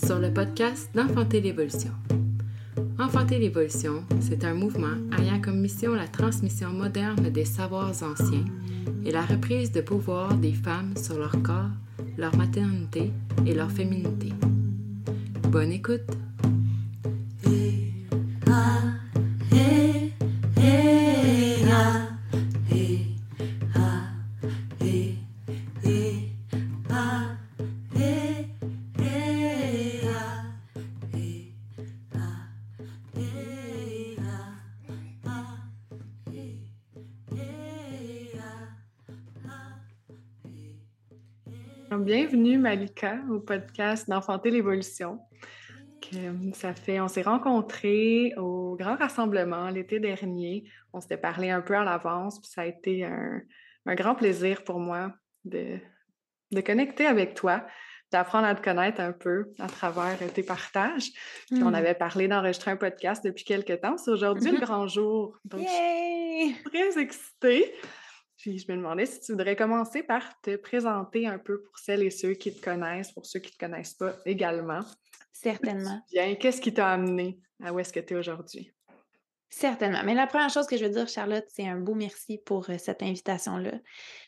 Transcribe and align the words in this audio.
sur 0.00 0.18
le 0.18 0.32
podcast 0.32 0.88
d'Enfanter 0.94 1.40
l'évolution. 1.40 1.90
Enfanter 2.98 3.38
l'évolution, 3.38 4.04
c'est 4.20 4.44
un 4.44 4.54
mouvement 4.54 4.96
ayant 5.18 5.40
comme 5.40 5.60
mission 5.60 5.94
la 5.94 6.08
transmission 6.08 6.70
moderne 6.70 7.28
des 7.30 7.44
savoirs 7.44 8.02
anciens 8.02 8.44
et 9.04 9.10
la 9.10 9.22
reprise 9.22 9.70
de 9.70 9.80
pouvoir 9.80 10.34
des 10.34 10.52
femmes 10.52 10.96
sur 10.96 11.18
leur 11.18 11.42
corps, 11.42 11.70
leur 12.16 12.34
maternité 12.36 13.12
et 13.46 13.54
leur 13.54 13.70
féminité. 13.70 14.32
Bonne 15.50 15.72
écoute! 15.72 16.21
Malika 42.72 43.18
au 43.30 43.38
podcast 43.38 44.08
d'Enfanter 44.08 44.50
l'évolution. 44.50 45.20
Ça 46.54 46.72
fait, 46.72 47.00
on 47.00 47.08
s'est 47.08 47.20
rencontrés 47.20 48.32
au 48.38 48.76
grand 48.76 48.96
rassemblement 48.96 49.68
l'été 49.68 50.00
dernier. 50.00 50.64
On 50.94 51.00
s'était 51.02 51.18
parlé 51.18 51.50
un 51.50 51.60
peu 51.60 51.76
à 51.76 51.84
l'avance, 51.84 52.40
puis 52.40 52.50
ça 52.50 52.62
a 52.62 52.64
été 52.64 53.04
un, 53.04 53.42
grand 53.94 54.14
plaisir 54.14 54.64
pour 54.64 54.78
moi 54.78 55.12
de, 55.44 55.76
de 56.50 56.60
connecter 56.62 57.04
avec 57.04 57.34
toi, 57.34 57.66
d'apprendre 58.10 58.46
à 58.46 58.54
te 58.54 58.62
connaître 58.62 59.02
un 59.02 59.12
peu 59.12 59.52
à 59.58 59.66
travers 59.66 60.16
tes 60.32 60.42
partages. 60.42 61.10
Puis 61.50 61.62
on 61.62 61.70
hmm. 61.70 61.74
avait 61.74 61.94
parlé 61.94 62.26
d'enregistrer 62.26 62.70
un 62.70 62.76
podcast 62.76 63.22
depuis 63.22 63.44
quelques 63.44 63.82
temps. 63.82 63.98
C'est 63.98 64.10
aujourd'hui 64.10 64.50
le 64.50 64.60
grand 64.60 64.86
jour. 64.86 65.38
Donc, 65.44 65.60
je 65.60 65.66
suis 65.66 66.62
très 66.64 66.98
excitée. 66.98 67.74
Puis 68.42 68.58
je 68.58 68.72
me 68.72 68.76
demandais 68.76 69.06
si 69.06 69.20
tu 69.20 69.32
voudrais 69.32 69.54
commencer 69.54 70.02
par 70.02 70.40
te 70.40 70.56
présenter 70.56 71.28
un 71.28 71.38
peu 71.38 71.62
pour 71.62 71.78
celles 71.78 72.02
et 72.02 72.10
ceux 72.10 72.32
qui 72.34 72.52
te 72.52 72.60
connaissent, 72.60 73.12
pour 73.12 73.24
ceux 73.24 73.38
qui 73.38 73.52
ne 73.52 73.52
te 73.52 73.58
connaissent 73.58 73.94
pas 73.94 74.16
également. 74.26 74.80
Certainement. 75.32 76.02
Bien, 76.10 76.34
qu'est-ce 76.34 76.60
qui 76.60 76.74
t'a 76.74 76.90
amené 76.90 77.38
à 77.62 77.72
où 77.72 77.78
est-ce 77.78 77.92
que 77.92 78.00
tu 78.00 78.14
es 78.14 78.16
aujourd'hui? 78.16 78.72
Certainement. 79.48 80.02
Mais 80.04 80.14
la 80.14 80.26
première 80.26 80.50
chose 80.50 80.66
que 80.66 80.76
je 80.76 80.84
veux 80.84 80.90
dire, 80.90 81.06
Charlotte, 81.06 81.44
c'est 81.46 81.68
un 81.68 81.78
beau 81.78 81.94
merci 81.94 82.38
pour 82.44 82.68
euh, 82.68 82.78
cette 82.78 83.04
invitation-là. 83.04 83.78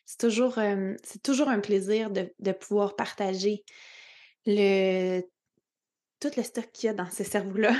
C'est 0.04 0.20
toujours, 0.20 0.58
euh, 0.58 0.94
c'est 1.02 1.22
toujours 1.22 1.48
un 1.48 1.58
plaisir 1.58 2.10
de, 2.10 2.32
de 2.38 2.52
pouvoir 2.52 2.94
partager 2.94 3.64
le, 4.46 5.22
tout 6.20 6.30
le 6.36 6.42
stock 6.44 6.70
qu'il 6.72 6.86
y 6.86 6.90
a 6.90 6.94
dans 6.94 7.10
ce 7.10 7.24
cerveau-là 7.24 7.74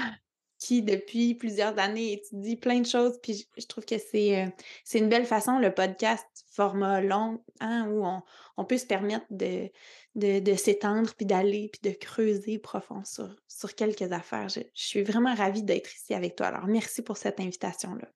qui, 0.64 0.80
depuis 0.80 1.34
plusieurs 1.34 1.78
années, 1.78 2.14
étudie 2.14 2.56
plein 2.56 2.80
de 2.80 2.86
choses. 2.86 3.18
Puis 3.22 3.46
je, 3.58 3.66
trouve 3.66 3.84
que 3.84 3.98
c'est, 3.98 4.42
euh, 4.42 4.48
c'est 4.82 4.98
une 4.98 5.10
belle 5.10 5.26
façon, 5.26 5.58
le 5.58 5.74
podcast 5.74 6.26
format 6.52 7.02
long, 7.02 7.44
hein, 7.60 7.86
où 7.90 8.06
on, 8.06 8.22
on, 8.56 8.64
peut 8.64 8.78
se 8.78 8.86
permettre 8.86 9.26
de, 9.28 9.68
de, 10.14 10.38
de 10.38 10.54
s'étendre, 10.54 11.12
puis 11.14 11.26
d'aller, 11.26 11.68
puis 11.70 11.90
de 11.90 11.94
creuser 11.94 12.58
profond 12.58 13.04
sur, 13.04 13.36
sur 13.46 13.74
quelques 13.74 14.10
affaires. 14.10 14.48
Je, 14.48 14.60
suis 14.72 15.02
vraiment 15.02 15.34
ravie 15.34 15.62
d'être 15.62 15.94
ici 15.94 16.14
avec 16.14 16.34
toi. 16.34 16.46
Alors, 16.46 16.66
merci 16.66 17.02
pour 17.02 17.18
cette 17.18 17.40
invitation-là. 17.40 18.08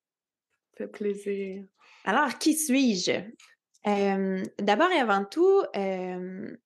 Ça 0.70 0.76
fait 0.78 0.88
plaisir. 0.88 1.64
Alors, 2.06 2.38
qui 2.38 2.54
suis-je? 2.54 3.20
Euh, 3.86 4.42
d'abord 4.58 4.90
et 4.90 5.00
avant 5.00 5.26
tout, 5.26 5.62
euh, 5.76 6.56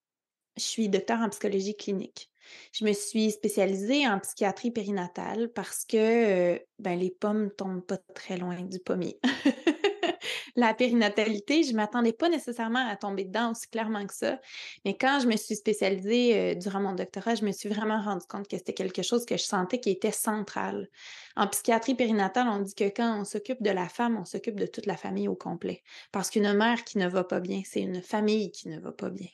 je 0.56 0.62
suis 0.62 0.88
docteur 0.88 1.18
en 1.18 1.28
psychologie 1.28 1.76
clinique. 1.76 2.31
Je 2.72 2.84
me 2.84 2.92
suis 2.92 3.30
spécialisée 3.30 4.06
en 4.06 4.18
psychiatrie 4.20 4.70
périnatale 4.70 5.50
parce 5.52 5.84
que 5.84 6.60
ben, 6.78 6.98
les 6.98 7.10
pommes 7.10 7.50
tombent 7.56 7.84
pas 7.84 7.98
très 8.14 8.36
loin 8.36 8.60
du 8.62 8.78
pommier. 8.78 9.18
la 10.56 10.74
périnatalité, 10.74 11.62
je 11.62 11.74
m'attendais 11.74 12.12
pas 12.12 12.28
nécessairement 12.28 12.86
à 12.86 12.96
tomber 12.96 13.24
dedans 13.24 13.52
aussi 13.52 13.68
clairement 13.68 14.06
que 14.06 14.14
ça. 14.14 14.38
Mais 14.84 14.96
quand 14.96 15.20
je 15.20 15.26
me 15.26 15.36
suis 15.36 15.56
spécialisée 15.56 16.54
durant 16.56 16.80
mon 16.80 16.94
doctorat, 16.94 17.34
je 17.34 17.44
me 17.44 17.52
suis 17.52 17.68
vraiment 17.68 18.00
rendu 18.02 18.26
compte 18.26 18.48
que 18.48 18.56
c'était 18.56 18.74
quelque 18.74 19.02
chose 19.02 19.24
que 19.24 19.36
je 19.36 19.44
sentais 19.44 19.80
qui 19.80 19.90
était 19.90 20.12
central. 20.12 20.88
En 21.36 21.46
psychiatrie 21.48 21.94
périnatale, 21.94 22.48
on 22.48 22.60
dit 22.60 22.74
que 22.74 22.84
quand 22.84 23.20
on 23.20 23.24
s'occupe 23.24 23.62
de 23.62 23.70
la 23.70 23.88
femme, 23.88 24.16
on 24.20 24.24
s'occupe 24.24 24.58
de 24.58 24.66
toute 24.66 24.86
la 24.86 24.96
famille 24.96 25.28
au 25.28 25.36
complet. 25.36 25.82
Parce 26.12 26.30
qu'une 26.30 26.52
mère 26.52 26.84
qui 26.84 26.98
ne 26.98 27.08
va 27.08 27.24
pas 27.24 27.40
bien, 27.40 27.62
c'est 27.64 27.80
une 27.80 28.02
famille 28.02 28.50
qui 28.50 28.68
ne 28.68 28.78
va 28.80 28.92
pas 28.92 29.10
bien. 29.10 29.28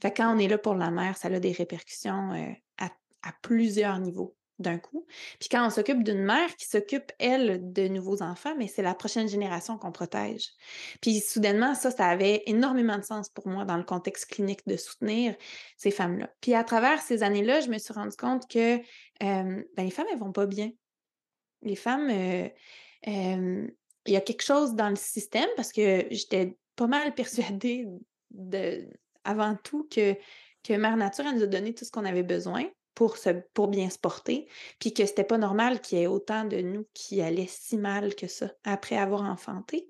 Fait 0.00 0.10
quand 0.10 0.34
on 0.34 0.38
est 0.38 0.48
là 0.48 0.58
pour 0.58 0.74
la 0.74 0.90
mère, 0.90 1.16
ça 1.16 1.28
a 1.28 1.40
des 1.40 1.52
répercussions 1.52 2.32
euh, 2.32 2.52
à, 2.78 3.32
plusieurs 3.42 3.98
niveaux 3.98 4.34
d'un 4.58 4.78
coup. 4.78 5.06
Puis 5.38 5.48
quand 5.50 5.66
on 5.66 5.70
s'occupe 5.70 6.02
d'une 6.02 6.22
mère 6.22 6.54
qui 6.56 6.66
s'occupe, 6.66 7.12
elle, 7.18 7.72
de 7.72 7.88
nouveaux 7.88 8.22
enfants, 8.22 8.54
mais 8.58 8.66
c'est 8.66 8.82
la 8.82 8.94
prochaine 8.94 9.28
génération 9.28 9.78
qu'on 9.78 9.92
protège. 9.92 10.48
Puis 11.00 11.20
soudainement, 11.20 11.74
ça, 11.74 11.90
ça 11.90 12.06
avait 12.06 12.42
énormément 12.46 12.98
de 12.98 13.04
sens 13.04 13.28
pour 13.30 13.48
moi 13.48 13.64
dans 13.64 13.76
le 13.76 13.84
contexte 13.84 14.26
clinique 14.26 14.60
de 14.66 14.76
soutenir 14.76 15.34
ces 15.76 15.90
femmes-là. 15.90 16.30
Puis 16.40 16.54
à 16.54 16.64
travers 16.64 17.00
ces 17.00 17.22
années-là, 17.22 17.60
je 17.60 17.68
me 17.68 17.78
suis 17.78 17.94
rendu 17.94 18.16
compte 18.16 18.48
que 18.48 18.78
ben, 19.20 19.64
les 19.78 19.90
femmes, 19.90 20.06
elles 20.12 20.18
vont 20.18 20.32
pas 20.32 20.46
bien. 20.46 20.70
Les 21.62 21.76
femmes, 21.76 22.10
euh, 23.06 23.68
il 24.06 24.12
y 24.12 24.16
a 24.16 24.20
quelque 24.20 24.42
chose 24.42 24.74
dans 24.74 24.88
le 24.88 24.96
système 24.96 25.48
parce 25.56 25.72
que 25.72 26.06
j'étais 26.10 26.56
pas 26.76 26.86
mal 26.86 27.14
persuadée 27.14 27.86
de, 28.30 28.88
avant 29.24 29.56
tout 29.62 29.88
que, 29.90 30.14
que 30.62 30.72
Mère 30.74 30.96
Nature 30.96 31.26
elle 31.26 31.36
nous 31.36 31.42
a 31.42 31.46
donné 31.46 31.74
tout 31.74 31.84
ce 31.84 31.90
qu'on 31.90 32.04
avait 32.04 32.22
besoin 32.22 32.64
pour, 33.00 33.16
se, 33.16 33.30
pour 33.54 33.68
bien 33.68 33.88
se 33.88 33.98
porter, 33.98 34.46
puis 34.78 34.92
que 34.92 35.06
c'était 35.06 35.24
pas 35.24 35.38
normal 35.38 35.80
qu'il 35.80 35.98
y 35.98 36.02
ait 36.02 36.06
autant 36.06 36.44
de 36.44 36.58
nous 36.58 36.86
qui 36.92 37.22
allaient 37.22 37.48
si 37.48 37.78
mal 37.78 38.14
que 38.14 38.26
ça 38.26 38.50
après 38.64 38.96
avoir 38.98 39.22
enfanté. 39.22 39.88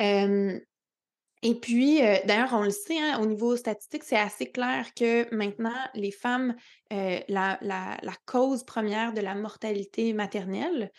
et 0.00 1.54
puis, 1.62 2.04
euh, 2.04 2.16
d'ailleurs, 2.24 2.52
on 2.52 2.64
le 2.64 2.70
sait, 2.70 2.98
hein, 2.98 3.20
au 3.22 3.26
niveau 3.26 3.56
statistique, 3.56 4.02
c'est 4.02 4.18
assez 4.18 4.50
clair 4.50 4.92
que 4.94 5.32
maintenant, 5.32 5.76
les 5.94 6.10
femmes, 6.10 6.56
euh, 6.92 7.20
la, 7.28 7.56
la, 7.62 8.14
cause 8.26 8.64
première 8.64 9.12
de 9.12 9.20
la 9.20 9.36
mortalité 9.36 10.12
maternelle, 10.12 10.90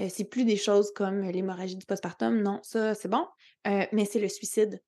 euh, 0.00 0.08
c'est 0.12 0.24
plus 0.28 0.44
des 0.44 0.56
choses 0.56 0.92
comme 0.92 1.22
l'hémorragie 1.22 1.76
du 1.76 1.86
postpartum, 1.86 2.42
non, 2.42 2.58
ça, 2.64 2.94
c'est 2.94 3.08
bon, 3.08 3.26
mais 3.64 4.04
c'est 4.04 4.20
le 4.20 4.28
suicide 4.28 4.80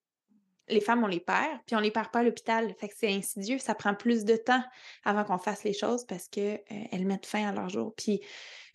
les 0.70 0.80
femmes, 0.80 1.04
on 1.04 1.08
les 1.08 1.20
perd, 1.20 1.60
puis 1.66 1.76
on 1.76 1.80
les 1.80 1.90
perd 1.90 2.10
pas 2.10 2.20
à 2.20 2.22
l'hôpital. 2.22 2.74
Fait 2.78 2.88
que 2.88 2.94
c'est 2.96 3.12
insidieux, 3.12 3.58
ça 3.58 3.74
prend 3.74 3.94
plus 3.94 4.24
de 4.24 4.36
temps 4.36 4.62
avant 5.04 5.24
qu'on 5.24 5.38
fasse 5.38 5.64
les 5.64 5.72
choses 5.72 6.04
parce 6.04 6.28
qu'elles 6.28 6.62
euh, 6.70 7.04
mettent 7.04 7.26
fin 7.26 7.48
à 7.48 7.52
leur 7.52 7.68
jour. 7.68 7.94
Puis 7.96 8.20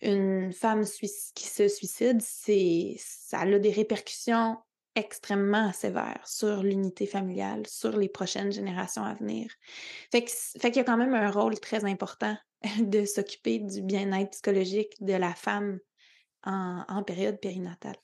une 0.02 0.52
femme 0.52 0.84
qui 0.84 1.46
se 1.46 1.68
suicide, 1.68 2.20
c'est 2.20 2.96
ça 2.98 3.40
a 3.40 3.58
des 3.58 3.70
répercussions 3.70 4.56
extrêmement 4.94 5.72
sévères 5.72 6.22
sur 6.24 6.62
l'unité 6.62 7.06
familiale, 7.06 7.66
sur 7.66 7.96
les 7.96 8.08
prochaines 8.08 8.52
générations 8.52 9.02
à 9.02 9.14
venir. 9.14 9.50
Fait 10.12 10.24
qu'il 10.24 10.76
y 10.76 10.80
a 10.80 10.84
quand 10.84 10.96
même 10.96 11.14
un 11.14 11.30
rôle 11.30 11.58
très 11.58 11.84
important 11.84 12.36
de 12.78 13.04
s'occuper 13.04 13.58
du 13.58 13.82
bien-être 13.82 14.30
psychologique 14.30 14.94
de 15.00 15.14
la 15.14 15.34
femme 15.34 15.78
en, 16.44 17.02
période 17.04 17.40
périnatale. 17.40 17.96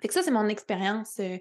Fait 0.00 0.08
que 0.08 0.14
ça, 0.14 0.22
c'est 0.22 0.30
mon 0.30 0.48
expérience 0.48 1.18
euh, 1.18 1.36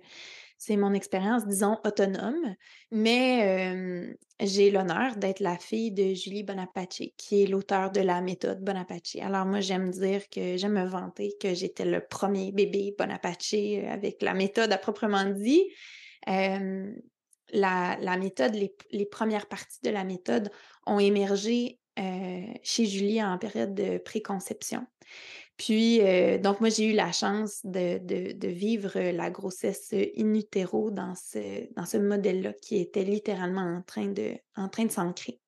c'est 0.59 0.75
mon 0.75 0.94
expérience, 0.94 1.47
disons, 1.47 1.77
autonome, 1.85 2.53
mais 2.91 4.13
j'ai 4.41 4.69
l'honneur 4.71 5.15
d'être 5.15 5.39
la 5.39 5.57
fille 5.57 5.91
de 5.91 6.13
Julie 6.13 6.44
Bonaparte, 6.44 7.01
qui 7.15 7.44
est 7.44 7.47
l'auteur 7.47 7.91
de 7.91 8.01
la 8.01 8.19
méthode 8.19 8.61
Bonaparte. 8.61 9.15
Alors 9.21 9.45
moi, 9.45 9.61
j'aime 9.61 9.89
dire 9.89 10.29
que 10.29 10.57
j'aime 10.57 10.73
me 10.73 10.85
vanter 10.85 11.33
que 11.41 11.53
j'étais 11.53 11.85
le 11.85 12.06
premier 12.06 12.51
bébé 12.51 12.94
Bonaparte 12.97 13.53
avec 13.89 14.21
la 14.21 14.33
méthode 14.33 14.73
à 14.73 14.77
proprement 14.77 15.23
dit. 15.23 15.63
la, 16.27 18.17
méthode, 18.19 18.53
les, 18.53 19.06
premières 19.06 19.47
parties 19.47 19.79
de 19.81 19.91
la 19.91 20.03
méthode 20.03 20.51
ont 20.85 21.00
émergé 21.00 21.79
chez 22.63 22.85
Julie 22.85 23.23
en 23.23 23.38
période 23.38 23.73
de 23.73 23.97
préconception. 23.97 24.85
Puis, 25.59 26.01
euh, 26.01 26.39
donc, 26.39 26.61
moi, 26.61 26.69
j'ai 26.69 26.85
eu 26.85 26.94
la 26.94 27.11
chance 27.11 27.59
de, 27.63 28.47
vivre 28.47 28.97
la 28.97 29.29
grossesse 29.29 29.94
in 29.94 30.33
utero 30.33 30.89
dans 30.89 31.13
ce, 31.13 31.71
dans 31.75 31.85
ce 31.85 31.97
modèle-là 31.97 32.53
qui 32.53 32.77
était 32.77 33.03
littéralement 33.03 33.75
en 33.75 33.81
train 33.83 34.07
de, 34.07 34.38
en 34.56 34.69
train 34.69 34.85
de 34.85 34.91
s'ancrer. 34.91 35.39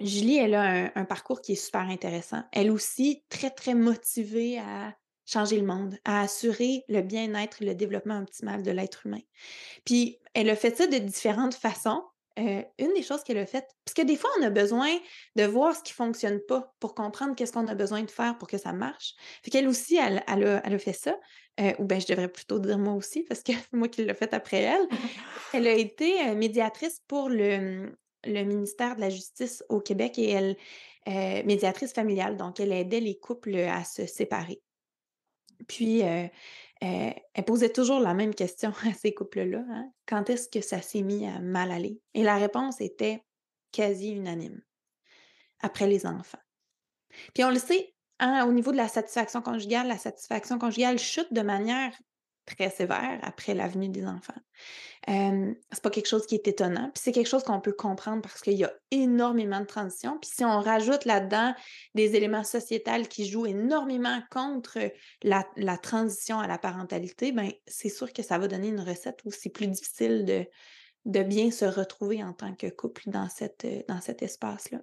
Julie, 0.00 0.36
elle 0.36 0.54
a 0.54 0.90
un, 0.94 1.04
parcours 1.04 1.40
qui 1.40 1.52
est 1.52 1.56
super 1.56 1.82
intéressant. 1.82 2.42
Elle 2.52 2.70
aussi, 2.70 3.24
très, 3.28 3.50
très 3.50 3.74
motivée 3.74 4.58
à 4.58 4.94
changer 5.24 5.58
le 5.58 5.66
monde, 5.66 5.98
à 6.04 6.22
assurer 6.22 6.84
le 6.88 7.02
bien-être 7.02 7.62
et 7.62 7.66
le 7.66 7.74
développement 7.74 8.18
optimal 8.18 8.62
de 8.62 8.70
l'être 8.70 9.06
humain. 9.06 9.22
Puis, 9.84 10.18
elle 10.34 10.50
a 10.50 10.56
fait 10.56 10.76
ça 10.76 10.86
de 10.86 10.98
différentes 10.98 11.54
façons. 11.54 12.02
Euh, 12.38 12.62
une 12.78 12.92
des 12.92 13.02
choses 13.02 13.22
qu'elle 13.22 13.38
a 13.38 13.46
faites, 13.46 13.68
parce 13.84 13.94
que 13.94 14.02
des 14.02 14.16
fois, 14.16 14.28
on 14.38 14.42
a 14.42 14.50
besoin 14.50 14.90
de 15.36 15.44
voir 15.44 15.74
ce 15.74 15.82
qui 15.82 15.92
ne 15.92 15.96
fonctionne 15.96 16.40
pas 16.46 16.74
pour 16.80 16.94
comprendre 16.94 17.34
qu'est-ce 17.34 17.52
qu'on 17.52 17.66
a 17.66 17.74
besoin 17.74 18.02
de 18.02 18.10
faire 18.10 18.36
pour 18.36 18.46
que 18.46 18.58
ça 18.58 18.74
marche. 18.74 19.14
Fait 19.42 19.50
qu'elle 19.50 19.66
aussi, 19.66 19.96
elle, 19.96 20.22
a, 20.26 20.78
fait 20.78 20.92
ça. 20.92 21.18
Euh, 21.60 21.72
ou 21.78 21.86
bien 21.86 21.98
je 21.98 22.06
devrais 22.06 22.28
plutôt 22.28 22.58
dire 22.58 22.76
moi 22.76 22.92
aussi, 22.92 23.22
parce 23.22 23.42
que 23.42 23.52
moi 23.72 23.88
qui 23.88 24.04
l'ai 24.04 24.12
fait 24.12 24.34
après 24.34 24.60
elle. 24.60 24.86
elle 25.54 25.66
a 25.66 25.72
été 25.72 26.28
euh, 26.28 26.34
médiatrice 26.34 27.00
pour 27.08 27.30
le, 27.30 27.96
le 28.24 28.42
ministère 28.42 28.96
de 28.96 29.00
la 29.00 29.08
Justice 29.08 29.64
au 29.70 29.80
Québec 29.80 30.18
et 30.18 30.30
elle, 30.30 30.56
médiatrice 31.46 31.92
familiale, 31.92 32.36
donc 32.36 32.60
elle 32.60 32.72
aidait 32.72 33.00
les 33.00 33.16
couples 33.16 33.56
à 33.56 33.84
se 33.84 34.06
séparer. 34.06 34.60
Puis, 35.68 36.02
euh, 36.82 37.10
elle 37.34 37.44
posait 37.44 37.72
toujours 37.72 38.00
la 38.00 38.14
même 38.14 38.34
question 38.34 38.72
à 38.88 38.92
ces 38.92 39.14
couples-là. 39.14 39.64
Hein. 39.70 39.90
Quand 40.06 40.28
est-ce 40.30 40.48
que 40.48 40.60
ça 40.60 40.82
s'est 40.82 41.02
mis 41.02 41.26
à 41.26 41.40
mal 41.40 41.70
aller? 41.70 42.00
Et 42.14 42.22
la 42.22 42.36
réponse 42.36 42.80
était 42.80 43.22
quasi 43.72 44.10
unanime. 44.10 44.62
Après 45.60 45.86
les 45.86 46.06
enfants. 46.06 46.38
Puis 47.34 47.44
on 47.44 47.50
le 47.50 47.58
sait, 47.58 47.94
hein, 48.18 48.46
au 48.46 48.52
niveau 48.52 48.72
de 48.72 48.76
la 48.76 48.88
satisfaction 48.88 49.40
conjugale, 49.40 49.88
la 49.88 49.98
satisfaction 49.98 50.58
conjugale 50.58 50.98
chute 50.98 51.32
de 51.32 51.40
manière 51.40 51.92
très 52.46 52.70
sévère 52.70 53.18
après 53.22 53.54
la 53.54 53.68
venue 53.68 53.88
des 53.88 54.06
enfants. 54.06 54.34
Euh, 55.08 55.54
c'est 55.70 55.82
pas 55.82 55.90
quelque 55.90 56.08
chose 56.08 56.26
qui 56.26 56.34
est 56.34 56.48
étonnant, 56.48 56.90
puis 56.94 57.02
c'est 57.04 57.12
quelque 57.12 57.28
chose 57.28 57.44
qu'on 57.44 57.60
peut 57.60 57.72
comprendre 57.72 58.22
parce 58.22 58.40
qu'il 58.40 58.54
y 58.54 58.64
a 58.64 58.72
énormément 58.90 59.60
de 59.60 59.66
transitions. 59.66 60.18
Puis 60.20 60.30
si 60.32 60.44
on 60.44 60.60
rajoute 60.60 61.04
là-dedans 61.04 61.54
des 61.94 62.16
éléments 62.16 62.44
sociétals 62.44 63.08
qui 63.08 63.28
jouent 63.28 63.46
énormément 63.46 64.20
contre 64.30 64.78
la, 65.22 65.44
transition 65.78 66.40
à 66.40 66.46
la 66.46 66.58
parentalité, 66.58 67.32
ben 67.32 67.50
c'est 67.66 67.88
sûr 67.88 68.12
que 68.12 68.22
ça 68.22 68.38
va 68.38 68.48
donner 68.48 68.68
une 68.68 68.80
recette 68.80 69.20
où 69.24 69.30
c'est 69.30 69.50
plus 69.50 69.68
difficile 69.68 70.24
de, 70.24 70.46
de 71.04 71.22
bien 71.22 71.50
se 71.50 71.64
retrouver 71.64 72.24
en 72.24 72.32
tant 72.32 72.54
que 72.54 72.68
couple 72.68 73.02
dans, 73.06 73.28
cette, 73.28 73.66
dans 73.88 74.00
cet 74.00 74.22
espace-là. 74.22 74.80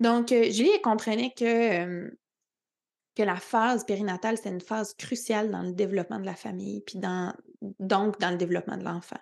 Donc, 0.00 0.32
euh, 0.32 0.44
Julie, 0.44 0.80
comprenait 0.82 1.32
que 1.36 2.10
que 3.18 3.24
la 3.24 3.36
phase 3.36 3.84
périnatale, 3.84 4.38
c'est 4.38 4.48
une 4.48 4.60
phase 4.60 4.94
cruciale 4.94 5.50
dans 5.50 5.62
le 5.62 5.72
développement 5.72 6.20
de 6.20 6.24
la 6.24 6.36
famille, 6.36 6.82
puis 6.82 7.00
dans, 7.00 7.34
donc 7.80 8.20
dans 8.20 8.30
le 8.30 8.36
développement 8.36 8.76
de 8.76 8.84
l'enfant 8.84 9.18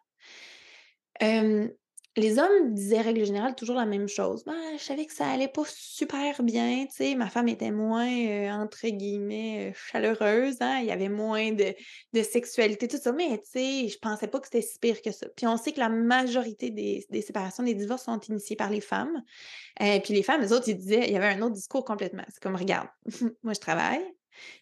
les 2.17 2.39
hommes 2.39 2.73
disaient, 2.73 3.03
règle 3.03 3.27
générale, 3.27 3.55
toujours 3.55 3.77
la 3.77 3.85
même 3.85 4.09
chose. 4.09 4.43
Ben, 4.45 4.55
je 4.79 4.83
savais 4.83 5.05
que 5.05 5.13
ça 5.13 5.29
allait 5.29 5.49
pas 5.49 5.65
super 5.67 6.43
bien, 6.43 6.87
tu 6.87 6.97
sais, 6.97 7.15
ma 7.15 7.29
femme 7.29 7.49
était 7.49 7.71
moins, 7.71 8.63
entre 8.63 8.89
guillemets, 8.89 9.75
chaleureuse, 9.91 10.57
hein, 10.61 10.79
il 10.81 10.87
y 10.87 10.91
avait 10.91 11.11
moins 11.11 11.53
de, 11.53 11.75
sexualité, 12.23 12.89
tout 12.89 12.97
ça, 12.97 13.13
mais 13.13 13.39
tu 13.39 13.51
sais, 13.51 13.89
je 13.89 13.99
pensais 13.99 14.29
pas 14.29 14.41
que 14.41 14.47
c'était 14.47 14.63
si 14.63 14.79
pire 14.79 15.03
que 15.03 15.13
ça. 15.13 15.27
Puis 15.37 15.47
on 15.47 15.59
sait 15.59 15.73
que 15.73 15.81
la 15.81 15.91
majorité 15.91 16.71
des, 16.71 17.07
séparations, 17.21 17.63
des 17.63 17.75
divorces 17.75 18.05
sont 18.05 18.19
initiés 18.21 18.57
par 18.57 18.71
les 18.71 18.81
femmes. 18.81 19.23
Et 19.79 20.01
puis 20.01 20.15
les 20.15 20.23
femmes, 20.23 20.41
les 20.41 20.53
autres, 20.53 20.69
ils 20.69 20.77
disaient, 20.77 21.07
il 21.07 21.13
y 21.13 21.17
avait 21.17 21.29
un 21.29 21.43
autre 21.43 21.55
discours 21.55 21.85
complètement. 21.85 22.25
C'est 22.31 22.43
comme, 22.43 22.57
regarde, 22.57 22.89
moi 23.43 23.53
je 23.53 23.61
travaille, 23.61 24.05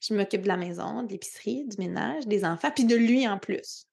je 0.01 0.15
m'occupe 0.15 0.43
de 0.43 0.49
la 0.49 0.57
maison, 0.57 1.05
de 1.05 1.13
l'épicerie, 1.13 1.65
du 1.67 1.77
ménage, 1.79 2.27
des 2.27 2.45
enfants, 2.45 2.71
puis 2.75 2.85
de 2.85 2.97
lui 2.97 3.29
en 3.29 3.39
plus. 3.39 3.87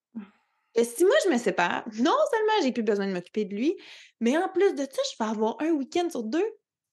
Si 0.74 1.04
moi 1.04 1.14
je 1.24 1.30
me 1.30 1.38
sépare, 1.38 1.84
non 1.98 2.16
seulement 2.30 2.62
j'ai 2.62 2.72
plus 2.72 2.82
besoin 2.82 3.06
de 3.06 3.12
m'occuper 3.12 3.44
de 3.44 3.54
lui, 3.54 3.76
mais 4.20 4.36
en 4.38 4.48
plus 4.48 4.74
de 4.74 4.84
ça, 4.84 5.02
je 5.10 5.22
vais 5.22 5.30
avoir 5.30 5.60
un 5.60 5.70
week-end 5.70 6.08
sur 6.08 6.22
deux 6.22 6.46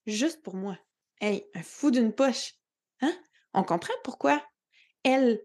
juste 0.05 0.41
pour 0.43 0.55
moi. 0.55 0.77
Hey, 1.21 1.45
un 1.53 1.63
fou 1.63 1.91
d'une 1.91 2.13
poche. 2.13 2.53
Hein? 3.01 3.13
On 3.53 3.63
comprend 3.63 3.93
pourquoi 4.03 4.43
elle, 5.03 5.41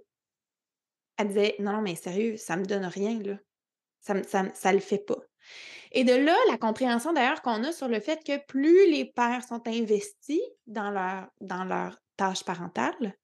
elle 1.17 1.29
disait 1.29 1.57
Non, 1.61 1.73
non, 1.73 1.83
mais 1.83 1.95
sérieux, 1.95 2.37
ça 2.37 2.57
me 2.57 2.65
donne 2.65 2.85
rien, 2.85 3.21
là. 3.23 3.39
Ça, 4.01 4.23
ça, 4.25 4.45
ça 4.55 4.73
le 4.73 4.81
fait 4.81 4.99
pas. 4.99 5.19
Et 5.93 6.05
de 6.05 6.13
là, 6.13 6.37
la 6.51 6.59
compréhension 6.59 7.13
d'ailleurs 7.13 7.43
qu'on 7.43 7.63
a 7.63 7.73
sur 7.73 7.89
le 7.89 8.01
fait 8.01 8.25
que 8.25 8.45
plus 8.47 8.91
les 8.91 9.05
pères 9.05 9.45
sont 9.47 9.67
investis 9.67 10.43
dans 10.67 10.91
leur, 10.91 11.29
dans 11.41 11.65
leur 11.65 11.99
tâche 12.17 12.45
parentale, 12.45 13.17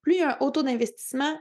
plus 0.00 0.14
il 0.14 0.20
y 0.20 0.22
a 0.22 0.36
un 0.36 0.38
haut 0.40 0.50
taux 0.50 0.62
d'investissement 0.62 1.38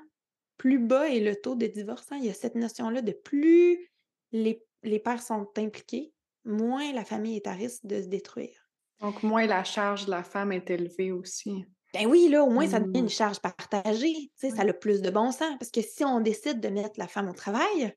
plus 0.58 0.80
bas 0.80 1.10
est 1.10 1.20
le 1.20 1.36
taux 1.36 1.56
de 1.56 1.68
divorce. 1.68 2.06
Hein. 2.12 2.18
Il 2.20 2.26
y 2.26 2.30
a 2.30 2.34
cette 2.34 2.56
notion-là 2.56 3.02
de 3.02 3.12
plus 3.12 3.92
les, 4.32 5.00
pères 5.00 5.22
sont 5.22 5.48
impliqués, 5.58 6.14
moins 6.46 6.92
la 6.94 7.06
famille 7.06 7.38
est 7.38 7.48
à 7.48 7.54
risque 7.54 7.86
de 7.86 8.02
se 8.02 8.08
détruire. 8.08 8.70
Donc, 9.00 9.24
moins 9.24 9.46
la 9.46 9.64
charge 9.64 10.06
de 10.06 10.12
la 10.12 10.24
femme 10.24 10.52
est 10.52 10.70
élevée 10.70 11.12
aussi. 11.12 11.66
Ben 11.94 12.08
oui, 12.08 12.28
là, 12.30 12.44
au 12.44 12.50
moins, 12.50 12.68
ça 12.68 12.80
devient 12.80 13.00
une 13.00 13.06
mmh. 13.06 13.10
charge 13.10 13.40
partagée. 13.40 14.32
Ça 14.36 14.50
a 14.58 14.64
le 14.64 14.74
plus 14.74 15.02
de 15.02 15.10
bon 15.10 15.32
sens. 15.32 15.56
Parce 15.60 15.72
que 15.72 15.82
si 15.82 16.04
on 16.04 16.20
décide 16.20 16.60
de 16.60 16.68
mettre 16.68 17.00
la 17.00 17.08
femme 17.08 17.30
au 17.30 17.34
travail, 17.34 17.96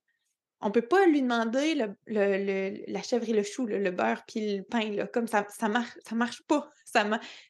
on 0.60 0.68
ne 0.68 0.72
peut 0.72 0.86
pas 0.86 1.06
lui 1.06 1.22
demander 1.22 1.74
le, 1.74 2.82
la 2.86 3.02
chèvre 3.02 3.28
et 3.28 3.32
le 3.32 3.42
chou, 3.42 3.66
le, 3.66 3.90
beurre 3.90 4.22
puis 4.28 4.58
le 4.58 4.62
pain. 4.62 4.90
Là, 4.90 5.06
comme 5.06 5.26
ça, 5.26 5.46
ça 5.48 5.68
marche, 5.68 5.98
ça 6.06 6.14
marche 6.14 6.42
pas. 6.46 6.70
Ça, 6.84 7.04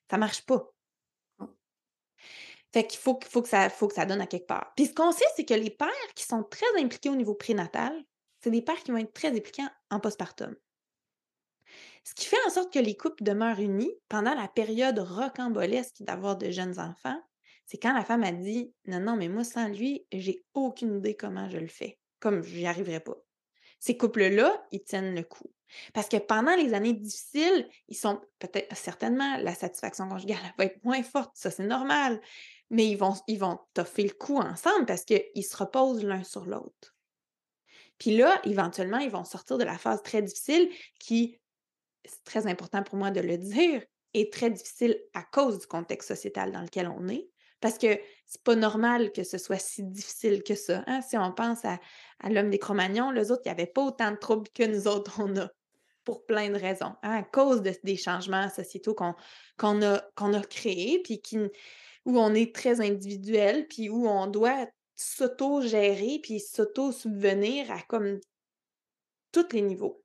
ça 0.08 0.16
marche 0.16 0.46
pas. 0.46 0.70
Fait 2.72 2.86
qu'il 2.86 3.00
faut, 3.00 3.18
faut, 3.28 3.42
que 3.42 3.48
ça, 3.48 3.68
faut 3.68 3.88
que 3.88 3.94
ça 3.94 4.06
donne 4.06 4.20
à 4.20 4.26
quelque 4.26 4.46
part. 4.46 4.72
Puis 4.76 4.86
ce 4.86 4.94
qu'on 4.94 5.12
sait, 5.12 5.24
c'est 5.36 5.44
que 5.44 5.54
les 5.54 5.70
pères 5.70 5.88
qui 6.14 6.24
sont 6.24 6.44
très 6.44 6.66
impliqués 6.78 7.10
au 7.10 7.16
niveau 7.16 7.34
prénatal, 7.34 7.92
c'est 8.40 8.50
des 8.50 8.62
pères 8.62 8.82
qui 8.82 8.92
vont 8.92 8.98
être 8.98 9.12
très 9.12 9.28
impliqués 9.28 9.64
en 9.90 10.00
postpartum. 10.00 10.54
Ce 12.04 12.14
qui 12.14 12.26
fait 12.26 12.36
en 12.46 12.50
sorte 12.50 12.72
que 12.72 12.78
les 12.78 12.96
couples 12.96 13.22
demeurent 13.24 13.60
unis 13.60 13.92
pendant 14.08 14.34
la 14.34 14.48
période 14.48 14.98
rocambolesque 14.98 15.96
d'avoir 16.00 16.36
de 16.36 16.50
jeunes 16.50 16.78
enfants, 16.78 17.20
c'est 17.66 17.78
quand 17.78 17.92
la 17.92 18.04
femme 18.04 18.24
a 18.24 18.32
dit 18.32 18.72
Non, 18.86 19.00
non, 19.00 19.16
mais 19.16 19.28
moi, 19.28 19.44
sans 19.44 19.68
lui, 19.68 20.06
j'ai 20.12 20.44
aucune 20.54 20.98
idée 20.98 21.14
comment 21.14 21.48
je 21.50 21.58
le 21.58 21.68
fais. 21.68 21.98
Comme 22.18 22.42
j'y 22.42 22.66
arriverai 22.66 23.00
pas. 23.00 23.16
Ces 23.78 23.96
couples-là, 23.96 24.66
ils 24.72 24.82
tiennent 24.82 25.14
le 25.14 25.22
coup. 25.22 25.52
Parce 25.94 26.08
que 26.08 26.16
pendant 26.16 26.56
les 26.56 26.74
années 26.74 26.92
difficiles, 26.92 27.68
ils 27.88 27.96
sont 27.96 28.20
peut-être 28.38 28.74
certainement 28.76 29.36
la 29.38 29.54
satisfaction 29.54 30.08
conjugale 30.08 30.38
va 30.58 30.64
être 30.64 30.82
moins 30.84 31.02
forte, 31.02 31.30
ça 31.34 31.50
c'est 31.50 31.66
normal 31.66 32.20
mais 32.70 32.88
ils 32.88 32.96
vont, 32.96 33.14
ils 33.26 33.38
vont 33.38 33.58
toffer 33.74 34.04
le 34.04 34.14
coup 34.14 34.38
ensemble 34.38 34.86
parce 34.86 35.04
qu'ils 35.04 35.44
se 35.44 35.56
reposent 35.56 36.04
l'un 36.04 36.22
sur 36.22 36.46
l'autre. 36.46 36.94
Puis 37.98 38.16
là, 38.16 38.40
éventuellement, 38.44 38.98
ils 38.98 39.10
vont 39.10 39.24
sortir 39.24 39.58
de 39.58 39.64
la 39.64 39.76
phase 39.76 40.02
très 40.02 40.22
difficile 40.22 40.70
qui, 40.98 41.38
c'est 42.04 42.24
très 42.24 42.46
important 42.46 42.82
pour 42.82 42.96
moi 42.96 43.10
de 43.10 43.20
le 43.20 43.36
dire, 43.36 43.82
est 44.14 44.32
très 44.32 44.50
difficile 44.50 44.98
à 45.14 45.22
cause 45.22 45.58
du 45.58 45.66
contexte 45.66 46.08
sociétal 46.08 46.50
dans 46.50 46.62
lequel 46.62 46.88
on 46.88 47.08
est. 47.08 47.28
Parce 47.60 47.76
que 47.76 48.00
c'est 48.26 48.42
pas 48.42 48.56
normal 48.56 49.12
que 49.12 49.22
ce 49.22 49.36
soit 49.36 49.58
si 49.58 49.84
difficile 49.84 50.42
que 50.42 50.54
ça. 50.54 50.82
Hein. 50.86 51.02
Si 51.02 51.18
on 51.18 51.30
pense 51.32 51.64
à, 51.64 51.78
l'homme 52.24 52.48
des 52.48 52.58
Cro-Magnons, 52.58 53.10
les 53.10 53.30
autres, 53.30 53.42
il 53.44 53.48
n'y 53.48 53.52
avait 53.52 53.66
pas 53.66 53.82
autant 53.82 54.10
de 54.12 54.16
troubles 54.16 54.48
que 54.54 54.62
nous 54.62 54.88
autres, 54.88 55.20
on 55.22 55.36
a, 55.36 55.50
pour 56.04 56.24
plein 56.24 56.48
de 56.48 56.58
raisons, 56.58 56.94
hein, 57.02 57.18
à 57.18 57.22
cause 57.22 57.60
des 57.60 57.96
changements 57.96 58.48
sociétaux 58.48 58.94
qu'on 58.94 59.82
a, 59.82 60.02
qu'on 60.16 60.32
a 60.32 60.40
créés, 60.40 61.02
puis 61.04 61.20
qui, 61.20 61.38
où 62.04 62.18
on 62.18 62.34
est 62.34 62.54
très 62.54 62.80
individuel, 62.80 63.66
puis 63.68 63.88
où 63.90 64.08
on 64.08 64.26
doit 64.26 64.66
s'auto-gérer, 64.96 66.20
puis 66.22 66.40
s'auto-subvenir 66.40 67.70
à 67.70 67.82
comme 67.82 68.20
tous 69.32 69.52
les 69.52 69.62
niveaux. 69.62 70.02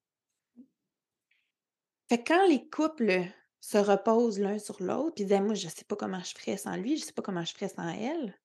Fait 2.08 2.22
que 2.22 2.34
quand 2.34 2.48
les 2.48 2.70
couples 2.70 3.26
se 3.62 3.78
reposent 3.78 4.40
l'un 4.40 4.60
sur 4.60 4.82
l'autre, 4.82 5.16
puis 5.16 5.26
disent 5.26 5.42
Moi, 5.42 5.56
je 5.56 5.66
ne 5.66 5.72
sais 5.72 5.86
pas 5.86 5.96
comment 5.96 6.22
je 6.22 6.34
ferais 6.38 6.58
sans 6.58 6.76
lui, 6.76 6.98
je 6.98 7.02
ne 7.02 7.06
sais 7.08 7.14
pas 7.14 7.24
comment 7.24 7.44
je 7.44 7.54
ferais 7.54 7.70
sans 7.70 7.90
elle, 7.90 8.40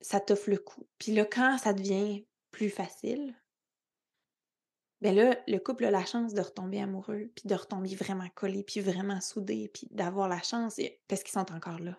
ça 0.00 0.20
t'offre 0.20 0.50
le 0.50 0.58
coup. 0.58 0.86
Puis 0.98 1.12
là, 1.12 1.24
quand 1.24 1.58
ça 1.58 1.72
devient 1.72 2.24
plus 2.50 2.70
facile, 2.70 3.34
ben 5.00 5.14
là, 5.14 5.38
le 5.46 5.58
couple 5.58 5.84
a 5.84 5.90
la 5.90 6.04
chance 6.04 6.34
de 6.34 6.40
retomber 6.40 6.80
amoureux, 6.80 7.30
puis 7.34 7.46
de 7.46 7.54
retomber 7.54 7.94
vraiment 7.94 8.28
collé, 8.34 8.64
puis 8.64 8.80
vraiment 8.80 9.20
soudé, 9.20 9.70
puis 9.72 9.88
d'avoir 9.90 10.28
la 10.28 10.42
chance 10.42 10.80
parce 11.06 11.22
qu'ils 11.22 11.32
sont 11.32 11.52
encore 11.52 11.78
là. 11.78 11.96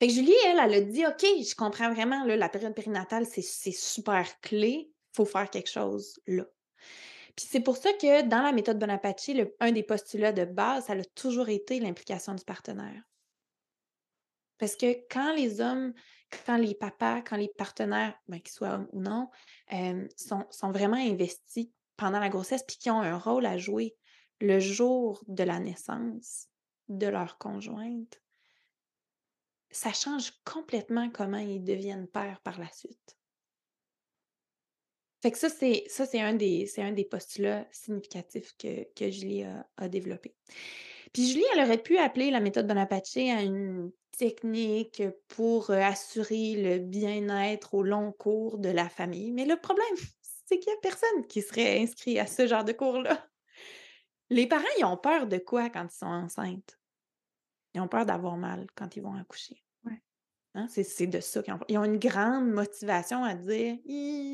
Fait 0.00 0.06
que 0.06 0.12
Julie, 0.12 0.32
elle, 0.46 0.58
elle 0.62 0.74
a 0.74 0.80
dit 0.80 1.06
OK, 1.06 1.22
je 1.22 1.54
comprends 1.54 1.92
vraiment, 1.92 2.24
là, 2.24 2.36
la 2.36 2.48
période 2.48 2.74
périnatale, 2.74 3.26
c'est 3.26 3.72
super 3.72 4.40
clé, 4.40 4.90
il 4.90 5.16
faut 5.16 5.24
faire 5.24 5.50
quelque 5.50 5.70
chose 5.70 6.20
là. 6.26 6.44
Puis 7.36 7.46
c'est 7.48 7.60
pour 7.60 7.76
ça 7.76 7.92
que 7.92 8.22
dans 8.22 8.42
la 8.42 8.52
méthode 8.52 8.78
Bonaparte, 8.78 9.30
un 9.60 9.72
des 9.72 9.82
postulats 9.82 10.32
de 10.32 10.44
base, 10.44 10.86
ça 10.86 10.94
a 10.94 11.04
toujours 11.14 11.48
été 11.48 11.78
l'implication 11.78 12.34
du 12.34 12.44
partenaire. 12.44 13.02
Parce 14.58 14.74
que 14.74 14.92
quand 15.08 15.34
les 15.34 15.60
hommes 15.60 15.94
quand 16.30 16.56
les 16.56 16.74
papas, 16.74 17.22
quand 17.22 17.36
les 17.36 17.48
partenaires, 17.48 18.18
ben, 18.28 18.40
qu'ils 18.40 18.52
soient 18.52 18.74
hommes 18.74 18.88
ou 18.92 19.00
non, 19.00 19.28
sont, 20.16 20.72
vraiment 20.72 20.96
investis 20.96 21.68
pendant 21.96 22.20
la 22.20 22.28
grossesse 22.28 22.62
puis 22.66 22.76
qui 22.76 22.90
ont 22.90 23.00
un 23.00 23.18
rôle 23.18 23.46
à 23.46 23.58
jouer 23.58 23.96
le 24.40 24.60
jour 24.60 25.22
de 25.26 25.42
la 25.42 25.58
naissance 25.58 26.48
de 26.88 27.06
leur 27.06 27.38
conjointe, 27.38 28.20
ça 29.70 29.92
change 29.92 30.32
complètement 30.44 31.10
comment 31.10 31.38
ils 31.38 31.62
deviennent 31.62 32.08
pères 32.08 32.40
par 32.42 32.58
la 32.58 32.70
suite. 32.72 33.16
Fait 35.20 35.32
que 35.32 35.38
ça, 35.38 35.48
c'est 35.48 35.84
ça, 35.88 36.06
c'est 36.06 36.20
un 36.20 36.34
des 36.34 36.70
un 36.78 36.92
des 36.92 37.04
postulats 37.04 37.66
significatifs 37.72 38.56
que, 38.56 38.84
que 38.94 39.10
Julie 39.10 39.42
a, 39.42 39.68
a 39.76 39.88
développé. 39.88 40.36
Puis 41.18 41.32
Julie, 41.32 41.44
elle 41.52 41.64
aurait 41.64 41.82
pu 41.82 41.98
appeler 41.98 42.30
la 42.30 42.38
méthode 42.38 42.68
Bonaparte 42.68 43.16
à 43.16 43.42
une 43.42 43.90
technique 44.16 45.02
pour 45.26 45.68
assurer 45.72 46.54
le 46.54 46.78
bien-être 46.78 47.74
au 47.74 47.82
long 47.82 48.12
cours 48.12 48.56
de 48.58 48.68
la 48.68 48.88
famille. 48.88 49.32
Mais 49.32 49.44
le 49.44 49.56
problème, 49.56 49.96
c'est 50.46 50.60
qu'il 50.60 50.72
n'y 50.72 50.76
a 50.76 50.80
personne 50.80 51.26
qui 51.26 51.42
serait 51.42 51.82
inscrit 51.82 52.20
à 52.20 52.28
ce 52.28 52.46
genre 52.46 52.62
de 52.62 52.70
cours-là. 52.70 53.26
Les 54.30 54.46
parents, 54.46 54.62
ils 54.78 54.84
ont 54.84 54.96
peur 54.96 55.26
de 55.26 55.38
quoi 55.38 55.70
quand 55.70 55.88
ils 55.92 55.98
sont 55.98 56.06
enceintes? 56.06 56.78
Ils 57.74 57.80
ont 57.80 57.88
peur 57.88 58.06
d'avoir 58.06 58.36
mal 58.36 58.68
quand 58.76 58.94
ils 58.94 59.02
vont 59.02 59.16
accoucher. 59.16 59.64
Hein, 60.58 60.66
c'est 60.68 61.06
de 61.06 61.20
ça 61.20 61.40
qu'ils 61.40 61.54
ont. 61.54 61.60
Ils 61.68 61.78
ont 61.78 61.84
une 61.84 61.98
grande 61.98 62.50
motivation 62.50 63.22
à 63.22 63.34
dire 63.34 63.76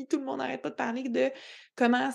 tout 0.09 0.17
le 0.17 0.25
monde 0.25 0.39
n'arrête 0.39 0.61
pas 0.61 0.71
de 0.71 0.75
parler 0.75 1.03
de 1.03 1.29
comment, 1.75 2.09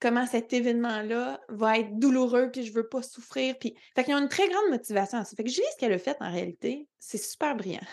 comment 0.00 0.26
cet 0.26 0.54
événement-là 0.54 1.38
va 1.50 1.78
être 1.78 1.98
douloureux, 1.98 2.50
puis 2.50 2.64
je 2.64 2.72
veux 2.72 2.88
pas 2.88 3.02
souffrir. 3.02 3.58
Puis... 3.58 3.74
Fait 3.94 4.04
qu'ils 4.04 4.14
ont 4.14 4.22
une 4.22 4.30
très 4.30 4.48
grande 4.48 4.70
motivation 4.70 5.18
à 5.18 5.24
ça. 5.24 5.36
Fait 5.36 5.44
que 5.44 5.50
Julie, 5.50 5.66
ce 5.72 5.76
qu'elle 5.76 5.92
a 5.92 5.98
fait 5.98 6.16
en 6.20 6.30
réalité, 6.30 6.88
c'est 6.98 7.18
super 7.18 7.54
brillant. 7.54 7.86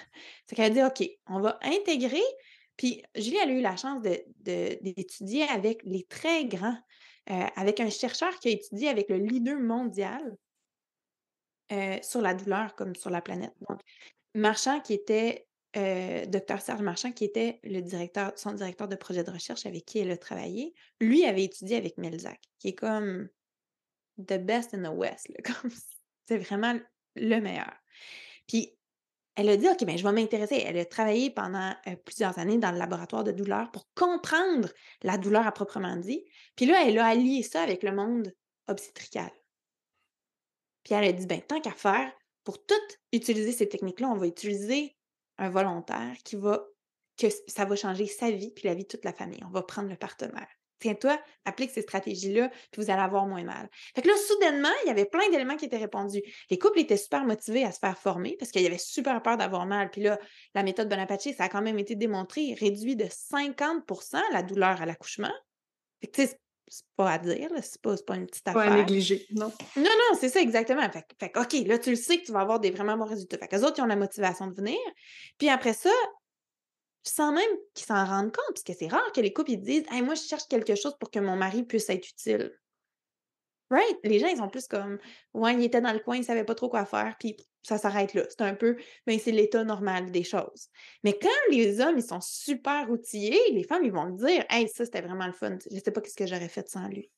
C'est 0.47 0.55
qu'elle 0.55 0.77
a 0.77 0.89
dit 0.89 1.03
OK, 1.03 1.09
on 1.27 1.41
va 1.41 1.59
intégrer. 1.61 2.23
Puis 2.77 3.03
Julie, 3.15 3.37
elle 3.43 3.49
a 3.49 3.53
eu 3.53 3.61
la 3.61 3.75
chance 3.75 4.01
d'étudier 4.01 5.45
de, 5.45 5.51
avec 5.51 5.81
les 5.83 6.03
très 6.03 6.45
grands, 6.45 6.77
euh, 7.31 7.45
avec 7.57 7.81
un 7.81 7.89
chercheur 7.89 8.39
qui 8.39 8.47
a 8.47 8.51
étudié 8.51 8.87
avec 8.87 9.09
le 9.09 9.17
leader 9.17 9.59
mondial 9.59 10.37
euh, 11.73 11.97
sur 12.01 12.21
la 12.21 12.33
douleur 12.33 12.75
comme 12.75 12.95
sur 12.95 13.09
la 13.09 13.21
planète. 13.21 13.53
Donc, 13.67 13.81
Marchand, 14.35 14.79
qui 14.79 14.93
était 14.93 15.48
euh, 15.77 16.25
docteur 16.25 16.61
Serge 16.61 16.81
Marchand, 16.81 17.11
qui 17.11 17.25
était 17.25 17.61
son 18.35 18.53
directeur 18.53 18.87
de 18.87 18.95
projet 18.95 19.23
de 19.23 19.31
recherche 19.31 19.65
avec 19.65 19.85
qui 19.85 19.99
elle 19.99 20.11
a 20.11 20.17
travaillé, 20.17 20.73
lui 20.99 21.25
avait 21.25 21.43
étudié 21.43 21.77
avec 21.77 21.97
Melzac, 21.97 22.39
qui 22.57 22.69
est 22.69 22.75
comme 22.75 23.29
the 24.17 24.37
best 24.37 24.73
in 24.73 24.83
the 24.83 24.95
West. 24.95 25.27
c'est 26.27 26.37
vraiment 26.37 26.79
le 27.15 27.39
meilleur. 27.39 27.73
Puis, 28.47 28.75
elle 29.35 29.49
a 29.49 29.57
dit, 29.57 29.69
OK, 29.69 29.85
ben, 29.85 29.97
je 29.97 30.03
vais 30.03 30.11
m'intéresser. 30.11 30.63
Elle 30.65 30.77
a 30.77 30.85
travaillé 30.85 31.29
pendant 31.29 31.73
euh, 31.87 31.95
plusieurs 32.03 32.37
années 32.39 32.57
dans 32.57 32.71
le 32.71 32.77
laboratoire 32.77 33.23
de 33.23 33.31
douleur 33.31 33.71
pour 33.71 33.87
comprendre 33.95 34.69
la 35.03 35.17
douleur 35.17 35.47
à 35.47 35.51
proprement 35.51 35.95
dit. 35.95 36.25
Puis 36.55 36.65
là, 36.65 36.83
elle 36.85 36.97
a 36.97 37.05
allié 37.05 37.43
ça 37.43 37.61
avec 37.61 37.83
le 37.83 37.93
monde 37.93 38.33
obstétrical. 38.67 39.31
Puis 40.83 40.93
elle 40.93 41.05
a 41.05 41.11
dit, 41.13 41.25
ben, 41.25 41.41
tant 41.41 41.61
qu'à 41.61 41.71
faire, 41.71 42.11
pour 42.43 42.65
tout 42.65 42.73
utiliser 43.13 43.51
ces 43.51 43.69
techniques-là, 43.69 44.09
on 44.09 44.17
va 44.17 44.27
utiliser 44.27 44.97
un 45.39 45.49
volontaire 45.49 46.15
qui 46.23 46.35
va, 46.35 46.63
que 47.17 47.27
ça 47.47 47.65
va 47.65 47.75
changer 47.75 48.05
sa 48.05 48.29
vie 48.29 48.51
puis 48.51 48.67
la 48.67 48.75
vie 48.75 48.83
de 48.83 48.87
toute 48.87 49.05
la 49.05 49.13
famille. 49.13 49.41
On 49.45 49.51
va 49.51 49.63
prendre 49.63 49.89
le 49.89 49.95
partenaire. 49.95 50.47
Tiens-toi, 50.79 51.19
applique 51.43 51.71
ces 51.71 51.81
stratégies-là, 51.81 52.49
puis 52.71 52.81
vous 52.81 52.89
allez 52.89 53.01
avoir 53.01 53.25
moins 53.25 53.43
mal. 53.43 53.69
Fait 53.93 54.01
que 54.01 54.07
là, 54.07 54.13
soudainement, 54.15 54.71
il 54.83 54.87
y 54.87 54.91
avait 54.91 55.05
plein 55.05 55.29
d'éléments 55.29 55.57
qui 55.57 55.65
étaient 55.65 55.77
répondus. 55.77 56.21
Les 56.49 56.57
couples 56.57 56.79
étaient 56.79 56.95
super 56.95 57.25
motivés 57.25 57.65
à 57.65 57.71
se 57.71 57.79
faire 57.79 57.97
former 57.97 58.37
parce 58.39 58.51
qu'il 58.51 58.61
y 58.61 58.65
avait 58.65 58.77
super 58.77 59.21
peur 59.21 59.35
d'avoir 59.35 59.65
mal. 59.65 59.89
Puis 59.91 60.01
là, 60.01 60.17
la 60.55 60.63
méthode 60.63 60.87
Bonaparte, 60.87 61.33
ça 61.35 61.43
a 61.43 61.49
quand 61.49 61.61
même 61.61 61.79
été 61.79 61.95
démontré, 61.95 62.55
réduit 62.57 62.95
de 62.95 63.05
50% 63.05 64.21
la 64.31 64.41
douleur 64.41 64.81
à 64.81 64.85
l'accouchement. 64.85 65.33
Fait 65.99 66.07
que, 66.07 66.21
c'est 66.69 66.85
pas 66.95 67.11
à 67.11 67.17
dire, 67.17 67.49
c'est 67.61 67.81
pas, 67.81 67.95
pas 68.05 68.15
une 68.15 68.27
petite 68.27 68.47
affaire. 68.47 68.65
Pas 68.65 68.71
à 68.71 68.75
négliger, 68.75 69.25
non. 69.31 69.51
Non, 69.75 69.83
non, 69.83 70.17
c'est 70.19 70.29
ça 70.29 70.39
exactement. 70.41 70.89
Fait, 70.89 71.05
fait 71.19 71.37
OK, 71.37 71.67
là, 71.67 71.77
tu 71.77 71.91
le 71.91 71.95
sais 71.95 72.19
que 72.19 72.25
tu 72.25 72.31
vas 72.31 72.41
avoir 72.41 72.59
des 72.59 72.71
vraiment 72.71 72.97
bons 72.97 73.05
résultats. 73.05 73.37
Fait 73.37 73.47
qu'eux 73.47 73.63
autres, 73.63 73.75
ils 73.77 73.81
ont 73.81 73.87
la 73.87 73.95
motivation 73.95 74.47
de 74.47 74.55
venir. 74.55 74.77
Puis 75.37 75.49
après 75.49 75.73
ça, 75.73 75.91
sans 77.03 77.31
même 77.31 77.49
qu'ils 77.73 77.87
s'en 77.87 78.05
rendent 78.05 78.31
compte, 78.31 78.53
parce 78.53 78.63
que 78.63 78.73
c'est 78.73 78.87
rare 78.87 79.11
que 79.13 79.21
les 79.21 79.33
couples 79.33 79.51
ils 79.51 79.61
disent 79.61 79.83
hey, 79.91 80.01
moi, 80.01 80.15
je 80.15 80.21
cherche 80.21 80.47
quelque 80.49 80.75
chose 80.75 80.95
pour 80.99 81.11
que 81.11 81.19
mon 81.19 81.35
mari 81.35 81.63
puisse 81.63 81.89
être 81.89 82.07
utile. 82.07 82.51
Right? 83.69 83.99
Les 84.03 84.19
gens, 84.19 84.27
ils 84.27 84.37
sont 84.37 84.49
plus 84.49 84.67
comme 84.67 84.97
Ouais, 85.33 85.53
il 85.53 85.63
était 85.63 85.81
dans 85.81 85.93
le 85.93 85.99
coin, 85.99 86.17
il 86.17 86.23
savait 86.23 86.43
pas 86.43 86.55
trop 86.55 86.69
quoi 86.69 86.85
faire, 86.85 87.15
puis 87.19 87.37
ça 87.61 87.77
s'arrête 87.77 88.13
là. 88.13 88.23
C'est 88.29 88.41
un 88.41 88.55
peu, 88.55 88.77
ben, 89.05 89.19
c'est 89.19 89.31
l'état 89.31 89.63
normal 89.63 90.11
des 90.11 90.23
choses. 90.23 90.69
Mais 91.03 91.17
quand 91.19 91.29
les 91.51 91.79
hommes, 91.79 91.97
ils 91.97 92.03
sont 92.03 92.21
super 92.21 92.89
outillés, 92.89 93.39
les 93.51 93.63
femmes, 93.63 93.83
ils 93.83 93.91
vont 93.91 94.05
le 94.05 94.13
dire 94.13 94.43
Hey, 94.49 94.67
ça, 94.67 94.85
c'était 94.85 95.01
vraiment 95.01 95.27
le 95.27 95.33
fun. 95.33 95.57
Je 95.69 95.79
sais 95.79 95.91
pas 95.91 96.01
ce 96.03 96.15
que 96.15 96.25
j'aurais 96.25 96.49
fait 96.49 96.67
sans 96.67 96.87
lui. 96.87 97.11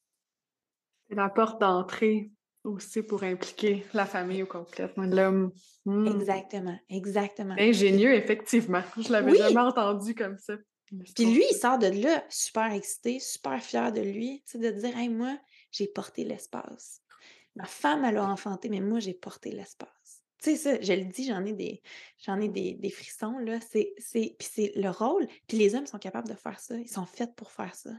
C'est 1.10 1.15
la 1.15 1.29
porte 1.29 1.60
d'entrée 1.60 2.31
aussi 2.63 3.01
pour 3.01 3.24
impliquer 3.24 3.84
la 3.93 4.05
famille 4.05 4.43
au 4.43 4.46
complet. 4.46 4.89
L'homme. 4.98 5.51
Hmm. 5.86 6.08
Exactement, 6.08 6.77
exactement. 6.89 7.55
Ingénieux, 7.58 8.13
effectivement. 8.13 8.84
Je 8.98 9.12
l'avais 9.12 9.36
jamais 9.36 9.62
entendu 9.62 10.15
comme 10.15 10.38
ça. 10.38 10.55
Puis 11.15 11.25
lui, 11.25 11.43
il 11.50 11.55
sort 11.55 11.79
de 11.79 11.88
là 11.88 12.24
super 12.29 12.74
excité, 12.74 13.20
super 13.20 13.62
fier 13.62 13.91
de 13.93 14.01
lui, 14.01 14.43
de 14.53 14.70
dire 14.70 14.98
Hey, 14.98 15.10
moi, 15.10 15.38
j'ai 15.72 15.88
porté 15.88 16.24
l'espace. 16.24 17.01
Ma 17.56 17.66
femme, 17.66 18.06
elle 18.06 18.18
a 18.18 18.25
enfanté, 18.25 18.70
mais 18.70 18.80
moi, 18.80 19.00
j'ai 19.00 19.13
porté 19.13 19.51
l'espace. 19.51 20.24
Tu 20.42 20.51
sais, 20.51 20.56
ça, 20.56 20.82
je 20.82 20.94
le 20.94 21.06
dis, 21.06 21.28
j'en 21.28 21.46
ai 21.46 21.54
des, 21.54 21.82
j'en 22.25 22.40
ai 22.40 22.48
des, 22.48 22.90
frissons, 22.90 23.38
là. 23.40 23.60
C'est, 23.62 23.94
c'est, 23.98 24.36
puis 24.40 24.48
c'est 24.51 24.72
le 24.75 24.90
rôle. 24.90 25.28
Puis 25.48 25.58
les 25.58 25.75
hommes 25.75 25.86
sont 25.86 26.00
capables 26.00 26.30
de 26.30 26.34
faire 26.34 26.60
ça. 26.60 26.75
Ils 26.78 26.90
sont 26.90 27.06
faits 27.06 27.36
pour 27.36 27.51
faire 27.51 27.75
ça. 27.75 27.92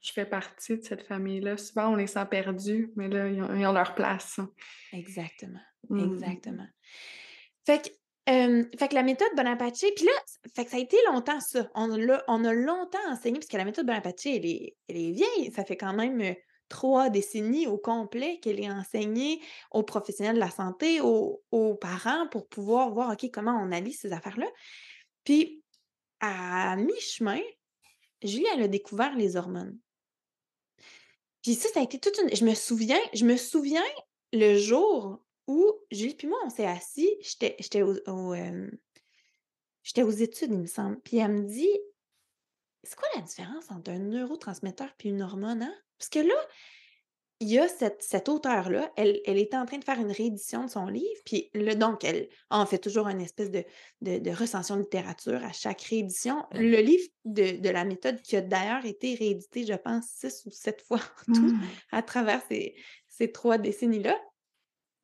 Je 0.00 0.12
fais 0.12 0.26
partie 0.26 0.78
de 0.78 0.84
cette 0.84 1.02
famille-là. 1.06 1.56
Souvent, 1.56 1.92
on 1.92 1.96
les 1.96 2.06
sent 2.06 2.24
perdus, 2.30 2.92
mais 2.96 3.08
là, 3.08 3.28
ils 3.28 3.42
ont, 3.42 3.72
leur 3.72 3.94
place. 3.94 4.40
Exactement. 4.92 5.60
Mmh. 5.88 6.14
Exactement. 6.14 6.66
Fait 7.66 7.82
que 7.82 7.90
fait 8.28 8.88
que 8.88 8.94
la 8.94 9.02
méthode 9.02 9.30
Bonaparte, 9.36 9.82
puis 9.96 10.04
là, 10.04 10.12
fait 10.54 10.66
que 10.66 10.70
ça 10.70 10.76
a 10.76 10.80
été 10.80 10.98
longtemps 11.06 11.40
ça. 11.40 11.70
On 11.74 11.90
a, 11.90 12.22
on 12.28 12.44
a 12.44 12.52
longtemps 12.52 12.98
enseigné, 13.08 13.38
parce 13.38 13.48
que 13.48 13.56
la 13.56 13.64
méthode 13.64 13.86
Bonaparte, 13.86 14.26
elle 14.26 14.44
est, 14.44 14.76
elle 14.88 14.96
est 14.96 15.12
vieille. 15.12 15.50
Ça 15.52 15.64
fait 15.64 15.78
quand 15.78 15.94
même 15.94 16.34
trois 16.68 17.10
décennies 17.10 17.66
au 17.66 17.78
complet 17.78 18.38
qu'elle 18.40 18.60
est 18.60 18.70
enseignée 18.70 19.40
aux 19.70 19.82
professionnels 19.82 20.36
de 20.36 20.40
la 20.40 20.50
santé, 20.50 21.00
aux, 21.00 21.74
parents, 21.80 22.28
pour 22.28 22.48
pouvoir 22.48 22.92
voir, 22.92 23.12
OK, 23.12 23.30
comment 23.32 23.58
on 23.62 23.72
allie 23.72 23.92
ces 23.92 24.12
affaires-là. 24.12 24.46
Puis, 25.24 25.62
à 26.20 26.76
mi-chemin, 26.76 27.40
Julie, 28.22 28.46
elle 28.54 28.62
a 28.62 28.68
découvert 28.68 29.16
les 29.16 29.36
hormones. 29.36 29.78
Puis 31.42 31.54
ça, 31.54 31.68
ça 31.68 31.80
a 31.80 31.82
été 31.82 31.98
toute 31.98 32.18
une... 32.18 32.34
Je 32.34 32.44
me 32.44 32.54
souviens, 32.54 33.00
je 33.14 33.24
me 33.24 33.36
souviens 33.36 33.84
le 34.32 34.58
jour 34.58 35.22
où 35.46 35.72
Julie 35.90 36.14
puis 36.14 36.28
moi, 36.28 36.38
on 36.44 36.50
s'est 36.50 36.66
assis, 36.66 37.08
j'étais 37.20 37.82
au, 37.82 38.34
j'étais 39.82 40.02
aux 40.02 40.10
études, 40.10 40.52
il 40.52 40.58
me 40.58 40.66
semble. 40.66 41.00
Puis 41.00 41.18
elle 41.18 41.32
me 41.32 41.48
dit, 41.48 41.78
c'est 42.82 42.96
quoi 42.96 43.08
la 43.14 43.22
différence 43.22 43.70
entre 43.70 43.90
un 43.90 43.98
neurotransmetteur 43.98 44.94
puis 44.96 45.08
une 45.08 45.22
hormone, 45.22 45.62
hein? 45.62 45.74
Parce 45.98 46.08
que 46.08 46.20
là, 46.20 46.34
il 47.40 47.48
y 47.48 47.58
a 47.58 47.68
cette, 47.68 48.02
cette 48.02 48.28
auteure-là, 48.28 48.90
elle, 48.96 49.20
elle 49.24 49.38
était 49.38 49.56
en 49.56 49.64
train 49.64 49.78
de 49.78 49.84
faire 49.84 50.00
une 50.00 50.10
réédition 50.10 50.64
de 50.64 50.70
son 50.70 50.86
livre, 50.86 51.20
puis 51.24 51.50
le, 51.54 51.74
donc 51.74 52.02
elle 52.02 52.28
en 52.50 52.66
fait 52.66 52.78
toujours 52.78 53.06
une 53.06 53.20
espèce 53.20 53.50
de, 53.50 53.64
de, 54.00 54.30
recension 54.30 54.74
de 54.76 54.80
littérature 54.80 55.44
à 55.44 55.52
chaque 55.52 55.82
réédition. 55.82 56.44
Le 56.52 56.80
livre 56.80 57.08
de, 57.24 57.68
la 57.68 57.84
méthode 57.84 58.20
qui 58.22 58.36
a 58.36 58.40
d'ailleurs 58.40 58.84
été 58.84 59.14
réédité, 59.14 59.64
je 59.64 59.74
pense, 59.74 60.06
six 60.06 60.42
ou 60.46 60.50
sept 60.50 60.82
fois 60.82 61.00
tout 61.26 61.40
mmh. 61.40 61.60
à 61.92 62.02
travers 62.02 62.42
ces, 62.48 62.74
ces 63.06 63.30
trois 63.30 63.58
décennies-là. 63.58 64.18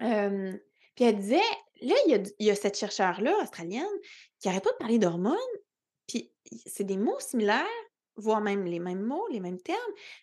puis 0.01 1.05
elle 1.05 1.19
disait, 1.19 1.37
là, 1.83 1.95
il 2.07 2.11
y 2.11 2.15
a, 2.15 2.23
il 2.41 2.47
y 2.47 2.51
a 2.51 2.57
cette 2.57 2.77
chercheure-là, 2.77 3.37
australienne, 3.43 3.87
qui 4.41 4.49
n'arrête 4.49 4.65
pas 4.65 4.73
de 4.73 4.77
parler 4.79 4.99
d'hormones, 4.99 5.39
puis 6.09 6.33
c'est 6.67 6.85
des 6.85 6.97
mots 6.97 7.21
similaires, 7.21 7.65
voire 8.17 8.41
même 8.41 8.65
les 8.65 8.79
mêmes 8.79 9.03
mots, 9.03 9.27
les 9.31 9.41
mêmes 9.41 9.61
termes, 9.61 9.79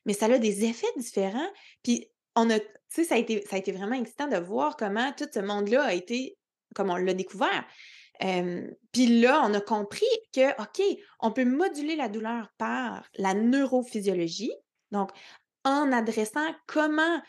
mais 0.06 0.14
ça 0.14 0.26
a 0.26 0.38
des 0.38 0.66
effets 0.66 0.92
différents. 0.98 1.50
Puis 1.84 2.10
on 2.36 2.50
a, 2.50 2.60
tu 2.60 2.68
sais, 2.88 3.04
ça 3.04 3.16
a 3.16 3.18
été, 3.18 3.44
ça 3.50 3.56
a 3.56 3.60
été 3.60 3.72
vraiment 3.72 3.96
excitant 3.96 4.28
de 4.28 4.38
voir 4.38 4.78
comment 4.78 5.12
tout 5.14 5.28
ce 5.32 5.40
monde-là 5.40 5.84
a 5.84 5.94
été, 5.94 6.38
comme 6.76 6.90
on 6.90 6.96
l'a 6.96 7.14
découvert. 7.14 7.66
puis 8.92 9.22
là, 9.22 9.42
on 9.46 9.54
a 9.54 9.62
compris 9.62 10.06
que, 10.34 10.52
OK, 10.62 10.82
on 11.20 11.32
peut 11.32 11.46
moduler 11.46 11.96
la 11.96 12.10
douleur 12.10 12.50
par 12.58 13.10
la 13.18 13.34
neurophysiologie, 13.34 14.54
donc 14.92 15.12
en 15.64 15.92
adressant 15.92 16.48
comment, 16.68 17.22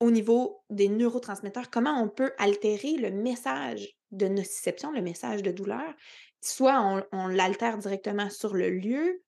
au 0.00 0.10
niveau 0.10 0.62
des 0.70 0.88
neurotransmetteurs, 0.88 1.70
comment 1.70 2.00
on 2.00 2.08
peut 2.08 2.32
altérer 2.38 2.96
le 2.96 3.10
message 3.10 3.96
de 4.12 4.28
nociception, 4.28 4.92
le 4.92 5.02
message 5.02 5.42
de 5.42 5.50
douleur. 5.50 5.92
Soit 6.40 6.80
on, 6.80 7.04
on 7.12 7.26
l'altère 7.26 7.78
directement 7.78 8.30
sur 8.30 8.54
le 8.54 8.70
lieu 8.70 9.23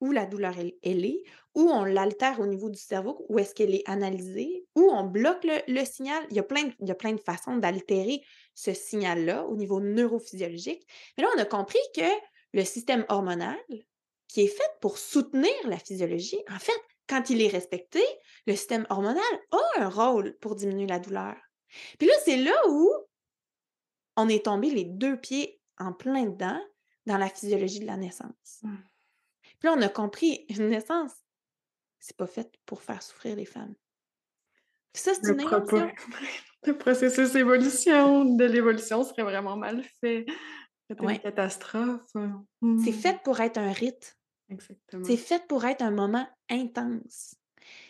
où 0.00 0.12
la 0.12 0.26
douleur 0.26 0.54
elle, 0.82 1.04
est, 1.04 1.22
où 1.54 1.70
on 1.70 1.84
l'altère 1.84 2.40
au 2.40 2.46
niveau 2.46 2.70
du 2.70 2.78
cerveau, 2.80 3.24
où 3.28 3.38
est-ce 3.38 3.54
qu'elle 3.54 3.74
est 3.74 3.88
analysée, 3.88 4.66
où 4.74 4.90
on 4.90 5.04
bloque 5.04 5.44
le, 5.44 5.84
signal. 5.84 6.24
Il 6.30 6.36
y, 6.36 6.40
a 6.40 6.42
plein 6.42 6.64
de, 6.64 6.72
il 6.80 6.88
y 6.88 6.90
a 6.90 6.94
plein 6.94 7.12
de 7.12 7.20
façons 7.20 7.56
d'altérer 7.56 8.22
ce 8.54 8.72
signal-là 8.72 9.46
au 9.46 9.56
niveau 9.56 9.80
neurophysiologique. 9.80 10.86
Mais 11.16 11.24
là, 11.24 11.30
on 11.36 11.40
a 11.40 11.44
compris 11.44 11.78
que 11.94 12.08
le 12.52 12.64
système 12.64 13.04
hormonal, 13.08 13.58
qui 14.28 14.42
est 14.42 14.48
fait 14.48 14.70
pour 14.80 14.98
soutenir 14.98 15.52
la 15.64 15.78
physiologie, 15.78 16.42
en 16.50 16.58
fait, 16.58 16.80
quand 17.08 17.28
il 17.30 17.42
est 17.42 17.48
respecté, 17.48 18.02
le 18.46 18.54
système 18.54 18.86
hormonal 18.88 19.22
a 19.50 19.82
un 19.82 19.88
rôle 19.88 20.36
pour 20.38 20.54
diminuer 20.54 20.86
la 20.86 21.00
douleur. 21.00 21.36
Puis 21.98 22.08
là, 22.08 22.14
c'est 22.24 22.36
là 22.36 22.54
où 22.68 22.90
on 24.16 24.28
est 24.28 24.44
tombé 24.44 24.70
les 24.70 24.84
deux 24.84 25.18
pieds 25.18 25.60
en 25.78 25.92
plein 25.92 26.24
dedans 26.24 26.60
dans 27.06 27.18
la 27.18 27.28
physiologie 27.28 27.80
de 27.80 27.86
la 27.86 27.96
naissance. 27.96 28.62
Puis 29.60 29.68
là, 29.68 29.74
on 29.76 29.82
a 29.82 29.88
compris, 29.88 30.46
une 30.48 30.68
naissance, 30.68 31.12
c'est 31.98 32.16
pas 32.16 32.26
fait 32.26 32.50
pour 32.66 32.82
faire 32.82 33.02
souffrir 33.02 33.36
les 33.36 33.44
femmes. 33.44 33.74
ça, 34.94 35.12
c'est 35.14 35.30
une 35.32 35.40
invention. 35.40 35.90
Le 36.66 36.76
processus 36.76 37.32
d'évolution, 37.32 38.24
de 38.24 38.44
l'évolution 38.44 39.02
serait 39.02 39.22
vraiment 39.22 39.56
mal 39.56 39.82
fait. 40.00 40.26
C'est 40.88 41.00
une 41.00 41.18
catastrophe. 41.18 42.02
C'est 42.84 42.92
fait 42.92 43.22
pour 43.22 43.40
être 43.40 43.56
un 43.56 43.72
rite. 43.72 44.18
Exactement. 44.50 45.04
C'est 45.04 45.16
fait 45.16 45.46
pour 45.46 45.64
être 45.64 45.80
un 45.80 45.90
moment 45.90 46.28
intense. 46.50 47.36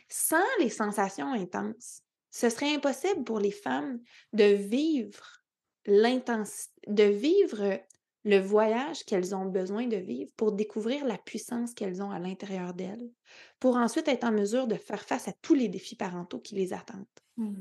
Sans 0.08 0.44
les 0.60 0.68
sensations 0.68 1.32
intenses, 1.32 2.02
ce 2.30 2.48
serait 2.48 2.74
impossible 2.74 3.24
pour 3.24 3.40
les 3.40 3.50
femmes 3.50 4.00
de 4.32 4.44
vivre 4.44 5.42
l'intensité, 5.86 6.72
de 6.86 7.04
vivre 7.04 7.80
le 8.24 8.38
voyage 8.38 9.04
qu'elles 9.04 9.34
ont 9.34 9.46
besoin 9.46 9.86
de 9.86 9.96
vivre 9.96 10.30
pour 10.36 10.52
découvrir 10.52 11.04
la 11.06 11.18
puissance 11.18 11.74
qu'elles 11.74 12.02
ont 12.02 12.10
à 12.10 12.18
l'intérieur 12.18 12.74
d'elles, 12.74 13.10
pour 13.58 13.76
ensuite 13.76 14.08
être 14.08 14.24
en 14.24 14.32
mesure 14.32 14.66
de 14.66 14.74
faire 14.74 15.02
face 15.02 15.28
à 15.28 15.32
tous 15.40 15.54
les 15.54 15.68
défis 15.68 15.96
parentaux 15.96 16.40
qui 16.40 16.54
les 16.54 16.72
attendent. 16.72 17.06
Mmh. 17.36 17.54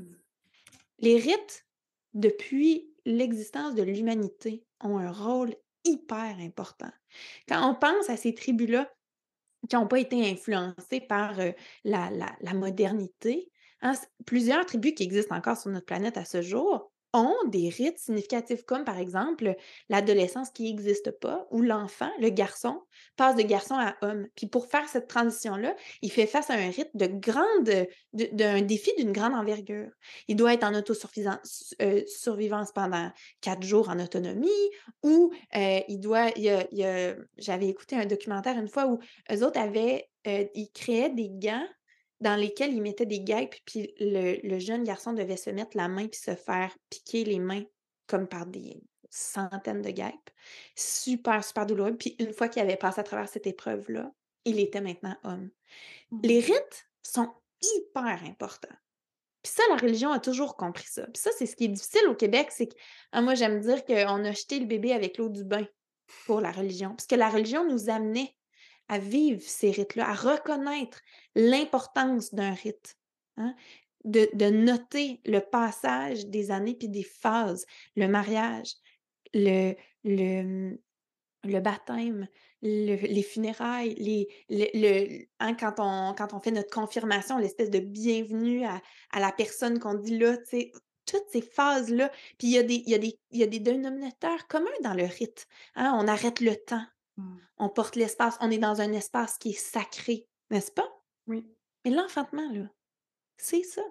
Les 0.98 1.16
rites, 1.18 1.66
depuis 2.14 2.92
l'existence 3.06 3.74
de 3.74 3.82
l'humanité, 3.82 4.66
ont 4.80 4.98
un 4.98 5.10
rôle 5.12 5.54
hyper 5.84 6.36
important. 6.40 6.90
Quand 7.48 7.68
on 7.70 7.74
pense 7.74 8.10
à 8.10 8.16
ces 8.16 8.34
tribus-là 8.34 8.92
qui 9.68 9.76
n'ont 9.76 9.86
pas 9.86 9.98
été 10.00 10.30
influencées 10.30 11.00
par 11.00 11.38
euh, 11.40 11.52
la, 11.84 12.10
la- 12.10 12.36
la 12.40 12.54
modernité, 12.54 13.50
hein, 13.82 13.92
plusieurs 14.26 14.66
tribus 14.66 14.94
qui 14.94 15.02
existent 15.02 15.36
encore 15.36 15.56
sur 15.56 15.70
notre 15.70 15.86
planète 15.86 16.16
à 16.16 16.24
ce 16.24 16.42
jour 16.42 16.92
ont 17.12 17.34
des 17.48 17.68
rites 17.68 17.98
significatifs, 17.98 18.64
comme 18.64 18.84
par 18.84 18.98
exemple 18.98 19.54
l'adolescence 19.88 20.50
qui 20.50 20.64
n'existe 20.64 21.10
pas, 21.20 21.46
où 21.50 21.60
l'enfant, 21.60 22.10
le 22.20 22.30
garçon, 22.30 22.80
passe 23.16 23.36
de 23.36 23.42
garçon 23.42 23.74
à 23.74 23.96
homme. 24.02 24.26
Puis 24.36 24.46
pour 24.46 24.66
faire 24.66 24.88
cette 24.88 25.08
transition-là, 25.08 25.74
il 26.02 26.12
fait 26.12 26.26
face 26.26 26.50
à 26.50 26.54
un 26.54 26.70
rite 26.70 26.90
de 26.94 27.06
grande, 27.06 27.64
de- 28.12 28.28
d'un 28.32 28.62
défi 28.62 28.90
d'une 28.96 29.12
grande 29.12 29.34
envergure. 29.34 29.90
Il 30.28 30.36
doit 30.36 30.54
être 30.54 30.64
en 30.64 30.74
autosuffisance, 30.74 31.74
euh, 31.82 32.02
pendant 32.74 33.10
quatre 33.40 33.62
jours 33.62 33.88
en 33.88 33.98
autonomie, 33.98 34.48
ou 35.02 35.32
euh, 35.56 35.80
il 35.88 35.98
doit, 36.00 36.30
il 36.36 36.50
j'avais 37.38 37.68
écouté 37.68 37.96
un 37.96 38.06
documentaire 38.06 38.58
une 38.58 38.68
fois 38.68 38.86
où 38.86 38.98
eux 39.32 39.44
autres 39.44 39.58
avaient, 39.58 40.08
euh, 40.26 40.44
ils 40.54 40.70
créaient 40.72 41.10
des 41.10 41.30
gants 41.30 41.66
dans 42.20 42.36
lesquels 42.36 42.72
ils 42.72 42.82
mettaient 42.82 43.06
des 43.06 43.20
guêpes, 43.20 43.56
puis 43.64 43.94
le, 43.98 44.46
le 44.46 44.58
jeune 44.58 44.84
garçon 44.84 45.12
devait 45.12 45.36
se 45.36 45.50
mettre 45.50 45.76
la 45.76 45.88
main 45.88 46.06
puis 46.06 46.20
se 46.20 46.34
faire 46.34 46.76
piquer 46.90 47.24
les 47.24 47.38
mains 47.38 47.64
comme 48.06 48.28
par 48.28 48.46
des 48.46 48.82
centaines 49.10 49.82
de 49.82 49.90
guêpes. 49.90 50.30
Super, 50.76 51.44
super 51.44 51.66
douloureux. 51.66 51.96
Puis 51.96 52.16
une 52.18 52.32
fois 52.32 52.48
qu'il 52.48 52.62
avait 52.62 52.76
passé 52.76 53.00
à 53.00 53.04
travers 53.04 53.28
cette 53.28 53.46
épreuve-là, 53.46 54.12
il 54.44 54.58
était 54.60 54.80
maintenant 54.80 55.16
homme. 55.24 55.50
Les 56.22 56.40
rites 56.40 56.88
sont 57.02 57.30
hyper 57.62 58.24
importants. 58.24 58.76
Puis 59.42 59.52
ça, 59.52 59.62
la 59.70 59.76
religion 59.76 60.12
a 60.12 60.20
toujours 60.20 60.56
compris 60.56 60.86
ça. 60.88 61.06
Puis 61.06 61.22
ça, 61.22 61.30
c'est 61.36 61.46
ce 61.46 61.56
qui 61.56 61.64
est 61.64 61.68
difficile 61.68 62.06
au 62.08 62.14
Québec, 62.14 62.48
c'est 62.50 62.66
que 62.66 62.76
ah, 63.12 63.22
moi, 63.22 63.34
j'aime 63.34 63.60
dire 63.60 63.84
qu'on 63.84 64.24
a 64.24 64.32
jeté 64.32 64.58
le 64.58 64.66
bébé 64.66 64.92
avec 64.92 65.18
l'eau 65.18 65.28
du 65.28 65.44
bain 65.44 65.66
pour 66.26 66.40
la 66.40 66.52
religion. 66.52 66.90
Parce 66.90 67.06
que 67.06 67.14
la 67.14 67.30
religion 67.30 67.66
nous 67.66 67.88
amenait 67.88 68.34
à 68.90 68.98
vivre 68.98 69.40
ces 69.40 69.70
rites-là, 69.70 70.08
à 70.10 70.14
reconnaître 70.14 71.00
l'importance 71.36 72.34
d'un 72.34 72.52
rite, 72.52 72.96
hein, 73.36 73.54
de, 74.04 74.50
noter 74.50 75.20
le 75.24 75.38
passage 75.38 76.26
des 76.26 76.50
années 76.50 76.74
puis 76.74 76.88
des 76.88 77.04
phases, 77.04 77.66
le 77.94 78.08
mariage, 78.08 78.72
le, 79.32 79.76
baptême, 81.44 82.26
le- 82.62 82.96
les 83.06 83.22
funérailles, 83.22 83.94
les, 83.94 84.26
le, 84.48 85.24
hein, 85.38 85.54
quand, 85.54 85.74
on, 85.78 86.12
quand 86.12 86.34
on 86.34 86.40
fait 86.40 86.50
notre 86.50 86.74
confirmation, 86.74 87.38
l'espèce 87.38 87.70
de 87.70 87.78
bienvenue 87.78 88.64
à, 88.64 88.82
la 89.14 89.30
personne 89.30 89.78
qu'on 89.78 89.94
dit 89.94 90.18
là, 90.18 90.36
tu 90.36 90.44
sais, 90.46 90.72
toutes 91.06 91.30
ces 91.30 91.42
phases-là. 91.42 92.10
Puis 92.38 92.48
il 92.48 92.50
y, 92.50 92.58
a 92.58 92.64
des, 92.64 92.82
il 93.30 93.40
y, 93.40 93.60
dénominateurs 93.60 94.48
communs 94.48 94.68
dans 94.82 94.94
le 94.94 95.04
rite. 95.04 95.46
hein, 95.76 95.96
On 95.96 96.08
arrête 96.08 96.40
le 96.40 96.56
temps, 96.56 96.84
Mmh. 97.20 97.40
on 97.58 97.68
porte 97.68 97.96
l'espace, 97.96 98.36
on 98.40 98.50
est 98.50 98.58
dans 98.58 98.80
un 98.80 98.92
espace 98.92 99.36
qui 99.38 99.50
est 99.50 99.52
sacré, 99.52 100.26
n'est-ce 100.50 100.70
pas? 100.72 100.88
Oui. 101.26 101.46
Mais 101.84 101.90
l'enfantement, 101.90 102.50
là, 102.52 102.66
c'est 103.36 103.62
ça. 103.62 103.82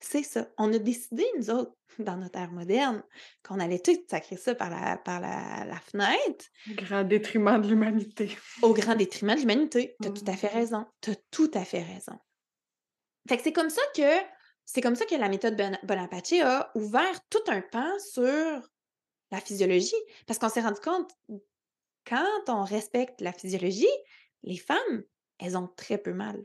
C'est 0.00 0.24
ça. 0.24 0.48
On 0.58 0.72
a 0.72 0.78
décidé, 0.78 1.24
nous 1.38 1.50
autres, 1.50 1.72
dans 1.98 2.16
notre 2.16 2.38
ère 2.38 2.50
moderne, 2.50 3.02
qu'on 3.44 3.60
allait 3.60 3.78
tout 3.78 3.96
sacrer 4.10 4.36
ça 4.36 4.54
par 4.54 4.70
la, 4.70 4.96
par 4.96 5.20
la, 5.20 5.64
la 5.64 5.78
fenêtre, 5.80 6.46
Au 6.70 6.74
grand 6.74 7.04
détriment 7.04 7.60
de 7.60 7.68
l'humanité. 7.68 8.36
au 8.62 8.72
grand 8.74 8.96
détriment 8.96 9.34
de 9.34 9.40
l'humanité. 9.40 9.96
Tu 10.02 10.08
as 10.08 10.10
tout 10.12 10.24
à 10.26 10.36
fait 10.36 10.48
Mhm. 10.52 10.54
raison. 10.58 10.86
Tu 11.00 11.10
as 11.10 11.16
tout 11.30 11.50
à 11.54 11.64
fait 11.64 11.82
raison. 11.82 12.18
Fait 13.28 13.36
que 13.36 13.42
c'est 13.44 13.52
comme 13.52 13.70
ça 13.70 13.82
que 13.94 14.02
c'est 14.64 14.80
comme 14.80 14.96
ça 14.96 15.06
que 15.06 15.14
la 15.14 15.28
méthode 15.28 15.56
Bon- 15.56 15.78
Bonaparte 15.84 16.32
a 16.42 16.72
ouvert 16.74 17.20
tout 17.30 17.42
un 17.48 17.60
pan 17.60 17.88
sur 18.00 18.68
la 19.32 19.40
physiologie. 19.40 19.96
Parce 20.26 20.38
qu'on 20.38 20.48
s'est 20.48 20.60
rendu 20.60 20.80
compte, 20.80 21.10
quand 22.06 22.48
on 22.48 22.64
respecte 22.64 23.20
la 23.20 23.32
physiologie, 23.32 23.86
les 24.42 24.58
femmes, 24.58 25.04
elles 25.38 25.56
ont 25.56 25.68
très 25.68 25.98
peu 25.98 26.12
mal. 26.12 26.42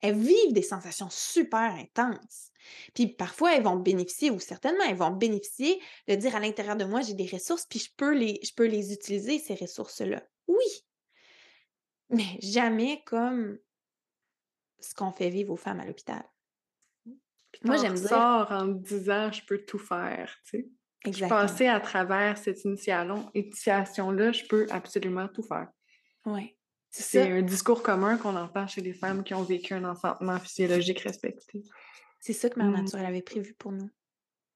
Elles 0.00 0.18
vivent 0.18 0.52
des 0.52 0.62
sensations 0.62 1.08
super 1.10 1.60
intenses. 1.60 2.50
Puis 2.92 3.06
parfois, 3.06 3.54
elles 3.54 3.62
vont 3.62 3.76
bénéficier, 3.76 4.30
ou 4.30 4.40
certainement, 4.40 4.84
elles 4.84 4.96
vont 4.96 5.12
bénéficier 5.12 5.80
de 6.08 6.14
dire 6.16 6.34
à 6.34 6.40
l'intérieur 6.40 6.76
de 6.76 6.84
moi, 6.84 7.02
j'ai 7.02 7.14
des 7.14 7.28
ressources, 7.28 7.66
puis 7.66 7.78
je 7.78 7.90
peux 7.96 8.12
les, 8.12 8.40
je 8.42 8.52
peux 8.52 8.66
les 8.66 8.92
utiliser, 8.92 9.38
ces 9.38 9.54
ressources-là. 9.54 10.22
Oui. 10.48 10.64
Mais 12.10 12.38
jamais 12.40 13.02
comme 13.04 13.58
ce 14.80 14.94
qu'on 14.94 15.12
fait 15.12 15.30
vivre 15.30 15.52
aux 15.52 15.56
femmes 15.56 15.80
à 15.80 15.86
l'hôpital. 15.86 16.24
Puis 17.04 17.60
Moi, 17.64 17.76
j'aime 17.76 17.94
dire- 17.94 18.08
en 18.50 18.66
te 18.66 18.88
disant, 18.88 19.30
je 19.30 19.44
peux 19.44 19.64
tout 19.64 19.78
faire, 19.78 20.36
tu 20.44 20.58
sais? 20.58 20.68
Je 21.04 21.08
Exactement. 21.10 21.40
passais 21.40 21.68
à 21.68 21.80
travers 21.80 22.38
cette 22.38 22.64
initiation- 22.64 23.30
initiation-là, 23.34 24.32
je 24.32 24.44
peux 24.46 24.66
absolument 24.70 25.26
tout 25.28 25.42
faire. 25.42 25.68
Ouais. 26.26 26.56
C'est 26.90 27.32
un 27.32 27.42
discours 27.42 27.82
commun 27.82 28.18
qu'on 28.18 28.36
entend 28.36 28.66
chez 28.66 28.82
les 28.82 28.92
femmes 28.92 29.24
qui 29.24 29.32
ont 29.34 29.42
vécu 29.42 29.72
un 29.74 29.84
enfantement 29.84 30.38
physiologique 30.38 31.00
respecté. 31.00 31.62
C'est 32.20 32.34
ça 32.34 32.50
que 32.50 32.58
Mère 32.58 32.68
Mm. 32.68 32.74
Nature 32.84 32.98
elle 33.00 33.06
avait 33.06 33.22
prévu 33.22 33.54
pour 33.54 33.72
nous. 33.72 33.90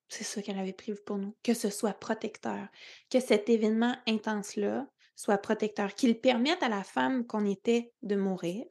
C'est 0.08 0.22
ça 0.22 0.40
qu'elle 0.42 0.58
avait 0.58 0.74
prévu 0.74 0.98
pour 1.04 1.18
nous. 1.18 1.34
Que 1.42 1.54
ce 1.54 1.68
soit 1.70 1.94
protecteur. 1.94 2.68
Que 3.10 3.18
cet 3.20 3.48
événement 3.48 3.96
intense-là 4.06 4.86
soit 5.16 5.38
protecteur. 5.38 5.94
Qu'il 5.94 6.20
permette 6.20 6.62
à 6.62 6.68
la 6.68 6.84
femme 6.84 7.26
qu'on 7.26 7.44
était 7.46 7.90
de 8.02 8.14
mourir 8.16 8.64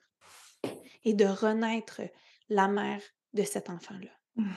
et 1.03 1.13
de 1.13 1.25
renaître 1.25 2.01
la 2.47 2.67
mère 2.69 3.01
de 3.33 3.43
cet 3.43 3.69
enfant-là. 3.69 4.11
Mm. 4.35 4.51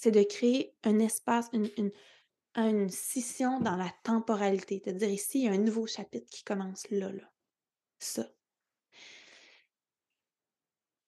C'est 0.00 0.12
de 0.12 0.22
créer 0.22 0.76
un 0.84 1.00
espace, 1.00 1.48
une, 1.52 1.68
une, 1.76 1.90
une 2.54 2.88
scission 2.88 3.58
dans 3.60 3.76
la 3.76 3.92
temporalité. 4.04 4.80
De 4.86 4.92
dire 4.92 5.10
ici, 5.10 5.40
il 5.40 5.44
y 5.46 5.48
a 5.48 5.52
un 5.52 5.58
nouveau 5.58 5.88
chapitre 5.88 6.28
qui 6.30 6.44
commence 6.44 6.88
là, 6.90 7.10
là. 7.10 7.32
Ça. 7.98 8.24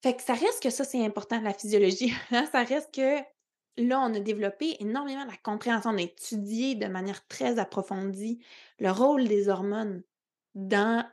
Fait 0.03 0.17
que 0.17 0.23
ça 0.23 0.35
reste 0.35 0.61
que 0.63 0.71
ça, 0.71 0.83
c'est 0.85 1.05
important, 1.05 1.41
la 1.41 1.55
physiologie. 1.55 2.13
hein, 2.33 2.49
Ça 2.51 2.65
reste 2.65 2.93
que 2.93 3.19
là, 3.77 4.01
on 4.01 4.13
a 4.13 4.19
développé 4.19 4.77
énormément 4.81 5.25
la 5.25 5.37
compréhension, 5.37 5.91
on 5.91 5.99
a 5.99 6.03
étudié 6.03 6.75
de 6.75 6.87
manière 6.87 7.25
très 7.29 7.61
approfondie 7.61 8.45
le 8.81 8.91
rôle 8.91 9.29
des 9.29 9.49
hormones 9.49 10.03
dans 10.55 11.09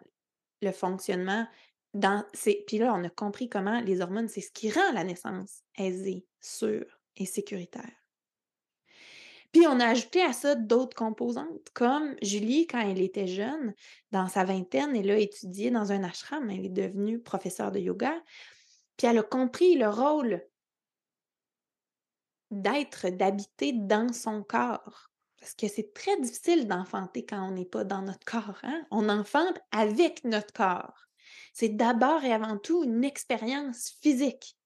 le 0.63 0.71
fonctionnement. 0.71 1.47
Dans. 1.93 2.25
Puis 2.65 2.79
là, 2.79 2.93
on 2.95 3.03
a 3.03 3.09
compris 3.09 3.49
comment 3.49 3.81
les 3.81 4.01
hormones, 4.01 4.29
c'est 4.29 4.41
ce 4.41 4.51
qui 4.51 4.71
rend 4.71 4.91
la 4.93 5.03
naissance 5.03 5.61
aisée, 5.77 6.25
sûre 6.41 6.96
et 7.17 7.25
sécuritaire. 7.25 7.91
Puis 9.51 9.65
on 9.65 9.79
a 9.79 9.87
ajouté 9.87 10.21
à 10.21 10.33
ça 10.33 10.55
d'autres 10.55 10.95
composantes, 10.95 11.69
comme 11.73 12.15
Julie, 12.21 12.67
quand 12.67 12.79
elle 12.79 13.01
était 13.01 13.27
jeune, 13.27 13.73
dans 14.11 14.27
sa 14.27 14.43
vingtaine, 14.43 14.95
elle 14.95 15.09
a 15.09 15.17
étudié 15.17 15.71
dans 15.71 15.91
un 15.91 16.03
ashram, 16.03 16.49
elle 16.49 16.65
est 16.65 16.69
devenue 16.69 17.19
professeure 17.19 17.71
de 17.71 17.79
yoga, 17.79 18.13
puis 18.97 19.07
elle 19.07 19.19
a 19.19 19.23
compris 19.23 19.75
le 19.75 19.89
rôle 19.89 20.45
d'être, 22.51 23.09
d'habiter 23.09 23.73
dans 23.73 24.11
son 24.11 24.43
corps. 24.43 25.11
Parce 25.39 25.53
que 25.53 25.67
c'est 25.67 25.93
très 25.93 26.19
difficile 26.19 26.67
d'enfanter 26.67 27.25
quand 27.25 27.47
on 27.47 27.51
n'est 27.51 27.65
pas 27.65 27.83
dans 27.83 28.01
notre 28.01 28.25
corps. 28.25 28.59
Hein? 28.63 28.85
On 28.91 29.07
enfante 29.07 29.57
avec 29.71 30.23
notre 30.23 30.51
corps. 30.51 31.07
C'est 31.53 31.69
d'abord 31.69 32.23
et 32.23 32.33
avant 32.33 32.57
tout 32.57 32.83
une 32.83 33.03
expérience 33.03 33.93
physique. 34.01 34.56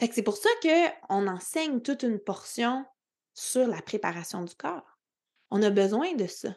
C'est 0.00 0.22
pour 0.22 0.36
ça 0.36 0.48
qu'on 0.62 1.26
enseigne 1.26 1.80
toute 1.80 2.02
une 2.02 2.18
portion 2.18 2.84
sur 3.34 3.66
la 3.66 3.82
préparation 3.82 4.42
du 4.42 4.54
corps. 4.54 4.98
On 5.50 5.62
a 5.62 5.70
besoin 5.70 6.14
de 6.14 6.26
ça. 6.26 6.54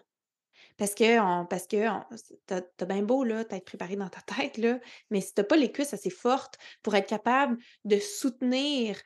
Parce 0.78 0.96
que, 0.96 1.20
on, 1.20 1.46
que 1.46 2.36
t'as, 2.48 2.62
t'as 2.62 2.86
bien 2.86 3.04
beau 3.04 3.26
t'être 3.26 3.66
préparé 3.66 3.96
dans 3.96 4.10
ta 4.10 4.22
tête, 4.22 4.58
là, 4.58 4.80
mais 5.12 5.22
si 5.22 5.34
t'as 5.34 5.44
pas 5.44 5.56
les 5.56 5.72
cuisses 5.72 5.94
assez 5.94 6.10
fortes 6.10 6.58
pour 6.82 6.96
être 6.96 7.08
capable 7.08 7.58
de 7.86 8.00
soutenir 8.00 9.00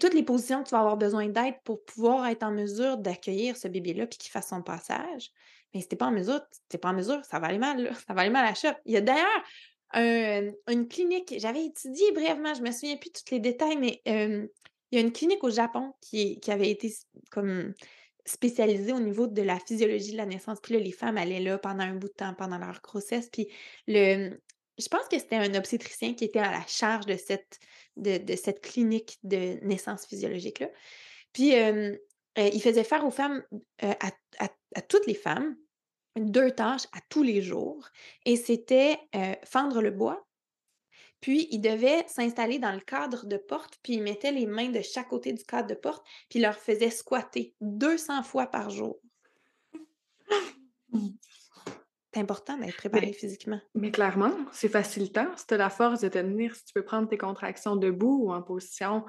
toutes 0.00 0.14
les 0.14 0.22
positions 0.22 0.62
que 0.62 0.68
tu 0.68 0.74
vas 0.74 0.80
avoir 0.80 0.96
besoin 0.96 1.28
d'être 1.28 1.62
pour 1.62 1.84
pouvoir 1.84 2.26
être 2.26 2.42
en 2.42 2.50
mesure 2.50 2.98
d'accueillir 2.98 3.56
ce 3.56 3.68
bébé-là 3.68 4.06
puis 4.06 4.18
qu'il 4.18 4.30
fasse 4.30 4.48
son 4.48 4.62
passage, 4.62 5.30
mais 5.72 5.80
si 5.80 5.88
t'es 5.88 5.96
pas 5.96 6.06
en 6.06 6.12
mesure, 6.12 6.40
pas 6.80 6.90
en 6.90 6.94
mesure, 6.94 7.24
ça 7.24 7.38
va 7.38 7.48
aller 7.48 7.58
mal, 7.58 7.94
ça 8.06 8.14
va 8.14 8.22
aller 8.22 8.30
mal 8.30 8.44
à 8.44 8.50
la 8.50 8.54
shop. 8.54 8.78
Il 8.84 8.92
y 8.92 8.96
a 8.96 9.00
d'ailleurs 9.00 9.42
un- 9.92 10.52
une 10.68 10.88
clinique, 10.88 11.34
j'avais 11.38 11.64
étudié 11.64 12.12
brièvement, 12.12 12.54
je 12.54 12.62
me 12.62 12.70
souviens 12.70 12.96
plus 12.96 13.10
de 13.10 13.14
tous 13.14 13.34
les 13.34 13.40
détails, 13.40 13.76
mais 13.76 14.00
il 14.04 14.48
y 14.92 14.98
a 14.98 15.00
une 15.00 15.12
clinique 15.12 15.42
au 15.44 15.50
Japon 15.50 15.92
qui, 16.00 16.38
qui 16.40 16.50
avait 16.50 16.70
été 16.70 16.92
comme 17.30 17.74
spécialisée 18.24 18.92
au 18.92 19.00
niveau 19.00 19.26
de 19.26 19.42
la 19.42 19.58
physiologie 19.60 20.12
de 20.12 20.16
la 20.16 20.26
naissance. 20.26 20.58
Puis 20.60 20.74
là, 20.74 20.80
les 20.80 20.92
femmes 20.92 21.16
allaient 21.16 21.40
là 21.40 21.58
pendant 21.58 21.84
un 21.84 21.94
bout 21.94 22.08
de 22.08 22.12
temps, 22.12 22.34
pendant 22.34 22.58
leur 22.58 22.80
grossesse. 22.82 23.28
Puis 23.30 23.48
le, 23.86 24.40
je 24.78 24.88
pense 24.88 25.06
que 25.08 25.18
c'était 25.18 25.36
un 25.36 25.54
obstétricien 25.54 26.14
qui 26.14 26.24
était 26.24 26.40
à 26.40 26.50
la 26.50 26.66
charge 26.66 27.06
de 27.06 27.16
cette, 27.16 27.58
de, 27.96 28.18
de 28.18 28.36
cette 28.36 28.60
clinique 28.60 29.18
de 29.22 29.64
naissance 29.64 30.06
physiologique-là. 30.06 30.70
Puis 31.32 31.54
euh, 31.54 31.96
il 32.36 32.60
faisait 32.60 32.84
faire 32.84 33.06
aux 33.06 33.10
femmes, 33.10 33.42
à, 33.80 34.82
toutes 34.88 35.06
les 35.06 35.14
femmes, 35.14 35.56
deux 36.16 36.50
tâches 36.50 36.86
à 36.92 37.00
tous 37.08 37.22
les 37.22 37.42
jours. 37.42 37.88
Et 38.24 38.36
c'était 38.36 38.98
fendre 39.44 39.82
le 39.82 39.90
bois. 39.90 40.26
Puis, 41.20 41.48
il 41.50 41.60
devait 41.60 42.04
s'installer 42.08 42.58
dans 42.58 42.72
le 42.72 42.80
cadre 42.80 43.26
de 43.26 43.38
porte, 43.38 43.78
puis 43.82 43.94
il 43.94 44.02
mettait 44.02 44.32
les 44.32 44.46
mains 44.46 44.68
de 44.68 44.82
chaque 44.82 45.08
côté 45.08 45.32
du 45.32 45.42
cadre 45.44 45.66
de 45.66 45.74
porte, 45.74 46.06
puis 46.28 46.38
il 46.38 46.42
leur 46.42 46.56
faisait 46.56 46.90
squatter 46.90 47.54
200 47.62 48.22
fois 48.22 48.46
par 48.46 48.68
jour. 48.68 49.00
C'est 50.92 52.20
important 52.20 52.56
d'être 52.58 52.76
préparé 52.76 53.12
physiquement. 53.12 53.60
Mais 53.74 53.90
clairement, 53.90 54.32
c'est 54.52 54.68
facilitant. 54.68 55.26
Si 55.36 55.46
tu 55.46 55.54
as 55.54 55.56
la 55.56 55.70
force 55.70 56.00
de 56.00 56.08
tenir, 56.08 56.54
si 56.54 56.66
tu 56.66 56.74
peux 56.74 56.84
prendre 56.84 57.08
tes 57.08 57.18
contractions 57.18 57.76
debout 57.76 58.26
ou 58.26 58.32
en 58.32 58.42
position 58.42 59.04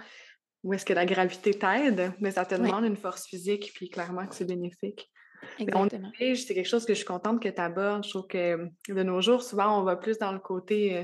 où 0.63 0.73
est-ce 0.73 0.85
que 0.85 0.93
la 0.93 1.05
gravité 1.05 1.53
t'aide, 1.53 2.13
mais 2.19 2.31
ça 2.31 2.45
te 2.45 2.55
demande 2.55 2.85
une 2.85 2.97
force 2.97 3.27
physique, 3.27 3.71
puis 3.75 3.89
clairement 3.89 4.25
que 4.25 4.33
c'est 4.33 4.45
bénéfique. 4.45 5.11
Exactement. 5.59 6.11
C'est 6.17 6.53
quelque 6.53 6.67
chose 6.67 6.85
que 6.85 6.93
je 6.93 6.99
suis 6.99 7.05
contente 7.05 7.41
que 7.41 7.49
tu 7.49 7.61
abordes. 7.61 8.03
Je 8.03 8.09
trouve 8.09 8.27
que 8.27 8.69
de 8.89 9.03
nos 9.03 9.21
jours, 9.21 9.41
souvent, 9.41 9.79
on 9.79 9.83
va 9.83 9.95
plus 9.95 10.17
dans 10.17 10.31
le 10.31 10.39
côté, 10.39 10.97
euh, 10.97 11.03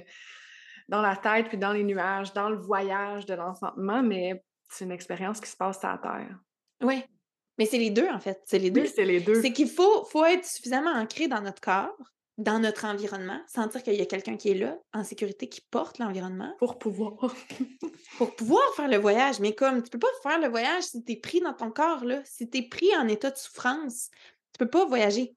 dans 0.89 1.01
la 1.01 1.15
tête, 1.15 1.47
puis 1.49 1.57
dans 1.57 1.71
les 1.71 1.83
nuages, 1.83 2.33
dans 2.33 2.49
le 2.49 2.57
voyage 2.57 3.25
de 3.25 3.33
l'enfantement, 3.33 4.03
mais 4.03 4.43
c'est 4.69 4.85
une 4.85 4.91
expérience 4.91 5.39
qui 5.39 5.49
se 5.49 5.57
passe 5.57 5.83
à 5.83 5.93
la 5.93 5.97
Terre. 5.97 6.39
Oui, 6.81 7.03
mais 7.57 7.65
c'est 7.65 7.77
les 7.77 7.91
deux, 7.91 8.07
en 8.09 8.19
fait. 8.19 8.41
C'est 8.45 8.59
les 8.59 8.71
deux. 8.71 8.85
c'est 8.85 9.05
les 9.05 9.19
deux. 9.19 9.41
C'est 9.41 9.53
qu'il 9.53 9.69
faut, 9.69 10.05
faut 10.05 10.25
être 10.25 10.45
suffisamment 10.45 10.91
ancré 10.91 11.27
dans 11.27 11.41
notre 11.41 11.61
corps, 11.61 11.95
dans 12.37 12.59
notre 12.59 12.85
environnement, 12.85 13.39
sentir 13.47 13.83
qu'il 13.83 13.93
y 13.93 14.01
a 14.01 14.05
quelqu'un 14.05 14.37
qui 14.37 14.49
est 14.49 14.55
là, 14.55 14.79
en 14.93 15.03
sécurité, 15.03 15.47
qui 15.47 15.61
porte 15.61 15.99
l'environnement. 15.99 16.55
Pour 16.57 16.79
pouvoir. 16.79 17.13
pour 18.17 18.35
pouvoir 18.35 18.63
faire 18.75 18.87
le 18.87 18.97
voyage. 18.97 19.39
Mais 19.39 19.53
comme 19.53 19.83
tu 19.83 19.89
peux 19.91 19.99
pas 19.99 20.07
faire 20.23 20.39
le 20.39 20.47
voyage 20.47 20.83
si 20.83 21.03
tu 21.03 21.13
es 21.13 21.15
pris 21.15 21.41
dans 21.41 21.53
ton 21.53 21.71
corps, 21.71 22.03
là. 22.03 22.21
Si 22.25 22.49
tu 22.49 22.59
es 22.59 22.61
pris 22.63 22.95
en 22.97 23.07
état 23.07 23.29
de 23.29 23.37
souffrance, 23.37 24.09
tu 24.51 24.57
peux 24.57 24.69
pas 24.69 24.85
voyager. 24.85 25.35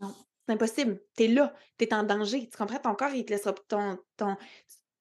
Non, 0.00 0.14
c'est 0.46 0.52
impossible. 0.52 1.00
Tu 1.16 1.24
es 1.24 1.28
là, 1.28 1.54
tu 1.78 1.86
es 1.86 1.94
en 1.94 2.02
danger. 2.02 2.48
Tu 2.48 2.56
comprends? 2.56 2.78
Ton 2.78 2.94
corps, 2.94 3.14
il 3.14 3.24
te 3.24 3.30
laissera 3.30 3.54
ton, 3.68 3.98
ton, 4.18 4.36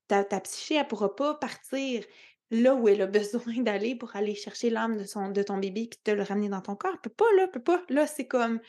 ta, 0.07 0.23
ta 0.23 0.39
psyché, 0.39 0.75
elle 0.75 0.87
pourra 0.87 1.13
pas 1.15 1.35
partir 1.35 2.03
là 2.49 2.75
où 2.75 2.87
elle 2.87 3.01
a 3.01 3.07
besoin 3.07 3.61
d'aller 3.61 3.95
pour 3.95 4.15
aller 4.15 4.35
chercher 4.35 4.69
l'âme 4.69 4.97
de, 4.97 5.03
son, 5.03 5.31
de 5.31 5.43
ton 5.43 5.57
bébé 5.57 5.87
puis 5.89 5.99
te 6.01 6.11
le 6.11 6.23
ramener 6.23 6.47
dans 6.47 6.61
ton 6.61 6.77
corps. 6.77 6.97
Peut 7.01 7.09
pas, 7.09 7.31
là, 7.35 7.47
peut 7.47 7.63
pas. 7.63 7.81
Là, 7.89 8.07
c'est 8.07 8.27
comme, 8.27 8.61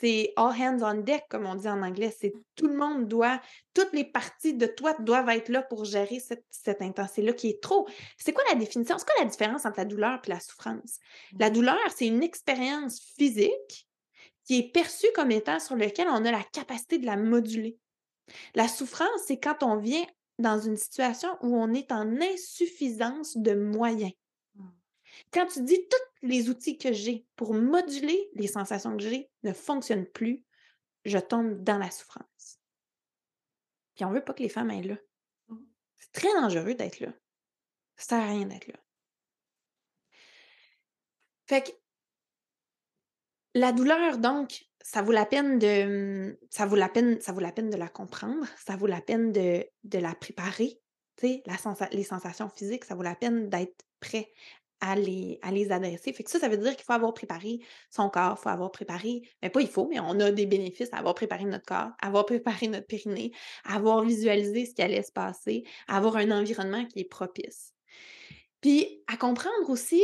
c'est 0.00 0.32
all 0.36 0.52
hands 0.58 0.82
on 0.82 1.00
deck, 1.00 1.24
comme 1.28 1.46
on 1.46 1.54
dit 1.54 1.68
en 1.68 1.82
anglais. 1.82 2.14
C'est 2.18 2.32
tout 2.56 2.68
le 2.68 2.76
monde 2.76 3.08
doit, 3.08 3.40
toutes 3.74 3.92
les 3.92 4.04
parties 4.04 4.54
de 4.54 4.66
toi 4.66 4.94
doivent 5.00 5.28
être 5.30 5.48
là 5.48 5.62
pour 5.62 5.84
gérer 5.84 6.20
cette, 6.20 6.44
cette 6.50 6.82
intensité-là 6.82 7.32
qui 7.32 7.48
est 7.48 7.62
trop. 7.62 7.88
C'est 8.16 8.32
quoi 8.32 8.44
la 8.50 8.56
définition? 8.56 8.96
C'est 8.98 9.06
quoi 9.06 9.22
la 9.22 9.30
différence 9.30 9.66
entre 9.66 9.78
la 9.78 9.84
douleur 9.84 10.20
et 10.24 10.30
la 10.30 10.40
souffrance? 10.40 10.98
La 11.38 11.50
mmh. 11.50 11.52
douleur, 11.52 11.78
c'est 11.94 12.06
une 12.06 12.22
expérience 12.22 13.00
physique 13.16 13.88
qui 14.44 14.58
est 14.58 14.72
perçue 14.72 15.06
comme 15.14 15.30
étant 15.30 15.60
sur 15.60 15.76
lequel 15.76 16.08
on 16.08 16.24
a 16.24 16.30
la 16.30 16.44
capacité 16.52 16.98
de 16.98 17.06
la 17.06 17.16
moduler. 17.16 17.78
La 18.54 18.68
souffrance, 18.68 19.08
c'est 19.26 19.38
quand 19.38 19.62
on 19.62 19.76
vient 19.76 20.04
dans 20.38 20.58
une 20.58 20.76
situation 20.76 21.28
où 21.42 21.56
on 21.56 21.72
est 21.72 21.92
en 21.92 22.20
insuffisance 22.20 23.36
de 23.36 23.54
moyens. 23.54 24.12
Quand 25.32 25.46
tu 25.46 25.62
dis 25.62 25.86
tous 25.88 26.26
les 26.26 26.48
outils 26.48 26.78
que 26.78 26.92
j'ai 26.92 27.26
pour 27.36 27.54
moduler 27.54 28.30
les 28.34 28.46
sensations 28.46 28.96
que 28.96 29.02
j'ai 29.02 29.30
ne 29.42 29.52
fonctionnent 29.52 30.06
plus, 30.06 30.44
je 31.04 31.18
tombe 31.18 31.62
dans 31.62 31.78
la 31.78 31.90
souffrance. 31.90 32.60
Puis 33.94 34.04
on 34.04 34.12
veut 34.12 34.24
pas 34.24 34.34
que 34.34 34.42
les 34.42 34.48
femmes 34.48 34.70
aient 34.70 34.82
là. 34.82 34.96
Mmh. 35.48 35.58
C'est 35.98 36.12
très 36.12 36.32
dangereux 36.40 36.74
d'être 36.74 37.00
là. 37.00 37.12
Ça 37.96 38.16
sert 38.16 38.20
à 38.20 38.30
rien 38.30 38.46
d'être 38.46 38.68
là. 38.68 38.78
Fait 41.46 41.62
que 41.62 41.70
la 43.54 43.72
douleur, 43.72 44.18
donc, 44.18 44.64
ça 44.80 45.02
vaut 45.02 45.12
la 45.12 45.26
peine 45.26 45.58
de 45.58 46.38
ça 46.50 46.66
vaut 46.66 46.76
la 46.76 46.88
peine 46.88 47.20
ça 47.20 47.32
vaut 47.32 47.40
la 47.40 47.52
peine 47.52 47.70
de 47.70 47.76
la 47.76 47.88
comprendre, 47.88 48.46
ça 48.64 48.76
vaut 48.76 48.86
la 48.86 49.00
peine 49.00 49.32
de, 49.32 49.64
de 49.84 49.98
la 49.98 50.14
préparer, 50.14 50.80
la 51.22 51.56
les 51.92 52.04
sensations 52.04 52.48
physiques, 52.48 52.84
ça 52.84 52.94
vaut 52.94 53.02
la 53.02 53.14
peine 53.14 53.48
d'être 53.48 53.84
prêt 54.00 54.32
à 54.82 54.96
les, 54.96 55.38
à 55.42 55.52
les 55.52 55.70
adresser. 55.70 56.12
Fait 56.12 56.24
que 56.24 56.30
ça, 56.30 56.40
ça 56.40 56.48
veut 56.48 56.58
dire 56.58 56.74
qu'il 56.74 56.84
faut 56.84 56.92
avoir 56.92 57.14
préparé 57.14 57.60
son 57.88 58.10
corps, 58.10 58.36
il 58.38 58.42
faut 58.42 58.48
avoir 58.48 58.72
préparé, 58.72 59.22
mais 59.40 59.48
pas 59.48 59.60
il 59.60 59.68
faut, 59.68 59.86
mais 59.88 60.00
on 60.00 60.18
a 60.18 60.32
des 60.32 60.44
bénéfices 60.44 60.92
à 60.92 60.98
avoir 60.98 61.14
préparé 61.14 61.44
notre 61.44 61.64
corps, 61.64 61.92
à 62.00 62.08
avoir 62.08 62.26
préparé 62.26 62.66
notre 62.66 62.88
périnée, 62.88 63.32
à 63.64 63.76
avoir 63.76 64.04
visualisé 64.04 64.66
ce 64.66 64.74
qui 64.74 64.82
allait 64.82 65.04
se 65.04 65.12
passer, 65.12 65.62
à 65.86 65.96
avoir 65.96 66.16
un 66.16 66.32
environnement 66.32 66.84
qui 66.84 66.98
est 66.98 67.04
propice. 67.04 67.72
Puis 68.60 69.02
à 69.06 69.16
comprendre 69.16 69.70
aussi 69.70 70.02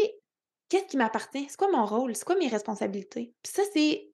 qu'est-ce 0.68 0.86
qui 0.86 0.96
m'appartient, 0.96 1.46
c'est 1.48 1.56
quoi 1.56 1.70
mon 1.72 1.84
rôle, 1.84 2.14
c'est 2.14 2.24
quoi 2.24 2.36
mes 2.36 2.48
responsabilités. 2.48 3.34
Puis 3.42 3.52
ça, 3.52 3.62
c'est 3.74 4.12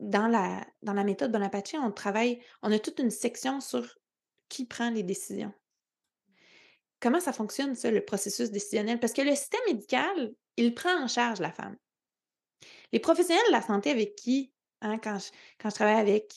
dans 0.00 0.28
la, 0.28 0.66
dans 0.82 0.92
la 0.92 1.04
méthode 1.04 1.32
Bonaparte, 1.32 1.74
on 1.82 1.90
travaille, 1.90 2.42
on 2.62 2.70
a 2.70 2.78
toute 2.78 2.98
une 2.98 3.10
section 3.10 3.60
sur 3.60 3.96
qui 4.50 4.66
prend 4.66 4.90
les 4.90 5.02
décisions. 5.02 5.52
Comment 7.00 7.20
ça 7.20 7.32
fonctionne, 7.32 7.74
ça, 7.74 7.90
le 7.90 8.04
processus 8.04 8.50
décisionnel? 8.50 8.98
Parce 8.98 9.12
que 9.12 9.22
le 9.22 9.34
système 9.34 9.60
médical, 9.66 10.34
il 10.56 10.74
prend 10.74 11.02
en 11.02 11.08
charge 11.08 11.40
la 11.40 11.52
femme. 11.52 11.76
Les 12.92 13.00
professionnels 13.00 13.44
de 13.48 13.52
la 13.52 13.62
santé 13.62 13.90
avec 13.90 14.16
qui, 14.16 14.52
hein, 14.80 14.98
quand, 14.98 15.18
je, 15.18 15.68
travaille 15.70 16.00
avec 16.00 16.32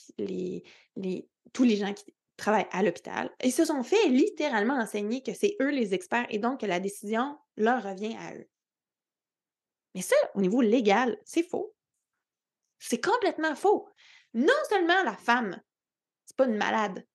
tous 1.53 1.63
les 1.63 1.75
gens 1.77 1.93
qui 1.93 2.13
travaillent 2.35 2.67
à 2.71 2.83
l'hôpital, 2.83 3.29
ils 3.43 3.53
se 3.53 3.65
sont 3.65 3.83
fait 3.83 4.09
littéralement 4.09 4.75
enseigner 4.75 5.21
que 5.21 5.33
c'est 5.33 5.55
eux 5.61 5.69
les 5.69 5.93
experts 5.93 6.27
et 6.29 6.39
donc 6.39 6.61
que 6.61 6.65
la 6.65 6.79
décision 6.79 7.37
leur 7.57 7.83
revient 7.83 8.15
à 8.17 8.35
eux. 8.35 8.47
Mais 9.95 10.01
ça, 10.01 10.15
au 10.35 10.41
niveau 10.41 10.61
légal, 10.61 11.17
c'est 11.25 11.43
faux. 11.43 11.75
C'est 12.79 13.03
complètement 13.03 13.55
faux. 13.55 13.89
Non 14.33 14.53
seulement 14.69 15.03
la 15.03 15.15
femme, 15.15 15.61
c'est 16.25 16.35
pas 16.35 16.45
une 16.45 16.57
malade. 16.57 17.05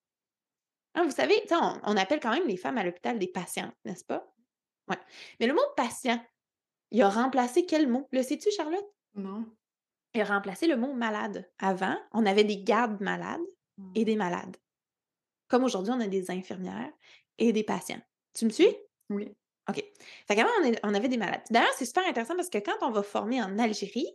Hein, 0.95 1.05
vous 1.05 1.11
savez, 1.11 1.35
on, 1.51 1.81
on, 1.85 1.97
appelle 1.97 2.21
quand 2.21 2.33
même 2.33 2.47
les 2.47 2.57
femmes 2.57 2.79
à 2.79 2.85
l'hôpital 2.85 3.19
des 3.19 3.27
patientes, 3.27 3.75
n'est-ce 3.85 4.05
pas? 4.05 4.33
Ouais. 4.89 4.99
Mais 5.41 5.47
le 5.47 5.55
mot 5.55 5.63
patient, 5.77 6.21
il 6.91 7.03
a 7.03 7.09
remplacé 7.09 7.67
quel 7.67 7.89
mot? 7.89 8.09
Le 8.13 8.23
sais-tu, 8.23 8.51
Charlotte? 8.51 8.87
Non. 9.15 9.45
Il 10.15 10.21
a 10.21 10.25
remplacé 10.25 10.67
le 10.67 10.77
mot 10.77 10.93
malade. 10.93 11.51
Avant, 11.59 11.99
on 12.13 12.25
avait 12.27 12.45
des 12.45 12.63
gardes 12.63 13.01
malades 13.01 13.41
et 13.95 14.03
mmh. 14.03 14.05
des 14.05 14.17
malades. 14.17 14.57
Comme 15.49 15.65
aujourd'hui, 15.65 15.93
on 15.93 16.01
a 16.01 16.07
des 16.07 16.31
infirmières 16.31 16.93
et 17.39 17.53
des 17.53 17.65
patients. 17.65 18.01
Tu 18.35 18.45
me 18.45 18.51
suis? 18.51 18.69
Oui. 19.11 19.35
OK. 19.69 19.83
Fait 20.29 20.37
qu'avant, 20.37 20.51
on, 20.63 20.73
on, 20.85 20.95
avait 20.95 21.09
des 21.09 21.17
malades. 21.17 21.43
D'ailleurs, 21.51 21.73
c'est 21.77 21.87
super 21.87 22.07
intéressant 22.07 22.37
parce 22.37 22.51
que 22.51 22.59
quand 22.59 22.77
on 22.83 22.91
va 22.91 23.03
former 23.03 23.43
en 23.43 23.59
Algérie, 23.59 24.15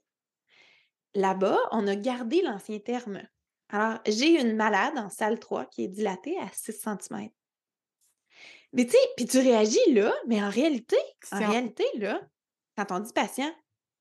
Là-bas, 1.15 1.57
on 1.71 1.87
a 1.87 1.95
gardé 1.95 2.41
l'ancien 2.41 2.79
terme. 2.79 3.21
Alors, 3.69 3.99
j'ai 4.05 4.39
une 4.41 4.55
malade 4.55 4.97
en 4.97 5.09
salle 5.09 5.39
3 5.39 5.65
qui 5.65 5.83
est 5.83 5.87
dilatée 5.87 6.37
à 6.39 6.47
6 6.51 6.73
cm. 6.73 7.29
Mais 8.73 8.85
tu 8.85 8.91
sais, 8.91 8.97
puis 9.15 9.25
tu 9.25 9.39
réagis 9.39 9.93
là, 9.93 10.13
mais 10.27 10.41
en 10.43 10.49
réalité, 10.49 10.97
en 11.31 11.39
réalité, 11.39 11.83
là, 11.95 12.21
quand 12.77 12.91
on 12.91 12.99
dit 12.99 13.13
patient, 13.13 13.51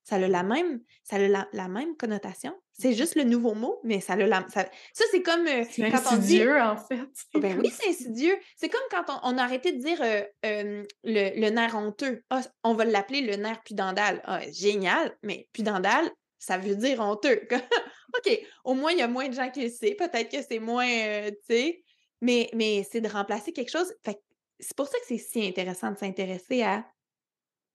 ça 0.09 0.17
a 0.17 0.19
la 0.21 0.43
même, 0.43 0.81
ça 1.05 1.17
a 1.17 1.47
la, 1.53 1.69
même 1.69 1.95
connotation. 1.97 2.55
C'est 2.73 2.95
juste 2.95 3.15
le 3.15 3.25
nouveau 3.25 3.55
mot, 3.55 3.79
mais 3.85 4.01
ça 4.01 4.15
a 4.15 4.17
la. 4.17 4.47
Ça, 4.49 4.65
c'est 5.11 5.23
comme. 5.23 5.47
Euh, 5.47 5.65
c'est 5.71 5.85
insidieux, 5.85 6.61
en 6.61 6.77
fait. 6.77 7.09
Ben 7.35 7.59
oui, 7.59 7.71
c'est 7.71 7.91
insidieux. 7.91 8.39
C'est 8.57 8.71
comme 8.71 8.81
quand 8.91 9.21
on, 9.23 9.37
a 9.37 9.43
arrêté 9.43 9.73
de 9.73 9.79
dire 9.79 10.01
euh, 10.01 10.23
euh, 10.47 10.85
le, 11.05 11.51
nerf 11.51 11.75
honteux. 11.75 12.23
Ah, 12.31 12.41
on 12.65 12.73
va 12.73 12.87
l'appeler 12.87 13.21
le 13.21 13.37
nerf 13.37 13.63
pudendal. 13.65 14.23
Ah, 14.25 14.41
génial, 14.51 15.15
mais 15.23 15.47
pudendal, 15.53 16.11
ça 16.39 16.59
veut 16.59 16.77
dire 16.77 17.01
honteux. 17.01 17.47
OK, 18.17 18.41
au 18.65 18.75
moins, 18.75 18.93
il 18.93 18.99
y 18.99 19.03
a 19.03 19.09
moins 19.09 19.29
de 19.29 19.35
gens 19.35 19.51
qui 19.51 19.63
le 19.63 19.71
savent. 19.71 19.97
Peut-être 19.97 20.31
que 20.31 20.43
c'est 20.43 20.59
moins, 20.59 20.89
euh, 20.89 21.31
tu 21.31 21.37
sais, 21.55 21.85
mais, 22.21 22.49
mais 22.55 22.87
c'est 22.91 23.01
de 23.01 23.09
remplacer 23.09 23.53
quelque 23.53 23.71
chose. 23.71 23.93
Fait 24.05 24.21
c'est 24.61 24.77
pour 24.77 24.89
ça 24.89 24.99
que 24.99 25.07
c'est 25.07 25.19
si 25.19 25.47
intéressant 25.47 25.93
de 25.93 25.99
s'intéresser 25.99 26.63
à 26.63 26.85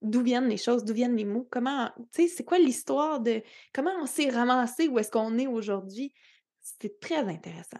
d'où 0.01 0.21
viennent 0.21 0.49
les 0.49 0.57
choses, 0.57 0.83
d'où 0.83 0.93
viennent 0.93 1.15
les 1.15 1.23
mots, 1.23 1.47
comment, 1.49 1.89
tu 2.11 2.23
sais, 2.23 2.27
c'est 2.27 2.43
quoi 2.43 2.59
l'histoire 2.59 3.21
de 3.21 3.41
comment 3.73 3.93
on 4.01 4.05
s'est 4.05 4.29
ramassé, 4.29 4.89
où 4.89 4.99
est-ce 4.99 5.09
qu'on 5.09 5.37
est 5.37 5.47
aujourd'hui? 5.47 6.13
C'est 6.59 6.99
très 6.99 7.19
intéressant. 7.19 7.79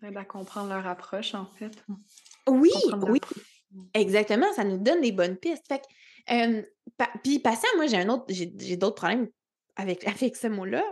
Ça 0.00 0.08
aide 0.08 0.16
à 0.16 0.24
comprendre 0.24 0.68
leur 0.70 0.86
approche, 0.86 1.34
en 1.34 1.46
fait. 1.46 1.84
Oui, 2.48 2.70
oui. 3.08 3.20
Exactement, 3.92 4.52
ça 4.52 4.64
nous 4.64 4.78
donne 4.78 5.00
des 5.00 5.12
bonnes 5.12 5.36
pistes. 5.36 5.66
Fait 5.66 5.80
que, 5.80 7.18
puis 7.22 7.40
patient, 7.40 7.68
moi, 7.76 7.86
j'ai 7.86 7.98
un 7.98 8.08
autre, 8.08 8.26
j'ai 8.28 8.76
d'autres 8.76 8.94
problèmes 8.94 9.28
avec, 9.76 10.06
avec 10.08 10.36
ce 10.36 10.46
mot-là, 10.46 10.84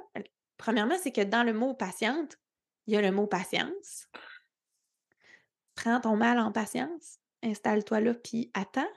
premièrement, 0.56 0.96
c'est 1.02 1.12
que 1.12 1.22
dans 1.22 1.42
le 1.42 1.52
mot 1.52 1.74
patiente, 1.74 2.38
il 2.86 2.94
y 2.94 2.96
a 2.96 3.02
le 3.02 3.10
mot 3.10 3.26
patience. 3.26 4.08
Prends 5.74 6.00
ton 6.00 6.16
mal 6.16 6.38
en 6.38 6.52
patience, 6.52 7.18
installe-toi 7.42 8.00
là, 8.00 8.14
puis 8.14 8.50
attends. 8.54 8.90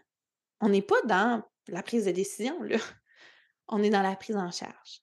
On 0.59 0.69
n'est 0.69 0.81
pas 0.81 1.01
dans 1.05 1.43
la 1.67 1.83
prise 1.83 2.05
de 2.05 2.11
décision, 2.11 2.61
là. 2.63 2.77
On 3.69 3.83
est 3.83 3.89
dans 3.89 4.01
la 4.01 4.15
prise 4.15 4.37
en 4.37 4.49
charge. 4.49 5.01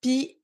Puis, 0.00 0.42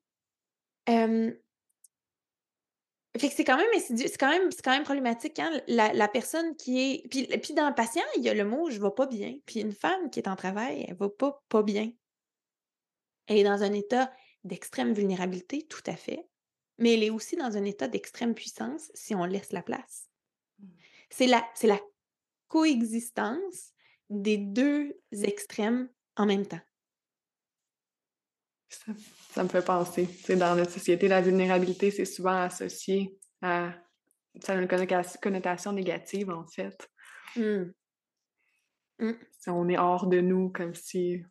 c'est 3.28 3.44
quand 3.44 3.56
même 3.56 3.68
c'est 3.78 4.16
quand 4.18 4.30
même, 4.30 4.50
quand 4.62 4.70
même 4.70 4.84
problématique, 4.84 5.38
hein, 5.38 5.50
la, 5.66 6.08
personne 6.08 6.56
qui 6.56 6.80
est. 6.80 7.08
Puis, 7.08 7.26
puis 7.26 7.54
dans 7.54 7.68
le 7.68 7.74
patient, 7.74 8.04
il 8.16 8.22
y 8.22 8.28
a 8.28 8.34
le 8.34 8.44
mot 8.44 8.70
je 8.70 8.80
vais 8.80 8.90
pas 8.90 9.06
bien. 9.06 9.36
Puis 9.46 9.60
une 9.60 9.72
femme 9.72 10.10
qui 10.10 10.20
est 10.20 10.28
en 10.28 10.36
travail, 10.36 10.86
elle 10.88 10.96
va 10.96 11.08
pas 11.08 11.62
bien. 11.62 11.90
Elle 13.32 13.38
est 13.38 13.44
dans 13.44 13.62
un 13.62 13.72
état 13.72 14.12
d'extrême 14.44 14.92
vulnérabilité, 14.92 15.66
tout 15.66 15.82
à 15.86 15.96
fait. 15.96 16.28
Mais 16.76 16.94
elle 16.94 17.02
est 17.02 17.10
aussi 17.10 17.36
dans 17.36 17.56
un 17.56 17.64
état 17.64 17.88
d'extrême 17.88 18.34
puissance 18.34 18.90
si 18.92 19.14
on 19.14 19.24
laisse 19.24 19.52
la 19.52 19.62
place. 19.62 20.10
Mmh. 20.58 20.66
C'est 21.08 21.26
la, 21.26 21.42
c'est 21.54 21.66
la 21.66 21.80
coexistence 22.48 23.72
des 24.10 24.36
deux 24.36 24.94
extrêmes 25.10 25.88
en 26.16 26.26
même 26.26 26.46
temps. 26.46 26.60
Ça, 28.68 29.42
me 29.42 29.48
fait 29.48 29.64
penser. 29.64 30.06
C'est 30.22 30.36
dans 30.36 30.54
notre 30.54 30.70
société, 30.70 31.08
la 31.08 31.22
vulnérabilité, 31.22 31.90
c'est 31.90 32.04
souvent 32.04 32.42
associé 32.42 33.18
à. 33.40 33.72
Ça 34.42 34.52
a 34.52 34.56
une 34.56 34.68
connotation 34.68 35.72
négative, 35.72 36.30
en 36.30 36.46
fait. 36.46 36.88
Mmh. 37.36 37.72
Mmh. 38.98 39.12
On 39.46 39.68
est 39.68 39.78
hors 39.78 40.06
de 40.06 40.20
nous, 40.20 40.50
comme 40.50 40.74
si. 40.74 41.22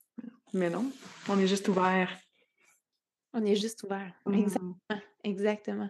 Mais 0.53 0.69
non, 0.69 0.91
on 1.29 1.39
est 1.39 1.47
juste 1.47 1.67
ouvert. 1.67 2.17
On 3.33 3.45
est 3.45 3.55
juste 3.55 3.83
ouvert. 3.83 4.13
Exactement. 4.31 4.75
Exactement. 5.23 5.89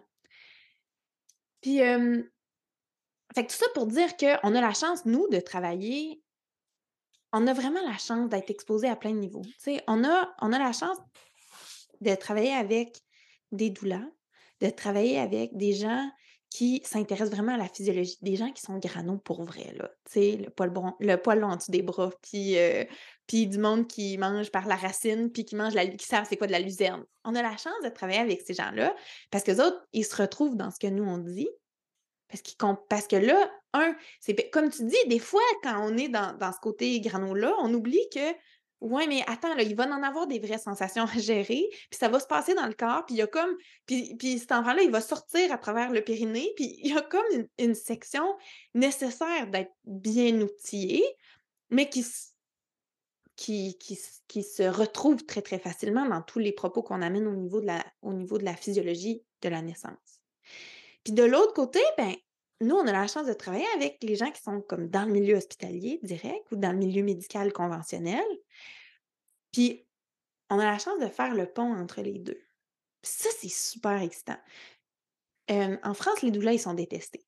Puis, 1.62 1.78
fait 3.36 3.45
que 3.45 3.52
tout 3.52 3.58
ça 3.58 3.65
pour 3.74 3.88
dire 3.88 4.15
qu'on 4.17 4.56
a 4.56 4.62
la 4.62 4.74
chance, 4.74 5.06
nous, 5.06 5.28
de 5.30 5.39
travailler. 5.39 6.21
On 7.34 7.47
a 7.47 7.54
vraiment 7.54 7.82
la 7.88 7.97
chance 7.97 8.30
d'être 8.30 8.50
exposé 8.50 8.89
à 8.89 8.95
plein 8.95 9.12
de 9.12 9.19
niveaux. 9.19 9.43
on 9.88 10.04
a, 10.04 10.36
on 10.41 10.52
a 10.52 10.60
la 10.60 10.74
chance 10.74 10.97
de 12.02 12.13
travailler 12.15 12.52
avec 12.54 12.97
des 13.52 13.69
doulas, 13.69 14.06
de 14.60 14.69
travailler 14.69 15.19
avec 15.19 15.56
des 15.56 15.74
gens 15.74 16.12
qui 16.52 16.82
s'intéressent 16.84 17.34
vraiment 17.34 17.54
à 17.54 17.58
la 17.58 17.70
physiologie, 17.70 18.18
des 18.22 18.36
gens 18.36 18.52
qui 18.52 18.62
sont 18.62 18.78
granos 18.78 19.20
pour 19.24 19.44
vrai. 19.44 19.74
Tu 19.74 19.88
sais, 20.06 20.38
le 20.38 20.50
poil, 20.50 20.70
bon, 20.70 20.94
le 21.00 21.16
poil 21.16 21.42
en 21.46 21.56
dessous 21.56 21.72
des 21.72 21.82
bras, 21.82 22.12
puis, 22.22 22.58
euh, 22.58 22.84
puis 23.26 23.48
du 23.48 23.58
monde 23.58 23.88
qui 23.88 24.18
mange 24.18 24.52
par 24.52 24.68
la 24.68 24.76
racine, 24.76 25.32
puis 25.32 25.46
qui 25.46 25.56
mange 25.56 25.74
la, 25.74 25.88
qui 25.88 26.06
savent 26.06 26.26
c'est 26.30 26.36
quoi 26.36 26.48
de 26.48 26.52
la 26.52 26.60
luzerne. 26.60 27.06
On 27.24 27.36
a 27.36 27.42
la 27.42 27.56
chance 27.56 27.82
de 27.86 27.90
travailler 27.90 28.20
avec 28.20 28.42
ces 28.42 28.54
gens-là, 28.54 28.94
parce 29.32 29.46
que 29.46 29.52
les 29.52 29.62
autres, 29.62 29.82
ils 29.94 30.04
se 30.04 30.22
retrouvent 30.22 30.58
dans 30.58 30.72
ce 30.72 30.78
que 30.78 30.88
nous, 30.88 31.06
on 31.06 31.20
dit, 31.20 31.50
parce 32.90 33.08
que 33.08 33.16
là, 33.16 33.50
un, 33.74 33.96
c'est 34.20 34.50
comme 34.50 34.70
tu 34.70 34.86
dis, 34.86 35.08
des 35.08 35.20
fois, 35.20 35.42
quand 35.64 35.82
on 35.90 35.98
est 35.98 36.10
dans, 36.10 36.38
dans 36.38 36.52
ce 36.52 36.60
côté 36.60 37.00
grano-là, 37.00 37.54
on 37.62 37.74
oublie 37.74 38.08
que 38.14 38.34
Ouais, 38.82 39.06
mais 39.06 39.24
attends, 39.28 39.54
là, 39.54 39.62
il 39.62 39.76
va 39.76 39.88
en 39.88 40.02
avoir 40.02 40.26
des 40.26 40.39
vraies 40.39 40.58
sensations 40.58 41.04
à 41.04 41.20
gérer, 41.20 41.67
puis 41.70 42.00
ça 42.00 42.10
va 42.10 42.20
se 42.20 42.26
passer 42.26 42.56
dans 42.56 42.65
le 42.65 42.74
corps, 42.74 43.06
puis 43.06 43.13
il 43.13 43.20
y 43.20 43.22
a 43.22 43.28
comme. 43.28 43.56
Puis, 43.86 44.15
puis 44.15 44.39
cet 44.39 44.52
enfant-là, 44.52 44.82
il 44.82 44.89
va 44.89 45.02
sortir 45.02 45.54
à 45.54 45.60
travers 45.60 45.91
le 45.91 46.04
périnée, 46.04 46.52
puis 46.56 46.80
il 46.80 46.91
y 46.91 46.98
a 46.98 47.02
comme 47.02 47.22
une, 47.60 47.76
section 47.76 48.26
nécessaire 48.74 49.46
d'être 49.48 49.72
bien 49.86 50.41
outillé, 50.41 51.04
mais 51.70 51.89
qui, 51.89 52.04
se 52.04 52.32
retrouve 54.63 55.24
très, 55.26 55.44
très 55.44 55.60
facilement 55.60 56.08
dans 56.08 56.24
tous 56.24 56.39
les 56.39 56.52
propos 56.52 56.82
qu'on 56.82 57.04
amène 57.04 57.28
au 57.28 57.36
niveau, 57.36 57.62
de 57.62 57.67
la, 57.67 57.86
au 58.02 58.13
niveau 58.13 58.39
de 58.39 58.46
la 58.46 58.56
physiologie 58.56 59.24
de 59.44 59.50
la 59.50 59.62
naissance. 59.62 60.24
Puis 61.04 61.13
de 61.13 61.24
l'autre 61.24 61.54
côté, 61.54 61.80
ben, 61.98 62.15
nous, 62.62 62.76
on 62.76 62.88
a 62.88 62.91
la 62.91 63.08
chance 63.08 63.28
de 63.28 63.34
travailler 63.34 63.67
avec 63.76 63.97
les 64.04 64.15
gens 64.15 64.32
qui 64.32 64.41
sont 64.41 64.62
comme 64.62 64.88
dans 64.88 65.06
le 65.06 65.12
milieu 65.12 65.36
hospitalier 65.36 66.00
direct 66.04 66.52
ou 66.52 66.56
dans 66.56 66.71
le 66.71 66.78
milieu 66.78 67.04
médical 67.04 67.52
conventionnel. 67.52 68.24
Puis, 69.52 69.86
on 70.50 70.60
a 70.60 70.65
la 70.65 70.78
chance 70.78 71.00
de 71.00 71.08
faire 71.08 71.34
le 71.34 71.52
pont 71.52 71.74
entre 71.74 72.02
les 72.02 72.19
deux. 72.19 72.39
ça, 73.02 73.30
c'est 73.39 73.50
super 73.50 74.02
excitant. 74.02 74.38
en 75.50 75.93
France, 75.93 76.21
les 76.21 76.32
doulas, 76.32 76.54
ils 76.54 76.60
sont 76.60 76.74
détestés. 76.74 77.26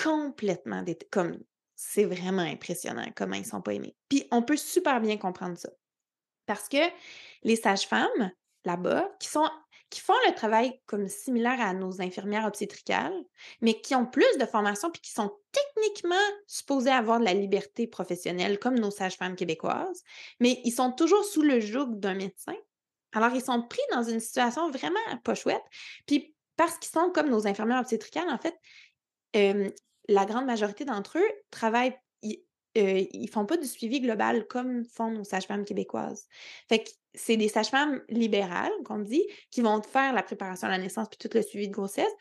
Complètement 0.00 0.82
détestés. 0.82 1.38
C'est 1.74 2.04
vraiment 2.04 2.42
impressionnant 2.42 3.06
comment 3.14 3.36
ils 3.36 3.46
sont 3.46 3.62
pas 3.62 3.74
aimés. 3.74 3.96
Puis, 4.08 4.26
on 4.30 4.42
peut 4.42 4.56
super 4.56 5.00
bien 5.00 5.16
comprendre 5.16 5.58
ça. 5.58 5.70
Parce 6.46 6.68
que 6.68 6.78
les 7.42 7.56
sages-femmes, 7.56 8.32
là-bas, 8.64 9.10
qui 9.20 9.28
sont 9.28 9.48
qui 9.90 10.00
font 10.00 10.14
le 10.26 10.34
travail 10.34 10.80
comme 10.86 11.08
similaire 11.08 11.60
à 11.60 11.72
nos 11.72 12.02
infirmières 12.02 12.46
obstétricales, 12.46 13.14
mais 13.60 13.80
qui 13.80 13.94
ont 13.94 14.06
plus 14.06 14.38
de 14.38 14.44
formation 14.46 14.90
puis 14.90 15.00
qui 15.00 15.12
sont 15.12 15.30
techniquement 15.52 16.16
supposées 16.46 16.90
avoir 16.90 17.20
de 17.20 17.24
la 17.24 17.34
liberté 17.34 17.86
professionnelle 17.86 18.58
comme 18.58 18.78
nos 18.78 18.90
sages-femmes 18.90 19.36
québécoises, 19.36 20.02
mais 20.40 20.60
ils 20.64 20.72
sont 20.72 20.92
toujours 20.92 21.24
sous 21.24 21.42
le 21.42 21.60
joug 21.60 21.98
d'un 21.98 22.14
médecin. 22.14 22.56
Alors, 23.12 23.34
ils 23.34 23.42
sont 23.42 23.62
pris 23.62 23.80
dans 23.92 24.02
une 24.02 24.20
situation 24.20 24.70
vraiment 24.70 25.00
pas 25.24 25.34
chouette. 25.34 25.64
Puis, 26.06 26.34
parce 26.56 26.76
qu'ils 26.76 26.90
sont 26.90 27.10
comme 27.10 27.30
nos 27.30 27.46
infirmières 27.46 27.80
obstétricales, 27.80 28.28
en 28.28 28.38
fait, 28.38 28.54
la 30.08 30.24
grande 30.26 30.44
majorité 30.44 30.84
d'entre 30.84 31.18
eux 31.18 31.30
travaillent 31.50 31.96
euh, 32.78 33.06
ils 33.12 33.28
font 33.28 33.46
pas 33.46 33.56
du 33.56 33.66
suivi 33.66 34.00
global 34.00 34.46
comme 34.46 34.84
font 34.84 35.10
nos 35.10 35.24
sages-femmes 35.24 35.64
québécoises. 35.64 36.26
Fait 36.68 36.84
que 36.84 36.90
c'est 37.14 37.36
des 37.36 37.48
sages-femmes 37.48 38.02
libérales, 38.08 38.72
qu'on 38.84 39.00
dit, 39.00 39.24
qui 39.50 39.60
vont 39.60 39.82
faire 39.82 40.12
la 40.12 40.22
préparation 40.22 40.68
à 40.68 40.70
la 40.70 40.78
naissance 40.78 41.08
puis 41.08 41.18
tout 41.18 41.34
le 41.36 41.42
suivi 41.42 41.68
de 41.68 41.72
grossesse. 41.72 42.12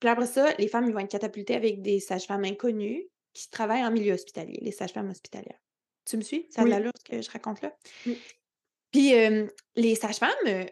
Puis 0.00 0.08
après 0.08 0.26
ça, 0.26 0.52
les 0.58 0.68
femmes 0.68 0.86
ils 0.86 0.92
vont 0.92 1.00
être 1.00 1.10
catapultées 1.10 1.54
avec 1.54 1.82
des 1.82 2.00
sages-femmes 2.00 2.44
inconnues 2.44 3.08
qui 3.32 3.50
travaillent 3.50 3.84
en 3.84 3.90
milieu 3.90 4.12
hospitalier, 4.12 4.58
les 4.60 4.72
sages-femmes 4.72 5.10
hospitalières. 5.10 5.60
Tu 6.04 6.16
me 6.16 6.22
suis? 6.22 6.46
Ça 6.50 6.62
a 6.62 6.64
de 6.64 6.70
l'allure 6.70 6.92
ce 6.96 7.04
que 7.04 7.22
je 7.22 7.30
raconte 7.30 7.62
là? 7.62 7.74
Puis 8.90 9.14
les 9.76 9.94
sages-femmes, 9.94 10.66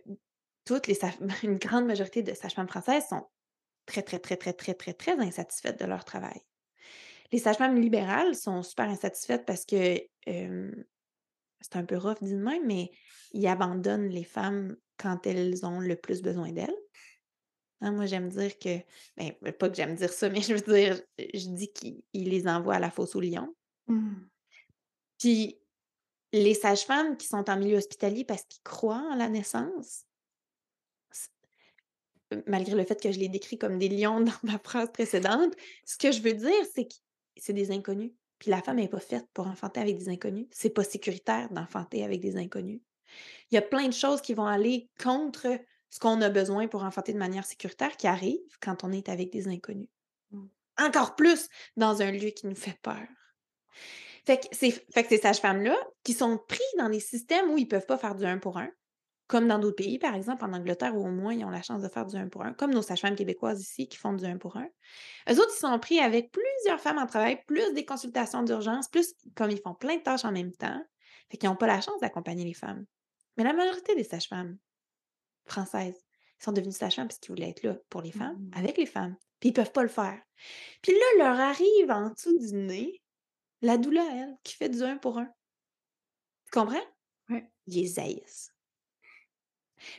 toutes 0.64 0.86
les 0.88 0.98
une 1.42 1.58
grande 1.58 1.86
majorité 1.86 2.22
de 2.22 2.34
sages-femmes 2.34 2.68
françaises 2.68 3.04
sont 3.08 3.26
très, 3.86 4.02
très, 4.02 4.18
très, 4.18 4.36
très, 4.36 4.52
très, 4.52 4.74
très, 4.74 4.92
très 4.92 5.12
insatisfaites 5.12 5.80
de 5.80 5.86
leur 5.86 6.04
travail. 6.04 6.40
Les 7.32 7.38
sages-femmes 7.38 7.80
libérales 7.80 8.34
sont 8.34 8.62
super 8.62 8.88
insatisfaites 8.88 9.46
parce 9.46 9.64
que 9.64 10.00
c'est 10.24 11.76
un 11.76 11.84
peu 11.84 11.96
rough 11.96 12.22
dit 12.22 12.32
de 12.32 12.38
même, 12.38 12.66
mais 12.66 12.90
ils 13.32 13.46
abandonnent 13.46 14.08
les 14.08 14.24
femmes 14.24 14.76
quand 14.96 15.26
elles 15.26 15.64
ont 15.64 15.80
le 15.80 15.96
plus 15.96 16.22
besoin 16.22 16.52
d'elles. 16.52 16.76
Hein, 17.82 17.92
moi, 17.92 18.06
j'aime 18.06 18.28
dire 18.28 18.58
que, 18.58 18.78
ben, 19.16 19.32
pas 19.52 19.70
que 19.70 19.76
j'aime 19.76 19.94
dire 19.94 20.12
ça, 20.12 20.28
mais 20.30 20.42
je 20.42 20.54
veux 20.54 20.74
dire, 20.74 21.00
je 21.18 21.48
dis 21.48 21.72
qu'ils 21.72 22.02
les 22.12 22.46
envoient 22.46 22.74
à 22.74 22.80
la 22.80 22.90
fosse 22.90 23.14
au 23.16 23.20
lion. 23.20 23.54
Mmh. 23.86 24.26
Puis, 25.18 25.58
les 26.32 26.54
sages-femmes 26.54 27.16
qui 27.16 27.26
sont 27.26 27.48
en 27.48 27.56
milieu 27.56 27.76
hospitalier 27.76 28.24
parce 28.24 28.44
qu'ils 28.44 28.62
croient 28.62 29.08
en 29.10 29.16
la 29.16 29.28
naissance, 29.28 30.04
malgré 32.46 32.74
le 32.76 32.84
fait 32.84 33.00
que 33.00 33.10
je 33.10 33.18
les 33.18 33.28
décris 33.28 33.58
comme 33.58 33.78
des 33.78 33.88
lions 33.88 34.20
dans 34.20 34.38
ma 34.42 34.58
phrase 34.58 34.90
précédente, 34.92 35.54
ce 35.84 35.96
que 35.96 36.12
je 36.12 36.20
veux 36.22 36.34
dire, 36.34 36.66
c'est 36.74 36.86
que 36.86 36.94
c'est 37.36 37.52
des 37.52 37.70
inconnus. 37.70 38.12
Puis 38.38 38.50
la 38.50 38.62
femme 38.62 38.76
n'est 38.76 38.88
pas 38.88 39.00
faite 39.00 39.26
pour 39.34 39.46
enfanter 39.46 39.80
avec 39.80 39.98
des 39.98 40.08
inconnus. 40.08 40.46
C'est 40.50 40.70
pas 40.70 40.84
sécuritaire 40.84 41.50
d'enfanter 41.50 42.04
avec 42.04 42.20
des 42.20 42.36
inconnus. 42.36 42.80
Il 43.50 43.54
y 43.54 43.58
a 43.58 43.62
plein 43.62 43.86
de 43.86 43.92
choses 43.92 44.20
qui 44.22 44.34
vont 44.34 44.46
aller 44.46 44.88
contre 45.02 45.48
ce 45.90 45.98
qu'on 45.98 46.20
a 46.22 46.30
besoin 46.30 46.68
pour 46.68 46.84
enfanter 46.84 47.12
de 47.12 47.18
manière 47.18 47.44
sécuritaire 47.44 47.96
qui 47.96 48.06
arrivent 48.06 48.38
quand 48.60 48.84
on 48.84 48.92
est 48.92 49.08
avec 49.08 49.30
des 49.30 49.48
inconnus. 49.48 49.88
Mmh. 50.30 50.46
Encore 50.78 51.16
plus 51.16 51.48
dans 51.76 52.00
un 52.00 52.12
lieu 52.12 52.30
qui 52.30 52.46
nous 52.46 52.54
fait 52.54 52.78
peur. 52.80 53.06
Fait 54.24 54.38
que, 54.38 54.56
fait 54.56 55.02
que 55.02 55.08
ces 55.08 55.18
sages-femmes-là, 55.18 55.76
qui 56.04 56.12
sont 56.12 56.38
pris 56.38 56.60
dans 56.78 56.88
des 56.88 57.00
systèmes 57.00 57.50
où 57.50 57.58
ils 57.58 57.64
ne 57.64 57.68
peuvent 57.68 57.86
pas 57.86 57.98
faire 57.98 58.14
du 58.14 58.24
un 58.24 58.38
pour 58.38 58.58
un, 58.58 58.70
comme 59.30 59.46
dans 59.46 59.60
d'autres 59.60 59.76
pays, 59.76 60.00
par 60.00 60.16
exemple 60.16 60.44
en 60.44 60.52
Angleterre, 60.52 60.96
où 60.96 61.06
au 61.06 61.10
moins 61.10 61.32
ils 61.32 61.44
ont 61.44 61.50
la 61.50 61.62
chance 61.62 61.82
de 61.82 61.88
faire 61.88 62.04
du 62.04 62.16
1 62.16 62.30
pour 62.30 62.42
1, 62.42 62.54
comme 62.54 62.74
nos 62.74 62.82
sages-femmes 62.82 63.14
québécoises 63.14 63.60
ici 63.60 63.86
qui 63.86 63.96
font 63.96 64.12
du 64.12 64.24
1 64.24 64.38
pour 64.38 64.56
1. 64.56 64.64
Eux 64.64 65.38
autres, 65.38 65.52
ils 65.54 65.60
sont 65.60 65.78
pris 65.78 66.00
avec 66.00 66.32
plusieurs 66.32 66.80
femmes 66.80 66.98
en 66.98 67.06
travail, 67.06 67.40
plus 67.46 67.72
des 67.72 67.84
consultations 67.84 68.42
d'urgence, 68.42 68.88
plus 68.88 69.14
comme 69.36 69.52
ils 69.52 69.60
font 69.60 69.74
plein 69.74 69.98
de 69.98 70.02
tâches 70.02 70.24
en 70.24 70.32
même 70.32 70.50
temps, 70.50 70.82
fait 71.30 71.36
qu'ils 71.36 71.48
n'ont 71.48 71.54
pas 71.54 71.68
la 71.68 71.80
chance 71.80 72.00
d'accompagner 72.00 72.44
les 72.44 72.54
femmes. 72.54 72.84
Mais 73.36 73.44
la 73.44 73.52
majorité 73.52 73.94
des 73.94 74.02
sages-femmes 74.02 74.58
françaises 75.44 76.04
sont 76.40 76.50
devenues 76.50 76.72
sages-femmes 76.72 77.06
parce 77.06 77.20
qu'ils 77.20 77.32
voulaient 77.32 77.50
être 77.50 77.62
là 77.62 77.76
pour 77.88 78.02
les 78.02 78.10
femmes, 78.10 78.36
mmh. 78.36 78.58
avec 78.58 78.78
les 78.78 78.86
femmes. 78.86 79.14
Puis 79.38 79.50
ils 79.50 79.52
ne 79.52 79.56
peuvent 79.56 79.72
pas 79.72 79.82
le 79.82 79.88
faire. 79.88 80.20
Puis 80.82 80.92
là, 80.92 81.24
leur 81.24 81.38
arrive 81.38 81.90
en 81.90 82.10
dessous 82.10 82.36
du 82.36 82.52
nez 82.52 83.00
la 83.62 83.78
douleur, 83.78 84.10
elle, 84.10 84.36
qui 84.42 84.56
fait 84.56 84.70
du 84.70 84.82
1 84.82 84.96
pour 84.96 85.18
1. 85.18 85.26
Tu 86.46 86.50
comprends? 86.50 86.82
Oui. 87.28 87.44
Ils 87.68 87.74
les 87.74 87.98
haïssent. 88.00 88.49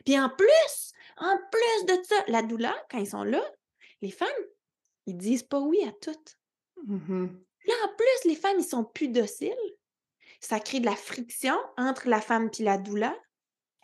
Puis 0.06 0.20
en 0.20 0.30
plus, 0.30 0.94
en 1.18 1.38
plus 1.52 1.86
de 1.86 2.04
ça, 2.04 2.16
la 2.28 2.42
douleur, 2.42 2.78
quand 2.90 3.00
ils 3.00 3.10
sont 3.10 3.24
là, 3.24 3.44
les 4.02 4.12
femmes, 4.12 4.28
ils 5.06 5.18
disent 5.18 5.44
pas 5.44 5.60
oui 5.60 5.84
à 5.88 5.92
toutes. 5.92 6.38
Mmh 6.86 7.28
là, 7.68 7.74
en 7.86 7.96
plus, 7.96 8.30
les 8.30 8.36
femmes, 8.36 8.58
ils 8.58 8.66
sont 8.66 8.84
plus 8.84 9.10
dociles. 9.10 9.54
Ça 10.40 10.60
crée 10.60 10.80
de 10.80 10.86
la 10.86 10.96
friction 10.96 11.56
entre 11.78 12.08
la 12.10 12.20
femme 12.20 12.50
et 12.60 12.64
la 12.64 12.80
douleur. 12.80 13.16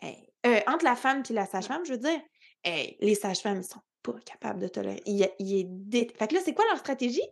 Euh, 0.02 0.60
entre 0.66 0.84
la 0.84 0.96
femme 0.96 1.22
et 1.28 1.32
la 1.32 1.46
sage-femme, 1.46 1.84
je 1.84 1.92
veux 1.92 1.98
dire. 1.98 2.20
les 2.64 3.14
sages-femmes, 3.14 3.60
ils 3.60 3.64
sont 3.64 3.82
pas 4.02 4.18
capables 4.24 4.60
de 4.60 4.68
tolérer. 4.68 5.02
Il, 5.06 5.22
est 5.22 6.18
Fait 6.18 6.28
que 6.28 6.34
là, 6.34 6.40
c'est 6.44 6.54
quoi 6.54 6.64
leur 6.66 6.78
stratégie? 6.78 7.28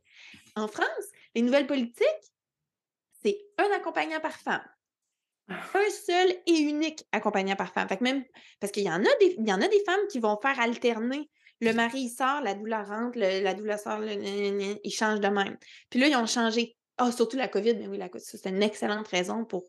En 0.55 0.68
France, 0.68 1.07
les 1.35 1.42
nouvelles 1.42 1.66
politiques, 1.66 2.33
c'est 3.22 3.38
un 3.59 3.70
accompagnant 3.72 4.20
par 4.20 4.37
femme 4.37 4.64
un 5.48 5.90
seul 5.90 6.35
et 6.46 6.59
unique 6.61 7.04
accompagnant 7.12 7.56
par 7.56 7.72
femme. 7.72 7.88
Fait 7.88 8.00
même, 8.00 8.24
parce 8.61 8.72
qu'il 8.72 8.85
y, 8.85 8.90
en 8.90 9.00
a 9.00 9.16
des, 9.20 9.37
y 9.38 9.52
en 9.52 9.61
a 9.61 9.68
des 9.68 9.82
femmes 9.85 10.06
qui 10.11 10.18
vont 10.18 10.38
faire 10.40 10.59
alterner 10.59 11.28
Le 11.61 11.72
mari, 11.72 12.02
il 12.02 12.09
sort, 12.09 12.40
la 12.42 12.54
douleur 12.54 12.87
rentre, 12.88 13.18
la 13.18 13.54
douleur 13.54 13.78
sort, 13.78 14.02
il 14.04 14.90
change 14.90 15.20
de 15.20 15.28
même. 15.28 15.56
Puis 15.90 16.00
là, 16.00 16.09
ils 16.09 16.16
ont 16.16 16.26
changé. 16.26 16.76
Ah, 16.98 17.12
surtout 17.12 17.37
la 17.37 17.48
COVID, 17.48 17.74
mais 17.76 17.88
oui, 17.88 17.98
la 17.98 18.09
COVID, 18.09 18.24
c'est 18.24 18.48
une 18.48 18.62
excellente 18.62 19.06
raison 19.09 19.44
pour 19.44 19.64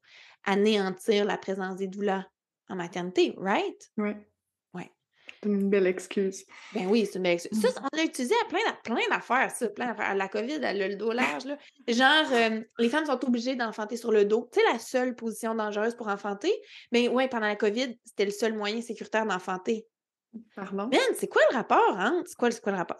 anéantir 0.45 1.25
la 1.25 1.37
présence 1.37 1.75
des 1.75 1.87
douleurs 1.87 2.23
en 2.69 2.75
maternité, 2.75 3.33
right? 3.37 3.91
Oui. 3.97 4.11
Ouais. 5.43 5.49
C'est 5.53 5.61
une 5.61 5.69
belle 5.69 5.87
excuse. 5.87 6.45
Ben 6.73 6.87
oui, 6.87 7.05
c'est 7.05 7.17
une 7.17 7.23
belle 7.23 7.33
excuse. 7.33 7.61
Ça, 7.61 7.69
on 7.81 7.95
l'a 7.95 8.03
utilisé 8.03 8.33
à 8.43 8.49
plein, 8.49 8.59
plein 8.83 9.07
d'affaires, 9.09 9.51
ça, 9.51 9.69
plein 9.69 9.87
d'affaires. 9.87 10.15
La 10.15 10.27
COVID, 10.27 10.59
elle 10.63 10.81
a 10.81 10.87
le 10.87 10.95
dos 10.95 11.11
large, 11.11 11.45
là. 11.45 11.57
Genre, 11.87 12.33
euh, 12.33 12.61
les 12.79 12.89
femmes 12.89 13.05
sont 13.05 13.23
obligées 13.25 13.55
d'enfanter 13.55 13.97
sur 13.97 14.11
le 14.11 14.25
dos. 14.25 14.49
Tu 14.51 14.59
sais, 14.59 14.65
la 14.71 14.79
seule 14.79 15.15
position 15.15 15.55
dangereuse 15.55 15.95
pour 15.95 16.07
enfanter. 16.07 16.51
Mais 16.91 17.07
oui, 17.07 17.27
pendant 17.27 17.47
la 17.47 17.55
COVID, 17.55 17.97
c'était 18.05 18.25
le 18.25 18.31
seul 18.31 18.53
moyen 18.53 18.81
sécuritaire 18.81 19.25
d'enfanter. 19.25 19.87
Pardon? 20.55 20.87
Man, 20.87 20.99
c'est 21.15 21.27
quoi 21.27 21.41
le 21.51 21.55
rapport, 21.55 21.97
hein? 21.97 22.23
C'est 22.25 22.35
quoi, 22.35 22.49
quoi 22.51 22.71
le 22.71 22.77
rapport? 22.77 22.97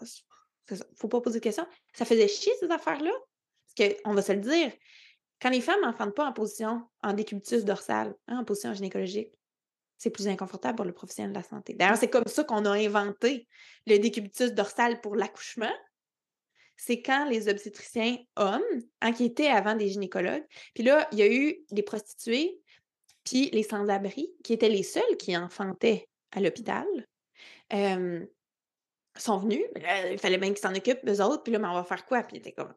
Faut 0.96 1.08
pas 1.08 1.20
poser 1.20 1.38
de 1.38 1.44
questions. 1.44 1.66
Ça 1.92 2.04
faisait 2.04 2.28
chier, 2.28 2.52
ces 2.60 2.70
affaires-là? 2.70 3.12
Parce 3.76 3.94
qu'on 3.94 4.14
va 4.14 4.22
se 4.22 4.32
le 4.32 4.40
dire, 4.40 4.72
quand 5.40 5.50
les 5.50 5.60
femmes 5.60 5.80
n'enfantent 5.82 6.14
pas 6.14 6.26
en 6.26 6.32
position, 6.32 6.82
en 7.02 7.12
décubitus 7.12 7.64
dorsal, 7.64 8.14
hein, 8.26 8.38
en 8.40 8.44
position 8.44 8.74
gynécologique, 8.74 9.32
c'est 9.98 10.10
plus 10.10 10.28
inconfortable 10.28 10.76
pour 10.76 10.86
le 10.86 10.92
professionnel 10.92 11.32
de 11.32 11.38
la 11.38 11.42
santé. 11.42 11.74
D'ailleurs, 11.74 11.96
c'est 11.98 12.08
comme 12.08 12.26
ça 12.26 12.44
qu'on 12.44 12.64
a 12.64 12.70
inventé 12.70 13.46
le 13.86 13.98
décubitus 13.98 14.52
dorsal 14.52 15.00
pour 15.00 15.16
l'accouchement. 15.16 15.72
C'est 16.76 17.02
quand 17.02 17.28
les 17.28 17.48
obstétriciens 17.48 18.16
hommes, 18.36 18.62
qui 19.16 19.24
étaient 19.24 19.48
avant 19.48 19.74
des 19.74 19.88
gynécologues, 19.88 20.46
puis 20.74 20.84
là, 20.84 21.08
il 21.10 21.18
y 21.18 21.22
a 21.22 21.32
eu 21.32 21.58
des 21.72 21.82
prostituées, 21.82 22.60
puis 23.24 23.50
les 23.50 23.64
sans-abri, 23.64 24.30
qui 24.44 24.52
étaient 24.52 24.68
les 24.68 24.84
seuls 24.84 25.16
qui 25.18 25.36
enfantaient 25.36 26.08
à 26.30 26.40
l'hôpital, 26.40 26.86
sont 27.70 29.38
venus. 29.38 29.64
il 30.10 30.18
fallait 30.18 30.38
bien 30.38 30.50
qu'ils 30.50 30.58
s'en 30.58 30.74
occupent, 30.74 31.04
eux 31.08 31.20
autres, 31.20 31.42
puis 31.42 31.52
là, 31.52 31.58
mais 31.58 31.66
on 31.66 31.74
va 31.74 31.82
faire 31.82 32.06
quoi? 32.06 32.22
Puis 32.22 32.36
étaient 32.36 32.52
comme, 32.52 32.72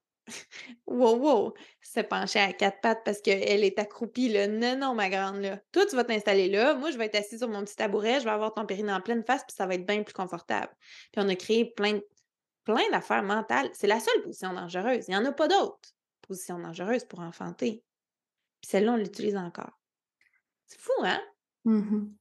wow, 0.87 1.17
wow, 1.17 1.53
se 1.81 1.99
pencher 1.99 2.39
à 2.39 2.53
quatre 2.53 2.81
pattes 2.81 3.03
parce 3.03 3.21
qu'elle 3.21 3.63
est 3.63 3.79
accroupie, 3.79 4.29
là. 4.29 4.47
Non, 4.47 4.77
non, 4.77 4.95
ma 4.95 5.09
grande, 5.09 5.37
là. 5.37 5.59
Toi, 5.71 5.85
tu 5.85 5.95
vas 5.95 6.03
t'installer 6.03 6.49
là. 6.49 6.75
Moi, 6.75 6.91
je 6.91 6.97
vais 6.97 7.05
être 7.05 7.15
assise 7.15 7.39
sur 7.39 7.49
mon 7.49 7.63
petit 7.63 7.75
tabouret. 7.75 8.19
Je 8.19 8.25
vais 8.25 8.31
avoir 8.31 8.53
ton 8.53 8.65
périnée 8.65 8.93
en 8.93 9.01
pleine 9.01 9.23
face, 9.23 9.43
puis 9.43 9.55
ça 9.55 9.65
va 9.65 9.75
être 9.75 9.85
bien 9.85 10.03
plus 10.03 10.13
confortable. 10.13 10.71
Puis 11.11 11.23
on 11.23 11.29
a 11.29 11.35
créé 11.35 11.65
plein, 11.65 11.99
plein 12.63 12.89
d'affaires 12.91 13.23
mentales. 13.23 13.69
C'est 13.73 13.87
la 13.87 13.99
seule 13.99 14.21
position 14.23 14.53
dangereuse. 14.53 15.05
Il 15.07 15.11
n'y 15.11 15.17
en 15.17 15.25
a 15.25 15.31
pas 15.31 15.47
d'autres 15.47 15.89
positions 16.21 16.59
dangereuses 16.59 17.05
pour 17.05 17.19
enfanter. 17.19 17.83
Puis 18.61 18.69
celle-là, 18.69 18.93
on 18.93 18.97
l'utilise 18.97 19.35
encore. 19.35 19.79
C'est 20.67 20.79
fou, 20.79 20.93
hein? 21.03 21.21
Mmh 21.65 22.13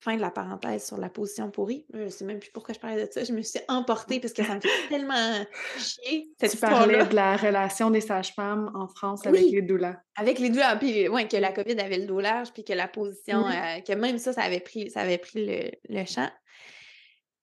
fin 0.00 0.16
de 0.16 0.20
la 0.20 0.30
parenthèse 0.30 0.86
sur 0.86 0.96
la 0.96 1.10
position 1.10 1.50
pourrie. 1.50 1.86
Je 1.92 2.00
ne 2.00 2.08
sais 2.08 2.24
même 2.24 2.38
plus 2.38 2.50
pourquoi 2.50 2.74
je 2.74 2.80
parlais 2.80 3.06
de 3.06 3.12
ça. 3.12 3.22
Je 3.22 3.32
me 3.32 3.42
suis 3.42 3.60
emportée 3.68 4.18
parce 4.18 4.32
que 4.32 4.42
ça 4.42 4.54
me 4.54 4.60
fait 4.60 4.68
tellement 4.88 5.44
chier. 5.78 6.30
Cette 6.40 6.52
tu 6.52 6.56
parlais 6.56 7.04
de 7.04 7.14
la 7.14 7.36
relation 7.36 7.90
des 7.90 8.00
sages-femmes 8.00 8.70
en 8.74 8.88
France 8.88 9.26
avec 9.26 9.42
les 9.42 9.62
doulas. 9.62 9.96
Avec 10.16 10.38
les 10.38 10.48
doulas. 10.48 10.76
Puis, 10.76 11.08
ouais, 11.08 11.28
que 11.28 11.36
la 11.36 11.52
COVID 11.52 11.78
avait 11.78 11.98
le 11.98 12.06
dos 12.06 12.20
large, 12.20 12.52
puis 12.52 12.64
que 12.64 12.72
la 12.72 12.88
position, 12.88 13.46
euh, 13.46 13.80
que 13.80 13.92
même 13.92 14.18
ça, 14.18 14.32
ça 14.32 14.42
avait 14.42 14.60
pris, 14.60 14.90
ça 14.90 15.00
avait 15.00 15.18
pris 15.18 15.46
le, 15.46 15.70
le 15.88 16.04
champ. 16.06 16.30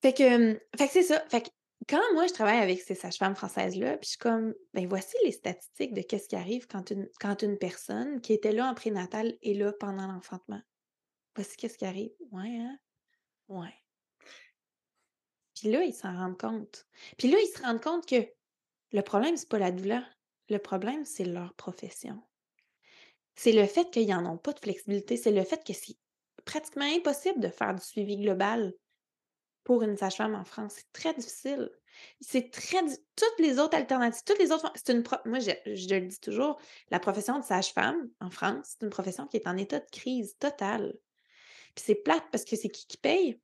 Fait 0.02 0.14
que, 0.14 0.60
fait 0.78 0.88
que 0.88 0.94
c'est 0.94 1.04
ça. 1.04 1.24
Fait 1.30 1.42
que 1.42 1.50
quand 1.88 2.02
moi, 2.14 2.28
je 2.28 2.34
travaille 2.34 2.60
avec 2.60 2.82
ces 2.82 2.96
sages-femmes 2.96 3.36
françaises-là, 3.36 3.98
puis 3.98 4.06
je 4.06 4.10
suis 4.10 4.18
comme, 4.18 4.54
ben 4.74 4.88
voici 4.88 5.16
les 5.24 5.32
statistiques 5.32 5.94
de 5.94 6.02
qu'est-ce 6.02 6.28
qui 6.28 6.36
arrive 6.36 6.68
quand 6.68 6.90
une, 6.90 7.08
quand 7.20 7.44
une 7.44 7.58
personne 7.58 8.20
qui 8.22 8.34
était 8.34 8.52
là 8.52 8.70
en 8.70 8.74
prénatal 8.74 9.34
est 9.42 9.54
là 9.54 9.72
pendant 9.80 10.08
l'enfantement. 10.08 10.62
Voici 11.38 11.56
qu'est-ce 11.56 11.78
qui 11.78 11.86
arrive. 11.86 12.12
Ouais, 12.32 12.58
hein? 12.58 12.80
Ouais. 13.48 13.74
Puis 15.54 15.70
là, 15.70 15.84
ils 15.84 15.94
s'en 15.94 16.12
rendent 16.12 16.40
compte. 16.40 16.88
Puis 17.18 17.30
là, 17.30 17.38
ils 17.40 17.48
se 17.56 17.62
rendent 17.62 17.82
compte 17.82 18.08
que 18.08 18.28
le 18.92 19.02
problème, 19.04 19.38
c'est 19.38 19.48
pas 19.48 19.60
la 19.60 19.72
douleur. 19.72 20.04
Le 20.50 20.58
problème, 20.58 21.06
c'est 21.06 21.26
leur 21.26 21.54
profession. 21.54 22.24
C'est 23.36 23.52
le 23.52 23.68
fait 23.68 23.92
qu'ils 23.92 24.08
n'en 24.08 24.26
ont 24.26 24.38
pas 24.40 24.54
de 24.54 24.60
flexibilité. 24.60 25.16
C'est 25.16 25.32
le 25.32 25.44
fait 25.44 25.64
que 25.64 25.74
c'est 25.74 25.96
pratiquement 26.44 26.86
impossible 26.86 27.40
de 27.40 27.50
faire 27.50 27.76
du 27.76 27.84
suivi 27.84 28.18
global 28.18 28.74
pour 29.64 29.84
une 29.84 29.96
sage-femme 29.96 30.34
en 30.34 30.44
France. 30.44 30.74
C'est 30.78 30.92
très 30.92 31.14
difficile. 31.14 31.70
C'est 32.20 32.50
très. 32.50 32.84
Toutes 33.16 33.40
les 33.40 33.60
autres 33.60 33.78
alternatives, 33.78 34.24
toutes 34.26 34.40
les 34.40 34.52
autres. 34.52 34.72
C'est 34.74 34.92
une. 34.92 35.04
Moi, 35.26 35.38
je, 35.38 35.52
je, 35.68 35.94
le 35.94 36.08
dis 36.08 36.20
toujours, 36.20 36.60
la 36.90 37.00
profession 37.00 37.38
de 37.38 37.44
sage-femme 37.44 38.10
en 38.22 38.32
France, 38.32 38.70
c'est 38.72 38.86
une 38.86 38.90
profession 38.90 39.28
qui 39.28 39.38
est 39.38 39.48
en 39.48 39.56
état 39.56 39.80
de 39.80 39.90
crise 39.92 40.36
totale. 40.40 40.98
Puis 41.78 41.84
c'est 41.86 41.96
plate 42.02 42.24
parce 42.32 42.44
que 42.44 42.56
c'est 42.56 42.70
qui 42.70 42.88
qui 42.88 42.98
paye? 42.98 43.40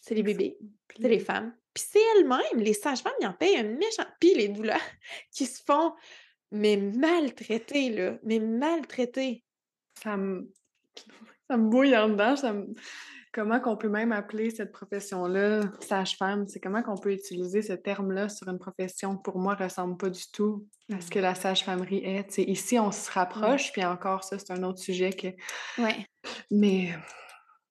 C'est 0.00 0.14
les 0.14 0.22
bébés, 0.22 0.56
c'est 0.96 1.06
les 1.06 1.18
femmes. 1.18 1.54
Puis 1.74 1.84
c'est 1.90 2.00
elles-mêmes, 2.16 2.56
les 2.56 2.72
sages-femmes, 2.72 3.12
ils 3.20 3.26
en 3.26 3.34
payent 3.34 3.58
un 3.58 3.64
méchant. 3.64 4.06
Puis 4.18 4.32
les 4.34 4.48
douleurs 4.48 4.80
qui 5.30 5.44
se 5.44 5.62
font, 5.62 5.92
mais 6.50 6.78
maltraitées, 6.78 7.90
là, 7.90 8.16
mais 8.22 8.38
maltraitées. 8.38 9.44
Ça 10.02 10.16
me, 10.16 10.50
ça 11.50 11.58
me 11.58 11.68
bouille 11.68 11.94
en 11.94 12.08
dedans. 12.08 12.34
Ça 12.34 12.54
Comment 13.34 13.60
qu'on 13.60 13.76
peut 13.76 13.88
même 13.90 14.12
appeler 14.12 14.48
cette 14.50 14.72
profession-là 14.72 15.62
sage-femme? 15.80 16.48
C'est 16.48 16.60
comment 16.60 16.82
qu'on 16.82 16.96
peut 16.96 17.12
utiliser 17.12 17.60
ce 17.60 17.74
terme-là 17.74 18.30
sur 18.30 18.48
une 18.48 18.60
profession 18.60 19.16
qui, 19.16 19.22
pour 19.22 19.38
moi, 19.38 19.54
ne 19.58 19.64
ressemble 19.64 19.98
pas 19.98 20.08
du 20.08 20.30
tout 20.32 20.66
à 20.90 21.00
ce 21.00 21.10
que 21.10 21.18
la 21.18 21.34
sage-famerie 21.34 22.04
est. 22.04 22.38
ici, 22.38 22.78
on 22.78 22.90
se 22.90 23.10
rapproche, 23.10 23.70
puis 23.72 23.84
encore, 23.84 24.24
ça, 24.24 24.38
c'est 24.38 24.52
un 24.52 24.62
autre 24.62 24.78
sujet 24.78 25.12
que... 25.12 25.26
Ouais. 25.82 26.06
Mais 26.50 26.94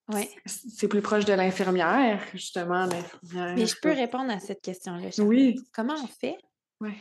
Ouais. 0.09 0.29
C'est 0.45 0.87
plus 0.87 1.01
proche 1.01 1.25
de 1.25 1.33
l'infirmière, 1.33 2.21
justement. 2.33 2.87
Mais 3.33 3.65
je 3.65 3.75
peux 3.81 3.91
répondre 3.91 4.31
à 4.31 4.39
cette 4.39 4.61
question-là. 4.61 5.09
Oui. 5.19 5.59
Comment 5.73 5.95
on 5.95 6.07
fait? 6.07 6.37
Oui. 6.81 6.91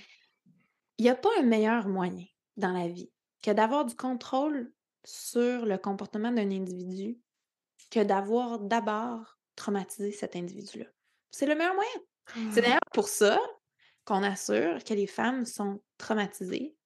Il 0.99 1.05
n'y 1.05 1.11
a 1.11 1.17
pas 1.17 1.31
un 1.39 1.43
meilleur 1.43 1.89
moyen 1.89 2.27
dans 2.57 2.73
la 2.73 2.87
vie 2.87 3.11
que 3.43 3.51
d'avoir 3.51 3.85
du 3.85 3.97
contrôle 3.97 4.73
sur 5.05 5.67
le 5.67 5.79
comportement 5.79 6.31
d'un 6.31 6.51
individu 6.51 7.19
que 7.91 8.01
d'avoir 8.01 8.61
d'abord 8.61 9.39
traumatisé 9.57 10.13
cet 10.13 10.37
individu-là? 10.37 10.87
C'est 11.31 11.47
le 11.47 11.55
meilleur 11.55 11.75
moyen. 11.75 11.91
C'est 12.53 12.61
ah. 12.61 12.63
d'ailleurs 12.63 12.91
pour 12.93 13.09
ça 13.09 13.41
qu'on 14.05 14.23
assure 14.23 14.83
que 14.85 14.95
les 14.95 15.07
femmes 15.07 15.45
sont 15.45 15.83
traumatisées 15.99 16.77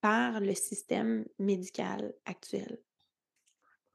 par 0.00 0.40
le 0.40 0.54
système 0.54 1.26
médical 1.38 2.14
actuel 2.24 2.78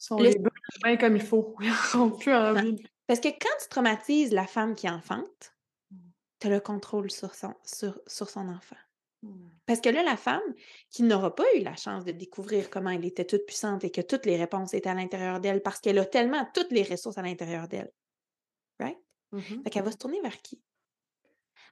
sont 0.01 0.17
les 0.17 0.35
bien 0.83 0.97
comme 0.97 1.15
il 1.15 1.21
faut. 1.21 1.55
Ils 1.61 1.97
n'ont 1.97 2.11
plus 2.11 2.33
envie. 2.33 2.83
Parce 3.07 3.19
que 3.19 3.27
quand 3.27 3.57
tu 3.61 3.69
traumatises 3.69 4.31
la 4.31 4.47
femme 4.47 4.75
qui 4.75 4.89
enfante, 4.89 5.53
mmh. 5.91 5.97
tu 6.39 6.47
as 6.47 6.49
le 6.49 6.59
contrôle 6.59 7.11
sur 7.11 7.35
son, 7.35 7.53
sur, 7.63 7.99
sur 8.07 8.29
son 8.29 8.47
enfant. 8.49 8.77
Mmh. 9.21 9.49
Parce 9.65 9.81
que 9.81 9.89
là, 9.89 10.01
la 10.01 10.17
femme 10.17 10.41
qui 10.89 11.03
n'aura 11.03 11.35
pas 11.35 11.43
eu 11.55 11.59
la 11.61 11.75
chance 11.75 12.03
de 12.03 12.11
découvrir 12.11 12.69
comment 12.69 12.89
elle 12.89 13.05
était 13.05 13.25
toute 13.25 13.45
puissante 13.45 13.83
et 13.83 13.91
que 13.91 14.01
toutes 14.01 14.25
les 14.25 14.37
réponses 14.37 14.73
étaient 14.73 14.89
à 14.89 14.95
l'intérieur 14.95 15.39
d'elle 15.39 15.61
parce 15.61 15.79
qu'elle 15.79 15.99
a 15.99 16.05
tellement 16.05 16.47
toutes 16.53 16.71
les 16.71 16.83
ressources 16.83 17.17
à 17.17 17.21
l'intérieur 17.21 17.67
d'elle. 17.67 17.91
Right? 18.79 18.97
Mmh 19.31 19.39
fait 19.63 19.69
qu'elle 19.69 19.83
va 19.83 19.91
se 19.91 19.97
tourner 19.97 20.19
vers 20.21 20.41
qui? 20.41 20.61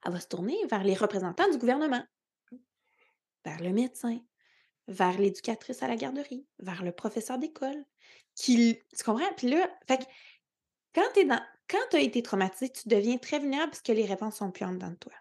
Elle 0.06 0.12
va 0.12 0.20
se 0.20 0.28
tourner 0.28 0.58
vers 0.70 0.84
les 0.84 0.94
représentants 0.94 1.50
du 1.50 1.58
gouvernement, 1.58 2.04
vers 3.44 3.62
le 3.62 3.74
médecin, 3.74 4.20
vers 4.89 5.17
l'éducatrice 5.17 5.82
à 5.84 5.88
la 5.88 5.95
garderie, 5.95 6.45
vers 6.60 6.84
le 6.84 6.91
professeur 6.91 7.38
d'école, 7.38 7.86
qui. 8.36 8.80
Tu 8.95 9.04
comprends? 9.04 9.32
Puis 9.38 9.49
là, 9.49 9.69
fait 9.88 10.06
quand 10.93 11.10
tu 11.13 11.25
dans. 11.25 11.41
Quand 11.69 11.93
as 11.93 11.99
été 11.99 12.23
traumatisé, 12.23 12.71
tu 12.71 12.89
deviens 12.89 13.17
très 13.19 13.38
vulnérable 13.38 13.69
parce 13.69 13.84
que 13.84 13.91
les 13.91 14.06
réponses 14.06 14.38
sont 14.38 14.49
plus 14.49 14.65
en 14.65 14.73
dedans 14.73 14.89
de 14.89 14.95
toi. 14.95 15.13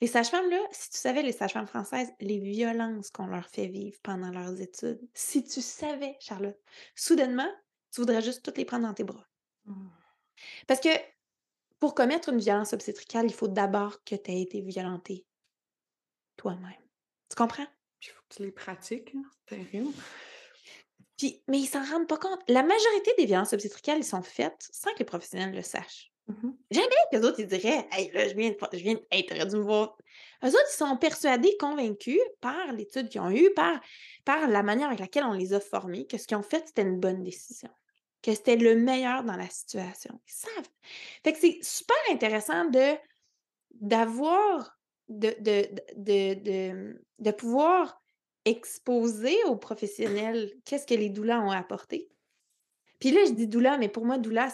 Les 0.00 0.08
sages-femmes, 0.08 0.50
là, 0.50 0.58
si 0.72 0.90
tu 0.90 0.98
savais, 0.98 1.22
les 1.22 1.32
sages-femmes 1.32 1.68
françaises, 1.68 2.12
les 2.20 2.40
violences 2.40 3.10
qu'on 3.10 3.26
leur 3.26 3.48
fait 3.48 3.68
vivre 3.68 3.96
pendant 4.02 4.30
leurs 4.30 4.60
études, 4.60 5.00
si 5.14 5.44
tu 5.44 5.60
savais, 5.60 6.16
Charlotte, 6.18 6.58
soudainement, 6.96 7.48
tu 7.92 8.00
voudrais 8.00 8.22
juste 8.22 8.44
toutes 8.44 8.58
les 8.58 8.64
prendre 8.64 8.88
dans 8.88 8.94
tes 8.94 9.04
bras. 9.04 9.26
Mmh. 9.66 9.88
Parce 10.66 10.80
que 10.80 10.88
pour 11.78 11.94
commettre 11.94 12.30
une 12.30 12.38
violence 12.38 12.72
obstétricale, 12.72 13.26
il 13.26 13.34
faut 13.34 13.48
d'abord 13.48 14.02
que 14.04 14.16
tu 14.16 14.30
aies 14.30 14.42
été 14.42 14.60
violenté 14.62 15.26
toi-même. 16.36 16.72
Tu 17.28 17.36
comprends? 17.36 17.66
Il 18.06 18.10
faut 18.10 18.22
que 18.28 18.34
tu 18.36 18.42
les 18.42 18.52
pratiques, 18.52 19.12
hein, 19.14 19.22
c'est 19.48 19.56
terrible 19.56 19.92
mais 21.48 21.58
ils 21.58 21.66
s'en 21.66 21.84
rendent 21.84 22.08
pas 22.08 22.18
compte. 22.18 22.40
La 22.48 22.62
majorité 22.62 23.12
des 23.16 23.26
violences 23.26 23.52
obstétricales, 23.52 24.04
sont 24.04 24.22
faites 24.22 24.68
sans 24.72 24.92
que 24.92 24.98
les 25.00 25.04
professionnels 25.04 25.54
le 25.54 25.62
sachent. 25.62 26.12
Mmh 26.28 26.50
Jamais 26.72 26.88
que 27.10 27.16
les 27.16 27.24
autres, 27.24 27.40
ils 27.40 27.46
diraient 27.46 27.86
Hey, 27.92 28.10
là, 28.12 28.28
je 28.28 28.34
viens, 28.34 28.50
de, 28.50 28.56
je 28.72 28.78
viens 28.78 28.96
dû 29.46 29.56
me 29.56 29.62
voir. 29.62 29.96
Eux 30.44 30.48
autres, 30.48 30.68
ils 30.72 30.76
sont 30.76 30.96
persuadés, 30.96 31.56
convaincus 31.58 32.20
par 32.40 32.72
l'étude 32.72 33.08
qu'ils 33.08 33.20
ont 33.20 33.30
eue, 33.30 33.52
par, 33.54 33.80
par 34.24 34.48
la 34.48 34.62
manière 34.62 34.88
avec 34.88 34.98
laquelle 34.98 35.24
on 35.24 35.32
les 35.32 35.52
a 35.54 35.60
formés, 35.60 36.06
que 36.06 36.18
ce 36.18 36.26
qu'ils 36.26 36.36
ont 36.36 36.42
fait, 36.42 36.64
c'était 36.66 36.82
une 36.82 36.98
bonne 36.98 37.22
décision. 37.22 37.70
Que 38.22 38.34
c'était 38.34 38.56
le 38.56 38.74
meilleur 38.74 39.22
dans 39.22 39.36
la 39.36 39.48
situation. 39.48 40.20
Ils 40.26 40.32
savent. 40.32 40.68
Fait 41.22 41.32
que 41.32 41.38
c'est 41.38 41.58
super 41.62 41.96
intéressant 42.10 42.64
de 42.66 42.96
d'avoir, 43.72 44.75
de, 45.08 45.34
de, 45.40 45.68
de, 45.96 47.00
de, 47.18 47.30
pouvoir 47.30 48.02
exposer 48.44 49.36
aux 49.44 49.56
professionnels 49.56 50.52
qu'est-ce 50.64 50.86
que 50.86 50.94
les 50.94 51.10
douleurs 51.10 51.42
ont 51.42 51.50
apporté. 51.50 52.08
Puis 52.98 53.10
là, 53.10 53.20
je 53.26 53.32
dis 53.32 53.48
doula, 53.48 53.76
mais 53.78 53.88
pour 53.88 54.04
moi, 54.04 54.18
doula, 54.18 54.48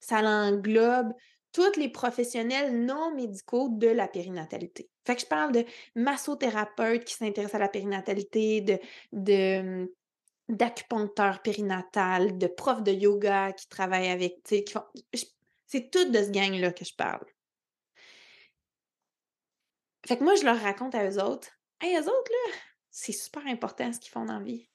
ça 0.00 0.18
englobe 0.20 1.12
tous 1.52 1.76
les 1.76 1.88
professionnels 1.88 2.84
non 2.84 3.14
médicaux 3.14 3.68
de 3.70 3.86
la 3.86 4.08
périnatalité. 4.08 4.90
Fait 5.06 5.14
que 5.14 5.22
je 5.22 5.26
parle 5.26 5.52
de 5.52 5.64
massothérapeutes 5.94 7.04
qui 7.04 7.14
s'intéressent 7.14 7.54
à 7.54 7.64
la 7.64 7.68
périnatalité, 7.68 8.60
de, 8.60 8.78
de 9.12 9.90
d'acupuncteurs 10.48 11.42
périnatal, 11.42 12.38
de 12.38 12.46
profs 12.46 12.82
de 12.82 12.92
yoga 12.92 13.52
qui 13.52 13.68
travaillent 13.68 14.10
avec, 14.10 14.34
tu 14.44 14.56
sais, 14.56 14.64
font... 14.70 14.84
C'est 15.66 15.90
tout 15.90 16.10
de 16.10 16.22
ce 16.22 16.30
gang-là 16.30 16.72
que 16.72 16.84
je 16.84 16.94
parle. 16.94 17.26
Fait 20.06 20.16
que 20.16 20.24
moi, 20.24 20.34
je 20.36 20.44
leur 20.44 20.60
raconte 20.60 20.94
à 20.94 21.08
eux 21.08 21.20
autres, 21.22 21.48
hey, 21.80 21.96
eux 21.96 22.08
autres, 22.08 22.30
là, 22.30 22.54
c'est 22.90 23.12
super 23.12 23.46
important 23.46 23.92
ce 23.92 23.98
qu'ils 23.98 24.12
font 24.12 24.24
dans 24.24 24.38
la 24.38 24.44
vie. 24.44 24.68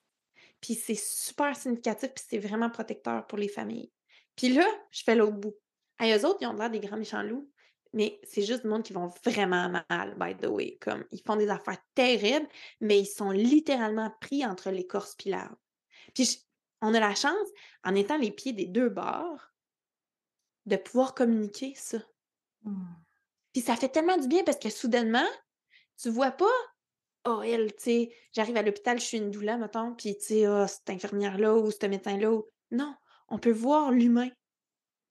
Puis 0.59 0.75
c'est 0.75 0.95
super 0.95 1.55
significatif, 1.55 2.11
puis 2.13 2.23
c'est 2.27 2.37
vraiment 2.37 2.69
protecteur 2.69 3.25
pour 3.27 3.37
les 3.37 3.47
familles. 3.47 3.91
Puis 4.35 4.49
là, 4.49 4.65
je 4.91 5.03
fais 5.03 5.15
l'autre 5.15 5.37
bout. 5.37 5.55
Hey, 5.99 6.13
eux 6.13 6.25
autres, 6.25 6.39
ils 6.41 6.47
ont 6.47 6.53
l'air 6.53 6.69
des 6.69 6.79
grands 6.79 6.97
méchants 6.97 7.23
loups, 7.23 7.49
mais 7.93 8.19
c'est 8.23 8.43
juste 8.43 8.63
du 8.63 8.67
monde 8.67 8.83
qui 8.83 8.93
vont 8.93 9.07
vraiment 9.25 9.69
mal, 9.89 10.15
by 10.17 10.35
the 10.35 10.47
way. 10.47 10.77
Comme, 10.81 11.05
ils 11.11 11.21
font 11.21 11.35
des 11.35 11.49
affaires 11.49 11.81
terribles, 11.95 12.47
mais 12.79 12.99
ils 12.99 13.05
sont 13.05 13.31
littéralement 13.31 14.11
pris 14.21 14.45
entre 14.45 14.69
l'écorce 14.69 15.15
et 15.25 15.29
l'arbre. 15.29 15.57
Puis 16.13 16.45
on 16.81 16.93
a 16.93 16.99
la 16.99 17.15
chance, 17.15 17.47
en 17.83 17.95
étant 17.95 18.17
les 18.17 18.31
pieds 18.31 18.53
des 18.53 18.65
deux 18.65 18.89
bords, 18.89 19.51
de 20.65 20.75
pouvoir 20.75 21.15
communiquer 21.15 21.73
ça. 21.75 21.99
Mmh. 22.63 22.85
Puis 23.53 23.61
ça 23.61 23.75
fait 23.75 23.89
tellement 23.89 24.17
du 24.17 24.27
bien 24.27 24.43
parce 24.43 24.59
que 24.59 24.69
soudainement, 24.69 25.27
tu 26.01 26.09
vois 26.09 26.31
pas, 26.31 26.45
oh, 27.27 27.41
elle, 27.43 27.73
tu 27.75 27.83
sais, 27.83 28.15
j'arrive 28.31 28.57
à 28.57 28.61
l'hôpital, 28.61 28.99
je 28.99 29.05
suis 29.05 29.17
une 29.17 29.31
doula, 29.31 29.57
mettons, 29.57 29.93
puis 29.93 30.17
tu 30.17 30.25
sais, 30.25 30.47
oh, 30.47 30.65
cette 30.67 30.89
infirmière-là 30.89 31.55
ou 31.55 31.71
ce 31.71 31.85
médecin-là. 31.85 32.39
Non, 32.71 32.95
on 33.27 33.37
peut 33.37 33.51
voir 33.51 33.91
l'humain 33.91 34.29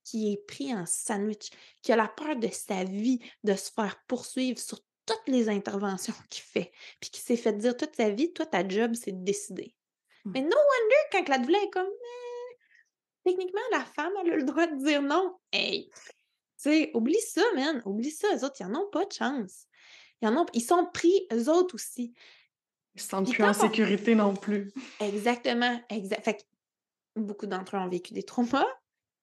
qui 0.04 0.32
est 0.32 0.44
pris 0.46 0.74
en 0.74 0.86
sandwich, 0.86 1.50
qui 1.82 1.92
a 1.92 1.96
la 1.96 2.08
peur 2.08 2.36
de 2.36 2.48
sa 2.48 2.84
vie, 2.84 3.20
de 3.44 3.54
se 3.54 3.70
faire 3.70 4.02
poursuivre 4.06 4.58
sur 4.58 4.80
toutes 5.06 5.28
les 5.28 5.48
interventions 5.48 6.14
qu'il 6.30 6.44
fait, 6.44 6.72
puis 7.00 7.10
qui 7.10 7.20
s'est 7.20 7.36
fait 7.36 7.52
dire 7.52 7.76
toute 7.76 7.94
sa 7.96 8.10
vie, 8.10 8.32
toi, 8.32 8.46
ta 8.46 8.66
job, 8.66 8.94
c'est 8.94 9.12
de 9.12 9.24
décider. 9.24 9.74
Mmh. 10.24 10.30
Mais 10.32 10.40
no 10.40 10.48
wonder 10.48 10.96
quand 11.12 11.28
la 11.28 11.38
doula 11.38 11.58
est 11.62 11.70
comme, 11.70 11.86
«Eh, 11.86 12.56
techniquement, 13.24 13.60
la 13.72 13.84
femme, 13.84 14.12
elle 14.22 14.32
a 14.32 14.36
le 14.36 14.44
droit 14.44 14.66
de 14.66 14.84
dire 14.84 15.02
non. 15.02 15.38
Hey! 15.52 15.90
Sais, 16.60 16.90
oublie 16.92 17.20
ça, 17.20 17.40
man. 17.54 17.80
Oublie 17.86 18.10
ça. 18.10 18.28
Eux 18.36 18.44
autres, 18.44 18.56
ils 18.60 18.66
n'en 18.66 18.82
ont 18.82 18.90
pas 18.90 19.06
de 19.06 19.12
chance. 19.12 19.66
Ils, 20.20 20.28
en 20.28 20.36
ont, 20.36 20.46
ils 20.52 20.60
sont 20.60 20.84
pris, 20.92 21.26
eux 21.32 21.48
autres 21.48 21.74
aussi. 21.74 22.12
Ils 22.94 23.00
se 23.00 23.08
sentent 23.08 23.32
plus 23.32 23.42
en 23.42 23.54
sécurité 23.54 24.14
non 24.14 24.36
plus. 24.36 24.70
Exactement. 25.00 25.80
Exact. 25.88 26.22
Fait 26.22 26.46
beaucoup 27.16 27.46
d'entre 27.46 27.76
eux 27.76 27.78
ont 27.78 27.88
vécu 27.88 28.12
des 28.12 28.24
traumas, 28.24 28.66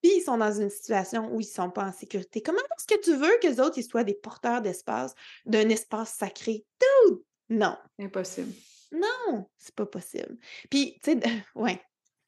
puis 0.02 0.16
ils 0.16 0.22
sont 0.22 0.36
dans 0.36 0.50
une 0.50 0.68
situation 0.68 1.32
où 1.32 1.40
ils 1.40 1.46
ne 1.46 1.50
sont 1.50 1.70
pas 1.70 1.84
en 1.84 1.92
sécurité. 1.92 2.42
Comment 2.42 2.58
est-ce 2.58 2.92
que 2.92 3.00
tu 3.00 3.14
veux 3.14 3.38
qu'eux 3.40 3.62
autres 3.62 3.78
ils 3.78 3.84
soient 3.84 4.02
des 4.02 4.14
porteurs 4.14 4.60
d'espace, 4.60 5.14
d'un 5.46 5.68
espace 5.68 6.14
sacré? 6.14 6.66
Tout! 6.80 7.24
Non. 7.50 7.76
Impossible. 8.00 8.52
Non, 8.90 9.48
c'est 9.58 9.76
pas 9.76 9.86
possible. 9.86 10.36
Puis, 10.70 10.98
tu 11.04 11.12
sais, 11.12 11.20
ouais. 11.54 11.80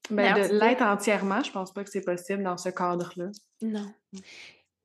Ben, 0.09 0.35
de 0.35 0.53
l'être 0.57 0.81
entièrement, 0.81 1.43
je 1.43 1.51
pense 1.51 1.73
pas 1.73 1.83
que 1.83 1.89
c'est 1.89 2.01
possible 2.01 2.43
dans 2.43 2.57
ce 2.57 2.69
cadre-là. 2.69 3.29
Non. 3.61 3.93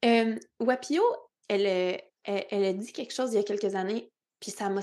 Euh, 0.07 0.37
Wapio, 0.61 1.03
elle, 1.49 2.01
elle, 2.25 2.65
a 2.65 2.73
dit 2.73 2.93
quelque 2.93 3.13
chose 3.13 3.33
il 3.33 3.37
y 3.37 3.41
a 3.41 3.43
quelques 3.43 3.75
années, 3.75 4.11
puis 4.41 4.51
ça 4.51 4.69
m'a 4.69 4.83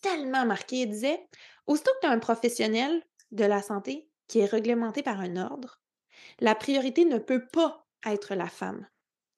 tellement 0.00 0.44
marqué. 0.44 0.82
Elle 0.82 0.90
disait 0.90 1.20
Aussitôt 1.66 1.92
que 1.92 2.00
tu 2.02 2.06
as 2.06 2.10
un 2.10 2.18
professionnel 2.18 3.02
de 3.30 3.44
la 3.44 3.62
santé 3.62 4.08
qui 4.28 4.40
est 4.40 4.46
réglementé 4.46 5.02
par 5.02 5.20
un 5.20 5.36
ordre, 5.36 5.80
la 6.40 6.54
priorité 6.54 7.04
ne 7.04 7.18
peut 7.18 7.46
pas 7.46 7.86
être 8.06 8.34
la 8.34 8.48
femme. 8.48 8.86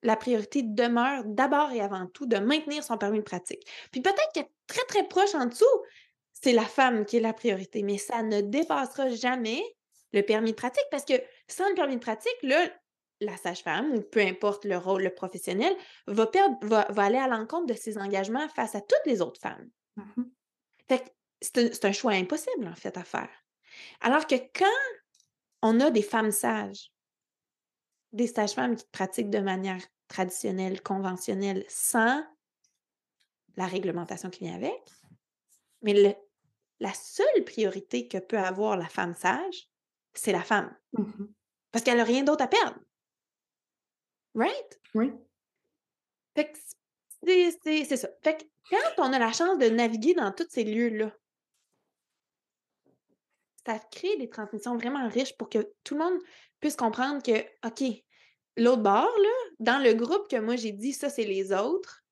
La 0.03 0.15
priorité 0.15 0.61
demeure 0.63 1.23
d'abord 1.25 1.71
et 1.71 1.81
avant 1.81 2.07
tout 2.07 2.25
de 2.25 2.37
maintenir 2.37 2.83
son 2.83 2.97
permis 2.97 3.19
de 3.19 3.23
pratique. 3.23 3.65
Puis 3.91 4.01
peut-être 4.01 4.31
que 4.35 4.41
très, 4.67 4.85
très 4.87 5.07
proche 5.07 5.33
en 5.33 5.45
dessous, 5.45 5.65
c'est 6.33 6.53
la 6.53 6.65
femme 6.65 7.05
qui 7.05 7.17
est 7.17 7.21
la 7.21 7.33
priorité, 7.33 7.81
mais 7.83 7.97
ça 7.97 8.21
ne 8.21 8.41
dépassera 8.41 9.09
jamais 9.09 9.63
le 10.13 10.21
permis 10.21 10.51
de 10.51 10.55
pratique 10.55 10.85
parce 10.91 11.05
que 11.05 11.13
sans 11.47 11.67
le 11.69 11.75
permis 11.75 11.95
de 11.95 12.01
pratique, 12.01 12.37
là, 12.43 12.69
la 13.21 13.37
sage-femme, 13.37 13.93
ou 13.93 14.01
peu 14.01 14.19
importe 14.19 14.65
le 14.65 14.77
rôle, 14.77 15.03
le 15.03 15.13
professionnel, 15.13 15.75
va, 16.07 16.27
perdre, 16.27 16.57
va, 16.61 17.03
aller 17.03 17.17
à 17.17 17.27
l'encontre 17.27 17.67
de 17.67 17.73
ses 17.73 17.97
engagements 17.97 18.47
face 18.49 18.75
à 18.75 18.81
toutes 18.81 19.05
les 19.05 19.21
autres 19.21 19.41
femmes. 19.41 19.69
Mmh 19.95 20.23
c'est 21.41 21.85
un, 21.85 21.91
choix 21.91 22.13
impossible, 22.13 22.67
en 22.67 22.75
fait, 22.75 22.97
à 22.97 23.03
faire. 23.03 23.29
Alors 24.01 24.25
que 24.25 24.35
quand 24.35 24.65
on 25.61 25.79
a 25.79 25.91
des 25.91 26.01
femmes 26.01 26.31
sages, 26.31 26.91
des 28.13 28.27
sages-femmes 28.27 28.77
qui 28.77 28.85
pratiquent 28.91 29.29
de 29.29 29.39
manière 29.39 29.81
traditionnelle, 30.07 30.81
conventionnelle, 30.81 31.65
sans 31.67 32.23
la 33.57 33.67
réglementation 33.67 34.29
qui 34.29 34.45
vient 34.45 34.55
avec, 34.55 34.81
mais 35.81 36.17
la 36.79 36.93
seule 36.93 37.43
priorité 37.45 38.07
que 38.07 38.17
peut 38.17 38.39
avoir 38.39 38.77
la 38.77 38.87
femme 38.87 39.13
sage, 39.13 39.69
c'est 40.13 40.31
la 40.31 40.43
femme. 40.43 40.75
Mmh 40.93 41.25
Parce 41.71 41.83
qu'elle 41.83 41.97
n'a 41.97 42.03
rien 42.03 42.23
d'autre 42.23 42.43
à 42.43 42.47
perdre. 42.47 42.79
Right? 44.35 44.79
Oui. 44.93 45.11
Fait 46.35 46.51
que 46.51 46.57
c'est 47.23 47.97
ça. 47.97 48.09
Fait 48.21 48.37
que 48.37 48.43
quand 48.69 49.09
on 49.09 49.13
a 49.13 49.19
la 49.19 49.31
chance 49.31 49.57
de 49.57 49.69
naviguer 49.69 50.13
dans 50.13 50.31
tous 50.31 50.47
ces 50.49 50.63
lieux-là, 50.63 51.15
ça 53.65 53.79
crée 53.91 54.17
des 54.17 54.29
transmissions 54.29 54.75
vraiment 54.75 55.07
riches 55.09 55.35
pour 55.37 55.49
que 55.49 55.71
tout 55.83 55.95
le 55.95 56.03
monde 56.03 56.19
puisse 56.59 56.75
comprendre 56.75 57.23
que, 57.23 57.39
OK, 57.65 58.03
l'autre 58.57 58.83
bord, 58.83 59.17
là, 59.17 59.29
dans 59.59 59.83
le 59.83 59.93
groupe 59.93 60.27
que 60.29 60.39
moi 60.39 60.55
j'ai 60.55 60.71
dit, 60.71 60.93
ça, 60.93 61.09
c'est 61.09 61.23
les 61.23 61.51
autres, 61.51 62.03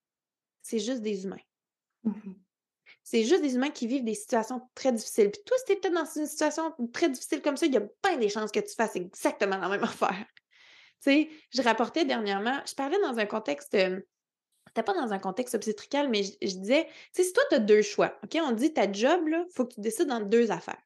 c'est 0.62 0.80
juste 0.80 1.02
des 1.02 1.26
humains. 1.26 1.44
Mmh 2.04 2.34
c'est 3.04 3.24
juste 3.24 3.42
des 3.42 3.56
humains 3.56 3.70
qui 3.70 3.86
vivent 3.86 4.06
des 4.06 4.16
situations 4.16 4.62
très 4.76 4.92
difficiles. 4.92 5.30
Puis 5.30 5.42
toi, 5.46 5.58
si 5.58 5.66
tu 5.66 5.72
es 5.74 5.76
peut-être 5.76 5.94
dans 5.94 6.06
une 6.06 6.26
situation 6.26 6.74
très 6.94 7.10
difficile 7.10 7.42
comme 7.42 7.58
ça, 7.58 7.66
il 7.66 7.74
y 7.74 7.78
a 7.78 7.82
pas 8.02 8.16
des 8.16 8.30
chances 8.30 8.52
que 8.52 8.62
tu 8.62 8.74
fasses 8.74 8.96
exactement 8.96 9.58
la 9.58 9.70
même 9.70 9.84
affaire. 9.84 10.26
Sais, 11.04 11.30
je 11.50 11.62
rapportais 11.62 12.06
dernièrement, 12.06 12.62
je 12.66 12.74
parlais 12.76 12.98
dans 13.02 13.20
un 13.20 13.26
contexte, 13.26 13.72
c'était 13.72 14.84
pas 14.86 14.94
dans 14.94 15.12
un 15.12 15.20
contexte 15.20 15.54
obstétrical, 15.54 16.08
mais 16.08 16.24
je, 16.24 16.56
disais, 16.56 16.88
tu 17.14 17.26
si 17.26 17.34
toi, 17.34 17.44
tu 17.50 17.56
as 17.56 17.60
deux 17.60 17.82
choix, 17.82 18.18
OK? 18.24 18.38
On 18.42 18.54
dit 18.54 18.74
ta 18.74 18.90
job, 18.90 19.20
il 19.28 19.46
faut 19.54 19.66
que 19.66 19.74
tu 19.74 19.82
décides 19.82 20.08
dans 20.08 20.22
deux 20.22 20.50
affaires. 20.50 20.82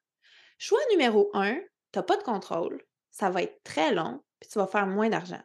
Choix 0.57 0.79
numéro 0.89 1.29
un, 1.35 1.53
tu 1.53 1.99
n'as 1.99 2.01
pas 2.01 2.17
de 2.17 2.23
contrôle, 2.23 2.83
ça 3.11 3.29
va 3.29 3.43
être 3.43 3.61
très 3.63 3.93
long, 3.93 4.23
puis 4.39 4.49
tu 4.49 4.57
vas 4.57 4.65
faire 4.65 4.87
moins 4.87 5.09
d'argent. 5.09 5.41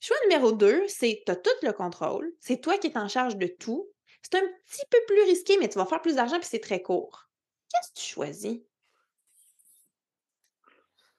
Choix 0.00 0.16
numéro 0.24 0.50
deux, 0.50 0.88
c'est 0.88 1.22
tu 1.24 1.30
as 1.30 1.36
tout 1.36 1.50
le 1.62 1.70
contrôle, 1.70 2.32
c'est 2.40 2.60
toi 2.60 2.76
qui 2.76 2.88
es 2.88 2.98
en 2.98 3.06
charge 3.06 3.36
de 3.36 3.46
tout. 3.46 3.88
C'est 4.20 4.34
un 4.34 4.42
petit 4.42 4.86
peu 4.90 4.98
plus 5.06 5.22
risqué, 5.22 5.58
mais 5.58 5.68
tu 5.68 5.78
vas 5.78 5.86
faire 5.86 6.02
plus 6.02 6.16
d'argent, 6.16 6.40
puis 6.40 6.48
c'est 6.50 6.58
très 6.58 6.82
court. 6.82 7.28
Qu'est-ce 7.70 7.90
que 7.90 8.00
tu 8.00 8.14
choisis? 8.14 8.58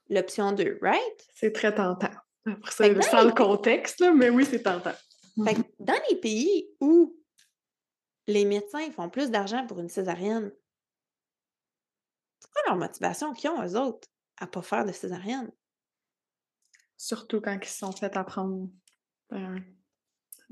L'option 0.10 0.52
2, 0.52 0.80
right? 0.82 1.28
C'est 1.34 1.52
très 1.52 1.74
tentant. 1.74 2.12
Après 2.46 2.72
ça, 2.72 3.02
sans 3.02 3.26
le 3.26 3.34
contexte, 3.34 4.02
mais 4.16 4.30
oui, 4.30 4.46
c'est 4.46 4.64
tentant. 4.64 4.94
Fait 5.44 5.58
dans 5.80 6.00
les 6.10 6.16
pays 6.16 6.70
où 6.80 7.16
les 8.26 8.46
médecins 8.46 8.90
font 8.92 9.10
plus 9.10 9.30
d'argent 9.30 9.66
pour 9.68 9.80
une 9.80 9.90
césarienne, 9.90 10.52
c'est 12.40 12.52
quoi 12.52 12.62
leur 12.68 12.78
motivation 12.78 13.34
qu'ils 13.34 13.50
ont, 13.50 13.64
eux 13.64 13.76
autres, 13.78 14.08
à 14.38 14.46
ne 14.46 14.50
pas 14.50 14.62
faire 14.62 14.86
de 14.86 14.92
césarienne? 14.92 15.52
Surtout 16.98 17.42
quand 17.42 17.58
ils 17.62 17.68
se 17.68 17.80
sont 17.80 17.92
fait 17.92 18.16
apprendre 18.18 18.70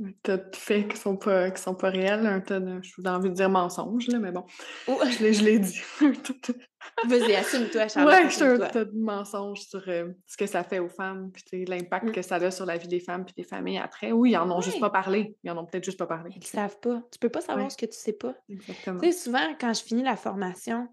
un 0.04 0.12
tas 0.24 0.38
de 0.38 0.56
faits 0.56 0.90
qui 0.90 0.98
sont 0.98 1.16
pas, 1.16 1.52
qui 1.52 1.62
sont 1.62 1.76
pas 1.76 1.90
réels, 1.90 2.26
un 2.26 2.42
tas 2.42 2.60
de, 2.60 2.82
j'ai 2.82 3.10
envie 3.10 3.30
de 3.30 3.36
dire 3.36 3.50
mensonges, 3.50 4.08
là, 4.08 4.20
mais 4.20 4.32
bon, 4.32 4.46
je 4.88 5.44
l'ai 5.44 5.60
dit. 5.60 5.82
Vas-y, 7.08 7.36
assume-toi, 7.36 7.88
Charles. 7.88 8.08
Ouais, 8.08 8.30
j'ai 8.30 8.46
un 8.46 8.58
tas 8.58 8.86
de 8.86 8.98
mensonges 8.98 9.62
sur 9.62 9.84
euh, 9.88 10.12
ce 10.28 10.38
que 10.38 10.46
ça 10.46 10.64
fait 10.64 10.80
aux 10.80 10.90
femmes, 10.90 11.32
puis 11.32 11.66
l'impact 11.66 12.08
mm. 12.08 12.12
que 12.12 12.22
ça 12.22 12.36
a 12.36 12.52
sur 12.52 12.66
la 12.66 12.78
vie 12.78 12.88
des 12.88 13.00
femmes 13.00 13.26
puis 13.26 13.34
des 13.38 13.44
familles 13.44 13.78
après. 13.78 14.12
Oui, 14.12 14.32
ils 14.32 14.38
en 14.38 14.52
ont 14.52 14.62
juste 14.62 14.80
pas 14.80 14.90
parlé. 14.90 15.36
Ils 15.44 15.52
en 15.52 15.58
ont 15.58 15.66
peut-être 15.66 15.86
juste 15.86 16.00
pas 16.00 16.08
parlé. 16.08 16.32
Ils 16.36 16.40
ne 16.40 16.44
savent 16.44 16.80
pas. 16.80 17.02
Tu 17.12 17.20
peux 17.20 17.30
pas 17.30 17.42
savoir 17.42 17.72
ce 17.72 17.78
que 17.78 17.86
tu 17.86 17.98
sais 17.98 18.14
pas. 18.14 18.36
Exactement. 18.50 19.00
Tu 19.00 19.12
sais, 19.12 19.18
souvent, 19.18 19.56
quand 19.60 19.74
je 19.74 19.84
finis 19.84 20.04
la 20.04 20.18
formation, 20.18 20.88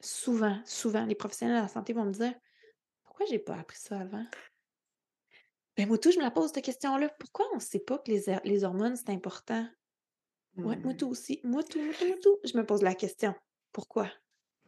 souvent, 0.00 0.58
souvent, 0.64 1.06
les 1.06 1.14
professionnels 1.14 1.56
de 1.56 1.62
la 1.62 1.68
santé 1.68 1.92
vont 1.92 2.04
me 2.04 2.12
dire 2.12 2.34
Pourquoi 3.04 3.26
j'ai 3.26 3.38
pas 3.38 3.54
appris 3.54 3.78
ça 3.78 3.98
avant? 3.98 4.24
Moi, 5.86 5.98
tout, 5.98 6.10
je 6.10 6.18
me 6.18 6.22
la 6.22 6.30
pose 6.30 6.50
cette 6.52 6.64
question-là. 6.64 7.08
Pourquoi 7.18 7.46
on 7.52 7.56
ne 7.56 7.60
sait 7.60 7.80
pas 7.80 7.98
que 7.98 8.10
les, 8.10 8.24
les 8.44 8.64
hormones, 8.64 8.96
c'est 8.96 9.10
important? 9.10 9.66
Ouais, 10.56 10.76
moi, 10.76 10.94
tout 10.94 11.06
mmh. 11.06 11.10
aussi. 11.10 11.40
Moi, 11.44 11.62
tout, 11.62 11.80
moi, 11.80 11.94
tout, 11.98 12.06
moi, 12.06 12.16
tout. 12.22 12.38
Je 12.44 12.56
me 12.56 12.64
pose 12.64 12.82
la 12.82 12.94
question. 12.94 13.34
Pourquoi? 13.72 14.10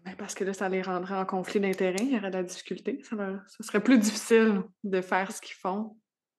Ben 0.05 0.17
parce 0.17 0.35
que 0.35 0.43
là, 0.43 0.53
ça 0.53 0.69
les 0.69 0.83
rendrait 0.83 1.17
en 1.17 1.25
conflit 1.25 1.61
d'intérêts. 1.61 2.03
Il 2.03 2.13
y 2.13 2.17
aurait 2.17 2.31
de 2.31 2.37
la 2.37 2.43
difficulté. 2.43 3.01
Ça, 3.03 3.17
serait 3.61 3.83
plus 3.83 3.99
difficile 3.99 4.63
de 4.83 5.01
faire 5.01 5.31
ce 5.31 5.41
qu'ils 5.41 5.55
font 5.55 5.97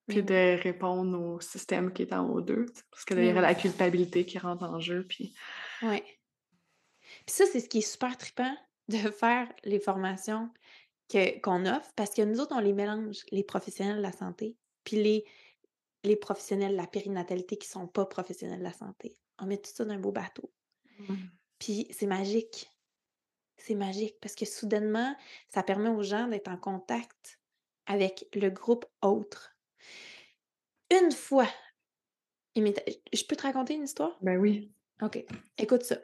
puis 0.07 0.21
de 0.21 0.61
répondre 0.61 1.17
au 1.17 1.39
système 1.39 1.93
qui 1.93 2.01
est 2.01 2.13
en 2.13 2.27
haut 2.27 2.41
d'eux. 2.41 2.65
Parce 2.91 3.05
que 3.05 3.13
là, 3.13 3.23
il 3.23 3.29
y 3.29 3.31
aurait 3.31 3.41
la 3.41 3.55
culpabilité 3.55 4.25
qui 4.25 4.37
rentre 4.37 4.63
en 4.63 4.79
jeu. 4.79 5.05
Puis... 5.07 5.33
Oui. 5.81 6.01
Puis 7.25 7.35
ça, 7.35 7.45
c'est 7.45 7.61
ce 7.61 7.69
qui 7.69 7.77
est 7.77 7.89
super 7.89 8.17
trippant 8.17 8.53
de 8.89 8.97
faire 8.97 9.47
les 9.63 9.79
formations 9.79 10.49
qu'on 11.41 11.65
offre 11.65 11.91
parce 11.95 12.13
que 12.13 12.23
nous 12.23 12.39
autres, 12.39 12.55
on 12.55 12.59
les 12.59 12.73
mélange, 12.73 13.19
les 13.31 13.43
professionnels 13.43 13.97
de 13.97 14.01
la 14.01 14.11
santé, 14.11 14.57
puis 14.83 15.01
les, 15.01 15.25
les 16.03 16.15
professionnels 16.15 16.73
de 16.73 16.77
la 16.77 16.87
périnatalité 16.87 17.57
qui 17.57 17.67
sont 17.67 17.87
pas 17.87 18.05
professionnels 18.05 18.59
de 18.59 18.63
la 18.63 18.73
santé. 18.73 19.17
On 19.39 19.45
met 19.45 19.57
tout 19.57 19.71
ça 19.73 19.85
dans 19.85 19.93
un 19.93 19.99
beau 19.99 20.11
bateau. 20.11 20.51
Mmh. 20.99 21.15
Puis 21.59 21.87
c'est 21.91 22.07
magique. 22.07 22.69
C'est 23.57 23.75
magique 23.75 24.17
parce 24.19 24.35
que 24.35 24.45
soudainement, 24.45 25.15
ça 25.49 25.63
permet 25.63 25.89
aux 25.89 26.03
gens 26.03 26.27
d'être 26.27 26.49
en 26.49 26.57
contact 26.57 27.39
avec 27.85 28.27
le 28.33 28.49
groupe 28.49 28.85
autre. 29.01 29.55
Une 30.91 31.11
fois, 31.11 31.47
je 32.55 33.25
peux 33.25 33.35
te 33.35 33.43
raconter 33.43 33.75
une 33.75 33.83
histoire? 33.83 34.17
Ben 34.21 34.37
oui. 34.37 34.71
OK. 35.01 35.23
Écoute 35.57 35.83
ça. 35.83 35.97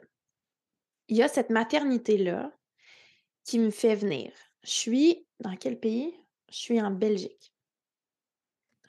Il 1.08 1.16
y 1.16 1.22
a 1.22 1.28
cette 1.28 1.50
maternité-là 1.50 2.52
qui 3.44 3.58
me 3.58 3.70
fait 3.70 3.94
venir. 3.94 4.32
Je 4.62 4.70
suis 4.70 5.26
dans 5.40 5.56
quel 5.56 5.78
pays? 5.78 6.14
Je 6.50 6.56
suis 6.56 6.80
en 6.80 6.90
Belgique. 6.90 7.49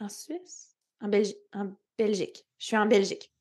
En 0.02 0.10
Suisse? 0.10 0.76
En, 1.00 1.08
Belgique. 1.08 1.38
en 1.54 1.74
Belgique. 1.98 2.48
Je 2.58 2.66
suis 2.66 2.78
en 2.78 2.88
Belgique. 2.88 3.32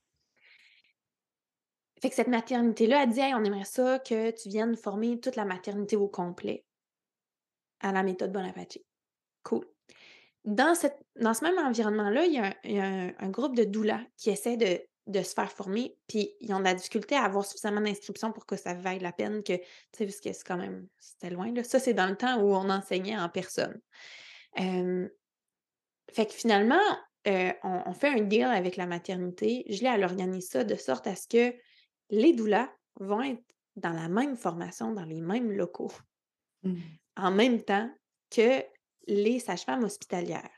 Fait 2.02 2.10
que 2.10 2.14
cette 2.14 2.28
maternité-là 2.28 3.00
a 3.00 3.06
dit 3.06 3.20
on 3.20 3.44
aimerait 3.44 3.64
ça 3.64 3.98
que 3.98 4.30
tu 4.30 4.50
viennes 4.50 4.76
former 4.76 5.20
toute 5.20 5.36
la 5.36 5.46
maternité 5.46 5.96
au 5.96 6.08
complet 6.08 6.64
à 7.80 7.92
la 7.92 8.02
méthode 8.02 8.32
Bonaparte. 8.32 8.78
Cool. 9.42 9.66
Dans, 10.44 10.74
ce 10.74 11.44
même 11.44 11.58
environnement-là, 11.58 12.24
il 12.26 12.34
y 12.34 12.78
a, 12.78 13.14
un, 13.18 13.30
groupe 13.30 13.56
de 13.56 13.64
doulas 13.64 14.00
qui 14.18 14.28
essaie 14.28 14.56
de, 14.56 15.22
se 15.22 15.34
faire 15.34 15.50
former, 15.50 15.96
puis 16.08 16.34
ils 16.40 16.52
ont 16.52 16.58
de 16.58 16.64
la 16.64 16.74
difficulté 16.74 17.16
à 17.16 17.24
avoir 17.24 17.44
suffisamment 17.44 17.80
d'inscriptions 17.80 18.32
pour 18.32 18.44
que 18.46 18.56
ça 18.56 18.74
vaille 18.74 19.00
la 19.00 19.12
peine, 19.12 19.42
que, 19.42 19.56
tu 19.56 19.64
sais, 19.96 20.04
parce 20.04 20.20
que 20.20 20.32
c'est 20.32 20.46
quand 20.46 20.56
même, 20.56 20.88
c'était 20.98 21.30
loin, 21.30 21.52
là. 21.52 21.64
Ça, 21.64 21.78
c'est 21.78 21.94
dans 21.94 22.06
le 22.06 22.16
temps 22.16 22.40
où 22.40 22.54
on 22.54 22.68
enseignait 22.70 23.18
en 23.18 23.28
personne. 23.28 23.80
Fait 26.12 26.26
que 26.26 26.32
finalement, 26.32 26.80
on, 27.26 27.82
on, 27.86 27.92
fait 27.92 28.08
un 28.08 28.22
deal 28.22 28.44
avec 28.44 28.76
la 28.76 28.86
maternité. 28.86 29.64
Je 29.68 29.80
l'ai 29.80 29.88
à 29.88 29.98
l'organiser 29.98 30.40
ça 30.40 30.64
de 30.64 30.74
sorte 30.74 31.06
à 31.06 31.14
ce 31.14 31.28
que 31.28 31.54
les 32.10 32.32
doulas 32.32 32.70
vont 32.98 33.22
être 33.22 33.42
dans 33.76 33.92
la 33.92 34.08
même 34.08 34.36
formation, 34.36 34.92
dans 34.92 35.04
les 35.04 35.20
mêmes 35.20 35.52
locaux, 35.52 35.92
mmh. 36.62 36.74
en 37.16 37.30
même 37.30 37.62
temps 37.62 37.90
que 38.30 38.62
les 39.06 39.38
sages-femmes 39.38 39.84
hospitalières. 39.84 40.50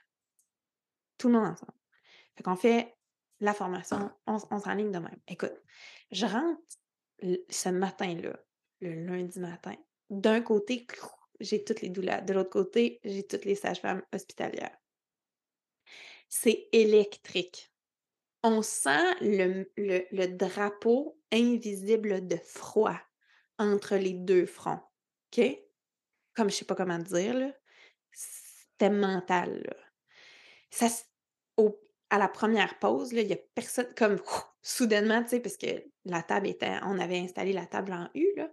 Tout 1.18 1.28
le 1.28 1.34
monde 1.34 1.52
ensemble. 1.52 1.72
Fait 2.36 2.42
qu'on 2.42 2.56
fait 2.56 2.94
la 3.40 3.54
formation, 3.54 4.10
on, 4.26 4.38
on 4.50 4.58
s'enligne 4.58 4.90
de 4.90 4.98
même. 4.98 5.20
Écoute, 5.28 5.54
je 6.10 6.26
rentre 6.26 6.60
ce 7.48 7.68
matin-là, 7.68 8.36
le 8.80 9.06
lundi 9.06 9.38
matin. 9.40 9.74
D'un 10.10 10.40
côté, 10.40 10.86
j'ai 11.40 11.64
toutes 11.64 11.80
les 11.80 11.88
doulas. 11.88 12.20
De 12.20 12.32
l'autre 12.32 12.50
côté, 12.50 13.00
j'ai 13.04 13.26
toutes 13.26 13.44
les 13.44 13.54
sages-femmes 13.54 14.02
hospitalières. 14.12 14.76
C'est 16.34 16.68
électrique 16.72 17.72
on 18.42 18.62
sent 18.62 19.14
le, 19.20 20.26
drapeau 20.26 21.18
invisible 21.32 22.26
de 22.26 22.36
froid 22.36 22.98
entre 23.58 23.96
les 23.96 24.14
deux 24.14 24.46
fronts. 24.46 24.80
OK? 25.32 25.44
Comme 26.34 26.50
je 26.50 26.56
sais 26.56 26.64
pas 26.64 26.74
comment 26.74 26.98
dire. 26.98 27.52
C'était 28.10 28.90
mental. 28.90 29.62
Ça, 30.70 30.86
à 32.10 32.18
la 32.18 32.28
première 32.28 32.78
pause, 32.78 33.12
il 33.12 33.26
y 33.26 33.32
a 33.32 33.38
personne, 33.54 33.92
comme 33.96 34.20
soudainement, 34.62 35.22
tu 35.22 35.30
sais, 35.30 35.40
parce 35.40 35.56
que 35.56 35.84
la 36.04 36.22
table 36.22 36.48
était, 36.48 36.76
on 36.82 36.98
avait 36.98 37.18
installé 37.18 37.52
la 37.52 37.66
table 37.66 37.92
en 37.92 38.10
U, 38.14 38.26
là. 38.36 38.50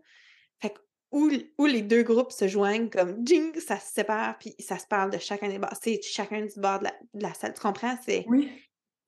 Fait 0.61 0.73
que, 1.11 1.45
où, 1.57 1.65
les 1.65 1.81
deux 1.81 2.03
groupes 2.03 2.31
se 2.31 2.47
joignent, 2.47 2.89
comme, 2.89 3.23
ding, 3.23 3.57
ça 3.59 3.79
se 3.79 3.91
sépare, 3.91 4.37
puis 4.37 4.55
ça 4.59 4.77
se 4.77 4.87
parle 4.87 5.11
de 5.11 5.17
chacun 5.17 5.47
des 5.47 5.59
bords. 5.59 5.73
C'est 5.81 6.01
chacun 6.01 6.41
du 6.41 6.59
bord 6.59 6.79
de 6.79 6.85
la, 6.85 6.93
de 7.13 7.23
la 7.23 7.33
salle. 7.33 7.53
Tu 7.53 7.61
comprends? 7.61 7.97
C'est, 8.05 8.25
oui. 8.27 8.51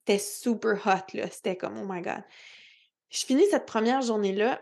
C'était 0.04 0.18
super 0.18 0.84
hot, 0.86 1.16
là. 1.16 1.30
C'était 1.30 1.56
comme, 1.56 1.78
oh 1.78 1.86
my 1.88 2.02
God. 2.02 2.24
Je 3.10 3.24
finis 3.24 3.46
cette 3.50 3.66
première 3.66 4.02
journée-là, 4.02 4.60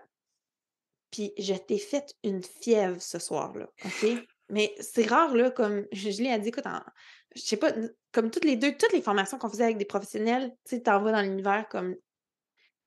puis 1.11 1.33
je 1.39 1.55
t'ai 1.55 1.79
fait 1.79 2.15
une 2.23 2.43
fièvre 2.43 3.01
ce 3.01 3.19
soir-là, 3.19 3.69
OK? 3.85 4.07
Mais 4.51 4.75
c'est 4.81 5.07
rare, 5.07 5.35
là, 5.35 5.51
comme 5.51 5.87
je, 5.93 6.09
l'ai 6.23 6.37
dit, 6.39 6.49
écoute, 6.49 6.65
je 7.35 7.41
sais 7.41 7.57
pas, 7.57 7.73
comme 8.13 8.31
toutes 8.31 8.45
les 8.45 8.57
deux, 8.57 8.77
toutes 8.77 8.93
les 8.93 9.03
formations 9.03 9.39
qu'on 9.39 9.49
faisait 9.49 9.65
avec 9.65 9.79
des 9.79 9.85
professionnels, 9.85 10.51
tu 10.65 10.77
sais, 10.77 10.83
t'en 10.83 11.01
vas 11.01 11.13
dans 11.13 11.23
l'univers 11.23 11.69
comme, 11.69 11.97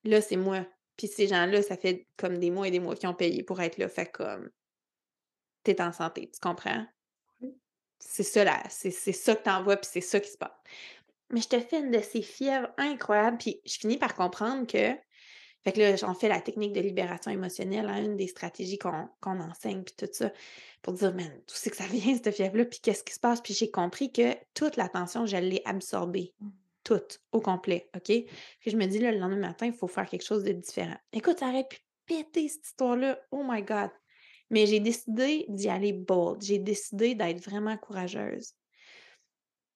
là, 0.04 0.22
c'est 0.22 0.36
moi. 0.36 0.66
Puis 0.98 1.08
ces 1.08 1.28
gens-là, 1.28 1.62
ça 1.62 1.78
fait 1.78 2.08
comme 2.18 2.40
des 2.40 2.52
mois 2.52 2.68
et 2.68 2.72
des 2.72 2.80
mois 2.80 2.96
qu'ils 2.96 3.10
ont 3.10 3.14
payé 3.14 3.44
pour 3.44 3.62
être 3.62 3.78
là. 3.78 3.88
Fait 3.88 4.12
comme, 4.12 4.50
t'es 5.64 5.82
en 5.82 5.92
santé, 5.92 6.30
tu 6.32 6.40
comprends? 6.40 6.86
C'est 8.00 8.24
ça, 8.24 8.44
là, 8.44 8.62
c'est 8.70 8.92
ça 8.92 9.36
que 9.36 9.44
t'envoies, 9.44 9.78
puis 9.78 9.90
c'est 9.92 10.02
ça 10.02 10.20
qui 10.20 10.30
se 10.30 10.38
passe. 10.38 10.52
Mais 11.30 11.42
je 11.42 11.48
te 11.48 11.60
fais 11.60 11.80
une 11.80 11.90
de 11.90 12.02
ces 12.02 12.22
fièvres 12.22 12.70
incroyables, 12.78 13.38
puis 13.38 13.62
je 13.66 13.78
finis 13.78 13.98
par 13.98 14.14
comprendre 14.14 14.68
que. 14.68 14.94
Fait 15.64 15.72
que 15.72 15.80
là, 15.80 15.96
j'en 15.96 16.14
fais 16.14 16.28
la 16.28 16.42
technique 16.42 16.74
de 16.74 16.82
libération 16.82 17.32
émotionnelle, 17.32 17.88
hein, 17.88 18.04
une 18.04 18.18
des 18.18 18.28
stratégies 18.28 18.78
qu'on 18.78 19.10
enseigne, 19.24 19.84
puis 19.84 19.96
tout 19.98 20.10
ça, 20.12 20.34
pour 20.82 20.92
dire, 20.94 21.14
mais 21.16 21.30
tout 21.48 21.56
c'est 21.56 21.70
que 21.70 21.78
ça 21.78 21.86
vient, 21.92 22.14
cette 22.14 22.36
fièvre-là, 22.36 22.66
puis 22.66 22.80
qu'est-ce 22.82 23.04
qui 23.06 23.14
se 23.14 23.20
passe? 23.20 23.40
Puis 23.40 23.54
j'ai 23.54 23.72
compris 23.72 24.12
que 24.12 24.36
toute 24.54 24.76
l'attention, 24.76 25.26
je 25.26 25.38
l'ai 25.38 25.62
absorbée. 25.64 26.34
Mmh. 26.42 26.50
Toute, 26.84 27.22
au 27.32 27.40
complet, 27.40 27.90
OK? 27.96 28.08
Puis 28.08 28.72
je 28.72 28.76
me 28.76 28.86
dis, 28.86 29.00
là, 29.00 29.12
le 29.12 29.20
lendemain 29.20 29.48
matin, 29.48 29.68
il 29.68 29.74
faut 29.74 29.88
faire 29.88 30.08
quelque 30.08 30.26
chose 30.26 30.44
de 30.44 30.52
différent. 30.52 30.98
Écoute, 31.14 31.40
ça 31.40 31.48
aurait 31.48 31.68
pu 31.68 31.78
péter 32.06 32.50
cette 32.50 32.66
histoire-là. 32.66 33.20
Oh 33.32 33.44
my 33.48 33.62
God! 33.64 33.90
Mais 34.50 34.66
j'ai 34.66 34.80
décidé 34.80 35.46
d'y 35.48 35.70
aller 35.70 35.94
bold. 35.94 36.42
J'ai 36.42 36.60
décidé 36.60 37.16
d'être 37.16 37.40
vraiment 37.40 37.78
courageuse. 37.78 38.54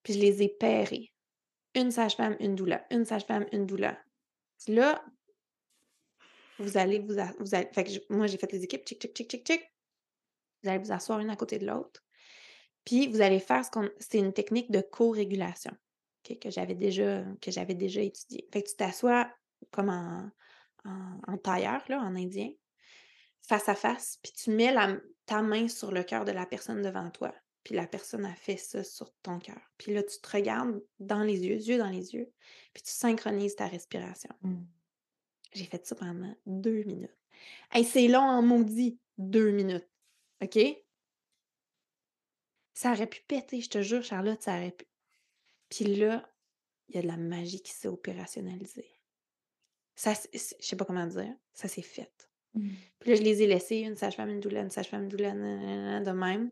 Puis 0.03 0.14
je 0.14 0.20
les 0.20 0.43
ai 0.43 0.49
pairés 0.49 1.12
une 1.74 1.91
sage-femme, 1.91 2.36
une 2.39 2.55
doula, 2.55 2.86
une 2.91 3.05
sage-femme, 3.05 3.45
une 3.51 3.66
doula. 3.66 3.97
Là, 4.68 5.03
vous 6.60 6.78
allez 6.78 6.99
vous, 6.99 7.16
vous 7.39 7.55
allez, 7.55 7.70
fait 7.72 7.84
que 7.84 8.14
moi 8.14 8.28
j'ai 8.28 8.38
fait 8.38 8.51
les 8.51 8.64
équipes, 8.64 8.84
tchic, 8.84 8.99
tchic, 8.99 9.14
tchic, 9.14 9.30
tchic, 9.30 9.45
tchic. 9.45 9.62
Vous 10.64 10.70
allez 10.70 10.80
vous 10.80 10.91
asseoir 10.91 11.20
une 11.20 11.30
à 11.30 11.36
côté 11.36 11.60
de 11.60 11.68
l'autre. 11.68 12.03
Puis 12.84 13.08
vous 13.08 13.22
allez 13.22 13.39
faire 13.39 13.64
ce 13.64 13.70
qu'on. 13.70 13.89
C'est 13.99 14.18
une 14.18 14.34
technique 14.34 14.72
de 14.72 14.82
co-régulation 14.82 15.72
que 16.36 16.50
j'avais 16.50 16.76
déjà, 16.76 17.24
que 17.42 17.52
j'avais 17.52 17.76
déjà 17.76 18.02
étudiée. 18.02 18.48
Fait 18.52 18.64
que 18.64 18.70
tu 18.70 18.76
t'assois 18.76 19.30
comme 19.72 19.90
en, 19.90 20.30
en, 20.86 21.38
tailleur, 21.38 21.84
là, 21.90 22.00
en 22.00 22.16
indien, 22.16 22.50
face 23.42 23.70
à 23.70 23.76
face, 23.76 24.20
puis 24.22 24.32
tu 24.34 24.52
mets 24.52 24.74
la, 24.74 24.98
ta 25.26 25.42
main 25.42 25.68
sur 25.68 25.92
le 25.92 26.04
cœur 26.04 26.26
de 26.26 26.32
la 26.32 26.46
personne 26.46 26.82
devant 26.82 27.10
toi 27.10 27.34
puis 27.68 27.76
la 27.76 27.86
personne 27.86 28.26
a 28.26 28.34
fait 28.34 28.56
ça 28.56 28.82
sur 28.82 29.14
ton 29.22 29.40
cœur. 29.40 29.60
Puis 29.78 29.94
là, 29.94 30.02
tu 30.02 30.22
te 30.22 30.32
regardes 30.32 30.82
dans 31.00 31.22
les 31.22 31.46
yeux, 31.46 31.58
yeux 31.58 31.78
dans 31.78 31.90
les 31.90 32.14
yeux, 32.14 32.32
puis 32.74 32.82
tu 32.82 32.94
synchronises 32.94 33.58
ta 33.58 33.68
respiration. 33.68 34.34
Mmh. 34.42 34.64
J'ai 35.52 35.66
fait 35.66 35.86
ça 35.86 35.94
pendant 35.96 36.34
deux 36.46 36.84
minutes. 36.84 37.18
Hey, 37.74 37.84
c'est 37.84 38.08
long 38.08 38.22
en 38.22 38.42
maudit, 38.42 38.98
deux 39.18 39.52
minutes. 39.52 39.86
OK? 40.42 40.58
Ça 42.74 42.94
aurait 42.94 43.08
pu 43.08 43.20
péter, 43.28 43.60
je 43.60 43.70
te 43.70 43.82
jure, 43.82 44.02
Charlotte, 44.02 44.42
ça 44.42 44.56
aurait 44.56 44.72
pu. 44.72 44.86
Puis 45.70 45.86
là, 45.86 46.28
il 46.88 46.95
y 46.95 46.99
a 46.99 47.01
de 47.01 47.07
la 47.07 47.18
magie 47.18 47.61
qui 47.61 47.72
s'est 47.72 47.88
opérationnalisée. 47.88 48.89
Ça, 49.95 50.13
je 50.13 50.39
sais 50.59 50.76
pas 50.76 50.86
comment 50.86 51.07
dire, 51.07 51.34
ça 51.53 51.68
s'est 51.68 51.82
fait. 51.82 52.30
Mmh. 52.53 52.70
Puis 52.99 53.09
là, 53.09 53.15
je 53.15 53.24
les 53.24 53.41
ai 53.41 53.47
laissés, 53.47 53.80
une 53.80 53.95
sage-femme, 53.95 54.30
une 54.30 54.39
doula, 54.39 54.61
une 54.61 54.70
sage-femme, 54.70 55.03
une 55.03 55.09
doula, 55.09 55.32
de 55.32 56.11
même. 56.11 56.51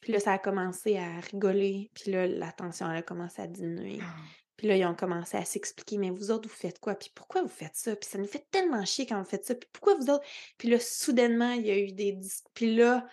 Puis 0.00 0.12
là, 0.12 0.20
ça 0.20 0.32
a 0.32 0.38
commencé 0.38 0.96
à 0.96 1.20
rigoler. 1.20 1.90
Puis 1.94 2.10
là, 2.10 2.26
la 2.26 2.52
tension, 2.52 2.90
elle 2.90 2.98
a 2.98 3.02
commencé 3.02 3.42
à 3.42 3.46
diminuer. 3.46 3.98
Ah. 4.00 4.16
Puis 4.56 4.68
là, 4.68 4.76
ils 4.76 4.84
ont 4.84 4.94
commencé 4.94 5.36
à 5.36 5.44
s'expliquer, 5.44 5.98
mais 5.98 6.10
vous 6.10 6.30
autres, 6.30 6.48
vous 6.48 6.54
faites 6.54 6.78
quoi? 6.78 6.94
Puis 6.94 7.10
pourquoi 7.14 7.42
vous 7.42 7.48
faites 7.48 7.76
ça? 7.76 7.96
Puis 7.96 8.08
ça 8.08 8.18
nous 8.18 8.26
fait 8.26 8.46
tellement 8.50 8.84
chier 8.84 9.06
quand 9.06 9.18
vous 9.18 9.28
faites 9.28 9.44
ça. 9.44 9.54
Puis 9.54 9.68
pourquoi 9.72 9.94
vous 9.96 10.10
autres? 10.10 10.24
Puis 10.58 10.68
là, 10.68 10.78
soudainement, 10.78 11.52
il 11.52 11.66
y 11.66 11.70
a 11.70 11.78
eu 11.78 11.92
des... 11.92 12.18
Puis 12.54 12.76
là, 12.76 13.06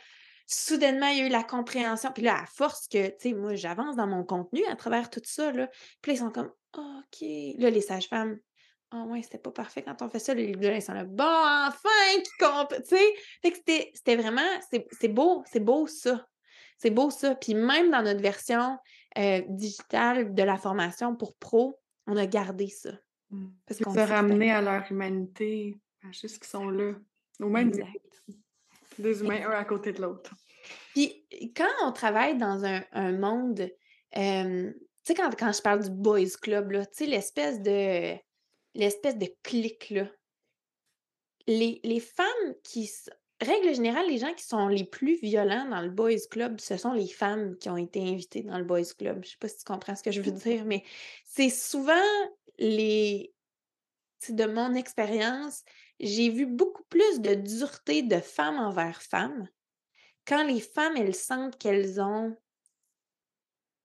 soudainement, 0.47 1.07
il 1.07 1.17
y 1.17 1.21
a 1.21 1.27
eu 1.27 1.29
la 1.29 1.43
compréhension. 1.43 2.11
Puis 2.11 2.23
là, 2.23 2.41
à 2.41 2.45
force 2.45 2.87
que, 2.87 3.07
tu 3.09 3.15
sais, 3.19 3.33
moi, 3.33 3.55
j'avance 3.55 3.95
dans 3.95 4.07
mon 4.07 4.23
contenu 4.23 4.65
à 4.65 4.75
travers 4.75 5.09
tout 5.09 5.21
ça, 5.23 5.51
là. 5.51 5.67
Puis 6.01 6.11
là, 6.11 6.15
ils 6.15 6.19
sont 6.19 6.31
comme, 6.31 6.51
OK. 6.77 7.21
Là, 7.57 7.69
les 7.69 7.81
sages-femmes, 7.81 8.39
ah 8.91 9.03
oh, 9.05 9.11
ouais, 9.11 9.21
c'était 9.21 9.37
pas 9.37 9.51
parfait 9.51 9.83
quand 9.83 10.01
on 10.01 10.09
fait 10.09 10.19
ça. 10.19 10.33
Les 10.33 10.45
ils 10.45 10.81
sont 10.81 10.93
là, 10.93 11.03
bon, 11.03 11.25
enfin, 11.25 12.21
qui 12.23 12.31
compte, 12.39 12.73
tu 12.83 12.95
sais. 12.95 13.13
Fait 13.41 13.51
que 13.51 13.57
c'était 13.57 14.15
vraiment, 14.15 14.47
c'est 14.69 15.09
beau, 15.09 15.43
c'est 15.51 15.59
beau 15.59 15.85
ça. 15.87 16.25
C'est 16.77 16.91
beau 16.91 17.09
ça. 17.09 17.35
Puis 17.35 17.53
même 17.53 17.91
dans 17.91 18.01
notre 18.01 18.21
version 18.21 18.77
euh, 19.17 19.41
digitale 19.49 20.33
de 20.33 20.43
la 20.43 20.57
formation 20.57 21.15
pour 21.15 21.35
pro, 21.35 21.77
on 22.05 22.15
a 22.15 22.25
gardé 22.25 22.69
ça. 22.69 22.91
Mmh. 23.31 23.47
Parce 23.65 23.81
qu'on 23.81 23.93
se 23.93 23.99
ramener 23.99 24.51
à 24.51 24.61
leur 24.61 24.89
humanité, 24.89 25.77
à 26.07 26.11
juste 26.11 26.37
qu'ils 26.37 26.47
sont 26.47 26.69
là, 26.69 26.93
au 27.41 27.49
même 27.49 27.71
Deux 28.99 29.23
humains, 29.23 29.47
un 29.47 29.51
à 29.51 29.65
côté 29.65 29.91
de 29.91 30.01
l'autre. 30.01 30.33
Puis 30.93 31.25
quand 31.55 31.69
on 31.83 31.91
travaille 31.91 32.37
dans 32.37 32.63
un, 32.65 33.11
monde, 33.13 33.69
tu 34.13 34.19
sais, 35.03 35.13
quand, 35.15 35.29
quand, 35.37 35.51
je 35.51 35.61
parle 35.61 35.83
du 35.83 35.89
boys 35.89 36.37
club, 36.41 36.71
tu 36.71 36.87
sais, 36.91 37.05
l'espèce 37.05 37.61
de 37.61 38.15
l'espèce 38.73 39.17
de 39.17 39.27
clique, 39.43 39.89
là. 39.89 40.07
Les, 41.47 41.79
les 41.83 42.01
femmes 42.01 42.55
qui, 42.63 42.91
règle 43.41 43.73
générale, 43.73 44.07
les 44.07 44.17
gens 44.17 44.33
qui 44.33 44.43
sont 44.43 44.67
les 44.67 44.83
plus 44.83 45.15
violents 45.21 45.65
dans 45.69 45.81
le 45.81 45.89
boys 45.89 46.27
club, 46.31 46.59
ce 46.59 46.77
sont 46.77 46.93
les 46.93 47.07
femmes 47.07 47.57
qui 47.57 47.69
ont 47.69 47.77
été 47.77 48.01
invitées 48.01 48.43
dans 48.43 48.57
le 48.57 48.63
boys 48.63 48.93
club. 48.97 49.23
Je 49.23 49.31
sais 49.31 49.37
pas 49.39 49.47
si 49.47 49.59
tu 49.59 49.63
comprends 49.63 49.95
ce 49.95 50.03
que 50.03 50.11
je 50.11 50.21
veux 50.21 50.31
dire, 50.31 50.65
mais 50.65 50.83
c'est 51.25 51.49
souvent 51.49 51.93
les 52.57 53.33
de 54.29 54.45
mon 54.45 54.73
expérience, 54.73 55.63
j'ai 55.99 56.29
vu 56.29 56.45
beaucoup 56.45 56.83
plus 56.89 57.19
de 57.21 57.33
dureté 57.33 58.03
de 58.03 58.19
femmes 58.19 58.57
envers 58.57 59.01
femmes 59.01 59.47
quand 60.27 60.43
les 60.43 60.59
femmes, 60.59 60.97
elles 60.97 61.15
sentent 61.15 61.57
qu'elles 61.57 62.01
ont 62.01 62.35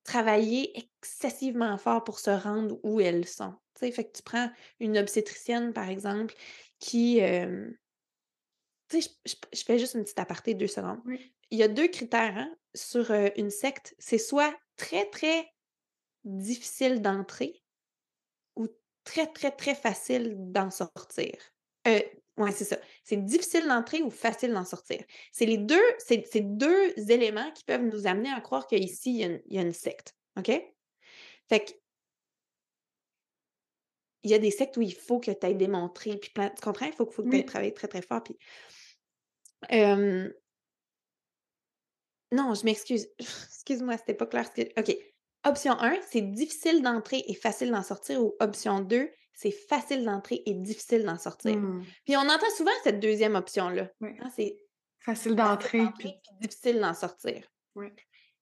travaillé 0.05 0.77
excessivement 0.77 1.79
fort 1.79 2.03
pour 2.03 2.19
se 2.19 2.31
rendre 2.31 2.81
où 2.83 3.01
elles 3.01 3.29
sont. 3.29 3.55
sais, 3.79 3.93
fait 3.93 4.05
que 4.05 4.17
tu 4.17 4.23
prends 4.23 4.51
une 4.81 4.99
obstétricienne, 4.99 5.73
par 5.73 5.89
exemple, 5.89 6.35
qui. 6.81 7.21
tu 8.89 9.01
sais, 9.01 9.11
je, 9.25 9.63
fais 9.63 9.79
juste 9.79 9.95
une 9.95 10.03
petite 10.03 10.19
aparté 10.19 10.55
deux 10.55 10.67
secondes. 10.67 11.01
Il 11.51 11.59
y 11.59 11.63
a 11.63 11.69
deux 11.69 11.89
critères 11.89 12.37
hein, 12.37 12.53
sur 12.75 13.13
une 13.37 13.51
secte. 13.51 13.95
C'est 13.99 14.19
soit 14.19 14.55
très, 14.77 15.09
très 15.11 15.49
difficile 16.25 17.01
d'entrer 17.01 17.63
ou 18.57 18.67
très, 19.05 19.29
très, 19.29 19.53
très 19.53 19.77
facile 19.77 20.35
d'en 20.37 20.71
sortir. 20.71 21.35
Euh, 21.89 22.01
oui, 22.39 22.51
c'est 22.55 22.65
ça. 22.65 22.79
C'est 23.05 23.23
difficile 23.25 23.67
d'entrer 23.67 24.03
ou 24.03 24.11
facile 24.11 24.53
d'en 24.53 24.65
sortir. 24.65 25.03
C'est 25.33 25.47
les 25.47 25.59
deux, 25.59 25.83
c'est 25.99 26.41
deux 26.41 26.93
éléments 27.11 27.51
qui 27.53 27.65
peuvent 27.65 27.83
nous 27.83 28.07
amener 28.07 28.31
à 28.31 28.41
croire 28.41 28.67
qu'ici, 28.67 29.21
il, 29.21 29.43
il 29.47 29.57
y, 29.57 29.59
a 29.59 29.63
une 29.63 29.73
secte. 29.73 30.17
OK? 30.39 30.51
Fait 31.49 31.65
que 31.65 31.73
il 34.23 34.31
y 34.31 34.35
a 34.35 34.39
des 34.39 34.51
sectes 34.51 34.77
où 34.77 34.83
il 34.83 34.95
faut 34.95 35.19
que 35.19 35.31
tu 35.31 35.47
aies 35.47 35.55
démontré, 35.55 36.17
puis 36.17 36.31
tu 36.33 36.63
comprends? 36.63 36.87
Il 36.87 36.93
faut, 36.93 37.11
faut 37.11 37.25
que 37.25 37.31
tu 37.31 37.45
travaillé 37.45 37.75
très, 37.75 37.89
très 37.89 38.03
fort. 38.03 38.23
Puis, 38.23 38.39
non, 42.33 42.55
je 42.55 42.65
m'excuse. 42.65 43.09
Excuse-moi, 43.19 43.97
c'était 43.99 44.15
pas 44.15 44.27
clair. 44.27 44.49
OK. 44.79 44.97
Option 45.45 45.73
1, 45.73 45.97
c'est 46.09 46.21
difficile 46.23 46.83
d'entrer 46.83 47.25
et 47.27 47.35
facile 47.35 47.73
d'en 47.73 47.83
sortir. 47.83 48.23
Ou 48.23 48.37
option 48.41 48.81
2, 48.81 49.11
c'est 49.35 49.51
facile 49.51 50.05
d'entrer 50.05 50.43
et 50.47 50.55
difficile 50.55 51.05
d'en 51.05 51.19
sortir. 51.19 51.57
Mmh. 51.57 51.85
Puis 52.05 52.17
on 52.17 52.21
entend 52.21 52.51
souvent 52.57 52.71
cette 52.85 53.01
deuxième 53.01 53.35
option-là. 53.35 53.91
Hein, 54.03 54.31
c'est 54.35 54.59
facile 54.99 55.35
d'entrer 55.35 55.85
puis 55.99 56.15
difficile 56.41 56.81
d'en 56.81 56.95
sortir. 56.95 57.43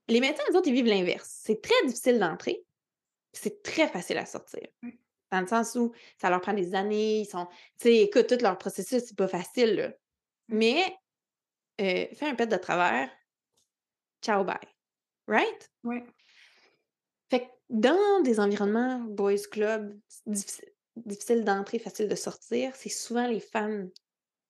Les 0.09 0.21
médecins, 0.21 0.43
les 0.49 0.57
autres, 0.57 0.69
ils 0.69 0.75
vivent 0.75 0.87
l'inverse. 0.87 1.41
C'est 1.45 1.63
très 1.63 1.87
difficile 1.87 2.19
d'entrer, 2.19 2.65
c'est 3.33 3.63
très 3.63 3.89
facile 3.89 4.19
à 4.19 4.27
sortir. 4.27 4.67
Dans 5.31 5.41
le 5.41 5.47
sens 5.47 5.77
où 5.77 5.93
ça 6.21 6.29
leur 6.29 6.41
prend 6.41 6.53
des 6.53 6.75
années, 6.75 7.21
ils 7.21 7.27
sont. 7.27 7.47
Tu 7.79 7.89
sais, 7.89 7.97
écoute, 7.99 8.27
tout 8.27 8.43
leur 8.43 8.59
processus, 8.59 9.05
c'est 9.05 9.17
pas 9.17 9.29
facile, 9.29 9.77
là. 9.77 9.93
Mais 10.49 10.83
euh, 11.81 12.07
fais 12.15 12.27
un 12.27 12.35
pet 12.35 12.47
de 12.47 12.57
travers, 12.57 13.09
ciao, 14.21 14.43
bye. 14.43 14.59
Right? 15.29 15.71
Oui. 15.85 16.03
Fait 17.31 17.41
que 17.43 17.51
dans 17.69 18.21
des 18.23 18.41
environnements 18.41 18.99
boys 18.99 19.47
club, 19.51 19.97
difficile, 20.27 20.73
difficile 21.07 21.45
d'entrer, 21.45 21.79
facile 21.79 22.09
de 22.09 22.15
sortir, 22.15 22.75
c'est 22.75 22.89
souvent 22.89 23.27
les 23.27 23.41
femmes 23.41 23.91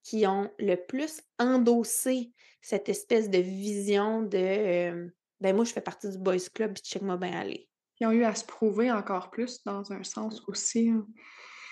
qui 0.02 0.26
ont 0.26 0.50
le 0.58 0.76
plus 0.76 1.20
endossé 1.38 2.32
cette 2.62 2.88
espèce 2.88 3.30
de 3.30 3.38
vision 3.38 4.22
de 4.22 5.12
ben 5.40 5.56
moi 5.56 5.64
je 5.64 5.72
fais 5.72 5.80
partie 5.80 6.08
du 6.10 6.18
boys 6.18 6.36
club 6.52 6.74
puis 6.74 6.82
check 6.82 7.02
moi 7.02 7.16
bien 7.16 7.38
aller. 7.38 7.68
Qui 7.96 8.06
ont 8.06 8.12
eu 8.12 8.24
à 8.24 8.34
se 8.34 8.44
prouver 8.44 8.90
encore 8.90 9.30
plus 9.30 9.62
dans 9.64 9.92
un 9.92 10.02
sens 10.04 10.42
aussi. 10.46 10.90
Hein. 10.90 11.06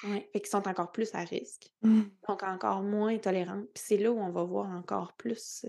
Oui, 0.05 0.25
et 0.33 0.41
qui 0.41 0.49
sont 0.49 0.69
encore 0.69 0.93
plus 0.93 1.13
à 1.15 1.25
risque. 1.25 1.69
Mmh. 1.83 2.03
Donc 2.29 2.43
encore 2.43 2.83
moins 2.83 3.19
tolérantes. 3.19 3.67
Puis 3.75 3.83
c'est 3.85 3.97
là 3.97 4.13
où 4.13 4.21
on 4.21 4.31
va 4.31 4.45
voir 4.45 4.71
encore 4.71 5.15
plus 5.15 5.67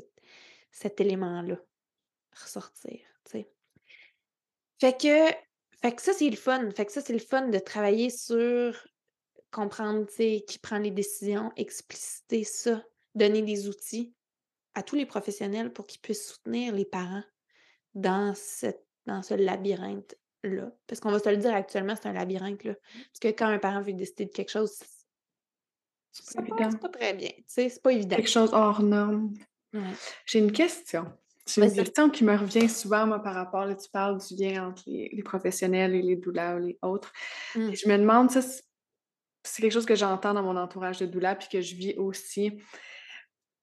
cet, 0.71 1.01
élément-là 1.01 1.57
ressortir. 2.39 2.99
Fait 4.81 4.97
que 4.97 5.33
fait 5.81 5.95
que 5.95 6.01
ça, 6.01 6.13
c'est 6.13 6.29
le 6.29 6.35
fun. 6.35 6.69
Fait 6.71 6.85
que 6.85 6.91
ça, 6.91 7.01
c'est 7.01 7.13
le 7.13 7.19
fun 7.19 7.47
de 7.47 7.59
travailler 7.59 8.09
sur 8.09 8.75
comprendre, 9.51 10.05
qui 10.07 10.59
prend 10.61 10.77
les 10.77 10.91
décisions, 10.91 11.51
expliciter 11.55 12.43
ça, 12.43 12.83
donner 13.15 13.41
des 13.41 13.67
outils 13.67 14.13
à 14.75 14.83
tous 14.83 14.95
les 14.95 15.05
professionnels 15.05 15.73
pour 15.73 15.87
qu'ils 15.87 16.01
puissent 16.01 16.27
soutenir 16.27 16.73
les 16.73 16.85
parents 16.85 17.23
dans, 17.93 18.33
cette, 18.35 18.85
dans 19.05 19.21
ce 19.21 19.33
labyrinthe-là. 19.33 20.71
Parce 20.87 20.99
qu'on 20.99 21.11
va 21.11 21.19
se 21.19 21.29
le 21.29 21.37
dire 21.37 21.53
actuellement, 21.53 21.95
c'est 21.95 22.07
un 22.07 22.13
labyrinthe, 22.13 22.63
là. 22.63 22.75
Parce 22.75 23.19
que 23.21 23.27
quand 23.29 23.47
un 23.47 23.59
parent 23.59 23.81
veut 23.81 23.93
décider 23.93 24.25
de 24.25 24.31
quelque 24.31 24.51
chose, 24.51 24.79
c'est 26.11 26.35
pas, 26.35 26.69
pas, 26.81 26.89
très 26.89 27.13
bien, 27.13 27.31
c'est 27.47 27.81
pas 27.81 27.91
évident. 27.91 28.15
Quelque 28.15 28.29
chose 28.29 28.51
hors 28.53 28.81
norme. 28.81 29.33
J'ai 30.25 30.39
une 30.39 30.51
question. 30.51 31.05
C'est 31.45 31.65
une 31.65 31.73
question 31.73 32.09
qui 32.11 32.23
me 32.23 32.37
revient 32.37 32.69
souvent, 32.69 33.07
moi, 33.07 33.19
par 33.19 33.33
rapport, 33.33 33.65
là, 33.65 33.73
tu 33.73 33.89
parles 33.89 34.19
du 34.19 34.35
lien 34.35 34.67
entre 34.67 34.83
les, 34.85 35.23
professionnels 35.23 35.95
et 35.95 36.01
les 36.01 36.15
doulas 36.15 36.55
ou 36.55 36.59
les 36.59 36.77
autres. 36.83 37.11
Mmh. 37.55 37.73
je 37.73 37.89
me 37.89 37.97
demande, 37.97 38.29
ça, 38.29 38.41
c'est 39.43 39.61
quelque 39.61 39.71
chose 39.71 39.85
que 39.85 39.95
j'entends 39.95 40.33
dans 40.33 40.43
mon 40.43 40.57
entourage 40.57 40.99
de 40.99 41.05
doula 41.05 41.35
puis 41.35 41.47
que 41.49 41.61
je 41.61 41.75
vis 41.75 41.95
aussi. 41.97 42.59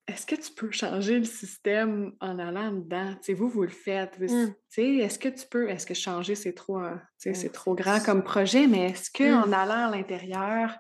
Est-ce 0.09 0.24
que 0.24 0.37
tu 0.37 0.53
peux 0.53 0.70
changer 0.70 1.18
le 1.18 1.24
système 1.24 2.12
en 2.20 2.39
allant 2.39 2.70
dedans? 2.70 3.16
vous, 3.35 3.49
vous 3.49 3.62
le 3.62 3.68
faites. 3.68 4.18
Mmh. 4.20 4.55
Est-ce 4.79 5.18
que 5.18 5.29
tu 5.29 5.47
peux, 5.51 5.68
est-ce 5.68 5.85
que 5.85 5.95
changer, 5.95 6.37
c'est 6.37 6.53
trop, 6.53 6.79
euh, 6.79 6.95
c'est 7.18 7.53
trop 7.53 7.74
grand 7.74 8.01
comme 8.05 8.22
projet, 8.22 8.68
mais 8.68 8.91
est-ce 8.91 9.11
qu'en 9.11 9.49
mmh. 9.49 9.55
allant 9.55 9.89
à 9.89 9.91
l'intérieur, 9.91 10.77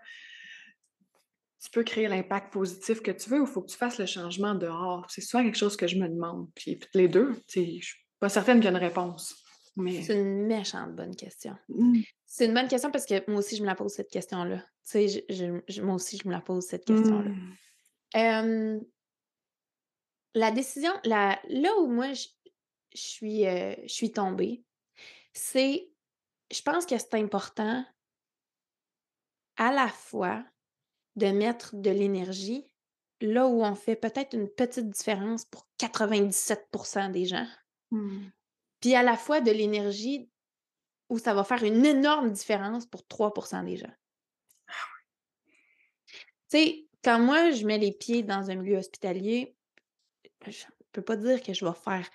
tu 1.60 1.70
peux 1.70 1.82
créer 1.82 2.06
l'impact 2.06 2.52
positif 2.52 3.02
que 3.02 3.10
tu 3.10 3.28
veux 3.28 3.40
ou 3.40 3.46
il 3.46 3.50
faut 3.50 3.62
que 3.62 3.70
tu 3.70 3.76
fasses 3.76 3.98
le 3.98 4.06
changement 4.06 4.54
dehors? 4.54 5.04
C'est 5.08 5.22
souvent 5.22 5.42
quelque 5.42 5.58
chose 5.58 5.76
que 5.76 5.88
je 5.88 5.96
me 5.96 6.08
demande. 6.08 6.48
Puis 6.54 6.78
les 6.94 7.08
deux, 7.08 7.34
je 7.52 7.60
ne 7.60 7.80
suis 7.80 7.98
pas 8.20 8.28
certaine 8.28 8.58
qu'il 8.58 8.66
y 8.66 8.68
a 8.68 8.70
une 8.70 8.76
réponse. 8.76 9.34
Mais... 9.76 10.02
C'est 10.02 10.14
une 10.14 10.46
méchante 10.46 10.94
bonne 10.94 11.14
question. 11.14 11.56
Mmh. 11.68 12.00
C'est 12.24 12.46
une 12.46 12.54
bonne 12.54 12.68
question 12.68 12.90
parce 12.90 13.06
que 13.06 13.30
moi 13.30 13.40
aussi, 13.40 13.56
je 13.56 13.62
me 13.62 13.66
la 13.66 13.74
pose 13.74 13.92
cette 13.92 14.10
question-là. 14.10 14.64
Tu 14.90 15.08
sais, 15.08 15.82
moi 15.82 15.94
aussi, 15.94 16.18
je 16.22 16.26
me 16.26 16.32
la 16.32 16.40
pose 16.40 16.64
cette 16.64 16.84
question-là. 16.84 17.30
Mmh. 18.14 18.80
la 20.34 20.50
décision, 20.50 20.92
la, 21.04 21.38
là 21.48 21.76
où 21.78 21.88
moi, 21.88 22.12
je, 22.14 22.26
suis, 22.94 23.46
euh, 23.46 23.74
je 23.82 23.92
suis 23.92 24.12
tombée, 24.12 24.64
c'est, 25.34 25.90
je 26.50 26.62
pense 26.62 26.86
que 26.86 26.96
c'est 26.96 27.14
important 27.14 27.84
à 29.56 29.72
la 29.72 29.88
fois 29.88 30.44
de 31.16 31.26
mettre 31.26 31.74
de 31.76 31.90
l'énergie 31.90 32.66
là 33.20 33.46
où 33.46 33.62
on 33.62 33.74
fait 33.74 33.96
peut-être 33.96 34.34
une 34.34 34.48
petite 34.48 34.90
différence 34.90 35.44
pour 35.46 35.66
97% 35.80 37.10
des 37.10 37.24
gens. 37.24 37.46
Mmh. 37.90 38.26
Puis 38.86 38.94
à 38.94 39.02
la 39.02 39.16
fois 39.16 39.40
de 39.40 39.50
l'énergie 39.50 40.30
où 41.08 41.18
ça 41.18 41.34
va 41.34 41.42
faire 41.42 41.64
une 41.64 41.84
énorme 41.84 42.30
différence 42.30 42.86
pour 42.86 43.04
3 43.04 43.34
des 43.64 43.78
gens. 43.78 43.92
Tu 46.48 46.56
sais, 46.56 46.86
quand 47.02 47.18
moi, 47.18 47.50
je 47.50 47.66
mets 47.66 47.78
les 47.78 47.90
pieds 47.90 48.22
dans 48.22 48.48
un 48.48 48.54
milieu 48.54 48.76
hospitalier, 48.76 49.56
je 50.46 50.50
ne 50.50 50.86
peux 50.92 51.02
pas 51.02 51.16
dire 51.16 51.42
que 51.42 51.52
je 51.52 51.64
vais 51.64 51.74
faire 51.74 52.08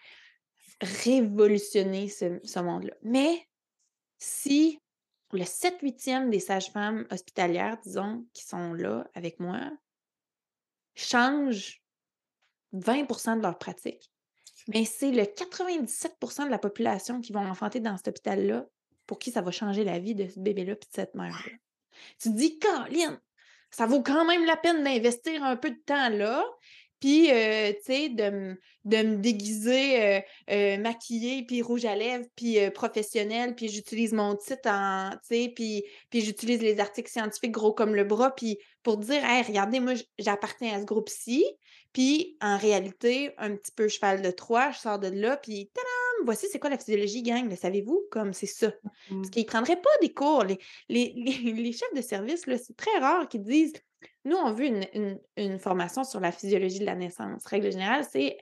révolutionner 0.80 2.07
ce, 2.07 2.39
ce 2.41 2.59
monde-là. 2.59 2.93
Mais 3.01 3.45
si 4.17 4.80
le 5.34 5.43
7-8e 5.43 6.30
des 6.30 6.39
sages-femmes 6.39 7.05
hospitalières, 7.11 7.80
disons, 7.84 8.26
qui 8.32 8.45
sont 8.45 8.72
là 8.76 9.05
avec 9.13 9.41
moi, 9.41 9.59
changent 10.95 11.84
20% 12.74 13.39
de 13.39 13.41
leur 13.41 13.57
pratique. 13.57 14.11
Mais 14.68 14.86
c'est 14.86 15.12
le 15.12 15.24
97% 15.24 16.45
de 16.45 16.51
la 16.51 16.59
population 16.59 17.22
qui 17.22 17.34
vont 17.34 17.45
enfanter 17.45 17.80
dans 17.80 17.97
cet 17.97 18.09
hôpital-là 18.09 18.66
pour 19.07 19.20
qui 19.20 19.32
ça 19.32 19.41
va 19.41 19.51
changer 19.51 19.84
la 19.84 19.99
vie 19.99 20.16
de 20.16 20.28
ce 20.28 20.39
bébé-là 20.39 20.74
et 20.74 20.76
de 20.76 20.86
cette 20.89 21.16
mère-là. 21.16 21.51
Tu 22.20 22.30
te 22.30 22.36
dis, 22.36 22.57
Caroline, 22.59 23.20
ça 23.70 23.86
vaut 23.86 24.01
quand 24.01 24.26
même 24.26 24.45
la 24.45 24.57
peine 24.57 24.84
d'investir 24.84 25.43
un 25.43 25.55
peu 25.55 25.72
de 25.72 25.82
temps 25.86 26.09
là, 26.09 26.45
puis, 27.01 27.32
euh, 27.32 27.74
tu 27.74 27.80
sais, 27.84 28.09
de, 28.09 28.55
de 28.86 28.97
me 28.97 29.16
déguiser 29.18 30.03
euh, 30.03 30.22
euh, 30.51 30.78
maquillée, 30.78 31.43
puis 31.47 31.64
rouge 31.64 31.84
à 31.84 31.95
lèvres, 31.95 32.28
puis 32.36 32.57
professionnel, 32.76 33.55
puis 33.55 33.70
j'utilise 33.70 34.14
mon 34.14 34.36
titre 34.36 34.70
en, 34.70 35.09
tu 35.28 35.36
sais, 35.36 35.51
puis, 35.53 35.84
puis 36.12 36.22
j'utilise 36.22 36.62
les 36.62 36.80
articles 36.80 37.09
scientifiques 37.09 37.51
gros 37.51 37.74
comme 37.74 37.95
le 37.95 38.03
bras, 38.03 38.36
puis 38.36 38.59
pour 38.84 38.97
dire, 38.97 39.26
hey, 39.26 39.41
regardez, 39.41 39.80
moi, 39.80 39.93
j'appartiens 40.20 40.76
à 40.76 40.80
ce 40.80 40.86
groupe-ci, 40.86 41.43
puis 41.93 42.37
en 42.41 42.57
réalité, 42.57 43.33
un 43.37 43.55
petit 43.55 43.71
peu 43.71 43.87
cheval 43.87 44.21
de 44.21 44.31
Troie, 44.31 44.71
je 44.71 44.79
sors 44.79 44.99
de 44.99 45.07
là, 45.07 45.37
puis 45.37 45.69
tadam, 45.73 46.25
voici 46.25 46.47
c'est 46.51 46.59
quoi 46.59 46.69
la 46.69 46.77
physiologie, 46.77 47.23
gang, 47.23 47.49
le 47.49 47.55
savez-vous? 47.55 48.03
Comme 48.11 48.33
c'est 48.33 48.45
ça. 48.45 48.71
Parce 48.71 48.95
mmh. 49.09 49.29
qu'ils 49.29 49.43
ne 49.43 49.47
prendraient 49.47 49.81
pas 49.81 49.89
des 50.01 50.13
cours. 50.13 50.43
Les, 50.43 50.59
les, 50.89 51.13
les, 51.13 51.71
chefs 51.71 51.93
de 51.93 52.01
service, 52.01 52.45
c'est 52.45 52.77
très 52.77 52.97
rare 52.99 53.27
qu'ils 53.27 53.43
disent 53.43 53.73
nous, 54.25 54.37
on 54.37 54.51
veut 54.51 54.69
une, 55.37 55.59
formation 55.59 56.03
sur 56.03 56.19
la 56.19 56.31
physiologie 56.31 56.79
de 56.79 56.85
la 56.85 56.95
naissance. 56.95 57.45
Règle 57.45 57.71
générale, 57.71 58.05
c'est 58.09 58.37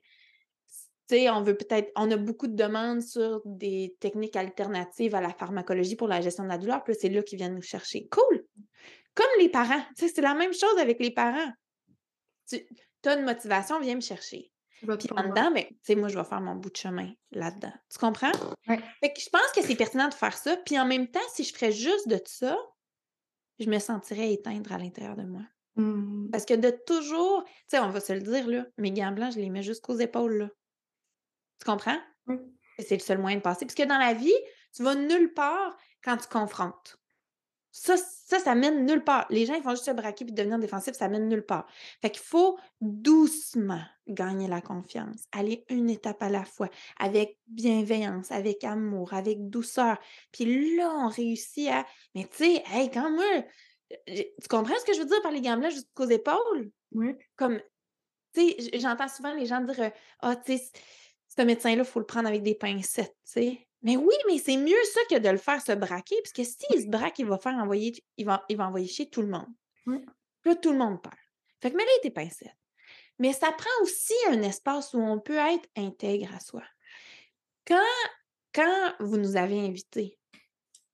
on 1.11 1.41
veut 1.41 1.55
peut-être, 1.55 1.91
on 1.95 2.11
a 2.11 2.17
beaucoup 2.17 2.47
de 2.47 2.55
demandes 2.55 3.01
sur 3.01 3.41
des 3.45 3.95
techniques 3.99 4.35
alternatives 4.35 5.15
à 5.15 5.21
la 5.21 5.33
pharmacologie 5.33 5.95
pour 5.95 6.07
la 6.07 6.21
gestion 6.21 6.43
de 6.43 6.49
la 6.49 6.57
douleur, 6.59 6.83
puis 6.83 6.93
c'est 6.99 7.09
là 7.09 7.23
qu'ils 7.23 7.39
viennent 7.39 7.55
nous 7.55 7.61
chercher. 7.61 8.07
Cool! 8.09 8.45
Comme 9.15 9.25
les 9.39 9.49
parents, 9.49 9.81
c'est 9.95 10.15
la 10.19 10.35
même 10.35 10.53
chose 10.53 10.77
avec 10.77 10.99
les 10.99 11.11
parents. 11.11 11.51
tu 12.47 12.63
as 13.07 13.15
une 13.15 13.25
motivation, 13.25 13.79
viens 13.79 13.95
me 13.95 14.01
chercher. 14.01 14.51
Puis 14.81 15.09
en 15.15 15.27
dedans, 15.27 15.51
ben, 15.51 15.65
tu 15.65 15.75
sais, 15.83 15.95
moi, 15.95 16.07
je 16.07 16.17
vais 16.17 16.23
faire 16.23 16.41
mon 16.41 16.55
bout 16.55 16.69
de 16.69 16.77
chemin 16.77 17.11
là-dedans. 17.31 17.73
Tu 17.91 17.99
comprends? 17.99 18.31
Ouais. 18.67 18.79
Fait 19.01 19.13
que 19.13 19.19
je 19.19 19.29
pense 19.29 19.51
que 19.53 19.61
c'est 19.61 19.75
pertinent 19.75 20.07
de 20.07 20.13
faire 20.13 20.37
ça. 20.37 20.55
Puis 20.65 20.79
en 20.79 20.85
même 20.85 21.09
temps, 21.09 21.19
si 21.33 21.43
je 21.43 21.53
ferais 21.53 21.71
juste 21.71 22.07
de 22.07 22.19
ça, 22.25 22.57
je 23.59 23.69
me 23.69 23.79
sentirais 23.79 24.31
éteindre 24.33 24.71
à 24.71 24.77
l'intérieur 24.77 25.17
de 25.17 25.23
moi. 25.23 25.41
Mmh. 25.75 26.29
Parce 26.31 26.45
que 26.45 26.53
de 26.53 26.69
toujours, 26.85 27.43
tu 27.43 27.51
sais, 27.67 27.79
on 27.79 27.89
va 27.89 27.99
se 27.99 28.13
le 28.13 28.21
dire, 28.21 28.47
là, 28.47 28.65
mes 28.77 28.91
gants 28.91 29.11
blancs, 29.11 29.33
je 29.33 29.39
les 29.39 29.49
mets 29.49 29.63
jusqu'aux 29.63 29.97
épaules, 29.97 30.37
là. 30.37 30.49
Tu 31.59 31.65
comprends? 31.65 31.99
C'est 32.79 32.95
le 32.95 33.01
seul 33.01 33.17
moyen 33.17 33.37
de 33.37 33.41
passer. 33.41 33.65
Parce 33.65 33.75
que 33.75 33.83
dans 33.83 33.97
la 33.97 34.13
vie, 34.13 34.31
tu 34.73 34.83
vas 34.83 34.95
nulle 34.95 35.33
part 35.33 35.75
quand 36.01 36.15
tu 36.15 36.27
confrontes. 36.29 36.97
Ça, 37.71 37.95
ça, 37.97 38.39
ça 38.39 38.55
mène 38.55 38.85
nulle 38.85 39.03
part. 39.03 39.27
Les 39.29 39.45
gens, 39.45 39.53
ils 39.53 39.61
font 39.61 39.71
juste 39.71 39.85
se 39.85 39.91
braquer 39.91 40.25
puis 40.25 40.33
devenir 40.33 40.57
défensifs, 40.59 40.95
ça 40.95 41.07
mène 41.07 41.27
nulle 41.27 41.45
part. 41.45 41.67
Fait 42.01 42.09
qu'il 42.09 42.21
faut 42.23 42.57
doucement 42.81 43.81
gagner 44.07 44.47
la 44.47 44.61
confiance, 44.61 45.25
aller 45.31 45.65
une 45.69 45.89
étape 45.89 46.21
à 46.23 46.29
la 46.29 46.45
fois, 46.45 46.69
avec 46.97 47.37
bienveillance, 47.47 48.31
avec 48.31 48.63
amour, 48.63 49.13
avec 49.13 49.49
douceur. 49.49 49.97
Puis 50.31 50.75
là, 50.77 50.89
on 50.97 51.09
réussit 51.09 51.69
à. 51.69 51.85
Mais 52.15 52.23
tu 52.25 52.37
sais, 52.37 52.63
hey, 52.67 52.89
quand 52.89 53.11
moi. 53.11 53.23
euh, 53.91 53.95
Tu 54.07 54.47
comprends 54.49 54.77
ce 54.79 54.85
que 54.85 54.93
je 54.93 54.99
veux 54.99 55.05
dire 55.05 55.21
par 55.21 55.31
les 55.31 55.41
blancs 55.41 55.71
jusqu'aux 55.71 56.09
épaules? 56.09 56.71
Oui. 56.91 57.15
Comme, 57.35 57.61
tu 58.33 58.49
sais, 58.49 58.79
j'entends 58.79 59.07
souvent 59.07 59.33
les 59.33 59.45
gens 59.45 59.61
dire 59.61 59.79
euh, 59.79 59.89
Ah, 60.21 60.35
tu 60.35 60.57
sais, 60.57 60.71
ce 61.37 61.43
médecin-là, 61.43 61.83
il 61.83 61.85
faut 61.85 61.99
le 61.99 62.05
prendre 62.05 62.27
avec 62.27 62.41
des 62.43 62.55
pincettes, 62.55 63.15
tu 63.25 63.31
sais. 63.31 63.68
Mais 63.81 63.95
oui, 63.95 64.15
mais 64.27 64.37
c'est 64.37 64.57
mieux 64.57 64.83
ça 64.93 64.99
que 65.09 65.19
de 65.19 65.29
le 65.29 65.37
faire 65.37 65.61
se 65.61 65.71
braquer, 65.71 66.15
parce 66.21 66.33
que 66.33 66.43
s'il 66.43 66.81
se 66.81 66.87
braque, 66.87 67.19
il 67.19 67.25
va 67.25 67.37
faire 67.37 67.53
envoyer, 67.53 67.93
il 68.17 68.25
va, 68.25 68.43
il 68.49 68.57
va 68.57 68.67
envoyer 68.67 68.87
chez 68.87 69.09
tout 69.09 69.21
le 69.21 69.29
monde. 69.29 69.47
Là, 70.45 70.55
tout 70.55 70.71
le 70.71 70.77
monde 70.77 71.01
perd. 71.01 71.15
Fait 71.61 71.71
que 71.71 71.77
mets-les 71.77 72.01
tes 72.01 72.11
pincettes. 72.11 72.55
Mais 73.19 73.33
ça 73.33 73.51
prend 73.51 73.83
aussi 73.83 74.13
un 74.29 74.41
espace 74.41 74.93
où 74.93 74.99
on 74.99 75.19
peut 75.19 75.37
être 75.37 75.67
intègre 75.75 76.33
à 76.33 76.39
soi. 76.39 76.63
Quand, 77.67 77.81
quand 78.53 78.93
vous 78.99 79.17
nous 79.17 79.35
avez 79.35 79.59
invités 79.59 80.17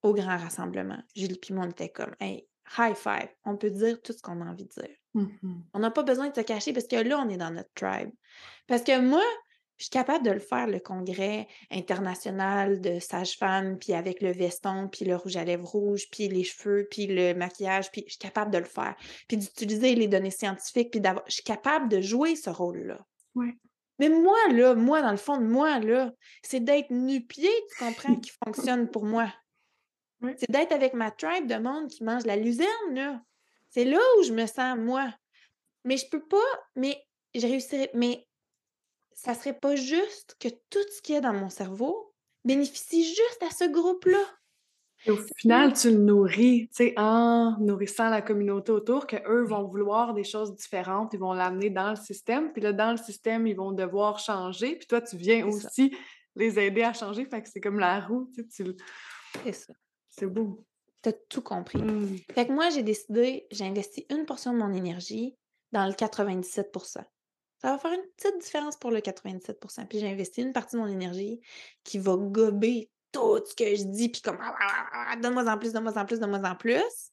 au 0.02 0.14
grand 0.14 0.38
rassemblement, 0.38 1.02
Julie 1.16 1.40
et 1.50 1.54
moi, 1.54 1.66
on 1.66 1.70
était 1.70 1.90
comme, 1.90 2.16
hey, 2.20 2.48
high 2.78 2.96
five, 2.96 3.30
on 3.46 3.58
peut 3.58 3.70
dire 3.70 4.02
tout 4.02 4.14
ce 4.14 4.22
qu'on 4.22 4.42
a 4.42 4.46
envie 4.46 4.66
de 4.66 4.82
dire. 4.82 4.96
Mhm. 5.14 5.64
On 5.74 5.80
n'a 5.80 5.92
pas 5.92 6.04
besoin 6.04 6.30
de 6.30 6.36
se 6.36 6.42
cacher 6.42 6.74
parce 6.74 6.88
que 6.88 6.96
là, 6.96 7.20
on 7.20 7.30
est 7.30 7.38
dans 7.38 7.52
notre 7.52 7.74
tribe. 7.74 8.12
Parce 8.68 8.84
que 8.84 9.00
moi, 9.00 9.24
je 9.78 9.86
suis 9.86 9.90
capable 9.90 10.26
de 10.26 10.32
le 10.32 10.40
faire, 10.40 10.68
le 10.68 10.80
congrès 10.80 11.48
international 11.70 12.80
de 12.80 13.00
sages-femmes, 13.00 13.78
puis 13.78 13.94
avec 13.94 14.22
le 14.22 14.32
veston, 14.32 14.88
puis 14.88 15.06
le 15.06 15.16
rouge 15.16 15.36
à 15.36 15.44
lèvres 15.44 15.68
rouge, 15.68 16.06
puis 16.10 16.30
les 16.30 16.44
cheveux, 16.44 16.88
puis 16.90 17.08
le 17.08 17.34
maquillage, 17.34 17.92
puis 17.92 18.04
je 18.06 18.12
suis 18.12 18.20
capable 18.20 18.52
de 18.52 18.60
le 18.60 18.66
faire. 18.66 18.96
Puis 19.28 19.38
d'utiliser 19.38 19.96
les 19.96 20.08
données 20.08 20.32
scientifiques, 20.32 20.92
puis 20.92 21.02
d'avoir... 21.02 21.26
Je 21.28 21.36
suis 21.36 21.44
capable 21.44 21.90
de 21.90 22.00
jouer 22.00 22.36
ce 22.36 22.50
rôle-là. 22.50 23.06
Ouais. 23.36 23.54
Mais 24.00 24.10
moi, 24.10 24.38
là, 24.52 24.76
moi, 24.76 25.02
dans 25.02 25.12
le 25.12 25.18
fond 25.18 25.38
de 25.38 25.46
moi, 25.46 25.80
là, 25.80 26.12
c'est 26.42 26.64
d'être 26.64 26.90
nu-pied, 26.90 27.52
tu 27.70 27.84
comprends, 27.84 28.16
qui 28.16 28.32
fonctionne 28.46 28.90
pour 28.90 29.06
moi. 29.06 29.32
C'est 30.38 30.50
d'être 30.50 30.72
avec 30.72 30.94
ma 30.94 31.12
tribe 31.12 31.48
de 31.48 31.56
monde 31.56 31.88
qui 31.88 32.04
mange 32.04 32.26
la 32.26 32.36
luzerne, 32.36 32.94
là. 32.94 33.22
C'est 33.70 33.86
là 33.86 34.00
où 34.18 34.24
je 34.24 34.32
me 34.32 34.46
sens, 34.48 34.78
moi. 34.78 35.14
Mais 35.84 35.98
je 35.98 36.10
peux 36.10 36.26
pas, 36.26 36.38
mais 36.76 36.98
je 37.36 37.46
réussirais, 37.46 37.92
mais 37.94 38.26
ça 39.16 39.34
serait 39.34 39.58
pas 39.58 39.76
juste 39.76 40.36
que 40.40 40.50
tout 40.50 40.86
ce 40.96 41.02
qu'il 41.02 41.16
y 41.16 41.18
a 41.18 41.22
dans 41.22 41.34
mon 41.34 41.50
cerveau 41.50 42.14
bénéficie 42.44 43.04
juste 43.04 43.42
à 43.42 43.50
ce 43.50 43.70
groupe-là. 43.70 44.24
Et 45.08 45.12
au 45.12 45.18
final, 45.38 45.74
tu 45.74 45.92
le 45.92 45.98
nourris, 45.98 46.68
tu 46.70 46.76
sais, 46.76 46.94
en 46.98 47.58
nourrissant 47.60 48.10
la 48.10 48.22
communauté 48.22 48.72
autour, 48.72 49.06
que 49.06 49.18
eux 49.28 49.44
vont 49.44 49.64
vouloir 49.64 50.14
des 50.14 50.24
choses 50.24 50.56
différentes, 50.56 51.14
ils 51.14 51.20
vont 51.20 51.34
l'amener 51.34 51.70
dans 51.70 51.92
le 51.92 51.96
système, 51.96 52.52
puis 52.52 52.62
là, 52.62 52.74
dans 52.74 52.92
le 52.92 52.98
système, 52.98 53.46
ils 53.46 53.56
vont 53.56 53.72
devoir 53.72 54.20
changer, 54.20 54.76
puis 54.76 54.88
toi, 54.88 55.02
tu 55.02 55.16
viens 55.18 55.42
ça. 55.42 55.68
aussi 55.68 55.96
les 56.36 56.60
aider 56.60 56.82
à 56.82 56.94
changer, 56.94 57.26
fait 57.26 57.42
que 57.42 57.50
c'est 57.50 57.62
comme 57.62 57.80
la 57.80 58.00
roue, 58.00 58.32
tu 58.34 58.46
sais, 58.50 58.64
tu 58.64 58.76
C'est 59.44 59.54
ça. 59.54 59.74
c'est 60.10 60.26
beau. 60.26 60.66
T'as 61.04 61.14
tout 61.30 61.42
compris. 61.42 61.82
Mm. 61.82 62.18
Fait 62.34 62.48
que 62.48 62.52
moi, 62.52 62.72
j'ai 62.72 62.82
décidé, 62.82 63.46
j'ai 63.52 63.66
investi 63.66 64.08
une 64.10 64.26
portion 64.26 64.54
de 64.54 64.58
mon 64.58 64.74
énergie 64.74 65.36
dans 65.72 65.86
le 65.86 65.94
97 65.94 66.72
Ça 67.62 67.72
va 67.72 67.78
faire 67.78 67.94
une 67.94 68.06
petite 68.18 68.38
différence 68.42 68.76
pour 68.78 68.92
le 68.92 69.00
97% 69.00 69.88
Puis 69.88 70.00
j'ai 70.00 70.10
investi 70.10 70.42
une 70.42 70.54
partie 70.54 70.76
de 70.76 70.82
mon 70.82 70.88
énergie 70.88 71.40
qui 71.84 72.00
va 72.00 72.16
gober 72.18 72.92
tout 73.12 73.40
ce 73.46 73.56
que 73.56 73.76
je 73.76 73.84
dis, 73.84 74.10
puis 74.10 74.22
comme 74.22 74.38
donne-moi 75.22 75.50
en 75.50 75.58
plus, 75.58 75.72
donne-moi 75.72 75.98
en 75.98 76.06
plus, 76.06 76.20
donne-moi 76.20 76.50
en 76.50 76.56
plus, 76.56 77.12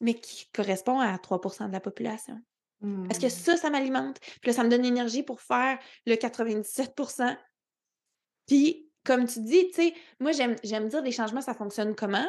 mais 0.00 0.14
qui 0.14 0.48
correspond 0.52 1.00
à 1.00 1.16
3% 1.16 1.66
de 1.66 1.72
la 1.72 1.80
population. 1.80 2.40
Parce 2.80 3.18
que 3.18 3.26
Mm. 3.26 3.30
ça, 3.30 3.56
ça 3.56 3.70
m'alimente. 3.70 4.20
Puis 4.20 4.50
là, 4.50 4.52
ça 4.54 4.64
me 4.64 4.70
donne 4.70 4.82
l'énergie 4.82 5.22
pour 5.22 5.42
faire 5.42 5.78
le 6.06 6.14
97% 6.14 7.36
Puis, 8.46 8.88
comme 9.04 9.26
tu 9.26 9.40
dis, 9.40 9.68
tu 9.70 9.74
sais, 9.82 9.94
moi, 10.18 10.32
j'aime 10.32 10.56
j'aime 10.64 10.88
dire 10.88 11.02
des 11.02 11.12
changements, 11.12 11.40
ça 11.42 11.54
fonctionne 11.54 11.94
comment? 11.94 12.26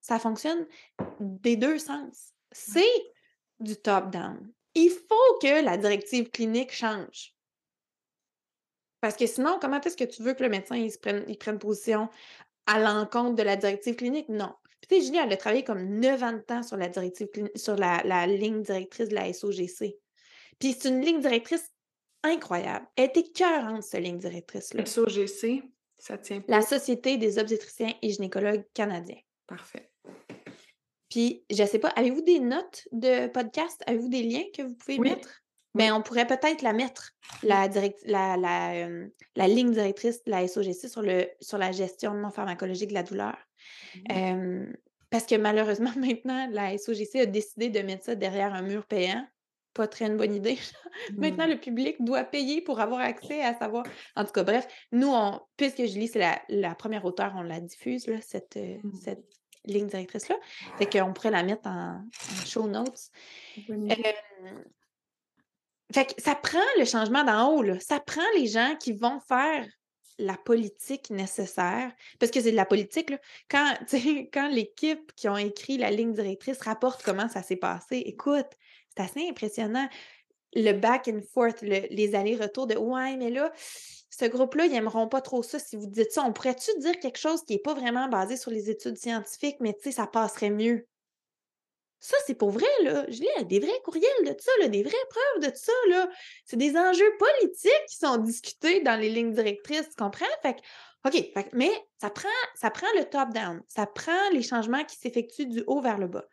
Ça 0.00 0.18
fonctionne 0.18 0.66
des 1.18 1.56
deux 1.56 1.78
sens. 1.78 2.32
C'est 2.52 3.12
du 3.58 3.76
top-down. 3.76 4.50
Il 4.74 4.90
faut 4.90 5.38
que 5.40 5.64
la 5.64 5.76
directive 5.76 6.30
clinique 6.30 6.72
change. 6.72 7.34
Parce 9.00 9.16
que 9.16 9.26
sinon, 9.26 9.58
comment 9.60 9.80
est-ce 9.80 9.96
que 9.96 10.04
tu 10.04 10.22
veux 10.22 10.34
que 10.34 10.42
le 10.42 10.48
médecin 10.48 10.76
il 10.76 10.90
se 10.92 10.98
prenne, 10.98 11.24
il 11.26 11.38
prenne 11.38 11.58
position 11.58 12.08
à 12.66 12.78
l'encontre 12.78 13.36
de 13.36 13.42
la 13.42 13.56
directive 13.56 13.96
clinique? 13.96 14.28
Non. 14.28 14.54
Puis, 14.80 14.88
tu 14.88 14.96
sais, 14.96 15.06
Julie, 15.06 15.18
elle 15.18 15.32
a 15.32 15.36
travaillé 15.36 15.64
comme 15.64 15.98
9 15.98 16.22
ans 16.22 16.32
de 16.32 16.38
temps 16.38 16.62
sur 16.62 16.76
la 16.76 16.88
directive 16.88 17.28
clinique, 17.28 17.58
sur 17.58 17.76
la, 17.76 18.02
la 18.04 18.26
ligne 18.26 18.62
directrice 18.62 19.08
de 19.08 19.14
la 19.14 19.32
SOGC. 19.32 19.96
Puis 20.58 20.76
c'est 20.78 20.88
une 20.90 21.00
ligne 21.00 21.20
directrice 21.20 21.72
incroyable. 22.22 22.86
Elle 22.96 23.06
était 23.06 23.24
cœurante, 23.24 23.82
cette 23.82 24.02
ligne 24.02 24.18
directrice-là. 24.18 24.84
SOGC, 24.84 25.62
ça 25.98 26.18
tient 26.18 26.40
pas. 26.40 26.56
La 26.56 26.62
Société 26.62 27.16
des 27.16 27.38
obstétriciens 27.38 27.94
et 28.02 28.10
gynécologues 28.10 28.64
canadiens. 28.74 29.20
Parfait. 29.46 29.90
Puis, 31.10 31.44
je 31.50 31.64
sais 31.64 31.78
pas, 31.78 31.88
avez-vous 31.88 32.22
des 32.22 32.38
notes 32.40 32.86
de 32.92 33.26
podcast? 33.26 33.82
Avez-vous 33.86 34.08
des 34.08 34.22
liens 34.22 34.44
que 34.56 34.62
vous 34.62 34.74
pouvez 34.74 34.98
Oui. 34.98 35.10
mettre? 35.10 35.28
Ben, 35.74 35.92
on 35.92 36.02
pourrait 36.02 36.26
peut-être 36.26 36.62
la 36.62 36.72
mettre, 36.72 37.12
la, 37.44 37.68
direct, 37.68 38.00
la, 38.04 38.36
la, 38.36 38.72
euh, 38.86 39.06
la 39.36 39.46
ligne 39.46 39.70
directrice 39.70 40.24
de 40.24 40.30
la 40.32 40.48
SOGC 40.48 40.88
sur, 40.88 41.02
le, 41.02 41.28
sur 41.40 41.58
la 41.58 41.70
gestion 41.70 42.12
non 42.14 42.30
pharmacologique 42.30 42.88
de 42.88 42.94
la 42.94 43.04
douleur. 43.04 43.36
Euh, 44.10 44.66
parce 45.10 45.26
que 45.26 45.36
malheureusement, 45.36 45.92
maintenant, 45.96 46.48
la 46.50 46.76
SOGC 46.76 47.16
a 47.20 47.26
décidé 47.26 47.68
de 47.68 47.80
mettre 47.80 48.04
ça 48.04 48.14
derrière 48.16 48.52
un 48.54 48.62
mur 48.62 48.84
payant. 48.86 49.24
Pas 49.72 49.86
très 49.86 50.06
une 50.06 50.16
bonne 50.16 50.34
idée. 50.34 50.58
Maintenant, 51.16 51.46
Mm. 51.46 51.50
le 51.50 51.60
public 51.60 51.96
doit 52.00 52.24
payer 52.24 52.60
pour 52.60 52.80
avoir 52.80 53.00
accès 53.00 53.40
à 53.40 53.56
savoir. 53.56 53.84
En 54.16 54.24
tout 54.24 54.32
cas, 54.32 54.42
bref, 54.42 54.66
nous, 54.90 55.08
on, 55.08 55.40
puisque 55.56 55.84
Julie, 55.84 56.08
c'est 56.08 56.18
la, 56.18 56.42
la 56.48 56.74
première 56.74 57.04
auteure, 57.04 57.32
on 57.36 57.42
la 57.42 57.60
diffuse, 57.60 58.08
là, 58.08 58.20
cette, 58.20 58.56
Mhm. 58.56 58.92
cette 59.00 59.24
ligne 59.64 59.86
directrice-là. 59.86 60.36
Fait 60.78 60.86
qu'on 60.86 61.12
pourrait 61.12 61.30
la 61.30 61.42
mettre 61.42 61.66
en, 61.68 61.96
en 62.04 62.46
show 62.46 62.66
notes. 62.66 63.10
Euh, 63.68 63.94
fait 65.92 66.14
que 66.14 66.22
ça 66.22 66.34
prend 66.34 66.58
le 66.78 66.84
changement 66.84 67.24
d'en 67.24 67.50
haut, 67.52 67.62
là. 67.62 67.78
Ça 67.80 68.00
prend 68.00 68.22
les 68.36 68.46
gens 68.46 68.76
qui 68.80 68.92
vont 68.92 69.20
faire 69.20 69.66
la 70.18 70.36
politique 70.36 71.10
nécessaire. 71.10 71.90
Parce 72.18 72.30
que 72.30 72.40
c'est 72.40 72.52
de 72.52 72.56
la 72.56 72.66
politique, 72.66 73.10
là. 73.10 73.18
Quand, 73.50 73.74
quand 74.32 74.48
l'équipe 74.48 75.12
qui 75.16 75.28
ont 75.28 75.36
écrit 75.36 75.78
la 75.78 75.90
ligne 75.90 76.12
directrice 76.12 76.60
rapporte 76.60 77.02
comment 77.02 77.28
ça 77.28 77.42
s'est 77.42 77.56
passé, 77.56 77.96
écoute, 78.06 78.46
c'est 78.96 79.02
assez 79.02 79.28
impressionnant. 79.28 79.88
Le 80.54 80.72
back 80.72 81.08
and 81.08 81.20
forth, 81.32 81.62
le- 81.62 81.86
les 81.90 82.14
allers-retours 82.14 82.66
de 82.66 82.76
Ouais, 82.76 83.16
mais 83.16 83.30
là, 83.30 83.52
ce 84.20 84.26
groupe-là, 84.26 84.66
ils 84.66 84.72
n'aimeront 84.72 85.08
pas 85.08 85.20
trop 85.20 85.42
ça 85.42 85.58
si 85.58 85.76
vous 85.76 85.86
dites 85.86 86.12
ça. 86.12 86.22
On 86.22 86.32
pourrait-tu 86.32 86.70
dire 86.78 86.98
quelque 86.98 87.18
chose 87.18 87.42
qui 87.42 87.54
n'est 87.54 87.60
pas 87.60 87.74
vraiment 87.74 88.08
basé 88.08 88.36
sur 88.36 88.50
les 88.50 88.68
études 88.70 88.96
scientifiques, 88.96 89.56
mais 89.60 89.72
tu 89.74 89.84
sais, 89.84 89.92
ça 89.92 90.06
passerait 90.06 90.50
mieux? 90.50 90.86
Ça, 92.00 92.16
c'est 92.26 92.34
pour 92.34 92.50
vrai, 92.50 92.68
là. 92.82 93.04
Je 93.08 93.20
lis 93.20 93.44
des 93.46 93.60
vrais 93.60 93.80
courriels 93.84 94.22
de 94.22 94.34
ça, 94.38 94.52
là, 94.60 94.68
des 94.68 94.82
vraies 94.82 94.92
preuves 95.10 95.50
de 95.50 95.56
ça, 95.56 95.72
là. 95.88 96.08
C'est 96.44 96.56
des 96.56 96.76
enjeux 96.76 97.16
politiques 97.18 97.86
qui 97.88 97.96
sont 97.96 98.16
discutés 98.18 98.80
dans 98.80 98.98
les 98.98 99.10
lignes 99.10 99.32
directrices, 99.32 99.88
tu 99.88 99.96
comprends? 99.96 100.26
Fait 100.42 100.54
que, 100.54 100.60
OK, 101.06 101.48
mais 101.52 101.70
ça 101.98 102.10
prend, 102.10 102.28
ça 102.54 102.70
prend 102.70 102.86
le 102.96 103.04
top-down. 103.04 103.62
Ça 103.66 103.86
prend 103.86 104.30
les 104.32 104.42
changements 104.42 104.84
qui 104.84 104.96
s'effectuent 104.96 105.46
du 105.46 105.64
haut 105.66 105.80
vers 105.80 105.98
le 105.98 106.08
bas. 106.08 106.24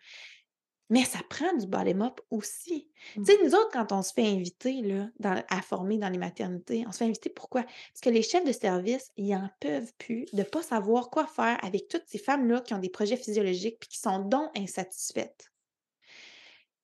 Mais 0.89 1.03
ça 1.03 1.19
prend 1.29 1.51
du 1.53 1.67
bottom-up 1.67 2.21
aussi. 2.31 2.89
Tu 3.13 3.25
sais, 3.25 3.38
nous 3.43 3.53
autres, 3.55 3.71
quand 3.71 3.91
on 3.91 4.01
se 4.01 4.13
fait 4.13 4.25
inviter 4.25 4.81
là, 4.81 5.09
dans- 5.19 5.43
à 5.49 5.61
former 5.61 5.97
dans 5.97 6.07
les 6.09 6.17
maternités, 6.17 6.85
on 6.88 6.91
se 6.91 6.99
fait 6.99 7.05
inviter 7.05 7.29
pourquoi? 7.29 7.63
Parce 7.63 8.01
que 8.01 8.09
les 8.09 8.21
chefs 8.23 8.45
de 8.45 8.53
service, 8.53 9.11
ils 9.17 9.35
en 9.35 9.49
peuvent 9.59 9.91
plus 9.97 10.25
de 10.31 10.38
ne 10.38 10.43
pas 10.43 10.61
savoir 10.61 11.09
quoi 11.09 11.27
faire 11.27 11.57
avec 11.63 11.89
toutes 11.89 12.05
ces 12.07 12.17
femmes-là 12.17 12.61
qui 12.61 12.73
ont 12.73 12.79
des 12.79 12.89
projets 12.89 13.17
physiologiques 13.17 13.79
puis 13.79 13.89
qui 13.89 13.97
sont 13.99 14.19
donc 14.19 14.49
insatisfaites. 14.57 15.51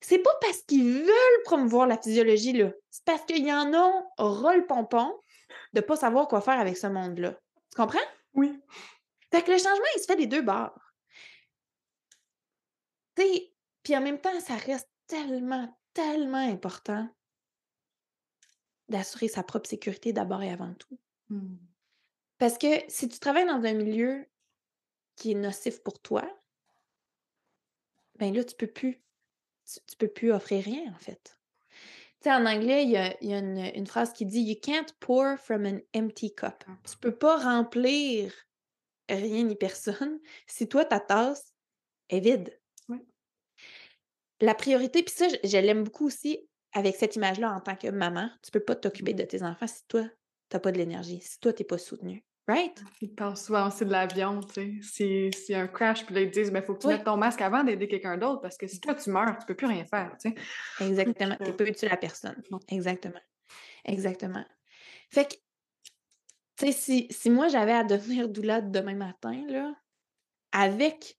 C'est 0.01 0.19
pas 0.19 0.35
parce 0.41 0.61
qu'ils 0.63 0.83
veulent 0.83 1.43
promouvoir 1.45 1.87
la 1.87 1.97
physiologie, 1.97 2.51
là. 2.51 2.71
C'est 2.89 3.05
parce 3.05 3.23
qu'ils 3.23 3.49
en 3.53 3.73
ont 3.73 4.05
ras 4.17 4.55
le 4.55 4.65
pompon 4.65 5.17
de 5.71 5.79
ne 5.79 5.85
pas 5.85 5.95
savoir 5.95 6.27
quoi 6.27 6.41
faire 6.41 6.59
avec 6.59 6.75
ce 6.77 6.87
monde-là. 6.87 7.39
Tu 7.71 7.77
comprends? 7.77 7.99
Oui. 8.33 8.59
Fait 9.31 9.41
que 9.41 9.51
le 9.51 9.57
changement, 9.57 9.85
il 9.95 10.01
se 10.01 10.05
fait 10.05 10.17
des 10.17 10.27
deux 10.27 10.41
bords. 10.41 10.77
Tu 13.15 13.23
sais, 13.23 13.52
puis 13.84 13.95
en 13.95 14.01
même 14.01 14.19
temps, 14.19 14.39
ça 14.39 14.55
reste 14.55 14.89
tellement, 15.07 15.77
tellement 15.93 16.38
important 16.38 17.07
d'assurer 18.89 19.27
sa 19.27 19.43
propre 19.43 19.69
sécurité 19.69 20.13
d'abord 20.13 20.41
et 20.41 20.51
avant 20.51 20.73
tout. 20.73 20.99
Mmh. 21.29 21.55
Parce 22.38 22.57
que 22.57 22.67
si 22.88 23.07
tu 23.07 23.19
travailles 23.19 23.45
dans 23.45 23.63
un 23.63 23.73
milieu 23.73 24.25
qui 25.15 25.31
est 25.31 25.36
nocif 25.36 25.81
pour 25.84 26.01
toi, 26.01 26.23
ben 28.15 28.34
là, 28.34 28.43
tu 28.43 28.55
peux 28.55 28.67
plus. 28.67 29.01
Tu, 29.65 29.79
tu 29.88 29.95
peux 29.97 30.07
plus 30.07 30.31
offrir 30.31 30.63
rien, 30.63 30.93
en 30.93 30.99
fait. 30.99 31.39
Tu 32.21 32.29
sais, 32.29 32.34
en 32.34 32.45
anglais, 32.45 32.84
il 32.84 32.91
y 32.91 32.97
a, 32.97 33.15
il 33.21 33.29
y 33.29 33.34
a 33.34 33.39
une, 33.39 33.71
une 33.75 33.88
phrase 33.88 34.13
qui 34.13 34.25
dit 34.25 34.41
You 34.41 34.55
can't 34.61 34.93
pour 34.99 35.38
from 35.38 35.65
an 35.65 35.79
empty 35.95 36.34
cup. 36.34 36.63
Tu 36.89 36.97
peux 36.97 37.15
pas 37.15 37.38
remplir 37.38 38.34
rien 39.09 39.43
ni 39.43 39.55
personne 39.55 40.19
si 40.47 40.67
toi, 40.67 40.86
ta 40.86 40.99
tasse 40.99 41.53
est 42.09 42.19
vide. 42.19 42.59
La 44.43 44.55
priorité, 44.55 45.03
puis 45.03 45.13
ça, 45.15 45.27
je, 45.29 45.35
je 45.47 45.57
l'aime 45.57 45.83
beaucoup 45.83 46.05
aussi 46.05 46.49
avec 46.73 46.95
cette 46.95 47.15
image-là 47.15 47.53
en 47.53 47.61
tant 47.61 47.75
que 47.75 47.87
maman. 47.87 48.29
Tu 48.43 48.51
peux 48.51 48.59
pas 48.59 48.75
t'occuper 48.75 49.13
de 49.13 49.23
tes 49.23 49.41
enfants 49.43 49.67
si 49.67 49.87
toi, 49.87 50.05
t'as 50.49 50.59
pas 50.59 50.71
de 50.71 50.77
l'énergie, 50.77 51.21
si 51.21 51.39
toi, 51.39 51.53
t'es 51.53 51.63
pas 51.63 51.77
soutenu. 51.77 52.25
Right? 52.45 52.83
Ils 52.99 53.15
parlent 53.15 53.37
souvent 53.37 53.67
aussi 53.69 53.85
de 53.85 53.91
l'avion, 53.91 54.41
tu 54.41 54.53
sais. 54.53 54.73
Si- 54.81 55.31
S'il 55.33 55.53
y 55.53 55.57
a 55.57 55.61
un 55.61 55.67
crash, 55.67 56.05
puis 56.05 56.13
là, 56.13 56.21
ils 56.21 56.29
te 56.29 56.39
disent, 56.41 56.51
il 56.53 56.61
faut 56.61 56.73
que 56.73 56.81
tu 56.81 56.87
Oui. 56.87 56.93
mettes 56.95 57.05
ton 57.05 57.15
masque 57.15 57.39
avant 57.39 57.63
d'aider 57.63 57.87
quelqu'un 57.87 58.17
d'autre, 58.17 58.41
parce 58.41 58.57
que 58.57 58.67
si 58.67 58.81
toi, 58.81 58.95
tu 58.95 59.09
meurs, 59.11 59.37
tu 59.37 59.45
peux 59.45 59.55
plus 59.55 59.67
rien 59.67 59.85
faire, 59.85 60.17
tu 60.21 60.29
sais. 60.29 60.35
Exactement. 60.85 61.37
Tu 61.45 61.53
peux 61.53 61.67
utile 61.67 61.87
la 61.89 61.95
personne. 61.95 62.43
Exactement. 62.67 63.21
Exactement. 63.85 64.43
Fait 65.09 65.25
que, 65.25 65.35
tu 66.57 66.65
sais, 66.65 66.71
si, 66.73 67.07
si 67.11 67.29
moi 67.29 67.47
j'avais 67.47 67.71
à 67.71 67.83
devenir 67.83 68.27
doula 68.29 68.61
demain 68.61 68.95
matin, 68.95 69.41
là, 69.47 69.73
avec 70.51 71.17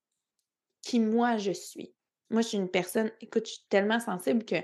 qui 0.82 1.00
moi 1.00 1.38
je 1.38 1.52
suis, 1.52 1.94
moi 2.30 2.42
je 2.42 2.48
suis 2.48 2.58
une 2.58 2.70
personne, 2.70 3.10
écoute, 3.20 3.46
je 3.46 3.52
suis 3.52 3.66
tellement 3.68 4.00
sensible 4.00 4.44
que 4.44 4.56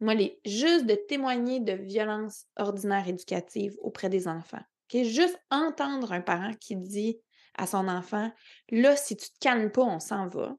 moi, 0.00 0.14
les, 0.14 0.38
juste 0.44 0.86
de 0.86 0.94
témoigner 0.94 1.60
de 1.60 1.72
violences 1.72 2.46
ordinaires 2.56 3.08
éducatives 3.08 3.76
auprès 3.80 4.08
des 4.08 4.28
enfants? 4.28 4.62
Juste 4.92 5.38
entendre 5.50 6.12
un 6.12 6.20
parent 6.20 6.52
qui 6.60 6.76
dit 6.76 7.18
à 7.56 7.66
son 7.66 7.88
enfant, 7.88 8.30
là, 8.70 8.96
si 8.96 9.16
tu 9.16 9.28
te 9.30 9.38
calmes 9.40 9.70
pas, 9.70 9.82
on 9.82 9.98
s'en 9.98 10.28
va. 10.28 10.54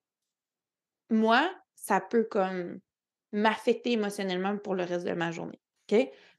Moi, 1.10 1.50
ça 1.76 2.02
peut 2.02 2.24
comme 2.24 2.80
m'affecter 3.32 3.94
émotionnellement 3.94 4.58
pour 4.58 4.76
le 4.76 4.84
reste 4.84 5.06
de 5.06 5.14
ma 5.14 5.32
journée. 5.32 5.60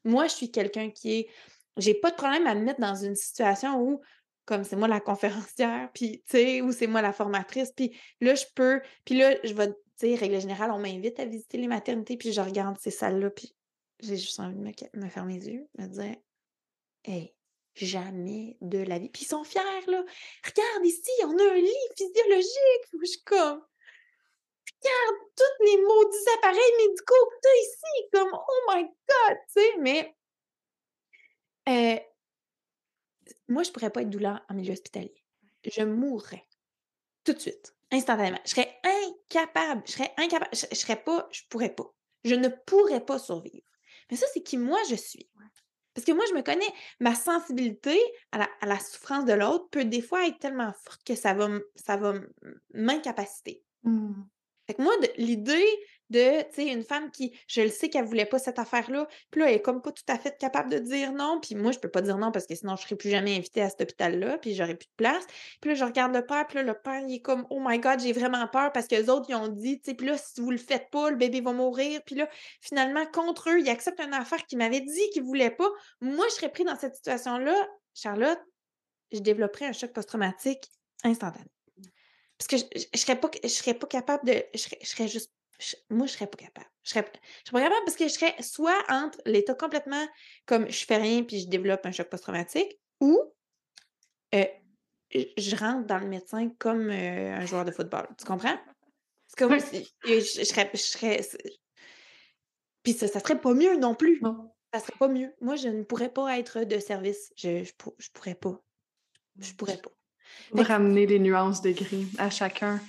Moi, 0.04 0.26
je 0.26 0.34
suis 0.34 0.50
quelqu'un 0.50 0.90
qui 0.90 1.12
est. 1.12 1.28
J'ai 1.76 1.94
pas 1.94 2.10
de 2.10 2.16
problème 2.16 2.46
à 2.46 2.54
me 2.54 2.62
mettre 2.62 2.80
dans 2.80 2.94
une 2.94 3.14
situation 3.14 3.80
où, 3.80 4.00
comme 4.44 4.64
c'est 4.64 4.76
moi 4.76 4.88
la 4.88 5.00
conférencière, 5.00 5.90
puis, 5.94 6.22
tu 6.28 6.36
sais, 6.36 6.60
ou 6.60 6.72
c'est 6.72 6.86
moi 6.86 7.02
la 7.02 7.12
formatrice, 7.12 7.72
puis 7.72 7.96
là, 8.20 8.34
je 8.34 8.44
peux. 8.54 8.80
Puis 9.04 9.16
là, 9.16 9.36
je 9.44 9.54
vais, 9.54 9.72
sais, 9.98 10.14
règle 10.14 10.40
générale, 10.40 10.70
on 10.70 10.78
m'invite 10.78 11.18
à 11.20 11.24
visiter 11.24 11.58
les 11.58 11.68
maternités, 11.68 12.16
puis 12.16 12.32
je 12.32 12.40
regarde 12.40 12.78
ces 12.78 12.90
salles-là, 12.90 13.30
puis 13.30 13.54
j'ai 14.00 14.16
juste 14.16 14.38
envie 14.40 14.54
de 14.54 14.60
me, 14.60 15.04
me 15.04 15.08
fermer 15.08 15.38
les 15.38 15.48
yeux, 15.48 15.68
me 15.78 15.86
dire, 15.86 16.16
hey, 17.04 17.34
jamais 17.74 18.56
de 18.60 18.78
la 18.78 18.98
vie. 18.98 19.08
Puis 19.08 19.22
ils 19.22 19.28
sont 19.28 19.44
fiers, 19.44 19.62
là. 19.86 20.04
Regarde 20.44 20.86
ici, 20.86 21.10
on 21.24 21.38
a 21.38 21.52
un 21.52 21.54
lit 21.54 21.88
physiologique. 21.96 22.88
Je 23.00 23.06
suis 23.06 23.22
comme, 23.22 23.64
regarde 24.82 25.16
tous 25.36 25.64
les 25.64 25.76
maudits 25.76 26.30
appareils 26.38 26.86
médicaux 26.86 27.28
que 27.30 27.40
tu 27.42 27.48
as 27.48 27.60
ici, 27.62 28.08
comme 28.12 28.30
oh 28.32 28.72
my 28.72 28.82
God, 28.82 29.36
tu 29.52 29.60
sais, 29.60 29.76
mais 29.78 30.14
euh, 31.68 31.98
moi, 33.48 33.62
je 33.62 33.70
pourrais 33.70 33.90
pas 33.90 34.02
être 34.02 34.10
douleur 34.10 34.40
en 34.48 34.54
milieu 34.54 34.72
hospitalier. 34.72 35.24
Je 35.64 35.82
mourrais 35.82 36.46
tout 37.24 37.32
de 37.32 37.38
suite, 37.38 37.74
instantanément. 37.90 38.40
Je 38.44 38.50
serais 38.50 38.78
incapable, 38.84 39.82
je 39.86 39.92
serais 39.92 40.12
incapable, 40.16 40.50
je, 40.52 40.66
je 40.70 40.76
serais 40.76 41.02
pas, 41.02 41.28
je 41.30 41.42
pourrais 41.48 41.74
pas. 41.74 41.94
Je 42.24 42.34
ne 42.34 42.48
pourrais 42.48 43.04
pas 43.04 43.18
survivre. 43.18 43.66
Mais 44.10 44.16
ça, 44.16 44.26
c'est 44.32 44.42
qui 44.42 44.56
moi 44.56 44.78
je 44.90 44.96
suis. 44.96 45.28
Parce 45.98 46.06
que 46.06 46.12
moi, 46.12 46.24
je 46.28 46.34
me 46.34 46.42
connais, 46.42 46.72
ma 47.00 47.16
sensibilité 47.16 47.98
à 48.30 48.38
la, 48.38 48.48
à 48.60 48.66
la 48.66 48.78
souffrance 48.78 49.24
de 49.24 49.32
l'autre 49.32 49.68
peut 49.70 49.84
des 49.84 50.00
fois 50.00 50.28
être 50.28 50.38
tellement 50.38 50.72
forte 50.84 51.02
que 51.02 51.16
ça 51.16 51.34
va, 51.34 51.48
ça 51.74 51.96
va 51.96 52.14
m'incapaciter. 52.72 53.64
Mmh. 53.82 54.12
Fait 54.68 54.74
que 54.74 54.82
moi, 54.82 54.92
l'idée 55.16 55.66
de, 56.10 56.42
tu 56.42 56.54
sais, 56.54 56.66
une 56.66 56.82
femme 56.82 57.10
qui, 57.10 57.38
je 57.46 57.62
le 57.62 57.68
sais 57.68 57.88
qu'elle 57.88 58.04
voulait 58.04 58.26
pas 58.26 58.38
cette 58.38 58.58
affaire-là, 58.58 59.06
puis 59.30 59.40
là, 59.40 59.48
elle 59.48 59.56
est 59.56 59.62
comme 59.62 59.82
pas 59.82 59.92
tout 59.92 60.04
à 60.08 60.18
fait 60.18 60.36
capable 60.38 60.70
de 60.70 60.78
dire 60.78 61.12
non, 61.12 61.40
puis 61.40 61.54
moi, 61.54 61.72
je 61.72 61.78
peux 61.78 61.90
pas 61.90 62.02
dire 62.02 62.18
non 62.18 62.32
parce 62.32 62.46
que 62.46 62.54
sinon, 62.54 62.76
je 62.76 62.82
serais 62.82 62.96
plus 62.96 63.10
jamais 63.10 63.36
invitée 63.36 63.62
à 63.62 63.70
cet 63.70 63.80
hôpital-là, 63.82 64.38
puis 64.38 64.54
j'aurais 64.54 64.74
plus 64.74 64.86
de 64.86 64.96
place. 64.96 65.24
Puis 65.60 65.70
là, 65.70 65.76
je 65.76 65.84
regarde 65.84 66.14
le 66.14 66.24
père, 66.24 66.46
puis 66.46 66.56
là, 66.56 66.62
le 66.62 66.74
père, 66.74 67.00
il 67.06 67.14
est 67.14 67.20
comme, 67.20 67.46
oh 67.50 67.60
my 67.60 67.78
God, 67.78 68.00
j'ai 68.00 68.12
vraiment 68.12 68.46
peur 68.48 68.72
parce 68.72 68.86
que 68.86 68.94
les 68.94 69.08
autres, 69.08 69.26
ils 69.28 69.34
ont 69.34 69.48
dit, 69.48 69.80
tu 69.80 69.90
sais, 69.90 69.94
puis 69.94 70.06
là, 70.06 70.16
si 70.16 70.40
vous 70.40 70.50
le 70.50 70.58
faites 70.58 70.90
pas, 70.90 71.10
le 71.10 71.16
bébé 71.16 71.40
va 71.40 71.52
mourir. 71.52 72.00
Puis 72.04 72.14
là, 72.14 72.28
finalement, 72.60 73.06
contre 73.06 73.50
eux, 73.50 73.60
ils 73.60 73.68
acceptent 73.68 74.00
une 74.00 74.14
affaire 74.14 74.44
qu'ils 74.46 74.58
m'avaient 74.58 74.80
dit 74.80 75.10
qu'ils 75.12 75.22
voulaient 75.22 75.50
pas. 75.50 75.68
Moi, 76.00 76.26
je 76.30 76.34
serais 76.34 76.50
pris 76.50 76.64
dans 76.64 76.76
cette 76.76 76.96
situation-là, 76.96 77.54
Charlotte, 77.94 78.40
je 79.12 79.20
développerais 79.20 79.66
un 79.66 79.72
choc 79.72 79.92
post-traumatique 79.92 80.70
instantané. 81.04 81.46
Parce 82.38 82.48
que 82.48 82.56
je, 82.56 82.98
serais 82.98 83.18
pas, 83.18 83.30
je 83.42 83.48
serais 83.48 83.74
pas 83.74 83.86
capable 83.86 84.24
de. 84.26 84.44
Je 84.54 84.60
serais, 84.60 84.78
serais 84.84 85.08
juste. 85.08 85.32
Je- 85.58 85.76
moi, 85.90 86.06
je 86.06 86.12
serais 86.12 86.26
pas 86.26 86.36
capable. 86.38 86.66
Je 86.84 86.90
serais, 86.90 87.04
je 87.44 87.50
serais 87.50 87.60
pas 87.60 87.68
capable 87.68 87.84
parce 87.84 87.96
que 87.96 88.04
je 88.08 88.12
serais 88.12 88.34
soit 88.42 88.78
entre 88.88 89.18
l'état 89.26 89.54
complètement 89.54 90.06
comme 90.46 90.70
je 90.70 90.84
fais 90.84 90.96
rien 90.96 91.22
puis 91.24 91.40
je 91.40 91.48
développe 91.48 91.84
un 91.84 91.92
choc 91.92 92.08
post-traumatique 92.08 92.78
ou 93.00 93.20
euh, 94.34 94.44
je 95.14 95.56
rentre 95.56 95.86
dans 95.86 95.98
le 95.98 96.06
médecin 96.06 96.50
comme 96.58 96.90
euh, 96.90 97.34
un 97.36 97.46
joueur 97.46 97.64
de 97.64 97.70
football. 97.72 98.06
Tu 98.18 98.24
comprends? 98.24 98.58
C'est 99.26 99.38
comme 99.38 99.58
si 99.60 99.92
je, 100.04 100.20
je 100.20 100.44
serais. 100.44 100.70
Je 100.72 100.78
serais 100.78 101.20
puis 102.82 102.92
ça, 102.92 103.08
ça 103.08 103.20
serait 103.20 103.40
pas 103.40 103.52
mieux 103.54 103.76
non 103.76 103.94
plus. 103.94 104.20
Non. 104.22 104.50
Ça 104.72 104.80
serait 104.80 104.96
pas 104.98 105.08
mieux. 105.08 105.34
Moi, 105.40 105.56
je 105.56 105.68
ne 105.68 105.82
pourrais 105.82 106.12
pas 106.12 106.38
être 106.38 106.64
de 106.64 106.78
service. 106.78 107.32
Je, 107.36 107.64
je, 107.64 107.72
pour- 107.74 107.94
je 107.98 108.08
pourrais 108.12 108.34
pas. 108.34 108.62
Je 109.38 109.52
pourrais 109.54 109.78
pas. 109.78 109.90
Faut 110.50 110.62
ramener 110.62 111.06
les 111.06 111.18
nuances 111.18 111.62
de 111.62 111.70
gris 111.72 112.06
à 112.18 112.28
chacun. 112.30 112.80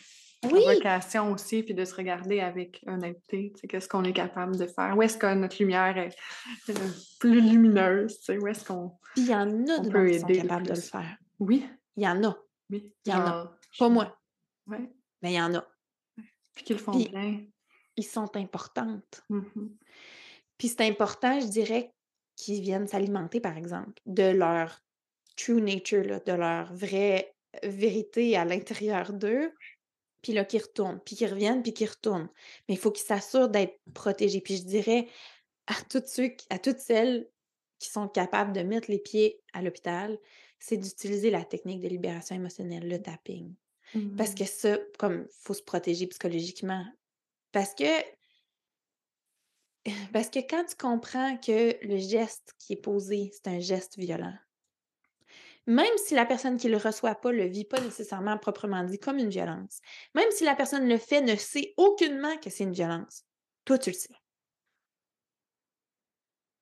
Oui. 0.45 0.63
Vocation 0.65 1.31
aussi, 1.33 1.63
puis 1.63 1.73
de 1.73 1.83
se 1.83 1.93
regarder 1.93 2.39
avec 2.39 2.81
honnêteté, 2.87 3.51
qu'est-ce 3.67 3.89
qu'on 3.89 4.03
est 4.05 4.13
capable 4.13 4.57
de 4.57 4.67
faire, 4.67 4.95
où 4.95 5.01
est-ce 5.01 5.17
que 5.17 5.33
notre 5.33 5.57
lumière 5.59 5.97
est 5.97 6.15
euh, 6.69 6.73
plus 7.19 7.41
lumineuse, 7.41 8.17
où 8.29 8.47
est-ce 8.47 8.63
qu'on... 8.65 8.93
Puis 9.15 9.23
il 9.25 9.29
y 9.31 9.35
en 9.35 9.67
a 9.67 9.79
de 9.79 9.89
peut 9.89 10.09
qui 10.09 10.19
sont 10.19 10.27
capables 10.27 10.65
de 10.67 10.73
le 10.75 10.79
faire. 10.79 11.17
Oui, 11.39 11.67
Il 11.97 12.03
y 12.03 12.07
en 12.07 12.23
a, 12.23 12.37
oui. 12.69 12.93
Il 13.05 13.11
y 13.11 13.15
en 13.15 13.19
a. 13.21 13.25
genre, 13.25 13.55
pas 13.77 13.89
moi, 13.89 14.17
Ouais, 14.67 14.89
mais 15.21 15.33
il 15.33 15.35
y 15.35 15.41
en 15.41 15.53
a. 15.55 15.67
puis 16.55 16.63
qu'ils 16.63 16.77
le 16.77 16.81
font 16.81 16.91
Puis- 16.93 17.09
bien. 17.09 17.41
Ils 17.97 18.03
sont 18.05 18.33
importantes. 18.37 19.23
Mhm. 19.29 19.75
Puis 20.57 20.69
c'est 20.69 20.87
important, 20.87 21.37
je 21.41 21.47
dirais, 21.47 21.93
qu'ils 22.37 22.61
viennent 22.61 22.87
s'alimenter, 22.87 23.41
par 23.41 23.57
exemple, 23.57 23.99
de 24.05 24.23
leur 24.31 24.79
true 25.35 25.61
nature, 25.61 26.05
là, 26.05 26.19
de 26.21 26.31
leur 26.31 26.73
vraie 26.73 27.35
vérité 27.63 28.37
à 28.37 28.45
l'intérieur 28.45 29.11
d'eux, 29.11 29.51
puis 30.21 30.33
là, 30.33 30.45
qu'ils 30.45 30.61
retournent, 30.61 30.99
puis 31.05 31.15
qu'ils 31.15 31.29
reviennent, 31.29 31.63
puis 31.63 31.73
qu'ils 31.73 31.89
retournent. 31.89 32.29
Mais 32.67 32.75
il 32.75 32.77
faut 32.77 32.91
qu'ils 32.91 33.05
s'assurent 33.05 33.49
d'être 33.49 33.79
protégés. 33.93 34.41
Puis 34.41 34.57
je 34.57 34.63
dirais 34.63 35.07
à 35.67 35.75
toutes 35.89 36.07
ceux, 36.07 36.31
à 36.49 36.59
toutes 36.59 36.79
celles 36.79 37.29
qui 37.79 37.89
sont 37.89 38.07
capables 38.09 38.53
de 38.53 38.61
mettre 38.61 38.91
les 38.91 38.99
pieds 38.99 39.41
à 39.53 39.61
l'hôpital, 39.61 40.19
c'est 40.59 40.77
d'utiliser 40.77 41.29
la 41.31 41.45
technique 41.45 41.81
de 41.81 41.87
libération 41.87 42.35
émotionnelle, 42.35 42.87
le 42.89 43.01
tapping. 43.01 43.55
Parce 44.17 44.31
Mhm. 44.31 44.35
que 44.35 44.45
ça, 44.45 44.77
comme, 44.99 45.27
faut 45.31 45.53
se 45.53 45.63
protéger 45.63 46.07
psychologiquement. 46.07 46.85
Parce 47.51 47.73
que, 47.75 47.85
parce 50.13 50.29
que 50.29 50.39
quand 50.39 50.65
tu 50.65 50.75
comprends 50.75 51.37
que 51.37 51.77
le 51.85 51.97
geste 51.97 52.53
qui 52.59 52.73
est 52.73 52.81
posé, 52.81 53.31
c'est 53.33 53.47
un 53.49 53.59
geste 53.59 53.97
violent, 53.97 54.35
même 55.69 55.97
si 56.03 56.15
la 56.15 56.25
personne 56.25 56.57
qui 56.57 56.67
le 56.67 56.77
reçoit 56.77 57.13
pas 57.13 57.31
le 57.31 57.45
vit 57.45 57.63
pas 57.63 57.79
nécessairement 57.79 58.39
proprement 58.39 58.83
dit 58.83 58.97
comme 58.97 59.19
une 59.19 59.29
violence, 59.29 59.81
même 60.15 60.29
si 60.31 60.43
la 60.43 60.55
personne 60.55 60.89
le 60.89 60.97
fait 60.97 61.21
ne 61.21 61.35
sait 61.35 61.75
aucunement 61.77 62.35
que 62.37 62.49
c'est 62.49 62.63
une 62.63 62.73
violence, 62.73 63.23
toi 63.65 63.77
tu 63.77 63.91
le 63.91 63.95
sais. 63.95 64.15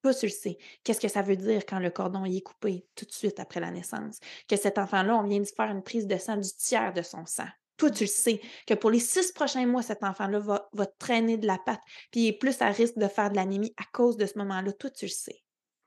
Toi 0.03 0.13
tu 0.13 0.25
le 0.25 0.31
sais. 0.31 0.57
Qu'est-ce 0.83 0.99
que 0.99 1.07
ça 1.07 1.21
veut 1.21 1.37
dire 1.37 1.65
quand 1.65 1.79
le 1.79 1.89
cordon 1.89 2.25
y 2.25 2.37
est 2.37 2.41
coupé 2.41 2.85
tout 2.95 3.05
de 3.05 3.13
suite 3.13 3.39
après 3.39 3.61
la 3.61 3.71
naissance? 3.71 4.19
Que 4.49 4.57
cet 4.57 4.77
enfant-là, 4.77 5.15
on 5.15 5.23
vient 5.23 5.39
de 5.39 5.45
faire 5.45 5.71
une 5.71 5.83
prise 5.83 6.05
de 6.05 6.17
sang 6.17 6.35
du 6.35 6.49
tiers 6.49 6.91
de 6.91 7.01
son 7.01 7.25
sang. 7.25 7.47
Toi, 7.77 7.91
tu 7.91 8.03
le 8.03 8.09
sais 8.09 8.41
que 8.65 8.73
pour 8.73 8.91
les 8.91 8.99
six 8.99 9.31
prochains 9.31 9.65
mois, 9.67 9.83
cet 9.83 10.03
enfant-là 10.03 10.39
va, 10.39 10.67
va 10.73 10.85
traîner 10.85 11.37
de 11.37 11.47
la 11.47 11.59
patte, 11.59 11.81
puis 12.11 12.21
il 12.21 12.27
est 12.27 12.37
plus 12.37 12.61
à 12.61 12.71
risque 12.71 12.97
de 12.97 13.07
faire 13.07 13.29
de 13.29 13.37
l'anémie 13.37 13.73
à 13.77 13.85
cause 13.93 14.17
de 14.17 14.25
ce 14.25 14.37
moment-là. 14.39 14.73
Toi, 14.73 14.89
tu 14.89 15.05
le 15.05 15.11
sais. 15.11 15.43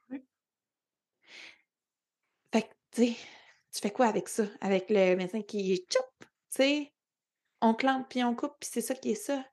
Oui. 0.09 0.25
Fait 2.53 2.63
que, 2.63 2.69
tu 2.93 3.07
sais, 3.07 3.17
tu 3.73 3.81
fais 3.81 3.91
quoi 3.91 4.07
avec 4.07 4.29
ça? 4.29 4.45
Avec 4.61 4.91
le 4.91 5.17
médecin 5.17 5.43
qui 5.43 5.73
est 5.73 5.93
choup, 5.93 6.05
tu 6.21 6.27
sais, 6.51 6.93
on 7.61 7.75
clampe 7.75 8.09
puis 8.09 8.25
on 8.25 8.35
coupe, 8.35 8.55
puis 8.59 8.69
c'est 8.73 8.81
ça 8.81 8.95
qui 8.95 9.13
est 9.13 9.15
ça. 9.15 9.45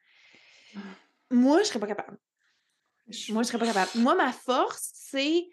Moi, 1.29 1.61
je 1.63 1.67
serais 1.67 1.79
pas 1.79 1.87
capable. 1.87 2.17
Moi, 3.29 3.43
je 3.43 3.47
serais 3.47 3.59
pas 3.59 3.67
capable. 3.67 3.91
Moi, 3.95 4.15
ma 4.15 4.31
force, 4.31 4.91
c'est 4.93 5.47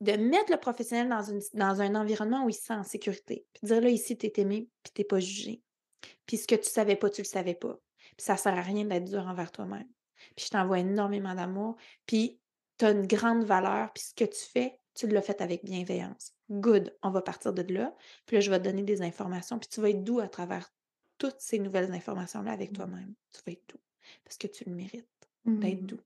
de 0.00 0.12
mettre 0.12 0.50
le 0.50 0.58
professionnel 0.58 1.08
dans, 1.08 1.22
une, 1.22 1.40
dans 1.54 1.80
un 1.80 1.94
environnement 1.94 2.44
où 2.44 2.50
il 2.50 2.54
se 2.54 2.64
sent 2.64 2.74
en 2.74 2.84
sécurité. 2.84 3.46
Puis 3.54 3.66
dire 3.66 3.80
là, 3.80 3.88
ici, 3.88 4.16
tu 4.16 4.26
es 4.26 4.32
aimé, 4.36 4.68
puis 4.82 4.92
tu 4.94 5.04
pas 5.04 5.20
jugé. 5.20 5.62
Puis 6.26 6.38
ce 6.38 6.46
que 6.46 6.54
tu 6.54 6.68
savais 6.68 6.96
pas, 6.96 7.10
tu 7.10 7.22
le 7.22 7.26
savais 7.26 7.54
pas. 7.54 7.78
Puis 7.98 8.24
ça 8.24 8.36
sert 8.36 8.54
à 8.54 8.62
rien 8.62 8.84
d'être 8.84 9.04
dur 9.04 9.26
envers 9.26 9.50
toi-même. 9.52 9.88
Puis 10.36 10.46
je 10.46 10.50
t'envoie 10.50 10.80
énormément 10.80 11.34
d'amour. 11.34 11.76
Puis 12.06 12.38
tu 12.78 12.84
as 12.84 12.90
une 12.90 13.06
grande 13.06 13.44
valeur, 13.44 13.92
puis 13.92 14.04
ce 14.04 14.14
que 14.14 14.24
tu 14.24 14.40
fais, 14.40 14.78
tu 14.94 15.06
l'as 15.06 15.22
fait 15.22 15.40
avec 15.40 15.64
bienveillance. 15.64 16.35
Good, 16.50 16.96
on 17.02 17.10
va 17.10 17.22
partir 17.22 17.52
de 17.52 17.62
là. 17.72 17.94
Puis 18.26 18.36
là, 18.36 18.40
je 18.40 18.50
vais 18.50 18.58
te 18.58 18.64
donner 18.64 18.82
des 18.82 19.02
informations, 19.02 19.58
puis 19.58 19.68
tu 19.68 19.80
vas 19.80 19.90
être 19.90 20.04
doux 20.04 20.20
à 20.20 20.28
travers 20.28 20.72
toutes 21.18 21.40
ces 21.40 21.58
nouvelles 21.58 21.92
informations-là 21.92 22.52
avec 22.52 22.70
mmh. 22.70 22.74
toi-même. 22.74 23.14
Tu 23.32 23.40
vas 23.46 23.52
être 23.52 23.68
doux 23.68 23.80
parce 24.24 24.38
que 24.38 24.46
tu 24.46 24.64
le 24.64 24.74
mérites 24.74 25.08
d'être 25.44 25.82
mmh. 25.82 25.86
doux. 25.86 26.00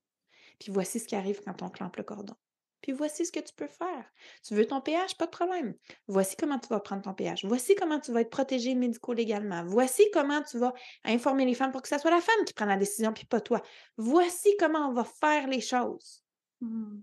Puis 0.58 0.72
voici 0.72 1.00
ce 1.00 1.06
qui 1.06 1.16
arrive 1.16 1.40
quand 1.44 1.62
on 1.62 1.68
clampe 1.68 1.96
le 1.96 2.02
cordon. 2.02 2.34
Puis 2.82 2.92
voici 2.92 3.26
ce 3.26 3.32
que 3.32 3.40
tu 3.40 3.52
peux 3.54 3.66
faire. 3.66 4.10
Tu 4.42 4.54
veux 4.54 4.66
ton 4.66 4.80
pH, 4.80 5.16
pas 5.18 5.26
de 5.26 5.30
problème. 5.30 5.74
Voici 6.08 6.36
comment 6.36 6.58
tu 6.58 6.68
vas 6.68 6.80
prendre 6.80 7.02
ton 7.02 7.12
pH. 7.12 7.44
Voici 7.44 7.74
comment 7.74 8.00
tu 8.00 8.10
vas 8.12 8.22
être 8.22 8.30
protégé 8.30 8.74
médico-légalement. 8.74 9.64
Voici 9.64 10.02
comment 10.12 10.42
tu 10.42 10.58
vas 10.58 10.72
informer 11.04 11.44
les 11.44 11.54
femmes 11.54 11.72
pour 11.72 11.82
que 11.82 11.88
ce 11.88 11.98
soit 11.98 12.10
la 12.10 12.20
femme 12.20 12.44
qui 12.46 12.54
prenne 12.54 12.68
la 12.68 12.78
décision, 12.78 13.12
puis 13.12 13.26
pas 13.26 13.40
toi. 13.40 13.62
Voici 13.98 14.48
comment 14.58 14.88
on 14.88 14.94
va 14.94 15.04
faire 15.04 15.46
les 15.46 15.60
choses. 15.60 16.24
Mmh. 16.60 17.00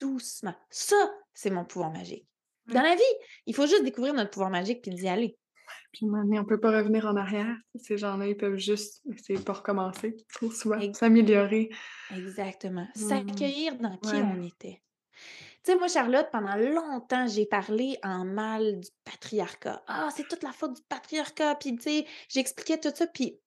Doucement. 0.00 0.54
Ça, 0.70 0.96
c'est 1.34 1.50
mon 1.50 1.64
pouvoir 1.64 1.90
magique. 1.90 2.26
Dans 2.68 2.82
la 2.82 2.94
vie, 2.94 3.02
il 3.46 3.54
faut 3.54 3.66
juste 3.66 3.84
découvrir 3.84 4.14
notre 4.14 4.30
pouvoir 4.30 4.50
magique 4.50 4.82
puis 4.82 4.90
d'y 4.90 5.08
aller. 5.08 5.36
Puis 5.92 6.04
on 6.04 6.24
ne 6.24 6.42
peut 6.42 6.60
pas 6.60 6.76
revenir 6.76 7.06
en 7.06 7.16
arrière. 7.16 7.56
Ces 7.74 7.96
gens-là, 7.96 8.26
ils 8.26 8.36
peuvent 8.36 8.58
juste 8.58 9.02
essayer 9.12 9.38
pas 9.38 9.54
recommencer 9.54 10.16
trop 10.34 10.50
souvent, 10.50 10.80
s'améliorer. 10.92 11.70
Exactement. 12.14 12.86
Mmh. 12.94 13.08
S'accueillir 13.08 13.76
dans 13.76 13.96
qui 13.96 14.14
on 14.16 14.42
était. 14.42 14.82
Tu 15.64 15.72
sais, 15.72 15.78
moi, 15.78 15.88
Charlotte, 15.88 16.28
pendant 16.30 16.54
longtemps, 16.54 17.26
j'ai 17.26 17.46
parlé 17.46 17.98
en 18.04 18.24
mal 18.24 18.78
du 18.78 18.88
patriarcat. 19.04 19.82
Ah, 19.88 20.08
c'est 20.14 20.28
toute 20.28 20.42
la 20.42 20.52
faute 20.52 20.74
du 20.74 20.82
patriarcat. 20.88 21.56
Puis, 21.56 21.74
tu 21.76 21.82
sais, 21.82 22.06
j'expliquais 22.28 22.78
tout 22.78 22.92
ça. 22.94 23.06
Puis, 23.08 23.40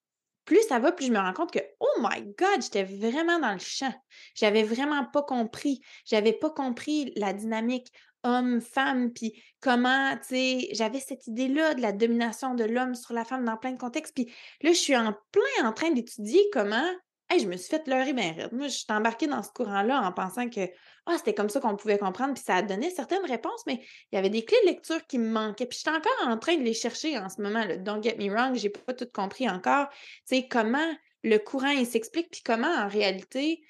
plus 0.43 0.61
ça 0.67 0.79
va, 0.79 0.91
plus 0.91 1.05
je 1.05 1.11
me 1.11 1.19
rends 1.19 1.33
compte 1.33 1.51
que, 1.51 1.59
oh 1.79 2.01
my 2.01 2.23
God, 2.37 2.61
j'étais 2.61 2.83
vraiment 2.83 3.39
dans 3.39 3.53
le 3.53 3.59
champ. 3.59 3.93
J'avais 4.33 4.63
vraiment 4.63 5.05
pas 5.05 5.21
compris. 5.21 5.79
J'avais 6.05 6.33
pas 6.33 6.49
compris 6.49 7.13
la 7.15 7.33
dynamique 7.33 7.87
homme-femme, 8.23 9.11
puis 9.13 9.41
comment, 9.61 10.15
tu 10.17 10.35
sais, 10.35 10.69
j'avais 10.73 10.99
cette 10.99 11.27
idée-là 11.27 11.73
de 11.73 11.81
la 11.81 11.91
domination 11.91 12.55
de 12.55 12.63
l'homme 12.63 12.95
sur 12.95 13.13
la 13.13 13.25
femme 13.25 13.45
dans 13.45 13.57
plein 13.57 13.71
de 13.71 13.77
contextes. 13.77 14.13
Puis 14.13 14.33
là, 14.61 14.71
je 14.71 14.77
suis 14.77 14.95
en 14.95 15.13
plein 15.31 15.67
en 15.67 15.73
train 15.73 15.91
d'étudier 15.91 16.41
comment 16.51 16.89
je 17.37 17.45
me 17.45 17.57
suis 17.57 17.69
fait 17.69 17.87
leurrer 17.87 18.13
bien 18.13 18.33
Moi, 18.51 18.67
je 18.67 18.77
suis 18.77 18.85
embarquée 18.89 19.27
dans 19.27 19.43
ce 19.43 19.49
courant-là 19.51 20.01
en 20.01 20.11
pensant 20.11 20.49
que 20.49 20.61
ah, 21.05 21.15
c'était 21.17 21.33
comme 21.33 21.49
ça 21.49 21.59
qu'on 21.59 21.75
pouvait 21.75 21.97
comprendre, 21.97 22.33
puis 22.33 22.43
ça 22.43 22.57
a 22.57 22.61
donné 22.61 22.89
certaines 22.89 23.25
réponses, 23.25 23.61
mais 23.67 23.81
il 24.11 24.15
y 24.15 24.17
avait 24.17 24.29
des 24.29 24.43
clés 24.43 24.57
de 24.63 24.69
lecture 24.69 25.05
qui 25.07 25.19
me 25.19 25.29
manquaient. 25.29 25.65
Puis 25.65 25.79
j'étais 25.79 25.95
encore 25.95 26.27
en 26.27 26.37
train 26.37 26.55
de 26.55 26.63
les 26.63 26.73
chercher 26.73 27.17
en 27.17 27.29
ce 27.29 27.41
moment. 27.41 27.63
Là. 27.65 27.77
Don't 27.77 28.01
get 28.01 28.15
me 28.17 28.31
wrong, 28.31 28.55
j'ai 28.55 28.69
pas 28.69 28.93
tout 28.93 29.07
compris 29.13 29.49
encore. 29.49 29.89
Tu 29.89 30.37
sais, 30.37 30.47
comment 30.47 30.87
le 31.23 31.37
courant 31.37 31.69
il 31.69 31.85
s'explique, 31.85 32.29
puis 32.31 32.41
comment 32.43 32.67
en 32.67 32.87
réalité 32.87 33.61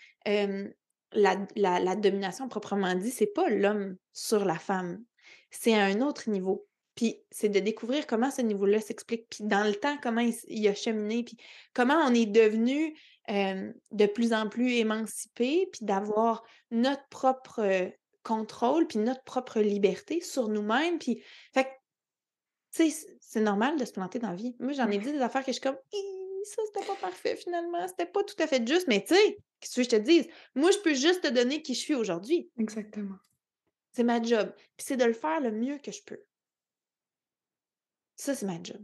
la, 1.14 1.38
la, 1.56 1.96
domination 1.96 2.48
proprement 2.48 2.94
dit, 2.96 3.12
c'est 3.12 3.34
pas 3.34 3.50
l'homme 3.50 3.98
sur 4.14 4.46
la 4.46 4.60
femme. 4.60 5.04
C'est 5.50 5.74
à 5.74 5.86
un 5.86 6.02
autre 6.02 6.30
niveau. 6.30 6.68
Puis 6.96 7.22
c'est 7.32 7.50
de 7.50 7.60
découvrir 7.60 8.06
comment 8.08 8.30
ce 8.30 8.42
niveau-là 8.42 8.82
s'explique, 8.82 9.28
puis 9.30 9.46
dans 9.46 9.64
le 9.64 9.74
temps, 9.74 9.98
comment 10.04 10.22
il, 10.48 10.68
a 10.68 10.76
cheminé, 10.76 11.24
puis 11.24 11.38
comment 11.74 11.96
on 11.96 12.14
est 12.14 12.26
devenu 12.26 12.96
de 13.28 14.06
plus 14.08 14.34
en 14.34 14.50
plus 14.50 14.74
émancipé, 14.74 15.70
puis 15.72 15.86
d'avoir 15.86 16.44
notre 16.72 17.08
propre 17.10 17.92
contrôle, 18.24 18.88
puis 18.88 19.00
notre 19.00 19.24
propre 19.24 19.60
liberté 19.60 20.20
sur 20.20 20.50
nous-mêmes. 20.50 21.00
Puis, 21.00 21.24
fait 21.54 21.68
tu 22.76 22.92
sais, 22.92 23.08
c'est 23.20 23.40
normal 23.40 23.78
de 23.78 23.86
se 23.86 23.94
planter 23.94 24.20
dans 24.20 24.30
la 24.30 24.36
vie. 24.36 24.56
Moi, 24.60 24.74
j'en 24.74 24.90
ai 24.90 24.98
dit 24.98 25.12
des 25.12 25.22
affaires 25.22 25.42
que 25.42 25.52
je 25.52 25.54
suis 25.54 25.62
comme, 25.62 25.78
ça, 26.44 26.62
c'était 26.66 26.86
pas 26.86 26.96
parfait 26.96 27.36
finalement, 27.36 27.88
c'était 27.88 28.06
pas 28.06 28.24
tout 28.24 28.36
à 28.40 28.48
fait 28.48 28.66
juste, 28.68 28.88
mais 28.88 29.04
tu 29.04 29.16
sais, 29.16 29.38
qu'est-ce 29.60 29.76
que 29.76 29.84
je 29.84 29.90
te 29.90 29.96
dise? 29.96 30.28
Moi, 30.56 30.72
je 30.72 30.80
peux 30.80 30.94
juste 30.94 31.24
te 31.24 31.28
donner 31.28 31.62
qui 31.62 31.74
je 31.74 31.80
suis 31.80 31.96
aujourd'hui. 31.96 32.52
Exactement. 32.58 33.18
C'est 33.92 34.04
ma 34.04 34.22
job. 34.22 34.54
Puis 34.78 34.86
c'est 34.88 34.98
de 34.98 35.06
le 35.06 35.14
faire 35.14 35.42
le 35.42 35.52
mieux 35.52 35.78
que 35.80 35.92
je 35.92 36.04
peux. 36.04 36.22
Ça, 38.16 38.36
c'est 38.36 38.46
ma 38.46 38.62
job. 38.62 38.84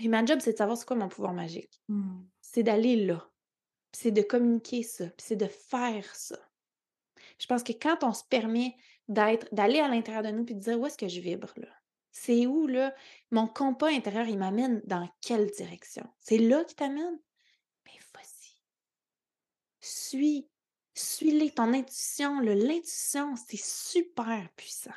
Et 0.00 0.08
ma 0.08 0.24
job, 0.24 0.38
c'est 0.40 0.52
de 0.52 0.58
savoir 0.58 0.78
c'est 0.78 0.86
quoi 0.86 0.96
mon 0.96 1.08
pouvoir 1.08 1.34
magique. 1.34 1.82
Mmh. 1.88 2.22
C'est 2.40 2.62
d'aller 2.62 2.96
là 3.04 3.28
c'est 3.92 4.10
de 4.10 4.22
communiquer 4.22 4.82
ça, 4.82 5.06
c'est 5.18 5.36
de 5.36 5.46
faire 5.46 6.14
ça. 6.14 6.38
Je 7.38 7.46
pense 7.46 7.62
que 7.62 7.72
quand 7.72 8.04
on 8.04 8.12
se 8.12 8.24
permet 8.24 8.74
d'être, 9.08 9.52
d'aller 9.52 9.80
à 9.80 9.88
l'intérieur 9.88 10.22
de 10.22 10.30
nous 10.30 10.44
puis 10.44 10.54
de 10.54 10.60
dire 10.60 10.78
où 10.78 10.86
est-ce 10.86 10.98
que 10.98 11.08
je 11.08 11.20
vibre 11.20 11.52
là? 11.56 11.68
C'est 12.10 12.46
où 12.46 12.66
là? 12.66 12.94
Mon 13.30 13.46
compas 13.46 13.88
intérieur, 13.88 14.26
il 14.26 14.38
m'amène 14.38 14.82
dans 14.84 15.08
quelle 15.20 15.50
direction? 15.50 16.04
C'est 16.18 16.38
là 16.38 16.64
qui 16.64 16.74
t'amène? 16.74 17.18
Mais 17.86 17.98
vas-y. 18.14 18.37
Suis. 19.88 20.46
Suis-les, 20.94 21.52
ton 21.52 21.72
intuition. 21.74 22.40
L'intuition, 22.40 23.34
c'est 23.48 23.62
super 23.62 24.48
puissant. 24.56 24.90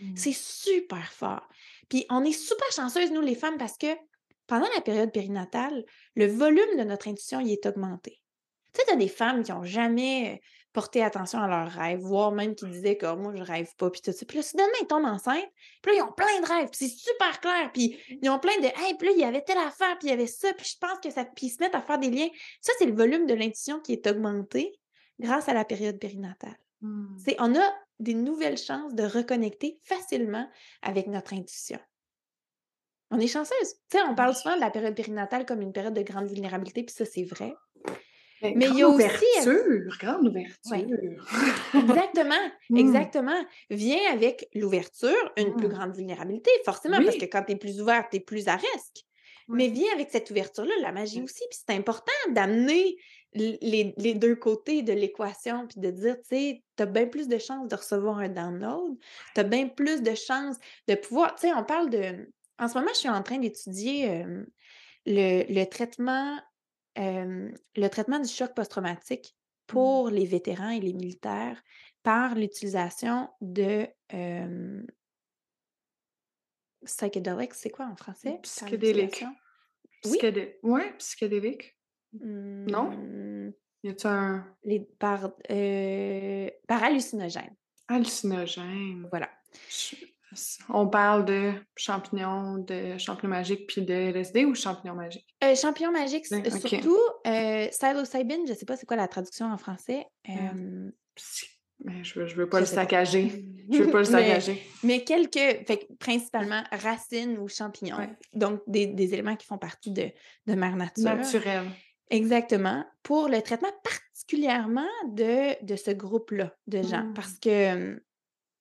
Mmh. 0.00 0.16
C'est 0.16 0.34
super 0.34 1.12
fort. 1.12 1.48
Puis 1.88 2.06
on 2.08 2.24
est 2.24 2.32
super 2.32 2.70
chanceuses, 2.72 3.10
nous, 3.10 3.20
les 3.20 3.34
femmes, 3.34 3.58
parce 3.58 3.76
que 3.76 3.94
pendant 4.46 4.68
la 4.74 4.80
période 4.80 5.12
périnatale, 5.12 5.84
le 6.14 6.26
volume 6.26 6.78
de 6.78 6.84
notre 6.84 7.08
intuition 7.08 7.40
y 7.40 7.52
est 7.52 7.66
augmenté. 7.66 8.20
Tu 8.72 8.80
sais, 8.80 8.86
tu 8.86 8.92
as 8.92 8.96
des 8.96 9.08
femmes 9.08 9.42
qui 9.42 9.52
n'ont 9.52 9.64
jamais 9.64 10.40
porté 10.74 11.02
attention 11.02 11.38
à 11.38 11.46
leurs 11.46 11.70
rêves, 11.70 12.00
voire 12.00 12.32
même 12.32 12.54
qui 12.54 12.66
disaient 12.66 12.96
que 12.96 13.06
«Oh, 13.06 13.16
moi, 13.16 13.32
je 13.34 13.42
rêve 13.42 13.70
pas, 13.78 13.90
puis 13.90 14.02
tout 14.02 14.12
ça. 14.12 14.26
Puis 14.26 14.36
là, 14.36 14.42
soudainement, 14.42 14.72
ils 14.82 14.86
tombent 14.86 15.06
enceintes, 15.06 15.48
puis 15.80 15.92
là, 15.92 15.98
ils 15.98 16.02
ont 16.02 16.12
plein 16.12 16.40
de 16.40 16.46
rêves, 16.46 16.68
puis 16.68 16.88
c'est 16.88 16.96
super 16.96 17.40
clair, 17.40 17.70
puis 17.72 17.96
ils 18.20 18.28
ont 18.28 18.40
plein 18.40 18.58
de 18.58 18.66
Hey, 18.66 18.94
puis 18.98 19.08
là, 19.08 19.14
il 19.14 19.20
y 19.20 19.24
avait 19.24 19.42
telle 19.42 19.58
affaire, 19.58 19.96
puis 19.98 20.08
il 20.08 20.10
y 20.10 20.12
avait 20.12 20.26
ça, 20.26 20.52
puis 20.52 20.66
je 20.66 20.76
pense 20.78 20.98
que 20.98 21.10
ça. 21.10 21.24
Puis 21.24 21.46
ils 21.46 21.50
se 21.50 21.62
mettent 21.62 21.76
à 21.76 21.80
faire 21.80 21.98
des 21.98 22.10
liens. 22.10 22.28
Ça, 22.60 22.72
c'est 22.78 22.86
le 22.86 22.94
volume 22.94 23.26
de 23.26 23.34
l'intuition 23.34 23.80
qui 23.80 23.92
est 23.92 24.06
augmenté 24.08 24.74
grâce 25.20 25.48
à 25.48 25.54
la 25.54 25.64
période 25.64 25.98
périnatale. 25.98 26.58
Mmh. 26.80 27.18
C'est, 27.24 27.36
on 27.38 27.54
a 27.54 27.72
des 28.00 28.14
nouvelles 28.14 28.58
chances 28.58 28.94
de 28.94 29.04
reconnecter 29.04 29.78
facilement 29.84 30.48
avec 30.82 31.06
notre 31.06 31.34
intuition. 31.34 31.78
On 33.12 33.20
est 33.20 33.28
chanceuse. 33.28 33.74
Tu 33.90 33.98
sais, 33.98 34.02
on 34.02 34.16
parle 34.16 34.34
souvent 34.34 34.56
de 34.56 34.60
la 34.60 34.70
période 34.70 34.96
périnatale 34.96 35.46
comme 35.46 35.62
une 35.62 35.72
période 35.72 35.94
de 35.94 36.02
grande 36.02 36.26
vulnérabilité, 36.26 36.82
puis 36.82 36.94
ça, 36.94 37.04
c'est 37.04 37.22
vrai. 37.22 37.54
Mais 38.56 38.66
il 38.68 38.78
y 38.78 38.82
a 38.82 38.88
ouverture, 38.88 39.22
aussi. 39.46 39.98
Grande 39.98 40.28
ouverture. 40.28 40.74
Exactement, 41.74 42.50
mmh. 42.70 42.76
exactement. 42.76 43.44
Vient 43.70 44.12
avec 44.12 44.48
l'ouverture 44.54 45.32
une 45.36 45.54
plus 45.56 45.68
mmh. 45.68 45.70
grande 45.70 45.96
vulnérabilité, 45.96 46.50
forcément, 46.64 47.02
parce 47.02 47.16
que 47.16 47.24
quand 47.24 47.42
tu 47.44 47.52
es 47.52 47.56
plus 47.56 47.80
ouverte, 47.80 48.08
tu 48.10 48.18
es 48.18 48.20
plus 48.20 48.48
à 48.48 48.56
risque. 48.56 49.04
Mais 49.48 49.68
vient 49.68 49.92
avec 49.92 50.10
cette 50.10 50.30
ouverture-là, 50.30 50.72
la 50.80 50.92
magie 50.92 51.22
aussi. 51.22 51.44
Puis 51.50 51.58
c'est 51.66 51.74
important 51.74 52.12
d'amener 52.30 52.96
les, 53.34 53.94
les, 53.96 54.14
deux 54.14 54.36
côtés 54.36 54.82
de 54.82 54.92
l'équation, 54.92 55.66
puis 55.66 55.80
de 55.80 55.90
dire, 55.90 56.16
tu 56.16 56.36
sais, 56.36 56.62
tu 56.76 56.82
as 56.82 56.86
bien 56.86 57.06
plus 57.06 57.28
de 57.28 57.36
chances 57.36 57.68
de 57.68 57.74
recevoir 57.74 58.18
un 58.18 58.28
download, 58.28 58.96
tu 59.34 59.40
as 59.40 59.44
bien 59.44 59.68
plus 59.68 60.02
de 60.02 60.14
chances 60.14 60.56
de 60.88 60.94
pouvoir, 60.94 61.34
tu 61.34 61.48
sais, 61.48 61.52
on 61.52 61.64
parle 61.64 61.90
de, 61.90 62.30
en 62.58 62.68
ce 62.68 62.78
moment, 62.78 62.90
je 62.94 63.00
suis 63.00 63.08
en 63.08 63.22
train 63.22 63.38
d'étudier 63.38 64.24
le, 65.06 65.64
traitement, 65.64 66.38
le 66.96 67.88
traitement 67.88 68.18
du 68.18 68.28
choc 68.28 68.54
post-traumatique 68.54 69.34
mmh. 69.34 69.66
pour 69.66 70.10
les 70.10 70.26
vétérans 70.26 70.70
et 70.70 70.80
les 70.80 70.92
militaires 70.92 71.62
par 72.02 72.34
l'utilisation 72.34 73.30
de 73.40 73.86
psychedelics, 76.84 77.54
c'est 77.54 77.70
quoi 77.70 77.86
en 77.86 77.96
français? 77.96 78.38
Psychédélique. 78.42 79.24
Oui? 80.04 80.18
Ouais, 80.62 80.92
psychédélique. 80.98 81.78
Non? 82.12 82.90
Mmh. 82.90 83.54
Y 83.82 83.88
a-t-il 83.88 84.06
un. 84.06 84.56
Les, 84.64 84.80
par, 84.80 85.32
par 86.68 86.84
hallucinogène. 86.84 87.56
Hallucinogène. 87.88 89.08
Voilà. 89.10 89.30
On 90.68 90.88
parle 90.88 91.24
de 91.24 91.52
champignons, 91.76 92.58
de 92.58 92.98
champignons 92.98 93.30
magiques 93.30 93.66
puis 93.66 93.82
de 93.82 93.92
LSD 93.92 94.44
ou 94.44 94.54
champignons 94.54 94.94
magiques? 94.94 95.34
Euh, 95.42 95.54
champignons 95.54 95.92
magiques, 95.92 96.26
surtout. 96.26 96.98
Euh, 97.26 97.68
psilocybin, 97.68 98.46
je 98.46 98.52
ne 98.52 98.56
sais 98.56 98.66
pas 98.66 98.76
c'est 98.76 98.86
quoi 98.86 98.96
la 98.96 99.08
traduction 99.08 99.46
en 99.46 99.58
français. 99.58 100.06
Euh, 100.28 100.90
je 102.02 102.18
veux, 102.18 102.26
veux 102.26 102.48
pas 102.48 102.60
le 102.60 102.66
saccager. 102.66 103.44
Je 103.70 103.78
veux 103.78 103.90
pas 103.90 103.98
le 103.98 104.04
saccager. 104.04 104.62
Mais, 104.82 105.04
quelques, 105.04 105.66
fait, 105.66 105.88
principalement 105.98 106.62
racines 106.70 107.38
ou 107.38 107.48
champignons. 107.48 107.96
Donc, 108.34 108.60
des, 108.66 109.14
éléments 109.14 109.36
qui 109.36 109.46
font 109.46 109.56
partie 109.56 109.90
de, 109.90 110.10
de 110.46 110.54
mère 110.54 110.76
nature. 110.76 111.04
Naturel. 111.04 111.64
Exactement. 112.10 112.84
Pour 113.02 113.28
le 113.28 113.40
traitement 113.40 113.72
particulièrement 113.82 114.88
de, 115.08 115.64
de 115.64 115.76
ce 115.76 115.90
groupe-là 115.92 116.54
de 116.66 116.82
gens. 116.82 117.04
Mmh. 117.04 117.14
Parce 117.14 117.38
que 117.38 118.02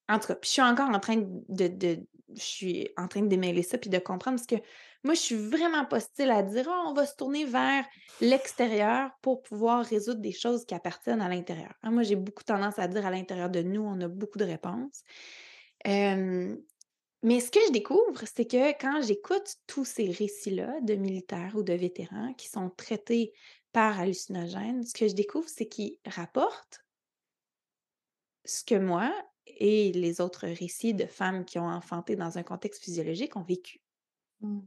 en 0.09 0.19
tout 0.19 0.27
cas, 0.27 0.37
je 0.41 0.47
suis 0.47 0.61
encore 0.61 0.89
en 0.89 0.99
train 0.99 1.17
de, 1.17 2.05
je 2.35 2.41
suis 2.41 2.89
en 2.97 3.07
train 3.07 3.21
de 3.21 3.27
démêler 3.27 3.63
ça 3.63 3.77
puis 3.77 3.89
de 3.89 3.99
comprendre 3.99 4.37
parce 4.37 4.47
que 4.47 4.67
moi, 5.03 5.15
je 5.15 5.19
suis 5.19 5.35
vraiment 5.35 5.85
pas 5.85 5.99
style 5.99 6.31
à 6.31 6.43
dire 6.43 6.67
«Ah, 6.69 6.85
on 6.87 6.93
va 6.93 7.05
se 7.05 7.15
tourner 7.15 7.43
vers 7.43 7.85
l'extérieur 8.21 9.11
pour 9.21 9.41
pouvoir 9.41 9.85
résoudre 9.85 10.21
des 10.21 10.31
choses 10.31 10.65
qui 10.65 10.73
appartiennent 10.73 11.21
à 11.21 11.27
l'intérieur. 11.27 11.73
Hein, 11.83 11.91
moi, 11.91 12.03
j'ai 12.03 12.15
beaucoup 12.15 12.43
tendance 12.43 12.79
à 12.79 12.87
dire 12.87 13.05
à 13.05 13.11
l'intérieur 13.11 13.49
de 13.49 13.61
nous, 13.61 13.81
on 13.81 13.99
a 13.99 14.07
beaucoup 14.07 14.37
de 14.37 14.45
réponses. 14.45 15.03
mais 15.85 17.39
ce 17.39 17.51
que 17.51 17.59
je 17.67 17.71
découvre, 17.71 18.23
c'est 18.33 18.45
que 18.45 18.71
quand 18.79 19.01
j'écoute 19.01 19.55
tous 19.67 19.85
ces 19.85 20.09
récits-là 20.09 20.79
de 20.81 20.95
militaires 20.95 21.53
ou 21.55 21.63
de 21.63 21.73
vétérans 21.73 22.33
qui 22.35 22.47
sont 22.47 22.69
traités 22.69 23.33
par 23.73 23.99
hallucinogènes, 23.99 24.85
ce 24.85 24.93
que 24.93 25.07
je 25.07 25.15
découvre, 25.15 25.49
c'est 25.49 25.67
qu'ils 25.67 25.97
rapportent 26.05 26.79
ce 28.45 28.63
que 28.63 28.75
moi 28.75 29.13
et 29.47 29.91
les 29.91 30.21
autres 30.21 30.47
récits 30.47 30.93
de 30.93 31.05
femmes 31.05 31.45
qui 31.45 31.59
ont 31.59 31.67
enfanté 31.67 32.15
dans 32.15 32.37
un 32.37 32.43
contexte 32.43 32.83
physiologique 32.83 33.35
ont 33.35 33.43
vécu. 33.43 33.81
Mmh. 34.41 34.59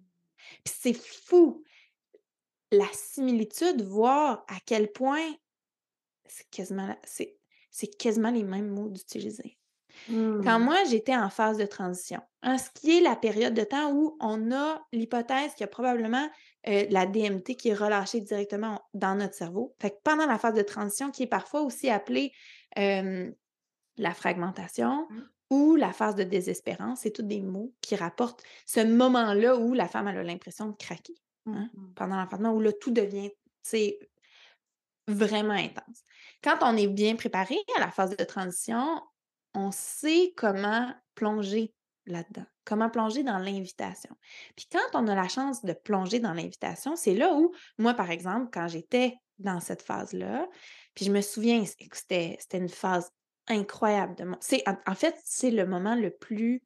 Puis 0.65 0.75
c'est 0.79 0.97
fou 0.97 1.65
la 2.73 2.87
similitude, 2.93 3.83
voir 3.83 4.45
à 4.49 4.57
quel 4.65 4.91
point 4.91 5.35
c'est 6.27 6.49
quasiment, 6.51 6.97
c'est, 7.05 7.39
c'est 7.71 7.87
quasiment 7.87 8.31
les 8.31 8.43
mêmes 8.43 8.69
mots 8.69 8.89
d'utiliser. 8.89 9.57
Quand 10.09 10.59
Mmh. 10.59 10.65
moi, 10.65 10.77
j'étais 10.91 11.17
en 11.17 11.31
phase 11.31 11.57
de 11.57 11.65
transition, 11.65 12.21
hein, 12.43 12.59
ce 12.59 12.69
qui 12.75 12.99
est 12.99 13.01
la 13.01 13.17
période 13.17 13.55
de 13.55 13.65
temps 13.65 13.93
où 13.93 14.17
on 14.21 14.53
a 14.53 14.85
l'hypothèse 14.93 15.53
qu'il 15.53 15.63
y 15.63 15.65
a 15.65 15.69
probablement 15.69 16.29
euh, 16.69 16.85
la 16.91 17.07
DMT 17.07 17.57
qui 17.57 17.71
est 17.71 17.75
relâchée 17.75 18.21
directement 18.21 18.81
dans 18.93 19.15
notre 19.15 19.35
cerveau. 19.35 19.75
Fait 19.81 19.91
que 19.91 19.97
pendant 20.05 20.27
la 20.27 20.39
phase 20.39 20.55
de 20.55 20.63
transition, 20.63 21.11
qui 21.11 21.23
est 21.23 21.29
parfois 21.29 21.63
aussi 21.63 21.89
appelée 21.89 22.33
euh, 22.79 23.31
la 23.97 24.15
fragmentation 24.15 25.07
Mmh. 25.11 25.21
ou 25.51 25.77
la 25.77 25.93
phase 25.93 26.17
de 26.17 26.25
désespérance, 26.25 27.01
c'est 27.01 27.13
tous 27.13 27.23
des 27.23 27.41
mots 27.41 27.75
qui 27.81 27.97
rapportent 27.97 28.43
ce 28.67 28.81
moment-là 28.81 29.57
où 29.57 29.75
la 29.75 29.89
femme 29.89 30.09
elle 30.09 30.19
a 30.19 30.23
l'impression 30.23 30.69
de 30.71 30.77
craquer 30.77 31.15
hein, 31.47 31.69
Mmh. 31.75 31.95
pendant 31.95 32.17
l'enfantement, 32.17 32.53
où 32.53 32.61
là, 32.61 32.73
tout 32.73 32.91
devient, 32.91 33.31
vraiment 35.09 35.55
intense. 35.55 36.03
Quand 36.43 36.59
on 36.63 36.77
est 36.77 36.89
bien 36.89 37.17
préparé 37.17 37.57
à 37.77 37.81
la 37.81 37.91
phase 37.91 38.17
de 38.17 38.25
transition, 38.25 39.01
on 39.55 39.71
sait 39.71 40.33
comment 40.37 40.93
plonger 41.15 41.75
là-dedans, 42.07 42.47
comment 42.65 42.91
plonger 42.91 43.23
dans 43.23 43.39
l'invitation. 43.39 44.15
Puis 44.57 44.67
quand 44.71 45.01
on 45.01 45.07
a 45.09 45.15
la 45.15 45.29
chance 45.29 45.65
de 45.65 45.73
plonger 45.73 46.21
dans 46.21 46.33
l'invitation, 46.33 46.97
c'est 46.97 47.15
là 47.15 47.35
où, 47.35 47.53
moi, 47.79 47.95
par 47.95 48.11
exemple, 48.11 48.49
quand 48.53 48.69
j'étais 48.69 49.17
dans 49.39 49.61
cette 49.61 49.83
phase-là, 49.83 50.49
puis 50.95 51.05
je 51.05 51.13
me 51.13 51.21
souviens 51.21 51.65
que 51.65 51.97
c'était 51.97 52.39
une 52.53 52.69
phase 52.69 53.11
incroyable 53.49 54.15
de 54.17 54.25
mon... 54.25 54.37
C'est, 54.41 54.69
en, 54.69 54.77
en 54.87 54.95
fait, 54.95 55.17
c'est 55.25 55.51
le 55.51 55.67
moment 55.67 55.95
le 55.95 56.11
plus... 56.11 56.63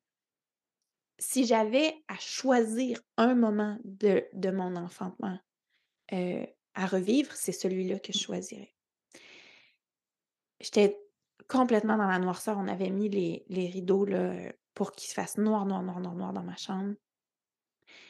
Si 1.19 1.45
j'avais 1.45 1.95
à 2.09 2.17
choisir 2.17 2.99
un 3.19 3.35
moment 3.35 3.79
de, 3.85 4.25
de 4.33 4.51
mon 4.51 4.75
enfantement 4.77 5.39
euh, 6.13 6.47
à 6.75 6.87
revivre, 6.87 7.33
c'est 7.35 7.53
celui-là 7.53 7.99
que 7.99 8.13
je 8.13 8.19
choisirais. 8.19 8.75
J'étais 10.61 10.99
complètement 11.47 11.99
dans 11.99 12.09
la 12.09 12.19
noirceur. 12.19 12.57
On 12.59 12.69
avait 12.69 12.91
mis 12.91 13.11
les, 13.11 13.45
les 13.49 13.67
rideaux 13.67 14.07
là, 14.07 14.35
pour 14.73 14.93
qu'il 14.93 15.09
se 15.09 15.15
fasse 15.15 15.37
noir, 15.37 15.67
noir, 15.67 15.83
noir, 15.83 16.01
noir, 16.01 16.15
noir 16.15 16.33
dans 16.33 16.43
ma 16.43 16.57
chambre. 16.57 16.95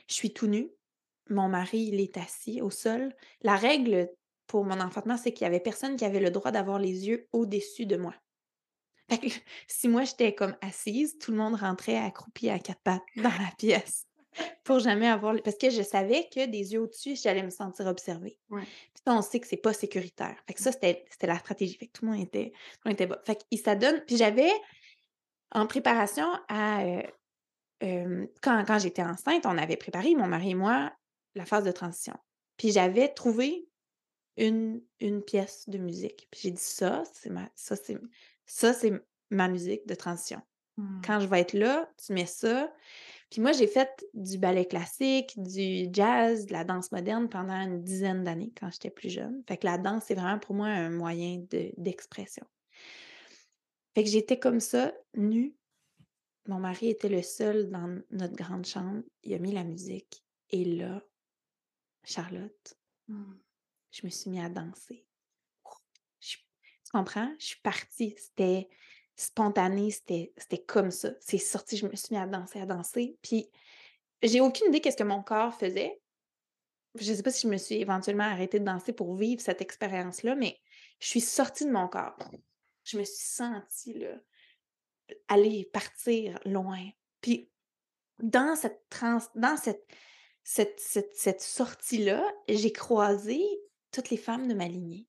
Je 0.06 0.14
suis 0.14 0.32
tout 0.32 0.46
nue. 0.46 0.70
Mon 1.28 1.48
mari, 1.48 1.90
il 1.92 2.00
est 2.00 2.16
assis 2.16 2.60
au 2.60 2.70
sol. 2.70 3.14
La 3.42 3.56
règle 3.56 4.08
pour 4.46 4.64
mon 4.64 4.80
enfantement, 4.80 5.16
c'est 5.16 5.32
qu'il 5.32 5.46
n'y 5.46 5.54
avait 5.54 5.62
personne 5.62 5.96
qui 5.96 6.04
avait 6.04 6.20
le 6.20 6.30
droit 6.30 6.52
d'avoir 6.52 6.78
les 6.78 7.08
yeux 7.08 7.28
au-dessus 7.32 7.86
de 7.86 7.96
moi. 7.96 8.14
Fait 9.10 9.18
que, 9.18 9.34
si 9.66 9.88
moi, 9.88 10.04
j'étais 10.04 10.34
comme 10.34 10.56
assise, 10.60 11.18
tout 11.18 11.32
le 11.32 11.38
monde 11.38 11.56
rentrait 11.56 11.96
accroupi 11.96 12.48
à 12.48 12.58
quatre 12.58 12.80
pattes 12.82 13.02
dans 13.16 13.24
la 13.24 13.50
pièce 13.58 14.06
pour 14.62 14.78
jamais 14.78 15.08
avoir... 15.08 15.34
Parce 15.42 15.56
que 15.56 15.70
je 15.70 15.82
savais 15.82 16.28
que 16.32 16.46
des 16.46 16.72
yeux 16.72 16.80
au-dessus, 16.80 17.16
j'allais 17.16 17.42
me 17.42 17.50
sentir 17.50 17.86
observée. 17.86 18.38
Ouais. 18.48 18.62
Puis 18.62 19.02
ça, 19.04 19.12
on 19.12 19.22
sait 19.22 19.40
que 19.40 19.48
c'est 19.48 19.56
pas 19.56 19.72
sécuritaire. 19.72 20.36
Fait 20.46 20.54
que 20.54 20.60
ça, 20.60 20.70
c'était 20.70 21.04
la 21.22 21.38
stratégie. 21.38 21.76
Fait 21.76 21.88
que 21.88 21.92
tout 21.92 22.04
le 22.04 22.12
monde 22.12 22.20
était, 22.20 22.50
tout 22.50 22.80
le 22.84 22.90
monde 22.90 22.94
était 22.94 23.06
bas. 23.06 23.20
Fait 23.24 23.36
que 23.36 23.56
ça 23.56 23.74
donne... 23.74 24.00
Puis 24.06 24.16
j'avais, 24.16 24.52
en 25.52 25.66
préparation 25.66 26.26
à... 26.48 26.84
euh, 26.84 27.02
euh, 27.82 28.26
quand 28.42 28.62
quand 28.66 28.78
j'étais 28.78 29.02
enceinte, 29.02 29.46
on 29.46 29.56
avait 29.56 29.76
préparé, 29.76 30.14
mon 30.14 30.26
mari 30.26 30.50
et 30.50 30.54
moi, 30.54 30.92
la 31.34 31.46
phase 31.46 31.64
de 31.64 31.72
transition. 31.72 32.14
Puis 32.56 32.72
j'avais 32.72 33.08
trouvé 33.08 33.66
une, 34.36 34.82
une 35.00 35.22
pièce 35.22 35.68
de 35.68 35.78
musique. 35.78 36.28
Puis 36.30 36.40
j'ai 36.44 36.50
dit 36.50 36.62
ça, 36.62 37.02
c'est 37.12 37.30
ma, 37.30 37.48
ça, 37.54 37.76
c'est, 37.76 37.98
ça, 38.52 38.72
c'est 38.72 38.92
ma 39.30 39.48
musique 39.48 39.86
de 39.86 39.94
transition. 39.94 40.40
Mmh. 40.76 41.00
Quand 41.04 41.20
je 41.20 41.26
vais 41.26 41.40
être 41.40 41.52
là, 41.52 41.90
tu 42.04 42.12
mets 42.12 42.26
ça. 42.26 42.72
Puis 43.30 43.40
moi, 43.40 43.52
j'ai 43.52 43.66
fait 43.68 43.88
du 44.14 44.38
ballet 44.38 44.64
classique, 44.64 45.34
du 45.40 45.86
jazz, 45.92 46.46
de 46.46 46.52
la 46.52 46.64
danse 46.64 46.90
moderne 46.90 47.28
pendant 47.28 47.54
une 47.60 47.82
dizaine 47.82 48.24
d'années 48.24 48.52
quand 48.58 48.70
j'étais 48.70 48.90
plus 48.90 49.08
jeune. 49.10 49.42
Fait 49.46 49.56
que 49.56 49.66
la 49.66 49.78
danse, 49.78 50.04
c'est 50.06 50.14
vraiment 50.14 50.38
pour 50.40 50.54
moi 50.56 50.66
un 50.66 50.90
moyen 50.90 51.38
de- 51.50 51.72
d'expression. 51.76 52.44
Fait 53.94 54.02
que 54.04 54.10
j'étais 54.10 54.38
comme 54.38 54.60
ça, 54.60 54.92
nue. 55.14 55.54
Mon 56.48 56.58
mari 56.58 56.88
était 56.88 57.08
le 57.08 57.22
seul 57.22 57.68
dans 57.70 58.00
notre 58.10 58.34
grande 58.34 58.66
chambre. 58.66 59.02
Il 59.22 59.34
a 59.34 59.38
mis 59.38 59.52
la 59.52 59.64
musique. 59.64 60.24
Et 60.48 60.64
là, 60.64 61.02
Charlotte, 62.04 62.74
Mmh. 63.08 63.34
je 63.92 64.06
me 64.06 64.10
suis 64.10 64.30
mis 64.30 64.40
à 64.40 64.48
danser. 64.48 65.04
Comprends? 66.92 67.32
Je 67.38 67.46
suis 67.46 67.60
partie. 67.60 68.14
C'était 68.18 68.68
spontané, 69.20 69.90
c'était 69.90 70.64
comme 70.66 70.90
ça. 70.90 71.10
C'est 71.20 71.38
sorti, 71.38 71.76
je 71.76 71.86
me 71.86 71.94
suis 71.94 72.14
mis 72.14 72.20
à 72.20 72.26
danser, 72.26 72.60
à 72.60 72.66
danser. 72.66 73.18
Puis 73.22 73.50
j'ai 74.22 74.40
aucune 74.40 74.68
idée 74.68 74.80
qu'est-ce 74.80 74.96
que 74.96 75.02
mon 75.02 75.22
corps 75.22 75.54
faisait. 75.54 76.00
Je 76.98 77.12
sais 77.12 77.22
pas 77.22 77.30
si 77.30 77.46
je 77.46 77.52
me 77.52 77.58
suis 77.58 77.76
éventuellement 77.76 78.24
arrêtée 78.24 78.58
de 78.58 78.64
danser 78.64 78.92
pour 78.92 79.14
vivre 79.14 79.40
cette 79.40 79.60
expérience-là, 79.60 80.34
mais 80.34 80.58
je 80.98 81.06
suis 81.06 81.20
sortie 81.20 81.66
de 81.66 81.70
mon 81.70 81.86
corps. 81.86 82.16
Je 82.84 82.98
me 82.98 83.04
suis 83.04 83.24
sentie 83.24 83.94
là, 83.94 84.16
aller 85.28 85.68
partir 85.72 86.38
loin. 86.46 86.82
Puis 87.20 87.50
dans 88.18 88.56
cette 88.56 88.88
trans, 88.88 89.18
dans 89.34 89.56
cette, 89.56 89.86
cette, 90.42 90.80
cette 90.80 91.40
sortie-là, 91.40 92.24
j'ai 92.48 92.72
croisé 92.72 93.40
toutes 93.92 94.10
les 94.10 94.16
femmes 94.16 94.48
de 94.48 94.54
ma 94.54 94.66
lignée. 94.66 95.06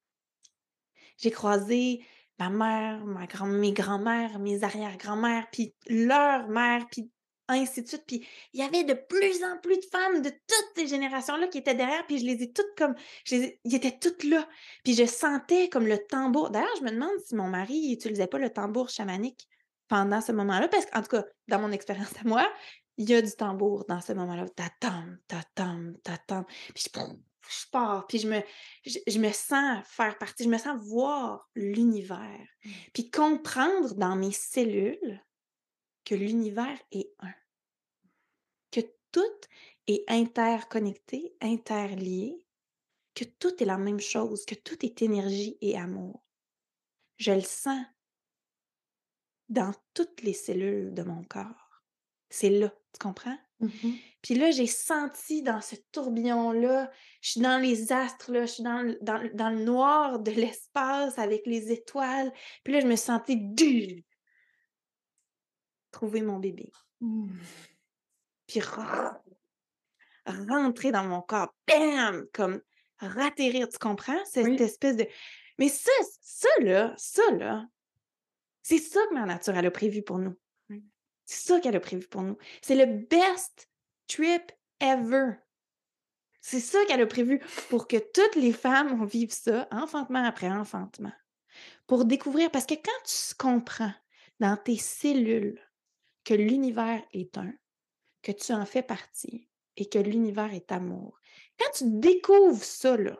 J'ai 1.21 1.31
croisé 1.31 2.03
ma 2.39 2.49
mère, 2.49 3.05
ma 3.05 3.27
grand, 3.27 3.45
mes 3.45 3.71
grands-mères, 3.71 4.39
mes 4.39 4.63
arrière-grand-mères, 4.63 5.47
puis 5.51 5.75
leur 5.87 6.47
mère, 6.47 6.87
puis 6.91 7.11
ainsi 7.47 7.83
de 7.83 7.87
suite. 7.87 8.03
Puis 8.07 8.27
il 8.53 8.59
y 8.59 8.63
avait 8.63 8.83
de 8.83 8.93
plus 8.93 9.43
en 9.43 9.57
plus 9.59 9.77
de 9.77 9.85
femmes 9.91 10.21
de 10.21 10.29
toutes 10.29 10.71
ces 10.75 10.87
générations-là 10.87 11.47
qui 11.47 11.59
étaient 11.59 11.75
derrière, 11.75 12.05
puis 12.07 12.19
je 12.19 12.25
les 12.25 12.43
ai 12.43 12.51
toutes 12.51 12.73
comme... 12.77 12.95
Ils 13.29 13.75
étaient 13.75 13.97
toutes 13.97 14.23
là. 14.23 14.47
Puis 14.83 14.95
je 14.95 15.05
sentais 15.05 15.69
comme 15.69 15.85
le 15.85 15.99
tambour. 15.99 16.49
D'ailleurs, 16.49 16.75
je 16.79 16.83
me 16.83 16.91
demande 16.91 17.11
si 17.25 17.35
mon 17.35 17.47
mari 17.47 17.75
il 17.75 17.93
utilisait 17.93 18.27
pas 18.27 18.39
le 18.39 18.49
tambour 18.49 18.89
chamanique 18.89 19.47
pendant 19.87 20.21
ce 20.21 20.31
moment-là, 20.31 20.67
parce 20.69 20.85
qu'en 20.85 21.01
tout 21.01 21.09
cas, 21.09 21.25
dans 21.47 21.59
mon 21.59 21.71
expérience 21.71 22.13
à 22.23 22.27
moi, 22.27 22.51
il 22.97 23.09
y 23.09 23.13
a 23.13 23.21
du 23.21 23.31
tambour 23.31 23.85
dans 23.87 24.01
ce 24.01 24.13
moment-là. 24.13 24.45
Tatam, 24.49 25.19
tatam. 25.27 26.45
Puis 26.73 26.85
je, 26.85 26.99
je 27.51 27.69
pars, 27.69 28.07
puis 28.07 28.19
je 28.19 28.27
me, 28.27 28.41
je, 28.85 28.99
je 29.07 29.19
me 29.19 29.31
sens 29.31 29.85
faire 29.87 30.17
partie, 30.17 30.43
je 30.43 30.49
me 30.49 30.57
sens 30.57 30.77
voir 30.81 31.49
l'univers, 31.55 32.47
Mmh. 32.63 32.69
puis 32.93 33.09
comprendre 33.09 33.95
dans 33.95 34.15
mes 34.15 34.31
cellules 34.31 35.19
que 36.05 36.13
l'univers 36.13 36.79
est 36.91 37.11
un, 37.19 37.33
que 38.71 38.81
tout 39.11 39.21
est 39.87 40.03
interconnecté, 40.07 41.35
interlié, 41.41 42.45
que 43.15 43.23
tout 43.23 43.61
est 43.61 43.65
la 43.65 43.77
même 43.77 43.99
chose, 43.99 44.45
que 44.45 44.55
tout 44.55 44.85
est 44.85 45.01
énergie 45.01 45.57
et 45.61 45.77
amour. 45.77 46.23
Je 47.17 47.31
le 47.31 47.41
sens 47.41 47.83
dans 49.49 49.73
toutes 49.93 50.21
les 50.21 50.33
cellules 50.33 50.93
de 50.93 51.03
mon 51.03 51.23
corps. 51.23 51.83
C'est 52.29 52.49
là, 52.49 52.73
tu 52.93 52.99
comprends? 52.99 53.37
Mmh 53.59 53.69
Puis 54.21 54.35
là, 54.35 54.51
j'ai 54.51 54.67
senti 54.67 55.43
dans 55.43 55.61
ce 55.61 55.75
tourbillon-là, 55.91 56.91
je 57.21 57.29
suis 57.31 57.41
dans 57.41 57.57
les 57.61 57.91
astres, 57.91 58.31
là, 58.31 58.45
je 58.45 58.51
suis 58.53 58.63
dans, 58.63 58.81
le- 58.81 58.97
dans, 59.01 59.21
dans 59.33 59.49
le 59.49 59.63
noir 59.63 60.19
de 60.19 60.31
l'espace 60.31 61.17
avec 61.19 61.45
les 61.45 61.71
étoiles. 61.71 62.31
Puis 62.63 62.73
là, 62.73 62.79
je 62.81 62.87
me 62.87 62.95
sentais 62.95 63.35
du 63.35 64.03
trouver 65.91 66.21
mon 66.21 66.39
bébé. 66.39 66.71
Mmh. 67.01 67.29
Puis 68.47 68.61
rentrer 70.25 70.91
dans 70.91 71.03
mon 71.05 71.21
corps, 71.21 71.53
bam, 71.67 72.25
comme 72.33 72.61
ratterrir, 72.99 73.67
tu 73.69 73.77
comprends? 73.77 74.23
Cette 74.25 74.45
Oui. 74.45 74.61
espèce 74.61 74.95
de... 74.95 75.07
Mais 75.57 75.69
ça, 75.69 75.91
ça 76.21 76.49
là, 76.61 76.93
ça 76.97 77.23
là, 77.31 77.65
c'est 78.63 78.77
ça 78.77 78.99
que 79.09 79.13
ma 79.13 79.25
nature, 79.25 79.55
elle 79.55 79.65
a 79.65 79.71
prévu 79.71 80.03
pour 80.03 80.19
nous. 80.19 80.37
C'est 81.31 81.47
ça 81.47 81.59
qu'elle 81.61 81.77
a 81.77 81.79
prévu 81.79 82.05
pour 82.09 82.23
nous. 82.23 82.37
C'est 82.61 82.75
le 82.75 82.85
best 83.05 83.69
trip 84.07 84.51
ever. 84.81 85.35
C'est 86.41 86.59
ça 86.59 86.83
qu'elle 86.85 86.99
a 86.99 87.07
prévu 87.07 87.39
pour 87.69 87.87
que 87.87 87.95
toutes 87.95 88.35
les 88.35 88.51
femmes 88.51 89.05
vivent 89.05 89.31
ça, 89.31 89.65
enfantement 89.71 90.25
après 90.25 90.49
enfantement. 90.49 91.13
Pour 91.87 92.03
découvrir, 92.03 92.51
parce 92.51 92.65
que 92.65 92.73
quand 92.73 93.03
tu 93.05 93.35
comprends 93.37 93.93
dans 94.41 94.57
tes 94.57 94.75
cellules 94.75 95.57
que 96.25 96.33
l'univers 96.33 97.01
est 97.13 97.37
un, 97.37 97.53
que 98.21 98.33
tu 98.33 98.51
en 98.51 98.65
fais 98.65 98.83
partie 98.83 99.47
et 99.77 99.87
que 99.87 99.99
l'univers 99.99 100.53
est 100.53 100.73
amour, 100.73 101.17
quand 101.57 101.71
tu 101.73 101.85
découvres 101.87 102.61
ça, 102.61 102.97
là, 102.97 103.17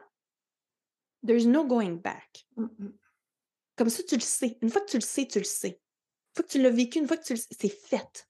there's 1.26 1.46
no 1.46 1.64
going 1.66 1.96
back. 1.96 2.46
Comme 3.78 3.90
ça, 3.90 4.04
tu 4.04 4.16
le 4.16 4.22
sais. 4.22 4.58
Une 4.62 4.70
fois 4.70 4.82
que 4.82 4.92
tu 4.92 4.98
le 4.98 5.02
sais, 5.02 5.28
tu 5.28 5.40
le 5.40 5.46
sais. 5.46 5.81
Une 6.32 6.36
fois 6.36 6.44
que 6.46 6.52
tu 6.52 6.62
l'as 6.62 6.70
vécu, 6.70 7.00
une 7.00 7.08
fois 7.08 7.18
que 7.18 7.26
tu 7.26 7.34
le 7.34 7.40
sais, 7.40 7.48
c'est 7.60 7.70
fait. 7.70 8.28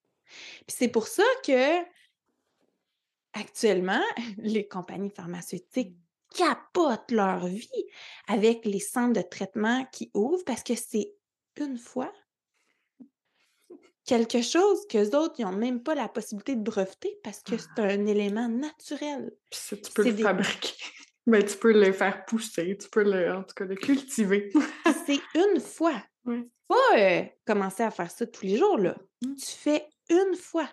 Puis 0.65 0.75
c'est 0.77 0.87
pour 0.87 1.07
ça 1.07 1.23
que 1.45 1.81
actuellement, 3.33 4.03
les 4.37 4.67
compagnies 4.67 5.11
pharmaceutiques 5.11 5.95
capotent 6.33 7.11
leur 7.11 7.45
vie 7.47 7.85
avec 8.27 8.65
les 8.65 8.79
centres 8.79 9.21
de 9.21 9.27
traitement 9.27 9.85
qui 9.91 10.09
ouvrent 10.13 10.43
parce 10.45 10.63
que 10.63 10.75
c'est 10.75 11.13
une 11.57 11.77
fois 11.77 12.11
quelque 14.05 14.41
chose 14.41 14.85
qu'eux 14.89 15.15
autres, 15.15 15.41
n'ont 15.41 15.51
même 15.51 15.83
pas 15.83 15.95
la 15.95 16.07
possibilité 16.07 16.55
de 16.55 16.63
breveter 16.63 17.17
parce 17.23 17.41
que 17.41 17.57
c'est 17.57 17.79
un 17.81 18.05
élément 18.05 18.49
naturel. 18.49 19.31
Puis 19.49 19.59
ça, 19.59 19.77
tu 19.77 19.91
peux 19.93 20.03
le 20.03 20.13
des- 20.13 20.23
fabriquer. 20.23 20.73
Mais 21.27 21.45
tu 21.45 21.55
peux 21.55 21.71
le 21.71 21.91
faire 21.93 22.25
pousser, 22.25 22.75
tu 22.77 22.89
peux 22.89 23.03
le, 23.03 23.31
en 23.31 23.43
tout 23.43 23.53
cas 23.53 23.65
le 23.65 23.75
cultiver. 23.75 24.51
C'est 25.05 25.21
une 25.35 25.61
fois. 25.61 26.03
Ouais. 26.25 26.47
Pas 26.67 26.97
euh, 26.97 27.23
commencer 27.45 27.83
à 27.83 27.91
faire 27.91 28.09
ça 28.11 28.25
tous 28.27 28.45
les 28.45 28.57
jours, 28.57 28.77
là. 28.77 28.95
Mm. 29.23 29.35
Tu 29.35 29.45
fais 29.51 29.87
une 30.09 30.35
fois. 30.35 30.69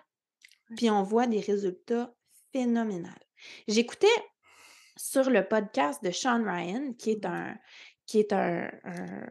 Puis 0.77 0.89
on 0.89 1.03
voit 1.03 1.27
des 1.27 1.39
résultats 1.39 2.13
phénoménaux. 2.53 3.09
J'écoutais 3.67 4.07
sur 4.97 5.29
le 5.29 5.47
podcast 5.47 6.03
de 6.03 6.11
Sean 6.11 6.43
Ryan, 6.43 6.93
qui 6.93 7.11
est 7.11 7.25
un, 7.25 7.57
qui 8.05 8.19
est 8.19 8.33
un, 8.33 8.69
un, 8.83 9.29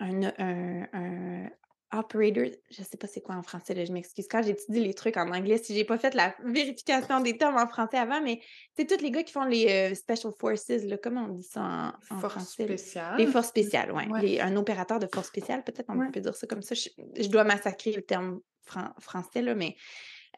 un, 0.00 0.22
un- 0.38 0.88
un 0.92 1.50
operator, 1.92 2.44
je 2.70 2.82
sais 2.82 2.96
pas 2.96 3.06
c'est 3.06 3.20
quoi 3.20 3.36
en 3.36 3.42
français, 3.42 3.74
là, 3.74 3.84
je 3.84 3.92
m'excuse 3.92 4.26
quand 4.28 4.42
j'étudie 4.42 4.80
les 4.80 4.94
trucs 4.94 5.16
en 5.16 5.30
anglais, 5.32 5.58
si 5.58 5.74
j'ai 5.74 5.84
pas 5.84 5.98
fait 5.98 6.14
la 6.14 6.34
vérification 6.44 7.20
des 7.20 7.38
termes 7.38 7.56
en 7.56 7.68
français 7.68 7.96
avant, 7.98 8.20
mais 8.20 8.40
c'est 8.76 8.86
tous 8.86 9.02
les 9.02 9.10
gars 9.10 9.22
qui 9.22 9.32
font 9.32 9.44
les 9.44 9.68
euh, 9.68 9.94
Special 9.94 10.32
Forces, 10.38 10.68
là, 10.68 10.96
comment 10.98 11.24
on 11.26 11.28
dit 11.34 11.44
ça 11.44 11.60
en, 11.60 11.88
en 12.16 12.18
Force 12.20 12.34
français? 12.34 12.64
spéciale. 12.64 13.16
Les 13.18 13.26
forces 13.26 13.48
spéciales, 13.48 13.92
oui. 13.92 14.04
Ouais. 14.10 14.40
Un 14.40 14.56
opérateur 14.56 14.98
de 14.98 15.06
force 15.12 15.28
spéciale, 15.28 15.62
peut-être 15.64 15.86
on 15.88 15.98
Ouais. 15.98 16.10
peut 16.10 16.20
dire 16.20 16.34
ça 16.34 16.46
comme 16.46 16.62
ça. 16.62 16.74
Je, 16.74 16.88
je 17.18 17.28
dois 17.28 17.44
massacrer 17.44 17.92
le 17.92 18.02
terme 18.02 18.40
fran- 18.64 18.92
français, 18.98 19.42
là, 19.42 19.54
mais 19.54 19.76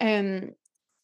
euh, 0.03 0.41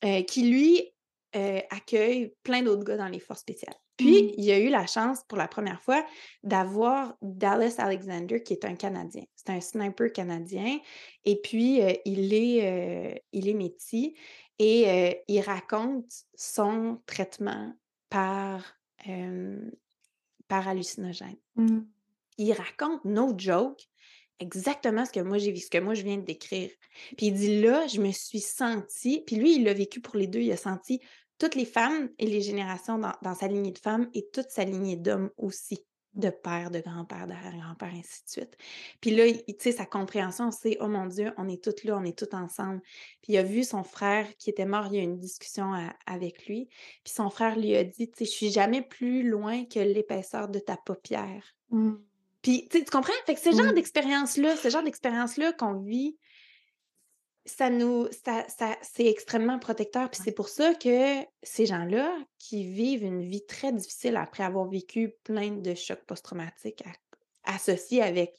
euh, 0.05 0.23
qui, 0.25 0.51
lui, 0.51 0.95
euh, 1.37 1.61
accueille 1.71 2.35
plein 2.43 2.63
d'autres 2.63 2.85
gars 2.85 2.97
dans 2.99 3.09
les 3.09 3.19
forces 3.19 3.41
spéciales. 3.41 3.75
Puis, 3.97 4.25
Mm. 4.25 4.31
il 4.39 4.51
a 4.51 4.59
eu 4.59 4.69
la 4.71 4.87
chance 4.87 5.23
pour 5.29 5.39
la 5.39 5.47
première 5.49 5.81
fois 5.81 6.05
d'avoir 6.43 7.17
Dallas 7.23 7.77
Alexander, 7.79 8.43
qui 8.43 8.53
est 8.55 8.65
un 8.65 8.75
Canadien. 8.75 9.23
C'est 9.37 9.51
un 9.51 9.61
sniper 9.61 10.13
canadien. 10.13 10.79
Et 11.25 11.41
puis, 11.41 11.81
euh, 11.83 11.93
il, 12.05 12.33
est, 12.35 12.67
euh, 12.67 13.15
il 13.33 13.49
est 13.49 13.55
métis 13.55 14.13
et 14.59 14.89
euh, 14.89 15.15
il 15.29 15.41
raconte 15.41 16.11
son 16.35 17.01
traitement 17.07 17.73
par, 18.11 18.77
euh, 19.09 19.71
par 20.49 20.69
hallucinogène 20.69 21.37
Mm. 21.57 21.81
il 22.39 22.53
raconte, 22.53 23.05
no 23.05 23.33
joke, 23.39 23.81
exactement 24.41 25.05
ce 25.07 25.13
que 25.13 25.21
moi 25.21 25.39
j'ai 25.39 25.53
vu, 25.53 25.59
ce 25.59 25.71
que 25.71 25.79
moi 25.79 25.95
je 25.95 26.03
viens 26.03 26.17
de 26.17 26.25
décrire. 26.25 26.71
Puis 27.17 27.27
il 27.27 27.35
dit 27.35 27.61
là, 27.63 27.87
je 27.87 28.01
me 28.01 28.11
suis 28.11 28.41
sentie, 28.41 29.23
puis 29.27 29.37
lui, 29.37 29.55
il 29.57 29.65
l'a 29.65 29.73
vécu 29.75 30.01
pour 30.01 30.17
les 30.17 30.27
deux, 30.27 30.41
il 30.41 30.51
a 30.53 30.57
senti 30.57 31.01
toutes 31.39 31.55
les 31.55 31.65
femmes 31.65 32.11
et 32.19 32.27
les 32.27 32.41
générations 32.41 32.99
dans, 32.99 33.13
dans 33.23 33.35
sa 33.35 33.49
lignée 33.49 33.73
de 33.73 33.79
femmes 33.79 34.09
et 34.15 34.27
toute 34.33 34.51
sa 34.51 34.65
lignée 34.65 34.97
d'hommes 34.97 35.31
aussi, 35.37 35.85
de 36.15 36.31
père, 36.31 36.71
de 36.71 36.79
grand-père, 36.79 37.27
d'arrière-grand-père, 37.27 37.91
ainsi 37.93 38.23
de 38.25 38.31
suite. 38.31 38.57
Puis 39.01 39.11
là, 39.11 39.25
tu 39.33 39.43
sais, 39.59 39.73
sa 39.73 39.85
compréhension, 39.85 40.53
c'est 40.53 40.77
oh 40.81 40.87
mon 40.87 41.07
Dieu, 41.07 41.33
on 41.39 41.49
est 41.49 41.63
toutes 41.63 41.83
là, 41.83 41.97
on 41.99 42.05
est 42.05 42.17
toutes 42.17 42.35
ensemble. 42.35 42.81
Puis 43.21 43.33
il 43.33 43.37
a 43.39 43.43
vu 43.43 43.65
son 43.65 43.83
frère 43.83 44.29
qui 44.37 44.49
était 44.49 44.65
mort, 44.65 44.87
il 44.87 44.95
y 44.95 44.99
a 44.99 45.01
eu 45.01 45.05
une 45.05 45.19
discussion 45.19 45.73
à- 45.75 45.93
avec 46.07 46.47
lui. 46.47 46.69
Puis 47.03 47.13
son 47.15 47.31
frère 47.31 47.59
lui 47.59 47.75
a 47.75 47.83
dit, 47.83 48.09
tu 48.11 48.19
sais, 48.19 48.25
je 48.27 48.31
suis 48.31 48.51
jamais 48.51 48.83
plus 48.83 49.29
loin 49.29 49.65
que 49.65 49.81
l'épaisseur 49.81 50.49
de 50.49 50.61
ta 50.61 50.77
paupière. 50.77 51.43
Mm. 51.71 51.95
Puis, 52.43 52.69
tu 52.71 52.79
sais, 52.79 52.85
tu 52.85 52.91
comprends? 52.91 53.13
Fait 53.27 53.35
que 53.35 53.41
ce 53.41 53.51
genre 53.51 53.73
Mm. 53.73 53.75
d'expérience-là, 53.75 54.57
ce 54.57 54.69
genre 54.69 54.83
d'expérience-là 54.85 55.53
qu'on 55.55 55.81
vit, 55.81 56.17
ça 57.47 57.69
nous, 57.71 58.07
ça, 58.25 58.45
ça, 58.49 58.77
c'est 58.83 59.07
extrêmement 59.07 59.59
protecteur. 59.59 60.11
Puis 60.11 60.21
c'est 60.25 60.33
pour 60.33 60.49
ça 60.49 60.75
que 60.75 61.21
ces 61.43 61.67
gens-là 61.67 62.17
qui 62.39 62.67
vivent 62.67 63.05
une 63.05 63.23
vie 63.23 63.45
très 63.47 63.73
difficile 63.73 64.17
après 64.17 64.45
avoir 64.45 64.67
vécu 64.67 65.15
plein 65.25 65.51
de 65.51 65.75
chocs 65.75 66.05
post-traumatiques 66.07 66.83
associés 67.45 68.03
avec 68.03 68.35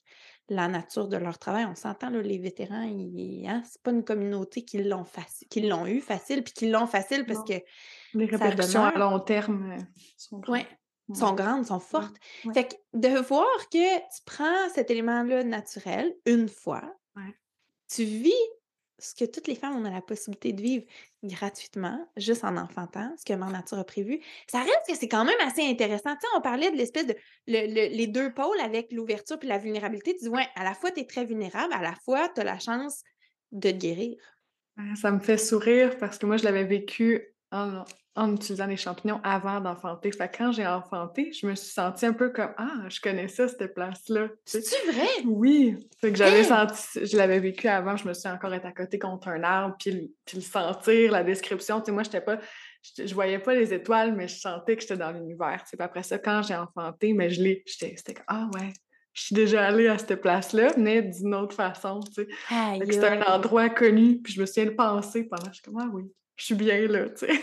la 0.49 0.67
nature 0.67 1.07
de 1.07 1.17
leur 1.17 1.39
travail, 1.39 1.65
on 1.65 1.73
s'entend, 1.75 2.11
là, 2.11 2.21
les 2.21 2.37
vétérans, 2.37 2.83
hein, 2.83 3.63
c'est 3.65 3.81
pas 3.81 3.89
une 3.91 4.03
communauté 4.03 4.63
qui 4.63 4.77
l'ont 4.83 5.03
facile, 5.05 5.47
qui 5.49 5.61
l'ont 5.61 5.87
eu 5.87 6.01
facile, 6.01 6.43
puis 6.43 6.53
qui 6.53 6.69
l'ont 6.69 6.85
facile 6.85 7.25
parce 7.25 7.39
Non. 7.39 7.45
que 7.45 7.53
Les 8.13 8.25
répercussions 8.25 8.83
à 8.83 8.91
long 8.97 9.19
terme 9.19 9.71
euh, 9.71 9.81
sont 10.17 10.37
grandes. 10.37 10.55
Ouais. 10.57 10.67
sont 11.15 11.33
grandes, 11.33 11.65
sont 11.65 11.79
fortes. 11.79 12.15
ouais. 12.45 12.53
Fait 12.53 12.67
que 12.67 12.75
de 12.93 13.19
voir 13.21 13.47
que 13.71 13.97
tu 13.97 14.21
prends 14.25 14.69
cet 14.73 14.91
élément-là 14.91 15.43
naturel 15.43 16.13
une 16.27 16.47
fois, 16.47 16.83
tu 17.87 18.03
vis 18.03 18.33
ce 19.05 19.15
que 19.15 19.29
toutes 19.29 19.47
les 19.47 19.55
femmes 19.55 19.75
ont 19.75 19.89
la 19.89 20.01
possibilité 20.01 20.53
de 20.53 20.61
vivre 20.61 20.85
gratuitement, 21.23 22.07
juste 22.17 22.43
en 22.43 22.57
enfantant, 22.57 23.13
ce 23.17 23.25
que 23.25 23.33
Mère 23.33 23.49
Nature 23.49 23.79
a 23.79 23.83
prévu. 23.83 24.21
Ça 24.47 24.59
reste 24.59 24.81
que 24.87 24.95
c'est 24.95 25.07
quand 25.07 25.25
même 25.25 25.39
assez 25.41 25.61
intéressant. 25.63 26.13
Tu 26.15 26.21
sais, 26.21 26.27
on 26.35 26.41
parlait 26.41 26.71
de 26.71 26.77
l'espèce 26.77 27.07
de 27.07 27.15
le- 27.47 27.67
le- 27.67 27.95
les 27.95 28.07
deux 28.07 28.33
pôles 28.33 28.59
avec 28.59 28.91
l'ouverture 28.91 29.39
puis 29.39 29.47
la 29.47 29.57
vulnérabilité. 29.57 30.13
Tu 30.15 30.25
dis, 30.25 30.29
ouais, 30.29 30.47
à 30.55 30.63
la 30.63 30.73
fois, 30.73 30.91
tu 30.91 31.01
es 31.01 31.05
très 31.05 31.25
vulnérable, 31.25 31.73
à 31.73 31.81
la 31.81 31.95
fois, 32.03 32.29
tu 32.29 32.41
as 32.41 32.43
la 32.43 32.59
chance 32.59 33.01
de 33.51 33.71
te 33.71 33.75
guérir. 33.75 34.17
Ouais, 34.77 34.95
Ça 34.95 35.11
me 35.11 35.19
fait 35.19 35.37
sourire 35.37 35.97
parce 35.97 36.17
que 36.17 36.25
moi, 36.25 36.37
je 36.37 36.43
l'avais 36.43 36.65
vécu 36.65 37.33
en, 37.51 37.83
en 38.15 38.33
utilisant 38.33 38.65
les 38.67 38.77
champignons 38.77 39.19
avant 39.23 39.59
d'enfanter. 39.59 40.11
Fait 40.11 40.29
que 40.29 40.37
quand 40.37 40.51
j'ai 40.53 40.65
enfanté, 40.65 41.31
je 41.33 41.45
me 41.45 41.53
suis 41.55 41.71
sentie 41.71 42.05
un 42.05 42.13
peu 42.13 42.29
comme 42.29 42.51
Ah, 42.57 42.83
je 42.87 43.01
connais 43.01 43.27
ça, 43.27 43.47
cette 43.47 43.73
place-là. 43.73 44.29
C'est-tu 44.45 44.75
vrai? 44.91 45.07
Oui, 45.25 45.75
fait 45.99 46.11
que 46.11 46.17
j'avais 46.17 46.49
Hein? 46.51 46.67
senti, 46.69 47.05
je 47.05 47.17
l'avais 47.17 47.39
vécu 47.39 47.67
avant, 47.67 47.97
je 47.97 48.07
me 48.07 48.13
suis 48.13 48.29
encore 48.29 48.53
être 48.53 48.65
à 48.65 48.71
côté 48.71 48.97
contre 48.99 49.27
un 49.27 49.43
arbre, 49.43 49.75
puis 49.79 49.91
le, 49.91 50.07
puis 50.25 50.37
le 50.37 50.43
sentir, 50.43 51.11
la 51.11 51.23
description. 51.23 51.79
Tu 51.81 51.87
sais, 51.87 51.91
moi, 51.91 52.03
j'étais 52.03 52.21
pas, 52.21 52.39
je, 52.97 53.05
je 53.05 53.13
voyais 53.13 53.39
pas 53.39 53.53
les 53.53 53.73
étoiles, 53.73 54.15
mais 54.15 54.27
je 54.29 54.39
sentais 54.39 54.75
que 54.75 54.81
j'étais 54.81 54.97
dans 54.97 55.11
l'univers. 55.11 55.61
Tu 55.63 55.71
sais, 55.71 55.77
puis 55.77 55.83
après 55.85 56.03
ça, 56.03 56.17
quand 56.17 56.41
j'ai 56.41 56.55
enfanté, 56.55 57.11
mais 57.13 57.29
je 57.29 57.41
l'ai, 57.41 57.63
c'était 57.65 58.13
comme 58.13 58.23
Ah 58.27 58.49
ouais, 58.53 58.71
je 59.11 59.23
suis 59.23 59.35
déjà 59.35 59.65
allée 59.67 59.87
à 59.89 59.97
cette 59.97 60.21
place-là, 60.21 60.73
mais 60.77 61.01
d'une 61.01 61.35
autre 61.35 61.55
façon. 61.55 61.99
Tu 62.01 62.13
sais. 62.23 62.27
C'était 62.91 63.07
un 63.07 63.21
endroit 63.23 63.69
connu, 63.69 64.21
puis 64.21 64.31
je 64.33 64.39
me 64.41 64.45
souviens 64.45 64.65
de 64.65 64.69
penser 64.75 65.23
pendant, 65.25 65.47
je 65.49 65.55
suis 65.55 65.63
comme 65.63 65.79
Ah 65.81 65.89
oui, 65.93 66.03
je 66.37 66.45
suis 66.45 66.55
bien 66.55 66.87
là, 66.87 67.09
tu 67.09 67.25
sais. 67.27 67.41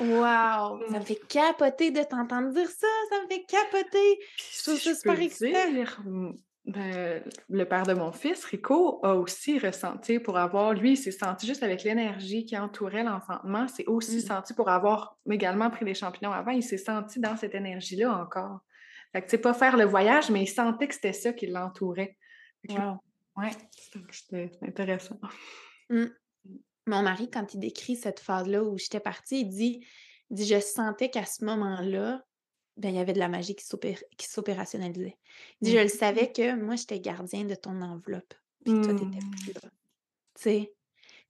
Wow! 0.00 0.80
Ça 0.90 0.98
me 0.98 1.04
fait 1.04 1.20
capoter 1.28 1.90
de 1.90 2.02
t'entendre 2.02 2.50
dire 2.52 2.68
ça, 2.68 2.86
ça 3.10 3.22
me 3.22 3.28
fait 3.28 3.44
capoter. 3.44 4.18
Je 4.36 4.62
trouve 4.62 4.76
Si 4.78 4.84
ça 4.88 4.94
super 4.94 5.20
excitant. 5.20 6.02
mm, 6.04 6.32
ben, 6.66 7.22
le 7.48 7.64
père 7.64 7.84
de 7.84 7.94
mon 7.94 8.12
fils, 8.12 8.44
Rico, 8.44 9.00
a 9.04 9.14
aussi 9.14 9.58
ressenti 9.58 10.18
pour 10.20 10.36
avoir, 10.38 10.74
lui, 10.74 10.92
il 10.92 10.96
s'est 10.96 11.10
senti 11.10 11.46
juste 11.46 11.62
avec 11.62 11.82
l'énergie 11.82 12.44
qui 12.44 12.56
entourait 12.58 13.02
l'enfantement, 13.04 13.66
c'est 13.68 13.86
aussi 13.86 14.16
Mm. 14.18 14.20
senti 14.20 14.54
pour 14.54 14.68
avoir 14.68 15.16
également 15.30 15.70
pris 15.70 15.84
des 15.84 15.94
champignons 15.94 16.32
avant, 16.32 16.52
il 16.52 16.62
s'est 16.62 16.76
senti 16.78 17.20
dans 17.20 17.36
cette 17.36 17.54
énergie-là 17.54 18.12
encore. 18.12 18.60
Fait 19.12 19.22
que, 19.22 19.26
tu 19.26 19.30
sais, 19.32 19.38
pas 19.38 19.54
faire 19.54 19.76
le 19.78 19.84
voyage, 19.84 20.30
mais 20.30 20.42
il 20.42 20.46
sentait 20.48 20.86
que 20.88 20.94
c'était 20.94 21.14
ça 21.14 21.32
qui 21.32 21.46
l'entourait. 21.46 22.16
Wow. 22.68 22.98
Ouais, 23.36 23.50
c'était 24.10 24.50
intéressant. 24.62 25.18
Mon 26.88 27.02
mari, 27.02 27.30
quand 27.30 27.52
il 27.54 27.60
décrit 27.60 27.96
cette 27.96 28.18
phase-là 28.20 28.64
où 28.64 28.78
j'étais 28.78 29.00
partie, 29.00 29.40
il 29.42 29.48
dit, 29.48 29.86
il 30.30 30.36
dit 30.36 30.46
Je 30.46 30.58
sentais 30.60 31.10
qu'à 31.10 31.24
ce 31.26 31.44
moment-là, 31.44 32.24
ben, 32.76 32.88
il 32.88 32.94
y 32.96 32.98
avait 32.98 33.12
de 33.12 33.18
la 33.18 33.28
magie 33.28 33.54
qui 33.54 33.64
s'opé- 33.64 33.98
qui 34.16 34.26
s'opérationnalisait. 34.26 35.18
Il 35.60 35.64
dit 35.66 35.72
Je 35.72 35.78
le 35.78 35.84
Mhm. 35.84 35.88
savais 35.90 36.32
que 36.32 36.54
moi, 36.56 36.76
j'étais 36.76 36.98
gardien 37.00 37.44
de 37.44 37.54
ton 37.54 37.82
enveloppe, 37.82 38.32
puis 38.64 38.72
toi, 38.80 38.94
t'étais 38.94 39.18
plus 39.42 39.52
là. 39.52 39.60
Tu 40.34 40.42
sais? 40.42 40.74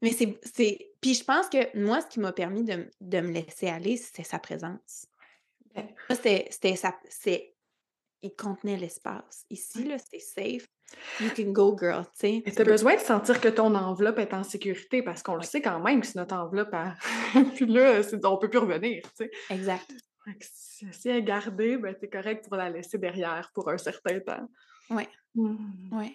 Mais 0.00 0.12
c'est. 0.12 0.38
c'est- 0.44 0.92
Puis 1.00 1.14
je 1.14 1.24
pense 1.24 1.48
que 1.48 1.76
moi, 1.78 2.00
ce 2.02 2.06
qui 2.06 2.20
m'a 2.20 2.32
permis 2.32 2.62
de, 2.64 2.88
me 3.00 3.30
laisser 3.32 3.66
aller, 3.68 3.96
c'était 3.96 4.22
sa 4.24 4.38
présence. 4.38 5.06
Moi, 5.74 5.84
c'était 6.16 6.46
c'était 6.50 6.76
sa. 6.76 6.96
c'est- 7.08 7.54
Il 8.22 8.34
contenait 8.34 8.76
l'espace. 8.76 9.44
Ici, 9.50 9.84
là, 9.84 9.96
c'est 9.98 10.18
safe. 10.18 10.66
You 11.20 11.30
can 11.36 11.52
go, 11.52 11.76
girl, 11.78 12.04
tu 12.18 12.42
as 12.46 12.64
besoin 12.64 12.94
de 12.94 13.00
sentir 13.00 13.40
que 13.40 13.48
ton 13.48 13.74
enveloppe 13.74 14.18
est 14.18 14.32
en 14.32 14.42
sécurité 14.42 15.02
parce 15.02 15.22
qu'on 15.22 15.36
le 15.36 15.42
sait 15.42 15.60
quand 15.60 15.80
même 15.80 16.02
si 16.02 16.16
notre 16.16 16.34
enveloppe 16.34 16.72
a... 16.72 16.94
Puis 17.54 17.66
là, 17.66 18.00
on 18.24 18.36
peut 18.36 18.48
plus 18.48 18.58
revenir, 18.58 19.02
tu 19.16 19.24
sais. 19.24 19.30
Exact. 19.50 19.90
Que 20.24 20.32
si, 20.40 20.86
si 20.92 21.08
elle 21.08 21.16
est 21.16 21.22
gardée, 21.22 21.78
ben, 21.78 21.94
correct 22.12 22.46
pour 22.46 22.56
la 22.56 22.68
laisser 22.68 22.98
derrière 22.98 23.50
pour 23.54 23.68
un 23.70 23.78
certain 23.78 24.20
temps. 24.20 24.48
Mm. 25.34 25.56
Oui. 25.92 26.14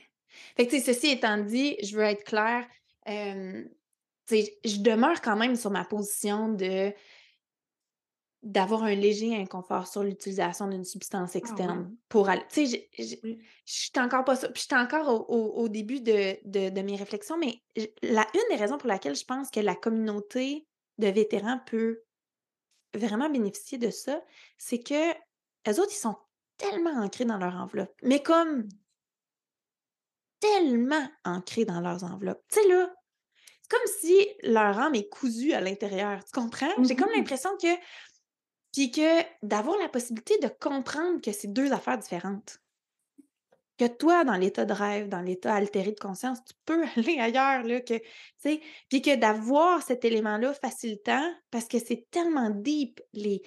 Fait 0.55 0.67
que, 0.67 0.79
ceci 0.79 1.11
étant 1.11 1.37
dit, 1.37 1.77
je 1.83 1.95
veux 1.95 2.03
être 2.03 2.23
claire, 2.23 2.65
euh, 3.09 3.63
tu 4.27 4.35
sais, 4.41 4.57
je 4.63 4.79
demeure 4.79 5.21
quand 5.21 5.35
même 5.35 5.55
sur 5.55 5.71
ma 5.71 5.85
position 5.85 6.49
de 6.49 6.91
d'avoir 8.43 8.83
un 8.83 8.93
léger 8.93 9.35
inconfort 9.35 9.87
sur 9.87 10.03
l'utilisation 10.03 10.67
d'une 10.67 10.83
substance 10.83 11.31
Ah 11.33 11.37
externe 11.37 11.95
pour 12.09 12.27
aller. 12.29 12.43
Tu 12.51 12.67
sais, 12.67 12.89
je- 12.99 13.15
Oui. 13.23 13.39
suis 13.65 13.91
encore 13.97 14.25
pas 14.25 14.35
ça. 14.35 14.49
Puis 14.49 14.61
je 14.61 14.67
suis 14.75 14.83
encore 14.83 15.07
au, 15.07 15.33
au- 15.33 15.63
au 15.63 15.69
début 15.69 16.01
de, 16.01 16.37
de- 16.45 16.69
de 16.69 16.81
mes 16.81 16.95
réflexions, 16.97 17.37
mais 17.37 17.61
la, 18.01 18.27
une 18.33 18.49
des 18.49 18.55
raisons 18.61 18.77
pour 18.77 18.89
laquelle 18.89 19.15
je 19.15 19.23
pense 19.25 19.49
que 19.49 19.61
la 19.61 19.75
communauté 19.75 20.67
de 20.97 21.07
vétérans 21.07 21.59
peut 21.65 22.01
vraiment 22.93 23.29
bénéficier 23.29 23.77
de 23.77 23.89
ça, 23.89 24.21
c'est 24.57 24.79
que 24.83 25.13
les 25.65 25.79
autres, 25.79 25.91
ils 25.93 25.95
sont 25.95 26.17
tellement 26.57 27.01
ancrés 27.01 27.25
dans 27.25 27.37
leur 27.37 27.55
enveloppe. 27.55 27.95
Mais 28.03 28.21
comme 28.21 28.67
tellement 30.39 31.07
ancrés 31.23 31.65
dans 31.65 31.79
leurs 31.79 32.03
enveloppes. 32.03 32.43
Tu 32.51 32.59
sais, 32.61 32.67
là, 32.67 32.93
c'est 33.61 33.69
comme 33.71 33.87
si 34.01 34.27
leur 34.43 34.77
âme 34.79 34.95
est 34.95 35.07
cousue 35.09 35.53
à 35.53 35.61
l'intérieur. 35.61 36.23
Tu 36.25 36.31
comprends? 36.31 36.69
J'ai 36.83 36.95
comme 36.95 37.09
Mhm. 37.09 37.17
l'impression 37.17 37.49
que. 37.61 37.67
Puis 38.73 38.91
que 38.91 39.21
d'avoir 39.45 39.77
la 39.79 39.89
possibilité 39.89 40.37
de 40.39 40.47
comprendre 40.47 41.21
que 41.21 41.31
c'est 41.31 41.53
deux 41.53 41.71
affaires 41.73 41.97
différentes. 41.97 42.59
que 43.79 43.87
toi, 43.87 44.23
dans 44.23 44.35
l'état 44.37 44.65
de 44.65 44.73
rêve, 44.73 45.09
dans 45.09 45.21
l'état 45.21 45.55
altéré 45.55 45.91
de 45.91 45.99
conscience, 45.99 46.39
tu 46.45 46.53
peux 46.65 46.83
aller 46.95 47.19
ailleurs, 47.19 47.63
là, 47.63 47.81
que, 47.81 47.95
tu 47.97 48.03
sais, 48.37 48.61
puis 48.89 49.01
que 49.01 49.15
d'avoir 49.15 49.81
cet 49.81 50.05
élément-là 50.05 50.53
facilitant, 50.53 51.33
parce 51.51 51.67
que 51.67 51.79
c'est 51.79 52.07
tellement 52.11 52.49
deep, 52.51 53.01
les, 53.13 53.41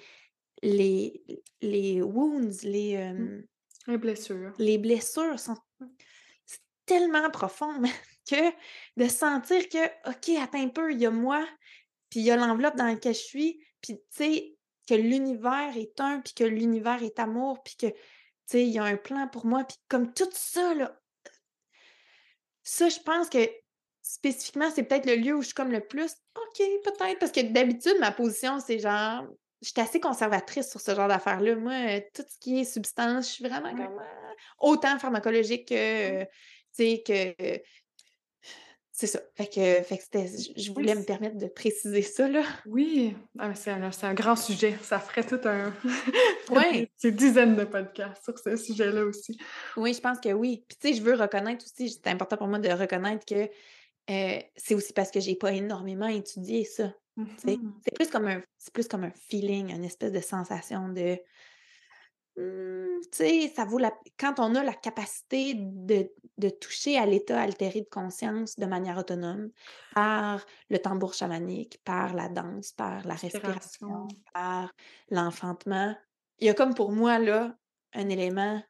les, 0.63 1.23
les 1.61 2.01
wounds, 2.01 2.63
les, 2.63 2.97
Mmh. 2.97 3.21
euh, 3.21 3.41
Les 3.87 3.97
blessures. 3.97 4.53
les 4.57 4.77
blessures 4.77 5.39
sont 5.39 5.57
c'est 6.45 6.61
tellement 6.85 7.29
profond 7.31 7.81
que 8.29 8.51
de 8.97 9.07
sentir 9.07 9.69
que, 9.69 9.85
OK, 10.09 10.29
attends 10.41 10.61
un 10.63 10.69
peu, 10.69 10.91
il 10.91 10.99
y 10.99 11.05
a 11.05 11.11
moi, 11.11 11.47
puis 12.09 12.21
il 12.21 12.25
y 12.25 12.31
a 12.31 12.35
l'enveloppe 12.37 12.75
dans 12.75 12.85
laquelle 12.87 13.13
je 13.15 13.19
suis, 13.19 13.65
puis 13.81 13.95
tu 13.97 14.03
sais, 14.11 14.56
que 14.87 14.95
l'univers 14.95 15.75
est 15.75 15.99
un, 15.99 16.21
puis 16.21 16.33
que 16.33 16.43
l'univers 16.43 17.03
est 17.03 17.19
amour, 17.19 17.61
puis 17.63 17.75
que, 17.75 17.87
tu 17.87 17.95
sais, 18.45 18.63
il 18.63 18.71
y 18.71 18.79
a 18.79 18.83
un 18.83 18.97
plan 18.97 19.27
pour 19.27 19.45
moi, 19.45 19.63
puis 19.63 19.77
comme 19.87 20.13
tout 20.13 20.29
ça, 20.31 20.73
là, 20.73 20.99
ça, 22.63 22.89
je 22.89 22.99
pense 22.99 23.29
que 23.29 23.49
spécifiquement, 24.01 24.69
c'est 24.73 24.83
peut-être 24.83 25.05
le 25.05 25.15
lieu 25.15 25.35
où 25.35 25.41
je 25.41 25.47
suis 25.47 25.53
comme 25.53 25.71
le 25.71 25.85
plus, 25.85 26.11
OK, 26.35 26.61
peut-être, 26.83 27.19
parce 27.19 27.31
que 27.31 27.41
d'habitude, 27.41 27.95
ma 27.99 28.11
position, 28.11 28.59
c'est 28.59 28.79
genre, 28.79 29.25
je 29.61 29.69
suis 29.69 29.81
assez 29.81 29.99
conservatrice 29.99 30.69
sur 30.69 30.79
ce 30.79 30.95
genre 30.95 31.07
d'affaires-là. 31.07 31.55
Moi, 31.55 31.73
euh, 31.73 32.01
tout 32.13 32.23
ce 32.27 32.37
qui 32.39 32.59
est 32.59 32.63
substance, 32.63 33.27
je 33.27 33.33
suis 33.33 33.43
vraiment 33.43 33.71
comme 33.71 33.99
euh, 33.99 34.33
autant 34.59 34.97
pharmacologique 34.99 35.67
que, 35.67 36.23
tu 36.23 36.29
sais, 36.71 37.03
que. 37.05 37.61
C'est 38.99 39.05
ça. 39.05 39.19
Fait 39.35 39.45
que, 39.45 39.83
fait 39.83 39.99
que 39.99 40.03
je- 40.57 40.71
voulais 40.71 40.95
me 40.95 41.03
permettre 41.03 41.37
de 41.37 41.45
préciser 41.45 42.01
ça, 42.01 42.27
là. 42.27 42.41
Oui, 42.65 43.15
ah, 43.37 43.53
c'est 43.53 43.69
un, 43.69 43.91
un 44.01 44.13
grand 44.15 44.35
sujet. 44.35 44.75
Ça 44.81 44.99
ferait 44.99 45.23
tout 45.23 45.39
un. 45.45 45.71
Ouais. 46.49 46.89
C'est 46.97 47.11
dizaines 47.11 47.55
de 47.55 47.63
podcasts 47.63 48.23
sur 48.23 48.39
ce 48.39 48.55
sujet-là 48.55 49.03
aussi. 49.05 49.37
Oui, 49.75 49.93
je 49.93 50.01
pense 50.01 50.19
que 50.19 50.33
oui. 50.33 50.63
Puis, 50.67 50.77
tu 50.81 50.87
sais, 50.87 50.93
je 50.95 51.03
veux 51.03 51.13
reconnaître 51.13 51.63
aussi, 51.63 51.89
c'est 51.91 52.07
important 52.07 52.37
pour 52.37 52.47
moi 52.47 52.57
de 52.57 52.69
reconnaître 52.69 53.23
que 53.23 53.47
euh, 54.09 54.41
c'est 54.55 54.73
aussi 54.73 54.93
parce 54.93 55.11
que 55.11 55.19
j'ai 55.19 55.35
pas 55.35 55.51
énormément 55.51 56.07
étudié 56.07 56.63
ça. 56.63 56.91
Mhm. 57.17 57.27
C'est 57.83 57.93
plus 57.93 58.07
comme 58.09 58.27
un 58.27 58.41
c'est 58.57 58.73
plus 58.73 58.87
comme 58.87 59.03
un 59.03 59.11
feeling, 59.29 59.75
une 59.75 59.83
espèce 59.83 60.11
de 60.11 60.21
sensation 60.21 60.89
de 60.89 61.19
Mmh, 62.37 63.01
tu 63.11 63.17
sais, 63.17 63.47
ça 63.55 63.65
vaut 63.65 63.79
la 63.79 63.91
quand 64.19 64.39
on 64.39 64.53
a 64.55 64.63
la 64.63 64.73
capacité 64.73 65.55
de 65.57 66.13
de 66.37 66.49
toucher 66.49 66.97
à 66.99 67.05
l'état 67.07 67.41
altéré 67.41 67.81
de 67.81 67.89
conscience 67.89 68.57
de 68.57 68.65
manière 68.67 68.97
autonome 68.99 69.49
par 69.95 70.45
le 70.69 70.77
tambour 70.79 71.13
chamanique, 71.15 71.81
par 71.83 72.13
la 72.13 72.29
danse, 72.29 72.73
par 72.73 73.05
la 73.07 73.15
respiration, 73.15 74.07
Respiration. 74.07 74.23
par 74.33 74.71
l'enfantement. 75.09 75.95
Il 76.39 76.47
y 76.47 76.49
a 76.49 76.53
comme 76.53 76.75
pour 76.75 76.91
moi 76.91 77.17
là, 77.19 77.57
un 77.93 78.09
élément 78.09 78.61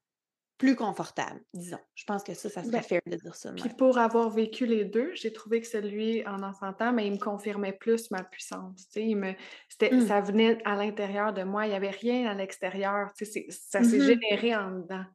plus 0.57 0.75
confortable, 0.75 1.39
disons. 1.53 1.77
Je 1.95 2.03
pense 2.05 2.23
que 2.23 2.34
ça, 2.34 2.49
ça 2.49 2.63
serait 2.63 2.77
Ben, 2.77 2.84
fair 2.84 3.01
de 3.05 3.15
dire 3.15 3.35
ça 3.35 3.51
Puis 3.53 3.69
pour 3.77 3.97
avoir 3.97 4.29
vécu 4.29 4.65
les 4.65 4.85
deux, 4.85 5.11
j'ai 5.13 5.31
trouvé 5.31 5.61
que 5.61 5.67
celui 5.67 6.25
en 6.27 6.41
enfantant, 6.43 6.91
mais 6.93 7.05
il 7.07 7.13
me 7.13 7.17
confirmait 7.19 7.73
plus 7.73 8.09
ma 8.11 8.23
puissance. 8.23 8.88
Il 8.95 9.15
me, 9.17 9.34
Mmh. 9.79 10.07
Ça 10.07 10.21
venait 10.21 10.57
à 10.65 10.75
l'intérieur 10.75 11.34
de 11.34 11.43
moi, 11.43 11.65
il 11.65 11.69
n'y 11.69 11.75
avait 11.75 11.91
rien 11.91 12.27
à 12.29 12.34
l'extérieur. 12.34 13.11
Ça 13.15 13.84
s'est 13.84 13.97
Mmh 13.97 14.01
généré 14.01 14.55
en 14.55 14.71
dedans. 14.71 15.05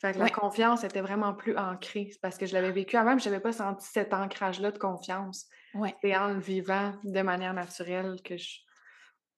Fait 0.00 0.12
que 0.12 0.18
la 0.18 0.28
confiance 0.30 0.84
était 0.84 1.00
vraiment 1.00 1.34
plus 1.34 1.56
ancrée. 1.56 2.10
Parce 2.22 2.36
que 2.38 2.46
je 2.46 2.52
l'avais 2.54 2.70
vécu 2.72 2.96
avant, 2.96 3.14
mais 3.14 3.20
je 3.20 3.28
n'avais 3.28 3.40
pas 3.40 3.52
senti 3.52 3.86
cet 3.90 4.12
ancrage-là 4.14 4.70
de 4.70 4.78
confiance. 4.78 5.46
Ouais. 5.74 5.94
C'est 6.02 6.14
en 6.16 6.28
le 6.34 6.40
vivant 6.40 6.94
de 7.04 7.22
manière 7.22 7.54
naturelle 7.54 8.16
que 8.24 8.36
je. 8.36 8.58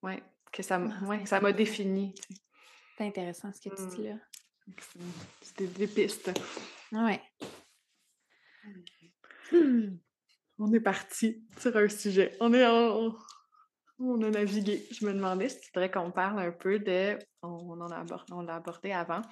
Ouais, 0.02 0.22
que 0.52 0.62
ça, 0.62 0.76
Ah, 0.80 1.04
ouais, 1.06 1.40
m'a 1.40 1.52
défini. 1.52 2.14
C'est 2.96 3.04
intéressant 3.06 3.52
ce 3.52 3.68
que 3.68 3.74
tu 3.74 3.82
Mmh. 3.82 3.88
dis 3.90 4.02
là. 4.08 4.14
C'était 5.40 5.66
des 5.66 5.86
pistes. 5.86 6.30
Ouais. 6.92 7.20
On 10.58 10.72
est 10.72 10.80
parti 10.80 11.44
sur 11.58 11.76
un 11.76 11.88
sujet. 11.88 12.36
On 12.40 12.52
est 12.52 12.66
en- 12.66 13.14
On 14.00 14.22
a 14.22 14.30
navigué. 14.30 14.86
Je 14.92 15.04
me 15.06 15.12
demandais 15.12 15.48
si 15.48 15.60
tu 15.60 15.70
voudrais 15.74 15.90
qu'on 15.90 16.12
parle 16.12 16.38
un 16.38 16.52
peu 16.52 16.78
de. 16.78 17.18
On, 17.42 17.80
en 17.80 17.90
a 17.90 17.96
abordé, 17.98 18.32
on 18.32 18.42
l'a 18.42 18.56
abordé 18.56 18.92
avant, 18.92 19.22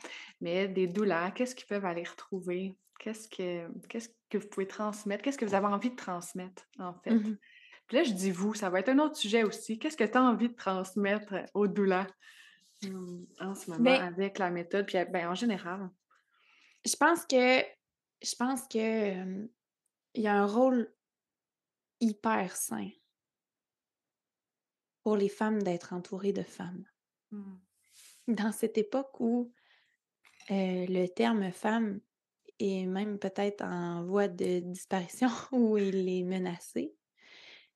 mais 0.41 0.67
des 0.67 0.89
douleurs. 0.89 1.33
Qu'est-ce 1.35 1.55
qu'ils 1.55 1.67
peuvent 1.69 1.85
aller 1.85 2.03
retrouver? 2.03 2.77
Qu'est-ce 2.99 3.29
que, 3.29 3.69
qu'est-ce 3.89 4.09
que 4.31 4.39
vous 4.39 4.49
pouvez 4.49 4.67
transmettre? 4.67 5.23
Qu'est-ce 5.23 5.39
que 5.39 5.45
vous 5.45 5.55
avez 5.55 5.67
envie 5.67 5.91
de 5.91 5.97
transmettre, 5.97 6.65
en 6.81 6.95
fait? 6.95 7.11
Mmh 7.11 7.37
Puis 7.87 7.97
là, 7.97 8.03
je 8.03 8.13
dis 8.13 8.33
vous, 8.33 8.55
ça 8.55 8.69
va 8.71 8.81
être 8.81 8.89
un 8.89 8.99
autre 8.99 9.17
sujet 9.17 9.45
aussi. 9.45 9.79
Qu'est-ce 9.79 9.97
que 9.97 10.03
tu 10.05 10.19
as 10.19 10.23
envie 10.23 10.49
de 10.49 10.55
transmettre 10.57 11.35
aux 11.55 11.69
douleurs? 11.69 12.11
En 13.41 13.55
ce 13.55 13.71
moment 13.71 13.83
Ben 13.83 14.03
avec 14.03 14.39
la 14.39 14.51
méthode, 14.51 14.87
puis 14.87 14.99
ben, 15.11 15.29
en 15.29 15.35
général? 15.35 15.91
Je 16.85 16.97
pense 16.97 17.25
que 17.27 17.63
je 18.23 18.35
pense 18.35 18.67
que 18.69 18.79
euh, 18.79 19.47
il 20.15 20.23
y 20.23 20.27
a 20.27 20.35
un 20.35 20.47
rôle 20.47 20.93
hyper 22.01 22.57
sain 22.57 22.89
pour 25.03 25.17
les 25.17 25.29
femmes 25.29 25.63
d'être 25.63 25.93
entourées 25.93 26.33
de 26.33 26.43
femmes. 26.43 26.85
Hum, 27.33 27.61
Dans 28.29 28.53
cette 28.53 28.79
époque 28.79 29.21
où 29.21 29.53
euh, 30.51 30.87
le 30.89 31.07
terme 31.07 31.51
femme 31.53 32.01
est 32.59 32.87
même 32.87 33.19
peut-être 33.19 33.63
en 33.63 34.05
voie 34.05 34.29
de 34.29 34.61
disparition 34.61 35.29
ou 35.53 35.77
il 35.77 36.09
est 36.09 36.25
menacé, 36.25 36.95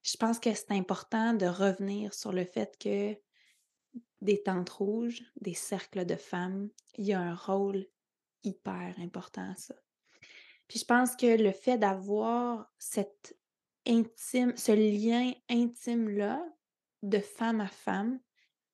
je 0.03 0.17
pense 0.17 0.39
que 0.41 0.55
c'est 0.55 0.73
important 0.73 1.35
de 1.35 1.47
revenir 1.47 2.15
sur 2.15 2.33
le 2.33 2.45
fait 2.45 2.77
que 2.79 3.17
des 4.21 4.43
tentes 4.43 4.71
rouges, 4.71 5.23
des 5.41 5.55
cercles 5.55 6.05
de 6.05 6.17
femmes, 6.17 6.69
il 6.97 7.07
y 7.07 7.13
a 7.13 7.21
un 7.21 7.35
rôle 7.35 7.87
hyper 8.43 8.95
important 8.99 9.51
à 9.51 9.57
ça. 9.57 9.75
Puis 10.69 10.79
je 10.79 10.85
pense 10.85 11.17
que 11.17 11.43
le 11.43 11.53
fait 11.53 11.79
d'avoir 11.79 12.73
cette 12.79 13.37
intime, 13.87 14.57
ce 14.57 14.73
lien 14.73 15.33
intime-là 15.49 16.45
de 17.03 17.19
femme 17.19 17.61
à 17.61 17.67
femme 17.67 18.21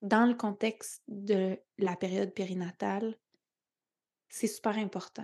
dans 0.02 0.26
le 0.26 0.34
contexte 0.34 1.02
de 1.08 1.58
la 1.78 1.96
période 1.96 2.34
périnatale, 2.34 3.16
c'est 4.28 4.46
super 4.46 4.76
important. 4.76 5.22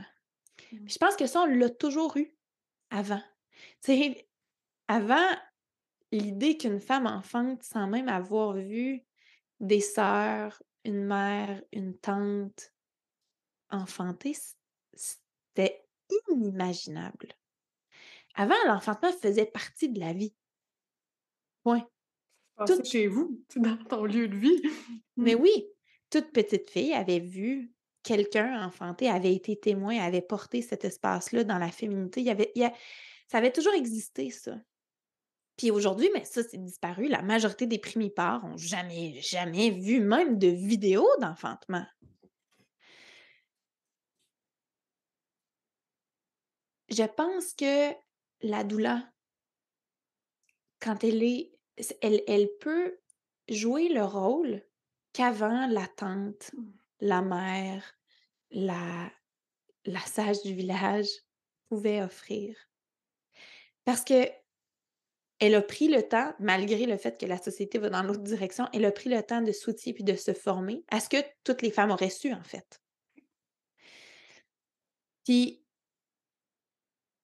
Mmh. 0.73 0.85
Puis 0.85 0.95
je 0.95 0.99
pense 0.99 1.17
que 1.17 1.27
ça, 1.27 1.43
on 1.43 1.47
l'a 1.47 1.69
toujours 1.69 2.17
eu 2.17 2.35
avant. 2.91 3.23
Tu 3.83 3.93
sais, 3.93 4.29
avant, 4.89 5.29
l'idée 6.11 6.57
qu'une 6.57 6.81
femme 6.81 7.07
enfante 7.07 7.63
sans 7.63 7.87
même 7.87 8.09
avoir 8.09 8.55
vu 8.55 9.05
des 9.63 9.81
sœurs, 9.81 10.63
une 10.85 11.05
mère, 11.05 11.63
une 11.73 11.97
tante 11.99 12.75
enfanter, 13.71 14.35
c- 14.35 14.55
c'était 14.93 15.87
inimaginable. 16.29 17.29
Avant, 18.35 18.55
l'enfantement 18.67 19.13
faisait 19.13 19.47
partie 19.47 19.89
de 19.89 20.01
la 20.01 20.13
vie. 20.13 20.35
Point. 21.63 21.87
Toute- 22.67 22.85
chez 22.87 23.07
vous, 23.07 23.43
dans 23.57 23.77
ton 23.85 24.05
lieu 24.05 24.29
de 24.29 24.37
vie. 24.37 24.63
Mais 25.17 25.35
Hum, 25.35 25.43
oui, 25.43 25.67
toute 26.11 26.33
petite 26.33 26.71
fille 26.71 26.93
avait 26.93 27.21
vu 27.21 27.73
quelqu'un 28.03 28.67
enfanter, 28.67 29.09
avait 29.09 29.35
été 29.35 29.59
témoin, 29.59 29.99
avait 29.99 30.23
porté 30.23 30.61
cet 30.61 30.85
espace-là 30.85 31.45
dans 31.45 31.59
la 31.59 31.71
féminité. 31.71 32.21
Il 32.21 32.27
y 32.27 32.31
avait, 32.31 32.53
il 32.55 32.63
y 32.63 32.65
a- 32.65 32.75
ça 33.29 33.39
avait 33.39 33.53
toujours 33.53 33.75
existé, 33.75 34.31
ça. 34.31 34.57
Puis 35.63 35.71
aujourd'hui, 35.71 36.11
mais 36.13 36.25
ça, 36.25 36.43
c'est 36.43 36.59
disparu. 36.59 37.07
La 37.07 37.23
majorité 37.23 37.69
des 37.69 37.79
primipares 37.79 38.45
ont 38.45 38.57
jamais, 38.57 39.21
jamais 39.21 39.71
vu 39.71 40.01
même 40.01 40.37
de 40.37 40.49
vidéo 40.49 41.07
d'enfantement. 41.21 41.87
Je 46.89 47.05
pense 47.05 47.55
que 47.55 47.93
la 48.41 48.65
doula, 48.65 49.09
quand 50.81 51.05
elle 51.05 51.23
est, 51.23 51.53
elle, 52.01 52.25
elle 52.27 52.49
peut 52.59 52.99
jouer 53.49 53.89
le 53.89 54.03
rôle 54.03 54.65
qu'avant 55.13 55.69
la 55.69 55.87
tante, 55.87 56.51
la 56.99 57.23
mère, 57.23 57.85
la, 58.51 59.13
la 59.85 60.01
sage 60.01 60.43
du 60.43 60.55
village 60.55 61.07
pouvait 61.69 62.03
offrir. 62.03 62.57
Parce 63.85 64.03
que 64.03 64.42
elle 65.43 65.57
a 65.57 65.61
pris 65.61 65.89
le 65.89 66.07
temps, 66.07 66.33
malgré 66.39 66.87
le 66.87 66.97
fait 66.97 67.19
que 67.19 67.27
la 67.27 67.37
société 67.37 67.77
va 67.79 67.91
dans 67.91 68.05
l'autre 68.05 68.23
direction, 68.23 68.69
elle 68.73 68.85
a 68.85 68.93
pris 68.93 69.11
le 69.11 69.21
temps 69.25 69.43
de 69.43 69.51
s'outiller 69.51 69.93
puis 69.93 70.05
de 70.05 70.15
se 70.15 70.33
former 70.33 70.85
à 70.89 71.01
ce 71.01 71.09
que 71.09 71.17
toutes 71.43 71.63
les 71.63 71.73
femmes 71.73 71.91
auraient 71.91 72.11
su, 72.11 72.33
en 72.33 72.45
fait. 72.45 72.81
Puis 75.25 75.65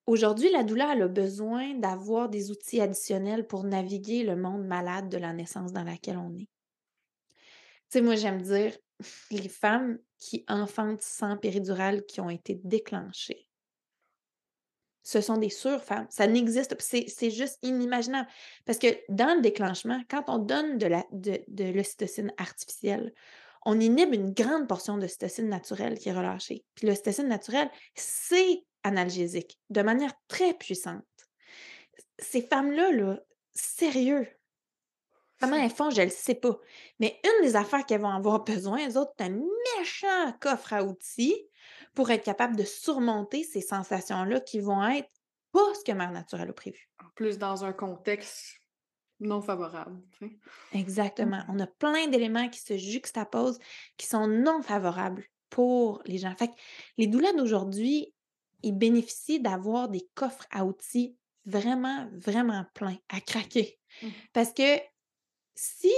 aujourd'hui, 0.07 0.51
la 0.51 0.65
douleur, 0.65 0.91
elle 0.91 1.03
a 1.03 1.09
besoin 1.09 1.75
d'avoir 1.75 2.29
des 2.29 2.51
outils 2.51 2.81
additionnels 2.81 3.47
pour 3.47 3.63
naviguer 3.63 4.25
le 4.25 4.35
monde 4.35 4.67
malade 4.67 5.09
de 5.09 5.19
la 5.19 5.33
naissance 5.33 5.73
dans 5.73 5.85
laquelle 5.85 6.19
on 6.19 6.35
est. 6.35 6.49
Tu 6.49 7.99
sais, 7.99 8.01
moi, 8.01 8.17
j'aime 8.17 8.43
dire, 8.43 8.77
les 9.31 9.49
femmes 9.49 9.97
qui 10.19 10.45
enfantent 10.49 11.03
sans 11.03 11.37
péridurale 11.37 12.05
qui 12.05 12.21
ont 12.21 12.31
été 12.31 12.61
déclenchées, 12.65 13.48
ce 15.09 15.23
sont 15.23 15.39
des 15.39 15.49
sûres 15.49 15.83
femmes. 15.83 16.07
Ça 16.11 16.27
n'existe 16.27 16.75
pas. 16.75 16.85
C'est 16.85 17.31
juste 17.31 17.59
inimaginable. 17.63 18.29
Parce 18.67 18.79
que 18.79 18.89
dans 19.09 19.35
le 19.37 19.41
déclenchement, 19.41 20.03
quand 20.11 20.25
on 20.29 20.37
donne 20.37 20.77
de 20.77 20.87
la- 20.87 21.07
de, 21.13 21.41
de 21.49 21.65
l'ocytocine 21.65 22.31
artificielle, 22.37 23.15
on 23.65 23.81
inhibe 23.81 24.13
une 24.13 24.35
grande 24.35 24.69
portion 24.69 24.99
de 24.99 25.07
cytocine 25.07 25.49
naturelle 25.49 25.99
qui 25.99 26.11
est 26.11 26.13
relâchée. 26.13 26.63
Puis 26.75 26.87
le 26.87 26.95
cytocine 26.95 27.27
naturel, 27.27 27.71
c'est 27.95 28.67
analgésique 28.83 29.59
de 29.71 29.81
manière 29.81 30.13
très 30.29 30.53
puissante. 30.53 31.07
Ces 32.19 32.43
femmes-là, 32.43 32.93
là, 32.93 33.19
sérieux, 33.55 34.29
comment 35.41 35.57
elles 35.57 35.71
font, 35.71 35.89
je 35.89 36.01
ne 36.01 36.05
le 36.07 36.11
sais 36.11 36.35
pas. 36.35 36.59
Mais 37.01 37.19
une 37.25 37.47
des 37.47 37.57
affaires 37.57 37.87
qu'elles 37.87 38.03
vont 38.03 38.11
avoir 38.11 38.45
besoin, 38.45 38.77
elles 38.77 38.99
autres, 38.99 39.15
c'est 39.19 39.25
un 39.25 39.41
méchant 39.79 40.35
coffre 40.39 40.75
à 40.75 40.85
outils 40.85 41.48
pour 41.99 42.13
être 42.13 42.23
capable 42.23 42.55
de 42.55 42.63
surmonter 42.63 43.43
ces 43.43 43.61
sensations-là 43.61 44.39
qui 44.39 44.61
vont 44.61 44.87
être 44.87 45.11
pas 45.51 45.75
ce 45.75 45.83
que 45.85 45.91
Mère 45.91 46.13
Naturelle 46.13 46.49
a 46.49 46.53
prévu. 46.53 46.89
En 47.05 47.09
plus, 47.17 47.39
dans 47.39 47.65
un 47.65 47.73
contexte 47.73 48.61
non 49.19 49.41
favorable. 49.41 50.01
Exactement. 50.73 51.43
On 51.49 51.59
a 51.59 51.67
plein 51.67 52.07
d'éléments 52.07 52.49
qui 52.51 52.61
se 52.61 52.77
juxtaposent, 52.77 53.59
qui 53.97 54.07
sont 54.07 54.29
non 54.29 54.63
favorables 54.63 55.25
pour 55.51 56.01
les 56.05 56.19
gens. 56.19 56.33
Fait 56.37 56.47
que 56.47 56.53
les 56.99 57.09
doulas 57.09 57.33
d'aujourd'hui, 57.33 58.15
ils 58.63 58.79
bénéficient 58.79 59.41
d'avoir 59.41 59.89
des 59.89 60.09
coffres 60.15 60.47
à 60.53 60.65
outils 60.65 61.17
vraiment, 61.47 62.09
vraiment 62.13 62.65
pleins, 62.75 62.99
à 63.09 63.21
craquer. 63.21 63.77
Mmh. 64.03 64.07
Parce 64.33 64.53
que 64.53 64.79
si 65.57 65.93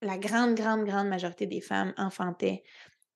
la 0.00 0.16
grande, 0.16 0.54
grande, 0.54 0.86
grande 0.86 1.08
majorité 1.08 1.46
des 1.46 1.60
femmes 1.60 1.92
enfantaient 1.98 2.62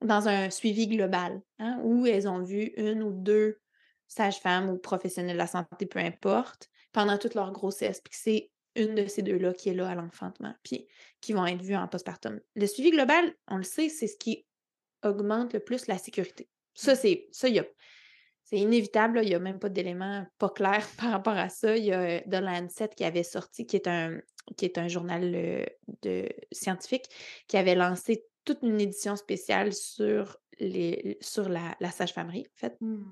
dans 0.04 0.28
un 0.28 0.50
suivi 0.50 0.86
global, 0.86 1.40
hein, 1.58 1.80
où 1.82 2.06
elles 2.06 2.28
ont 2.28 2.42
vu 2.42 2.72
une 2.76 3.02
ou 3.02 3.12
deux 3.12 3.60
sages-femmes 4.06 4.70
ou 4.70 4.78
professionnels 4.78 5.34
de 5.34 5.38
la 5.38 5.46
santé, 5.46 5.86
peu 5.86 5.98
importe, 5.98 6.68
pendant 6.92 7.18
toute 7.18 7.34
leur 7.34 7.52
grossesse, 7.52 8.00
puis 8.00 8.14
c'est 8.16 8.50
une 8.76 8.94
de 8.94 9.06
ces 9.06 9.22
deux-là 9.22 9.52
qui 9.52 9.68
est 9.68 9.74
là 9.74 9.88
à 9.88 9.94
l'enfantement, 9.94 10.54
puis 10.62 10.86
qui 11.20 11.32
vont 11.32 11.46
être 11.46 11.62
vues 11.62 11.76
en 11.76 11.88
postpartum. 11.88 12.40
Le 12.54 12.66
suivi 12.66 12.90
global, 12.90 13.34
on 13.48 13.56
le 13.56 13.62
sait, 13.62 13.88
c'est 13.88 14.06
ce 14.06 14.16
qui 14.16 14.46
augmente 15.02 15.52
le 15.52 15.60
plus 15.60 15.86
la 15.86 15.98
sécurité. 15.98 16.48
Ça, 16.74 16.94
mmh. 16.94 16.96
c'est 16.96 17.28
ça, 17.30 17.48
c'est 18.44 18.58
inévitable, 18.58 19.20
il 19.22 19.28
n'y 19.28 19.34
a 19.34 19.38
même 19.38 19.58
pas 19.58 19.70
d'éléments 19.70 20.26
pas 20.38 20.50
clairs 20.50 20.86
par 20.98 21.10
rapport 21.10 21.36
à 21.36 21.48
ça. 21.48 21.76
Il 21.76 21.84
y 21.84 21.92
a 21.92 22.20
The 22.20 22.40
Lancet 22.40 22.90
qui 22.96 23.04
avait 23.04 23.22
sorti, 23.22 23.66
qui 23.66 23.76
est 23.76 23.88
un, 23.88 24.20
qui 24.56 24.64
est 24.64 24.78
un 24.78 24.88
journal 24.88 25.32
euh, 25.34 25.64
de, 26.02 26.28
scientifique, 26.52 27.06
qui 27.48 27.56
avait 27.56 27.74
lancé 27.74 28.24
toute 28.44 28.62
une 28.62 28.80
édition 28.80 29.16
spéciale 29.16 29.72
sur, 29.72 30.36
les, 30.58 31.18
sur 31.20 31.48
la, 31.48 31.76
la 31.80 31.90
sage-famerie, 31.90 32.46
en 32.46 32.56
fait. 32.56 32.76
Mmh. 32.80 33.04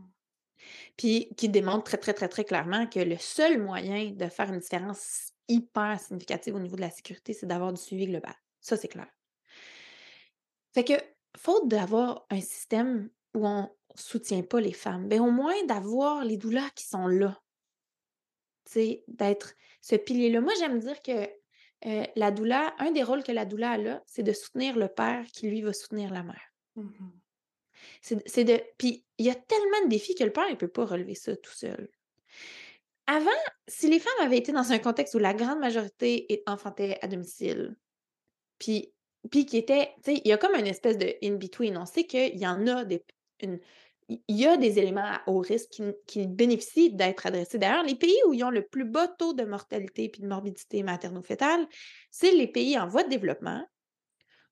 Puis 0.97 1.29
qui 1.37 1.49
démontre 1.49 1.85
très, 1.85 1.97
très, 1.97 2.15
très, 2.15 2.29
très 2.29 2.45
clairement 2.45 2.87
que 2.87 3.01
le 3.01 3.17
seul 3.19 3.61
moyen 3.61 4.11
de 4.11 4.27
faire 4.27 4.53
une 4.53 4.61
différence 4.61 5.33
hyper 5.49 5.99
significative 6.01 6.55
au 6.55 6.61
niveau 6.61 6.77
de 6.77 6.83
la 6.83 6.91
sécurité, 6.91 7.33
c'est 7.33 7.47
d'avoir 7.47 7.73
du 7.73 7.81
suivi 7.81 8.07
global. 8.07 8.35
Ça, 8.61 8.77
c'est 8.77 8.89
clair. 8.89 9.09
Fait 10.73 10.85
que, 10.85 10.95
faute 11.37 11.69
d'avoir 11.69 12.27
un 12.31 12.41
système 12.41 13.11
où 13.35 13.47
on 13.47 13.69
soutient 13.95 14.43
pas 14.43 14.61
les 14.61 14.73
femmes, 14.73 15.09
bien 15.09 15.23
au 15.23 15.31
moins 15.31 15.65
d'avoir 15.65 16.25
les 16.25 16.37
douleurs 16.37 16.73
qui 16.75 16.87
sont 16.87 17.07
là. 17.07 17.41
Tu 18.65 18.73
sais, 18.73 19.05
d'être 19.09 19.55
ce 19.81 19.97
pilier-là. 19.97 20.41
Moi, 20.41 20.53
j'aime 20.59 20.79
dire 20.79 21.03
que 21.03 21.29
euh, 21.87 22.05
la 22.17 22.31
douleur, 22.31 22.73
un 22.79 22.91
des 22.93 23.03
rôles 23.03 23.23
que 23.23 23.33
la 23.33 23.45
douleur 23.45 23.73
a 23.73 23.79
là, 23.79 24.03
c'est 24.07 24.23
de 24.23 24.33
soutenir 24.33 24.77
le 24.77 24.89
père 24.89 25.25
qui, 25.33 25.49
lui, 25.49 25.63
va 25.63 25.73
soutenir 25.73 26.13
la 26.13 26.23
mère. 26.23 26.53
Mmh 26.77 26.91
c'est 28.01 28.45
de. 28.45 28.61
Puis 28.79 29.05
il 29.19 29.27
y 29.27 29.31
a 29.31 29.35
tellement 29.35 29.85
de 29.85 29.89
défis 29.89 30.15
que 30.15 30.25
le 30.25 30.33
père 30.33 30.49
ne 30.49 30.55
peut 30.55 30.69
pas 30.69 30.85
relever 30.85 31.15
ça 31.15 31.37
tout 31.37 31.53
seul. 31.53 31.89
Avant, 33.07 33.31
si 33.67 33.89
les 33.89 33.99
femmes 33.99 34.13
avaient 34.21 34.39
été 34.39 34.53
dans 34.53 34.73
un 34.73 34.79
contexte 34.79 35.15
où 35.15 35.19
la 35.19 35.35
grande 35.35 35.59
majorité 35.59 36.43
enfantait 36.47 36.99
à 37.03 37.09
domicile, 37.09 37.77
puis, 38.59 38.93
puis 39.31 39.45
qui 39.45 39.57
était, 39.57 39.93
tu 40.05 40.15
sais, 40.15 40.23
il 40.25 40.29
y 40.29 40.33
a 40.33 40.39
comme 40.39 40.55
une 40.55 40.69
espèce 40.69 40.99
de 40.99 41.15
in-between. 41.23 41.77
On 41.77 41.87
sait 41.87 42.05
qu'il 42.05 42.39
y 42.39 42.47
en 42.47 42.67
a 42.69 42.85
des, 42.85 43.05
il 44.29 44.37
y 44.37 44.47
a 44.47 44.57
des 44.57 44.79
éléments 44.79 45.05
à 45.05 45.23
haut 45.27 45.39
risque 45.39 45.71
qui, 45.71 45.83
qui 46.07 46.27
bénéficient 46.27 46.93
d'être 46.93 47.27
adressés. 47.27 47.59
D'ailleurs, 47.59 47.85
les 47.85 47.95
pays 47.95 48.17
où 48.27 48.35
ils 48.35 48.45
ont 48.45 48.51
le 48.51 48.67
plus 48.67 48.85
bas 48.85 49.09
taux 49.09 49.33
de 49.33 49.45
mortalité 49.45 50.05
et 50.05 50.21
de 50.21 50.27
morbidité 50.27 50.83
materno-fétale, 50.83 51.67
c'est 52.11 52.33
les 52.33 52.47
pays 52.47 52.79
en 52.79 52.87
voie 52.87 53.05
de 53.05 53.09
développement 53.09 53.65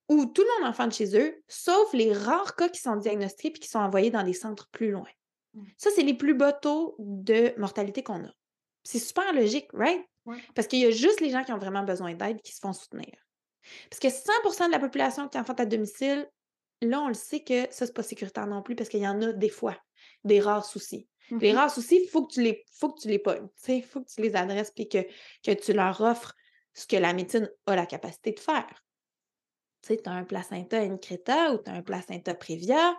où 0.09 0.27
tout 0.27 0.43
le 0.43 0.61
monde 0.61 0.71
enfante 0.71 0.93
chez 0.93 1.17
eux, 1.17 1.41
sauf 1.47 1.93
les 1.93 2.13
rares 2.13 2.57
cas 2.57 2.69
qui 2.69 2.81
sont 2.81 2.97
diagnostiqués 2.97 3.57
et 3.57 3.61
qui 3.61 3.69
sont 3.69 3.79
envoyés 3.79 4.11
dans 4.11 4.25
des 4.25 4.33
centres 4.33 4.69
plus 4.71 4.91
loin. 4.91 5.09
Mmh. 5.55 5.63
Ça, 5.77 5.91
c'est 5.95 6.03
les 6.03 6.15
plus 6.15 6.35
bas 6.35 6.53
taux 6.53 6.97
de 6.99 7.55
mortalité 7.59 8.03
qu'on 8.03 8.25
a. 8.25 8.31
C'est 8.83 8.99
super 8.99 9.33
logique, 9.33 9.69
right? 9.73 10.05
Parce 10.55 10.69
qu'il 10.69 10.81
y 10.81 10.87
a 10.87 10.91
juste 10.91 11.21
les 11.21 11.31
gens 11.31 11.45
qui 11.45 11.53
ont 11.53 11.59
vraiment 11.59 11.83
besoin 11.83 12.15
d'aide 12.15 12.41
qui 12.43 12.53
se 12.53 12.61
font 12.61 12.73
soutenir. 12.73 13.13
Parce 13.89 14.01
que 14.01 14.09
100% 14.09 14.67
de 14.67 14.73
la 14.73 14.79
population 14.79 15.29
qui 15.29 15.39
enfante 15.39 15.61
à 15.61 15.67
domicile, 15.67 16.29
là, 16.81 17.01
on 17.01 17.09
le 17.09 17.15
sait 17.15 17.41
que 17.41 17.63
ça, 17.71 17.87
c'est 17.87 17.95
pas 17.95 18.03
sécuritaire 18.03 18.47
non 18.47 18.63
plus 18.63 18.75
parce 18.75 18.89
qu'il 18.89 19.01
y 19.01 19.09
en 19.09 19.21
a 19.23 19.33
des 19.33 19.49
fois, 19.49 19.77
des 20.25 20.41
rares 20.41 20.65
soucis. 20.65 21.09
Les 21.31 21.53
mmh 21.53 21.57
rares 21.57 21.71
soucis, 21.71 22.01
il 22.03 22.09
faut 22.09 22.27
que 22.27 22.35
tu 22.35 22.43
les, 22.43 22.65
faut 22.73 22.93
que 22.93 23.01
tu 23.01 23.09
les 23.09 23.21
pognes. 23.21 23.49
Il 23.69 23.85
faut 23.85 24.01
que 24.03 24.11
tu 24.13 24.21
les 24.21 24.35
adresses 24.35 24.73
et 24.77 24.89
que, 24.89 24.99
que 25.45 25.53
tu 25.53 25.73
leur 25.73 26.01
offres 26.01 26.35
ce 26.75 26.87
que 26.87 26.97
la 26.97 27.13
médecine 27.13 27.49
a 27.67 27.77
la 27.77 27.87
capacité 27.87 28.33
de 28.33 28.41
faire. 28.41 28.85
Tu 29.83 29.89
sais, 29.89 30.03
tu 30.03 30.11
as 30.11 30.13
un 30.13 30.25
placenta 30.25 30.79
increta 30.79 31.53
ou 31.53 31.59
tu 31.59 31.71
as 31.71 31.75
un 31.75 31.83
placenta 31.83 32.35
prévia. 32.35 32.97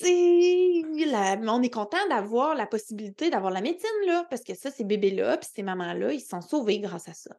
La... 0.00 1.38
on 1.46 1.62
est 1.62 1.72
content 1.72 2.06
d'avoir 2.08 2.54
la 2.54 2.66
possibilité 2.66 3.30
d'avoir 3.30 3.52
la 3.52 3.60
médecine, 3.60 3.88
là, 4.06 4.26
parce 4.28 4.42
que 4.42 4.54
ça, 4.54 4.70
ces 4.70 4.84
bébés-là, 4.84 5.38
puis 5.38 5.48
ces 5.54 5.62
mamans-là, 5.62 6.12
ils 6.12 6.20
sont 6.20 6.40
sauvés 6.40 6.80
grâce 6.80 7.08
à 7.08 7.14
ça. 7.14 7.34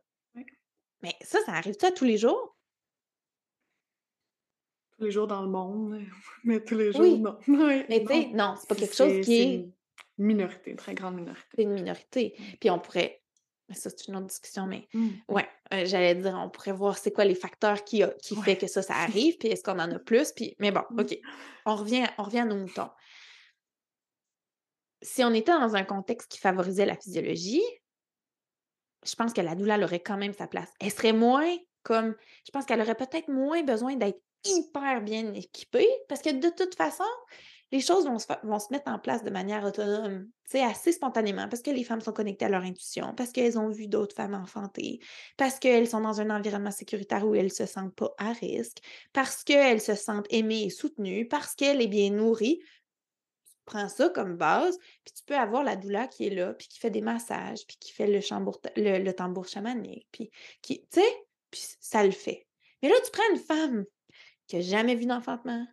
Mais 1.01 1.13
ça, 1.21 1.39
ça 1.45 1.51
arrive 1.51 1.75
ça 1.79 1.91
tous 1.91 2.05
les 2.05 2.17
jours? 2.17 2.55
Tous 4.97 5.05
les 5.05 5.11
jours 5.11 5.27
dans 5.27 5.41
le 5.41 5.49
monde, 5.49 6.01
mais 6.43 6.63
tous 6.63 6.77
les 6.77 6.91
jours, 6.91 7.01
oui. 7.01 7.19
non. 7.19 7.37
mais 7.47 8.01
tu 8.01 8.07
sais, 8.07 8.29
non, 8.33 8.55
c'est 8.59 8.67
pas 8.67 8.75
quelque 8.75 8.95
chose 8.95 9.25
qui 9.25 9.41
est. 9.41 9.69
Une 10.17 10.27
minorité, 10.27 10.71
une 10.71 10.77
très 10.77 10.95
grande 10.95 11.15
minorité. 11.15 11.45
C'est 11.55 11.63
une 11.63 11.73
minorité. 11.73 12.35
Puis 12.61 12.69
on 12.69 12.79
pourrait 12.79 13.21
ça, 13.73 13.89
c'est 13.89 14.07
une 14.07 14.17
autre 14.17 14.27
discussion, 14.27 14.67
mais 14.67 14.87
mmh. 14.93 15.09
ouais, 15.29 15.47
euh, 15.73 15.85
j'allais 15.85 16.15
dire, 16.15 16.35
on 16.35 16.49
pourrait 16.49 16.71
voir 16.71 16.97
c'est 16.97 17.11
quoi 17.11 17.25
les 17.25 17.35
facteurs 17.35 17.83
qui, 17.83 18.03
a, 18.03 18.09
qui 18.21 18.35
fait 18.35 18.57
que 18.57 18.67
ça, 18.67 18.81
ça 18.81 18.93
arrive, 18.95 19.37
puis 19.37 19.47
est-ce 19.49 19.63
qu'on 19.63 19.79
en 19.79 19.91
a 19.91 19.99
plus, 19.99 20.31
puis... 20.31 20.55
Mais 20.59 20.71
bon, 20.71 20.83
mmh. 20.91 20.99
OK. 20.99 21.19
On 21.65 21.75
revient, 21.75 22.05
on 22.17 22.23
revient 22.23 22.39
à 22.39 22.45
nos 22.45 22.57
moutons. 22.57 22.89
Si 25.01 25.23
on 25.23 25.33
était 25.33 25.51
dans 25.51 25.75
un 25.75 25.83
contexte 25.83 26.31
qui 26.31 26.39
favorisait 26.39 26.85
la 26.85 26.95
physiologie, 26.95 27.63
je 29.05 29.15
pense 29.15 29.33
que 29.33 29.41
la 29.41 29.55
douleur 29.55 29.81
aurait 29.81 29.99
quand 29.99 30.17
même 30.17 30.33
sa 30.33 30.47
place. 30.47 30.71
Elle 30.79 30.91
serait 30.91 31.13
moins 31.13 31.55
comme... 31.83 32.15
Je 32.45 32.51
pense 32.51 32.65
qu'elle 32.65 32.81
aurait 32.81 32.95
peut-être 32.95 33.27
moins 33.27 33.63
besoin 33.63 33.95
d'être 33.95 34.19
hyper 34.45 35.01
bien 35.01 35.33
équipée, 35.33 35.89
parce 36.07 36.21
que 36.21 36.31
de 36.31 36.49
toute 36.49 36.75
façon, 36.75 37.03
les 37.71 37.81
choses 37.81 38.05
vont 38.05 38.19
se, 38.19 38.27
vont 38.43 38.59
se 38.59 38.67
mettre 38.71 38.89
en 38.89 38.99
place 38.99 39.23
de 39.23 39.29
manière 39.29 39.63
autonome, 39.63 40.29
assez 40.53 40.91
spontanément, 40.93 41.49
parce 41.49 41.61
que 41.61 41.71
les 41.71 41.83
femmes 41.83 42.01
sont 42.01 42.13
connectées 42.13 42.45
à 42.45 42.49
leur 42.49 42.63
intuition, 42.63 43.13
parce 43.15 43.31
qu'elles 43.31 43.57
ont 43.57 43.69
vu 43.69 43.87
d'autres 43.87 44.15
femmes 44.15 44.35
enfanter, 44.35 44.99
parce 45.37 45.59
qu'elles 45.59 45.87
sont 45.87 46.01
dans 46.01 46.21
un 46.21 46.29
environnement 46.29 46.71
sécuritaire 46.71 47.27
où 47.27 47.35
elles 47.35 47.45
ne 47.45 47.49
se 47.49 47.65
sentent 47.65 47.95
pas 47.95 48.13
à 48.17 48.31
risque, 48.31 48.77
parce 49.11 49.43
qu'elles 49.43 49.81
se 49.81 49.95
sentent 49.95 50.27
aimées 50.29 50.63
et 50.63 50.69
soutenues, 50.69 51.27
parce 51.27 51.55
qu'elle 51.55 51.81
est 51.81 51.87
bien 51.87 52.11
nourrie. 52.11 52.59
Tu 52.59 53.53
prends 53.65 53.89
ça 53.89 54.09
comme 54.09 54.37
base, 54.37 54.77
puis 55.03 55.13
tu 55.13 55.23
peux 55.25 55.35
avoir 55.35 55.63
la 55.63 55.75
douleur 55.75 56.07
qui 56.07 56.27
est 56.27 56.35
là, 56.35 56.53
puis 56.53 56.67
qui 56.67 56.79
fait 56.79 56.91
des 56.91 57.01
massages, 57.01 57.65
puis 57.67 57.77
qui 57.79 57.91
fait 57.91 58.07
le, 58.07 58.99
le, 58.99 59.13
tambour 59.13 59.47
chamanique, 59.47 60.07
puis 60.11 60.29
qui, 60.61 60.81
tu 60.91 61.01
sais, 61.01 61.25
puis 61.49 61.61
ça 61.79 62.03
le 62.03 62.11
fait. 62.11 62.47
Mais 62.81 62.89
là, 62.89 62.95
tu 63.03 63.11
prends 63.11 63.33
une 63.33 63.39
femme 63.39 63.85
qui 64.47 64.57
n'a 64.57 64.61
jamais 64.61 64.95
vu 64.95 65.05
d'enfantement, 65.05 65.65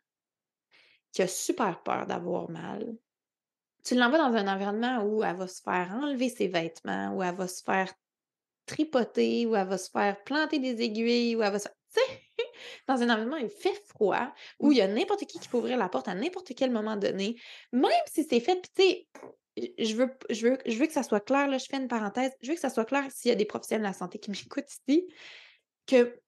qui 1.13 1.23
a 1.23 1.29
super 1.29 1.83
peur 1.83 2.07
d'avoir 2.07 2.51
mal, 2.51 2.97
tu 3.85 3.95
l'envoies 3.95 4.19
dans 4.19 4.37
un 4.37 4.53
environnement 4.53 5.03
où 5.05 5.25
elle 5.25 5.37
va 5.37 5.47
se 5.47 5.61
faire 5.61 5.91
enlever 5.93 6.29
ses 6.29 6.49
vêtements, 6.49 7.15
où 7.15 7.23
elle 7.23 7.35
va 7.35 7.49
se 7.49 7.63
faire 7.63 7.93
tripoter, 8.67 9.47
où 9.47 9.57
elle 9.57 9.67
va 9.67 9.79
se 9.79 9.91
faire 9.91 10.23
planter 10.25 10.59
des 10.59 10.83
aiguilles, 10.83 11.37
où 11.37 11.43
elle 11.43 11.53
va 11.53 11.59
se... 11.59 11.69
Sais, 11.93 12.23
dans 12.89 13.03
un 13.03 13.11
environnement 13.11 13.37
où 13.37 13.45
il 13.45 13.51
fait 13.51 13.83
froid, 13.87 14.33
où 14.59 14.73
il 14.73 14.79
y 14.79 14.81
a 14.81 14.89
n'importe 14.89 15.27
qui 15.27 15.39
qui 15.39 15.49
peut 15.49 15.59
ouvrir 15.59 15.77
la 15.77 15.91
porte 15.91 16.09
à 16.09 16.15
n'importe 16.15 16.55
quel 16.57 16.71
moment 16.71 16.97
donné, 16.97 17.37
même 17.73 17.91
si 18.07 18.25
c'est 18.25 18.41
fait, 18.41 18.63
tu 18.75 18.83
sais, 18.83 19.09
je 19.79 19.95
veux, 19.95 20.11
je, 20.31 20.49
veux, 20.49 20.59
je 20.65 20.79
veux 20.79 20.87
que 20.87 20.93
ça 20.93 21.03
soit 21.03 21.21
clair, 21.21 21.49
là, 21.49 21.59
je 21.59 21.67
fais 21.67 21.77
une 21.77 21.89
parenthèse, 21.89 22.33
je 22.41 22.49
veux 22.49 22.55
que 22.55 22.61
ça 22.61 22.71
soit 22.71 22.87
clair 22.87 23.05
s'il 23.11 23.29
y 23.29 23.33
a 23.33 23.35
des 23.35 23.45
professionnels 23.45 23.83
de 23.83 23.89
la 23.89 23.93
santé 23.93 24.19
qui 24.19 24.31
m'écoutent 24.31 24.73
ici, 24.89 25.07
que 25.87 26.19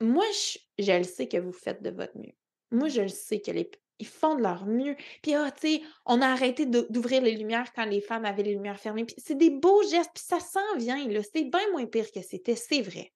moi, 0.00 0.24
je, 0.32 0.84
je 0.84 0.92
le 0.92 1.04
sais 1.04 1.28
que 1.28 1.36
vous 1.36 1.52
faites 1.52 1.82
de 1.82 1.90
votre 1.90 2.16
mieux. 2.18 2.34
Moi, 2.70 2.88
je 2.88 3.02
le 3.02 3.08
sais 3.08 3.40
qu'ils 3.40 3.66
ils 4.00 4.06
font 4.06 4.34
de 4.34 4.42
leur 4.42 4.66
mieux. 4.66 4.96
Puis, 5.22 5.34
ah, 5.34 5.50
tu 5.52 5.68
sais, 5.68 5.82
on 6.04 6.20
a 6.20 6.26
arrêté 6.26 6.66
d'ouvrir 6.66 7.22
les 7.22 7.36
lumières 7.36 7.72
quand 7.74 7.84
les 7.84 8.00
femmes 8.00 8.24
avaient 8.24 8.42
les 8.42 8.54
lumières 8.54 8.80
fermées. 8.80 9.04
Puis, 9.04 9.16
c'est 9.18 9.36
des 9.36 9.50
beaux 9.50 9.82
gestes, 9.82 10.10
puis 10.14 10.24
ça 10.26 10.40
s'en 10.40 10.76
vient, 10.76 11.06
là. 11.08 11.20
C'est 11.22 11.44
bien 11.44 11.70
moins 11.70 11.86
pire 11.86 12.10
que 12.10 12.22
c'était, 12.22 12.56
c'est 12.56 12.82
vrai. 12.82 13.12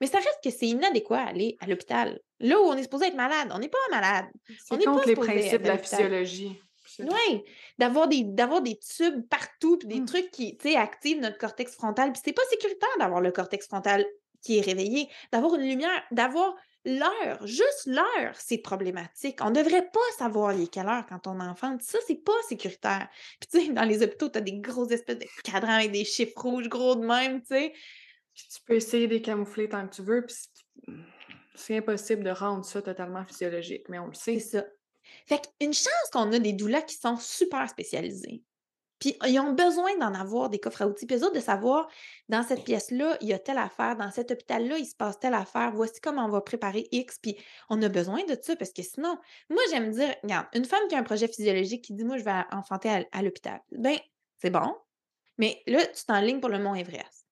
Mais 0.00 0.06
ça 0.06 0.18
reste 0.18 0.38
que 0.42 0.50
c'est 0.50 0.68
inadéquat 0.68 1.20
aller 1.20 1.56
à 1.60 1.66
l'hôpital. 1.66 2.20
Là 2.40 2.60
où 2.60 2.64
on 2.64 2.74
est 2.74 2.82
supposé 2.84 3.06
être 3.06 3.16
malade, 3.16 3.50
on 3.52 3.58
n'est 3.58 3.68
pas 3.68 3.78
malade. 3.90 4.26
On 4.70 4.78
est 4.78 4.84
contre 4.84 5.08
les 5.08 5.16
principes 5.16 5.62
de 5.62 5.68
la 5.68 5.78
physiologie. 5.78 6.58
Oui, 6.98 7.42
d'avoir 7.78 8.06
des, 8.06 8.22
des 8.22 8.78
tubes 8.78 9.26
partout, 9.28 9.78
puis 9.78 9.88
des 9.88 10.00
mmh. 10.00 10.06
trucs 10.06 10.30
qui, 10.30 10.56
tu 10.58 10.70
sais, 10.70 10.76
activent 10.76 11.20
notre 11.20 11.38
cortex 11.38 11.74
frontal. 11.74 12.12
Puis 12.12 12.20
c'est 12.24 12.32
pas 12.32 12.42
sécuritaire 12.50 12.90
d'avoir 12.98 13.20
le 13.20 13.32
cortex 13.32 13.66
frontal 13.66 14.04
qui 14.42 14.58
est 14.58 14.62
réveillé, 14.62 15.08
d'avoir 15.32 15.54
une 15.54 15.62
lumière, 15.62 16.02
d'avoir 16.10 16.54
l'heure, 16.84 17.46
juste 17.46 17.86
l'heure, 17.86 18.34
c'est 18.34 18.58
problématique. 18.58 19.38
On 19.40 19.50
ne 19.50 19.62
devrait 19.62 19.88
pas 19.90 20.00
savoir 20.18 20.52
les 20.52 20.66
quelle 20.66 20.88
heure 20.88 21.06
quand 21.08 21.26
on 21.26 21.40
enfante. 21.40 21.82
Ça, 21.82 21.98
c'est 22.06 22.22
pas 22.24 22.32
sécuritaire. 22.48 23.08
Puis, 23.40 23.48
tu 23.50 23.66
sais, 23.66 23.72
dans 23.72 23.84
les 23.84 24.02
hôpitaux, 24.02 24.28
tu 24.28 24.38
as 24.38 24.42
des 24.42 24.58
grosses 24.58 24.90
espèces 24.90 25.18
de 25.18 25.26
cadrans 25.44 25.76
avec 25.76 25.92
des 25.92 26.04
chiffres 26.04 26.40
rouges 26.40 26.68
gros 26.68 26.96
de 26.96 27.06
même, 27.06 27.40
tu 27.42 27.48
sais. 27.48 27.72
Puis 28.34 28.46
tu 28.50 28.60
peux 28.66 28.74
essayer 28.74 29.06
de 29.06 29.12
les 29.12 29.22
camoufler 29.22 29.68
tant 29.68 29.86
que 29.86 29.94
tu 29.94 30.02
veux, 30.02 30.24
puis 30.24 30.34
c'est 31.54 31.76
impossible 31.76 32.24
de 32.24 32.30
rendre 32.30 32.64
ça 32.64 32.80
totalement 32.80 33.24
physiologique, 33.24 33.88
mais 33.88 33.98
on 33.98 34.06
le 34.06 34.14
sait. 34.14 34.38
C'est 34.38 34.58
ça. 34.58 34.64
Fait 35.26 35.40
qu'une 35.60 35.74
chance 35.74 36.10
qu'on 36.12 36.32
a 36.32 36.38
des 36.38 36.54
doulas 36.54 36.82
qui 36.82 36.96
sont 36.96 37.16
super 37.16 37.68
spécialisés. 37.68 38.42
Puis 39.02 39.16
ils 39.26 39.40
ont 39.40 39.52
besoin 39.52 39.96
d'en 39.96 40.14
avoir 40.14 40.48
des 40.48 40.60
coffres 40.60 40.82
à 40.82 40.86
outils. 40.86 41.06
Puis 41.06 41.16
eux 41.16 41.24
autres, 41.24 41.34
de 41.34 41.40
savoir, 41.40 41.88
dans 42.28 42.44
cette 42.44 42.62
pièce-là, 42.62 43.18
il 43.20 43.26
y 43.26 43.32
a 43.32 43.38
telle 43.40 43.58
affaire, 43.58 43.96
dans 43.96 44.12
cet 44.12 44.30
hôpital-là, 44.30 44.78
il 44.78 44.86
se 44.86 44.94
passe 44.94 45.18
telle 45.18 45.34
affaire, 45.34 45.72
voici 45.74 46.00
comment 46.00 46.24
on 46.24 46.28
va 46.28 46.40
préparer 46.40 46.86
X. 46.92 47.18
Puis 47.18 47.36
on 47.68 47.82
a 47.82 47.88
besoin 47.88 48.22
de 48.26 48.38
ça 48.40 48.54
parce 48.54 48.72
que 48.72 48.82
sinon, 48.82 49.18
moi, 49.50 49.60
j'aime 49.72 49.90
dire, 49.90 50.14
regarde, 50.22 50.46
une 50.54 50.64
femme 50.64 50.86
qui 50.88 50.94
a 50.94 50.98
un 50.98 51.02
projet 51.02 51.26
physiologique 51.26 51.82
qui 51.84 51.94
dit, 51.94 52.04
moi, 52.04 52.16
je 52.16 52.22
vais 52.22 52.44
enfanter 52.52 53.04
à, 53.10 53.22
l'hôpital, 53.22 53.60
ben 53.72 53.96
c'est 54.38 54.50
bon, 54.50 54.72
mais 55.36 55.60
là, 55.66 55.84
tu 55.84 56.04
t'enlignes 56.04 56.38
pour 56.38 56.50
le 56.50 56.60
Mont 56.60 56.76
Everest. 56.76 57.26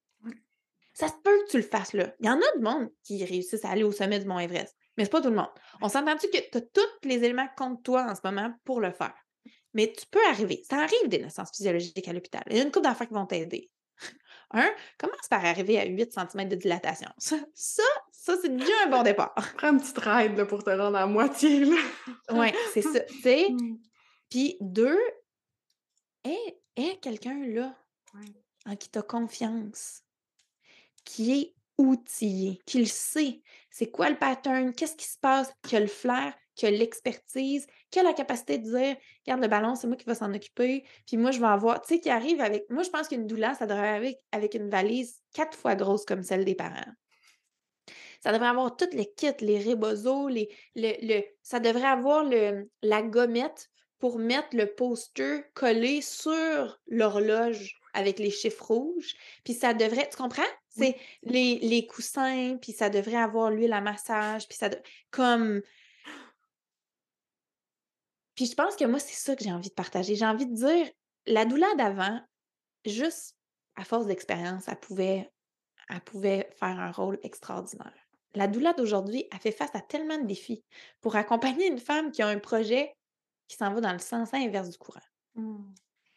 Ça 0.93 1.07
se 1.07 1.15
peut 1.23 1.39
que 1.45 1.51
tu 1.53 1.57
le 1.57 1.63
fasses 1.63 1.93
là. 1.93 2.13
Il 2.19 2.27
y 2.27 2.31
en 2.31 2.37
a 2.37 2.59
de 2.59 2.65
monde 2.65 2.91
qui 3.05 3.25
réussissent 3.25 3.65
à 3.65 3.71
aller 3.71 3.85
au 3.85 3.93
sommet 3.93 4.19
du 4.19 4.27
Mont 4.27 4.41
Everest, 4.41 4.77
mais 4.97 5.05
c'est 5.05 5.11
pas 5.11 5.21
tout 5.21 5.31
le 5.31 5.37
monde. 5.37 5.51
On 5.81 5.89
s'entend-tu 5.89 6.27
que 6.31 6.51
tu 6.51 6.59
as 6.59 6.63
tous 6.63 7.09
les 7.09 7.23
éléments 7.23 7.49
contre 7.57 7.81
toi 7.83 8.11
en 8.11 8.17
ce 8.17 8.23
moment 8.25 8.53
pour 8.65 8.81
le 8.81 8.91
faire? 8.91 9.15
Mais 9.75 9.93
tu 9.93 10.07
peux 10.11 10.25
arriver. 10.29 10.63
Ça 10.69 10.79
arrive 10.79 11.09
des 11.09 11.19
naissances 11.19 11.51
physiologiques 11.57 12.09
à 12.09 12.13
l'hôpital. 12.13 12.43
Il 12.51 12.57
y 12.57 12.61
a 12.61 12.63
une 12.63 12.71
couple 12.71 12.87
d'enfants 12.87 13.07
qui 13.07 13.15
vont 13.15 13.27
t'aider. 13.27 13.71
Un, 14.53 14.69
commence 14.99 15.29
par 15.29 15.45
arriver 15.45 15.79
à 15.79 15.87
8 15.87 16.13
cm 16.13 16.49
de 16.49 16.57
dilatation. 16.57 17.09
Ça, 17.19 17.37
ça, 17.55 17.85
c'est 18.43 18.49
déjà 18.49 18.73
un 18.85 18.91
bon 18.91 19.05
départ. 19.05 19.33
Prends 19.57 19.73
une 19.73 19.81
petite 19.81 19.99
ride 19.99 20.45
pour 20.45 20.65
te 20.65 20.71
rendre 20.71 20.97
à 20.97 21.07
moitié. 21.07 21.65
oui, 22.33 22.49
c'est 22.75 22.83
ça. 22.83 23.01
Mmh. 23.25 23.77
Puis 24.29 24.57
deux, 24.61 24.99
aie, 26.25 26.99
quelqu'un 27.01 27.47
là 27.47 27.75
en 28.67 28.77
qui 28.77 28.91
tu 28.91 28.99
as 28.99 29.03
confiance, 29.03 30.03
qui 31.05 31.33
est 31.33 31.55
outillé, 31.79 32.61
qui 32.67 32.81
le 32.81 32.87
sait. 32.87 33.43
C'est 33.71 33.91
quoi 33.91 34.11
le 34.11 34.19
pattern? 34.19 34.75
Qu'est-ce 34.75 34.97
qui 34.97 35.07
se 35.07 35.19
passe? 35.19 35.53
Qui 35.63 35.77
a 35.77 35.81
le 35.81 35.87
flair? 35.87 36.35
Qui 36.61 36.67
a 36.67 36.71
l'expertise, 36.71 37.67
qui 37.91 38.01
a 38.01 38.03
la 38.03 38.13
capacité 38.13 38.59
de 38.59 38.65
dire 38.65 38.97
Regarde 39.25 39.41
le 39.41 39.49
ballon, 39.49 39.75
c'est 39.75 39.87
moi 39.87 39.97
qui 39.97 40.05
vais 40.05 40.15
s'en 40.15 40.35
occuper, 40.35 40.85
puis 41.07 41.17
moi, 41.17 41.31
je 41.31 41.41
vais 41.41 41.47
avoir. 41.47 41.81
Tu 41.81 41.95
sais, 41.95 42.01
qui 42.01 42.11
arrive 42.11 42.43
avec. 42.43 42.69
Moi, 42.69 42.83
je 42.83 42.91
pense 42.91 43.09
qu'une 43.09 43.27
doula, 43.27 43.55
ça 43.55 43.67
devrait 43.67 43.89
arriver 43.89 44.19
avec 44.31 44.53
une 44.55 44.69
valise 44.69 45.23
quatre 45.33 45.57
fois 45.57 45.75
grosse 45.75 46.05
comme 46.05 46.23
celle 46.23 46.45
des 46.45 46.55
parents. 46.55 46.93
Ça 48.23 48.31
devrait 48.33 48.49
avoir 48.49 48.77
toutes 48.77 48.93
les 48.93 49.11
kits, 49.11 49.29
les 49.41 49.59
rébozos, 49.59 50.29
les, 50.29 50.51
le, 50.75 51.23
ça 51.43 51.61
devrait 51.61 51.87
avoir 51.87 52.25
le, 52.25 52.69
la 52.83 53.01
gommette 53.01 53.71
pour 53.99 54.19
mettre 54.19 54.55
le 54.55 54.67
poster 54.67 55.45
collé 55.55 56.03
sur 56.03 56.79
l'horloge 56.89 57.81
avec 57.95 58.19
les 58.19 58.31
chiffres 58.31 58.67
rouges. 58.67 59.15
Puis 59.45 59.55
ça 59.55 59.73
devrait, 59.73 60.11
tu 60.11 60.19
comprends? 60.19 60.43
C'est 60.69 60.97
les, 61.23 61.59
les, 61.63 61.87
coussins, 61.87 62.59
puis 62.61 62.73
ça 62.73 62.91
devrait 62.91 63.17
avoir 63.17 63.51
l'huile 63.51 63.73
à 63.73 63.81
massage, 63.81 64.47
puis 64.47 64.59
ça, 64.59 64.69
comme 65.11 65.63
puis 68.41 68.49
je 68.49 68.55
pense 68.55 68.75
que 68.75 68.87
moi, 68.87 68.99
c'est 68.99 69.13
ça 69.13 69.37
que 69.37 69.45
j'ai 69.45 69.53
envie 69.53 69.69
de 69.69 69.75
partager. 69.75 70.15
J'ai 70.15 70.25
envie 70.25 70.47
de 70.47 70.55
dire, 70.55 70.91
la 71.27 71.45
douleur 71.45 71.77
d'avant, 71.77 72.23
juste 72.87 73.37
à 73.77 73.85
force 73.85 74.07
d'expérience, 74.07 74.67
elle 74.67 74.81
pouvait, 74.81 75.31
elle 75.91 76.01
pouvait 76.01 76.49
faire 76.59 76.81
un 76.81 76.91
rôle 76.91 77.19
extraordinaire. 77.23 77.93
La 78.35 78.49
douleur 78.49 78.75
d'aujourd'hui, 78.75 79.27
elle 79.31 79.41
fait 79.41 79.53
face 79.53 79.75
à 79.75 79.83
tellement 79.83 80.17
de 80.17 80.25
défis 80.25 80.65
pour 81.03 81.17
accompagner 81.17 81.67
une 81.67 81.79
femme 81.79 82.13
qui 82.13 82.23
a 82.23 82.29
un 82.29 82.39
projet 82.39 82.97
qui 83.47 83.59
s'en 83.59 83.75
va 83.75 83.83
dans 83.83 83.93
le 83.93 83.99
sens 83.99 84.33
inverse 84.33 84.71
du 84.71 84.79
courant. 84.79 85.01
Mmh. 85.35 85.75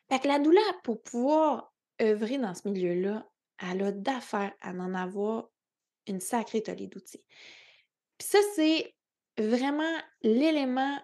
Fait 0.09 0.19
que 0.19 0.29
la 0.29 0.39
douleur, 0.39 0.81
pour 0.85 1.03
pouvoir 1.03 1.73
œuvrer 2.01 2.37
dans 2.37 2.55
ce 2.55 2.69
milieu-là, 2.69 3.27
elle 3.69 3.83
a 3.83 3.91
d'affaires 3.91 4.53
à 4.61 4.69
en 4.71 4.93
avoir 4.93 5.49
une 6.07 6.21
sacrée 6.21 6.63
tollée 6.63 6.87
d'outils. 6.87 7.25
Puis 8.17 8.29
ça, 8.29 8.39
c'est 8.55 8.95
vraiment 9.37 9.99
l'élément 10.21 10.97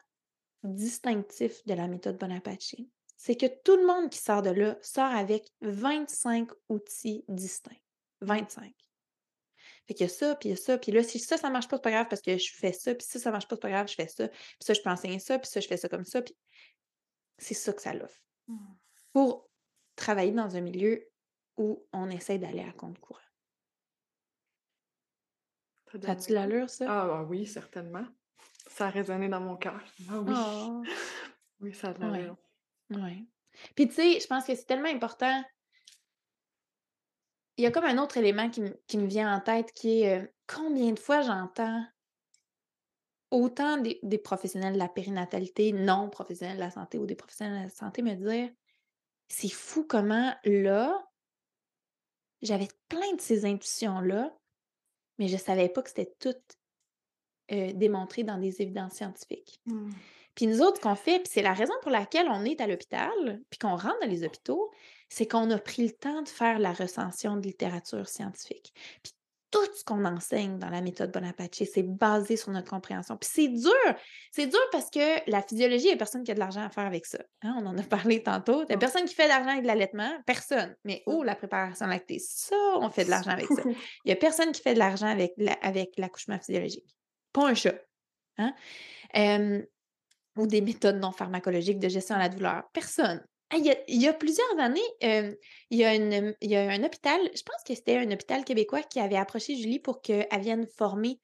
distinctif 0.63 1.65
de 1.65 1.73
la 1.73 1.87
méthode 1.87 2.17
Bonaparte, 2.17 2.75
c'est 3.17 3.35
que 3.35 3.47
tout 3.63 3.75
le 3.75 3.85
monde 3.85 4.09
qui 4.09 4.19
sort 4.19 4.41
de 4.41 4.49
là 4.49 4.77
sort 4.81 5.13
avec 5.13 5.51
25 5.61 6.49
outils 6.69 7.23
distincts. 7.27 7.81
25. 8.21 8.73
Fait 9.87 9.93
qu'il 9.93 10.05
y 10.05 10.09
a 10.09 10.13
ça, 10.13 10.35
puis 10.35 10.49
il 10.49 10.51
y 10.51 10.53
a 10.53 10.57
ça, 10.57 10.77
puis 10.77 10.91
là, 10.91 11.03
si 11.03 11.19
ça, 11.19 11.37
ça 11.37 11.49
marche 11.49 11.67
pas, 11.67 11.77
c'est 11.77 11.83
pas 11.83 11.91
grave 11.91 12.07
parce 12.09 12.21
que 12.21 12.37
je 12.37 12.53
fais 12.53 12.73
ça, 12.73 12.93
puis 12.93 13.05
ça, 13.07 13.19
ça 13.19 13.31
marche 13.31 13.47
pas, 13.47 13.55
c'est 13.55 13.61
pas 13.61 13.69
grave, 13.69 13.87
je 13.87 13.95
fais 13.95 14.07
ça, 14.07 14.27
puis 14.27 14.37
ça, 14.59 14.73
je 14.73 14.81
peux 14.81 14.89
enseigner 14.89 15.19
ça, 15.19 15.39
puis 15.39 15.49
ça, 15.49 15.59
je 15.59 15.67
fais 15.67 15.77
ça 15.77 15.89
comme 15.89 16.05
ça, 16.05 16.21
puis 16.21 16.37
c'est 17.37 17.55
ça 17.55 17.73
que 17.73 17.81
ça 17.81 17.93
l'offre. 17.93 18.21
Mmh. 18.47 18.57
Pour 19.13 19.49
travailler 19.95 20.31
dans 20.31 20.55
un 20.55 20.61
milieu 20.61 21.09
où 21.57 21.85
on 21.91 22.09
essaie 22.09 22.37
d'aller 22.37 22.61
à 22.61 22.71
compte 22.71 22.99
courant. 22.99 23.19
As-tu 26.03 26.33
l'allure, 26.33 26.69
ça? 26.69 26.85
Ah, 26.87 27.19
ah 27.19 27.23
oui, 27.23 27.47
certainement. 27.47 28.05
Ça 28.69 28.87
a 28.87 28.89
résonné 28.89 29.27
dans 29.27 29.41
mon 29.41 29.57
cœur. 29.57 29.81
Ah 30.09 30.19
oui. 30.19 30.33
Oh. 30.35 30.83
Oui, 31.61 31.73
ça 31.73 31.89
a 31.89 31.93
de 31.93 32.31
Oui. 32.91 33.27
Puis 33.75 33.89
tu 33.89 33.95
sais, 33.95 34.19
je 34.21 34.27
pense 34.27 34.45
que 34.45 34.55
c'est 34.55 34.65
tellement 34.65 34.87
important. 34.87 35.43
Il 37.57 37.63
y 37.63 37.65
a 37.65 37.71
comme 37.71 37.83
un 37.83 37.97
autre 37.97 38.15
élément 38.15 38.49
qui, 38.49 38.61
me 38.61 39.05
vient 39.05 39.35
en 39.35 39.41
tête 39.41 39.73
qui 39.73 40.03
est 40.03 40.21
euh, 40.21 40.27
combien 40.47 40.93
de 40.93 40.99
fois 40.99 41.21
j'entends 41.21 41.85
autant 43.31 43.77
des, 43.77 44.17
professionnels 44.17 44.73
de 44.73 44.79
la 44.79 44.87
périnatalité, 44.87 45.73
non 45.73 46.09
professionnels 46.09 46.55
de 46.55 46.61
la 46.61 46.71
santé 46.71 46.97
ou 46.97 47.05
des 47.05 47.15
professionnels 47.15 47.57
de 47.59 47.63
la 47.63 47.69
santé 47.69 48.01
me 48.01 48.15
dire 48.15 48.49
c'est 49.27 49.51
fou 49.51 49.85
comment 49.87 50.33
là, 50.45 51.05
j'avais 52.41 52.69
plein 52.87 53.13
de 53.13 53.21
ces 53.21 53.45
intuitions-là, 53.45 54.35
mais 55.19 55.27
je 55.27 55.33
ne 55.33 55.39
savais 55.39 55.69
pas 55.69 55.83
que 55.83 55.89
c'était 55.89 56.15
tout 56.19 56.35
euh, 57.51 57.73
démontré 57.73 58.23
dans 58.23 58.37
des 58.37 58.61
évidences 58.61 58.93
scientifiques. 58.93 59.59
Mmh. 59.65 59.89
Puis 60.35 60.47
nous 60.47 60.61
autres, 60.61 60.79
qu'on 60.79 60.95
fait, 60.95 61.19
puis 61.19 61.29
c'est 61.33 61.41
la 61.41 61.53
raison 61.53 61.73
pour 61.81 61.91
laquelle 61.91 62.27
on 62.29 62.45
est 62.45 62.61
à 62.61 62.67
l'hôpital, 62.67 63.41
puis 63.49 63.59
qu'on 63.59 63.75
rentre 63.75 63.99
dans 64.01 64.07
les 64.07 64.23
hôpitaux, 64.23 64.71
c'est 65.09 65.27
qu'on 65.27 65.49
a 65.49 65.57
pris 65.57 65.83
le 65.83 65.91
temps 65.91 66.21
de 66.21 66.29
faire 66.29 66.59
la 66.59 66.71
recension 66.71 67.35
de 67.35 67.41
littérature 67.41 68.07
scientifique. 68.07 68.73
Puis 69.03 69.13
tout 69.51 69.65
ce 69.75 69.83
qu'on 69.83 70.05
enseigne 70.05 70.59
dans 70.59 70.69
la 70.69 70.81
méthode 70.81 71.11
Bonaparte, 71.11 71.55
c'est 71.55 71.83
basé 71.83 72.37
sur 72.37 72.51
notre 72.51 72.69
compréhension. 72.69 73.17
Puis 73.17 73.29
c'est 73.33 73.47
dur. 73.47 73.95
C'est 74.31 74.45
dur 74.45 74.59
parce 74.71 74.89
que 74.89 75.29
la 75.29 75.41
physiologie, 75.41 75.85
il 75.85 75.87
n'y 75.87 75.93
a 75.93 75.97
personne 75.97 76.23
qui 76.23 76.31
a 76.31 76.35
de 76.35 76.39
l'argent 76.39 76.61
à 76.61 76.69
faire 76.69 76.85
avec 76.85 77.05
ça. 77.05 77.17
Hein, 77.41 77.55
on 77.59 77.65
en 77.65 77.77
a 77.77 77.83
parlé 77.89 78.21
tantôt. 78.21 78.61
Il 78.63 78.67
n'y 78.67 78.75
a 78.75 78.77
personne 78.77 79.05
qui 79.05 79.15
fait 79.15 79.23
de 79.23 79.29
l'argent 79.29 79.49
avec 79.49 79.65
l'allaitement. 79.65 80.11
Personne. 80.25 80.75
Mais 80.85 81.01
oh, 81.07 81.23
la 81.23 81.35
préparation 81.35 81.87
lactée, 81.87 82.19
ça, 82.19 82.55
on 82.75 82.89
fait 82.91 83.05
de 83.05 83.09
l'argent 83.09 83.31
avec 83.31 83.47
ça. 83.47 83.63
Il 83.65 84.07
n'y 84.07 84.11
a 84.11 84.15
personne 84.15 84.51
qui 84.51 84.61
fait 84.61 84.75
de 84.75 84.79
l'argent 84.79 85.07
avec 85.07 85.91
l'accouchement 85.97 86.37
physiologique 86.37 86.98
pas 87.33 87.47
un 87.47 87.53
chat. 87.53 87.75
Hein? 88.37 88.53
ou 90.37 90.47
des 90.47 90.61
méthodes 90.61 90.99
non 90.99 91.11
pharmacologiques 91.11 91.79
de 91.79 91.89
gestion 91.89 92.15
à 92.15 92.19
la 92.19 92.29
douleur. 92.29 92.63
Personne. 92.73 93.21
il, 93.53 93.75
y 93.87 94.07
a, 94.07 94.13
plusieurs 94.13 94.59
années, 94.59 94.79
il, 95.01 95.77
y 95.77 95.83
a 95.83 96.69
un 96.69 96.83
hôpital, 96.83 97.19
je 97.35 97.41
pense 97.43 97.61
que 97.67 97.75
c'était 97.75 97.97
un 97.97 98.09
hôpital 98.11 98.45
québécois 98.45 98.83
qui 98.83 98.99
avait 98.99 99.17
approché 99.17 99.55
Julie 99.55 99.79
pour 99.79 100.01
qu'elle 100.01 100.27
vienne 100.39 100.65
former 100.77 101.19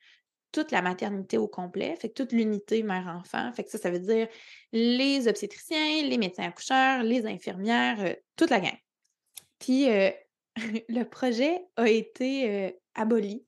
toute 0.52 0.72
la 0.72 0.82
maternité 0.82 1.38
au 1.38 1.48
complet, 1.48 1.96
fait 1.98 2.10
toute 2.10 2.32
l'unité 2.32 2.82
mère-enfant. 2.84 3.52
Fait 3.54 3.64
que 3.64 3.70
ça, 3.70 3.78
ça 3.78 3.92
veut 3.92 4.00
dire 4.00 4.28
les 4.72 5.28
obstétriciens, 5.28 6.04
les 6.04 6.18
médecins 6.18 6.44
accoucheurs, 6.44 7.04
les 7.04 7.26
infirmières, 7.26 8.16
toute 8.36 8.50
la 8.50 8.60
gang. 8.60 8.78
Puis 9.60 9.88
le 10.90 11.04
projet 11.04 11.62
a 11.76 11.88
été 11.88 12.76
aboli 12.96 13.46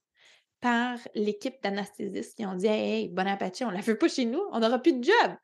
par 0.61 0.97
l'équipe 1.15 1.55
d'anesthésistes 1.63 2.35
qui 2.35 2.45
ont 2.45 2.55
dit 2.55 2.67
Hey, 2.67 3.09
bon 3.09 3.27
appétit, 3.27 3.63
on 3.65 3.69
la 3.69 3.81
fait 3.81 3.95
pas 3.95 4.07
chez 4.07 4.25
nous, 4.25 4.41
on 4.51 4.59
n'aura 4.59 4.79
plus 4.79 4.93
de 4.93 5.03
job. 5.03 5.35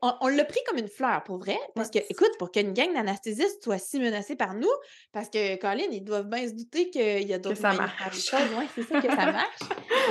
On, 0.00 0.28
l'a 0.28 0.44
pris 0.44 0.60
comme 0.66 0.78
une 0.78 0.88
fleur, 0.88 1.24
pour 1.24 1.38
vrai. 1.38 1.58
Parce 1.74 1.90
que, 1.90 1.98
écoute, 2.08 2.30
pour 2.38 2.52
qu'une 2.52 2.72
gang 2.72 2.92
d'anesthésistes 2.92 3.64
soit 3.64 3.78
si 3.78 3.98
menacée 3.98 4.36
par 4.36 4.54
nous, 4.54 4.70
parce 5.10 5.28
que, 5.28 5.56
Colin, 5.56 5.88
ils 5.90 6.04
doivent 6.04 6.28
bien 6.28 6.46
se 6.46 6.54
douter 6.54 6.88
qu'il 6.90 7.26
y 7.26 7.34
a 7.34 7.38
d'autres 7.38 7.56
ça 7.56 7.72
marche. 7.72 8.32
Ouais, 8.32 8.66
c'est 8.74 8.84
ça 8.84 9.00
que 9.00 9.08
ça 9.08 9.32
marche. 9.32 9.58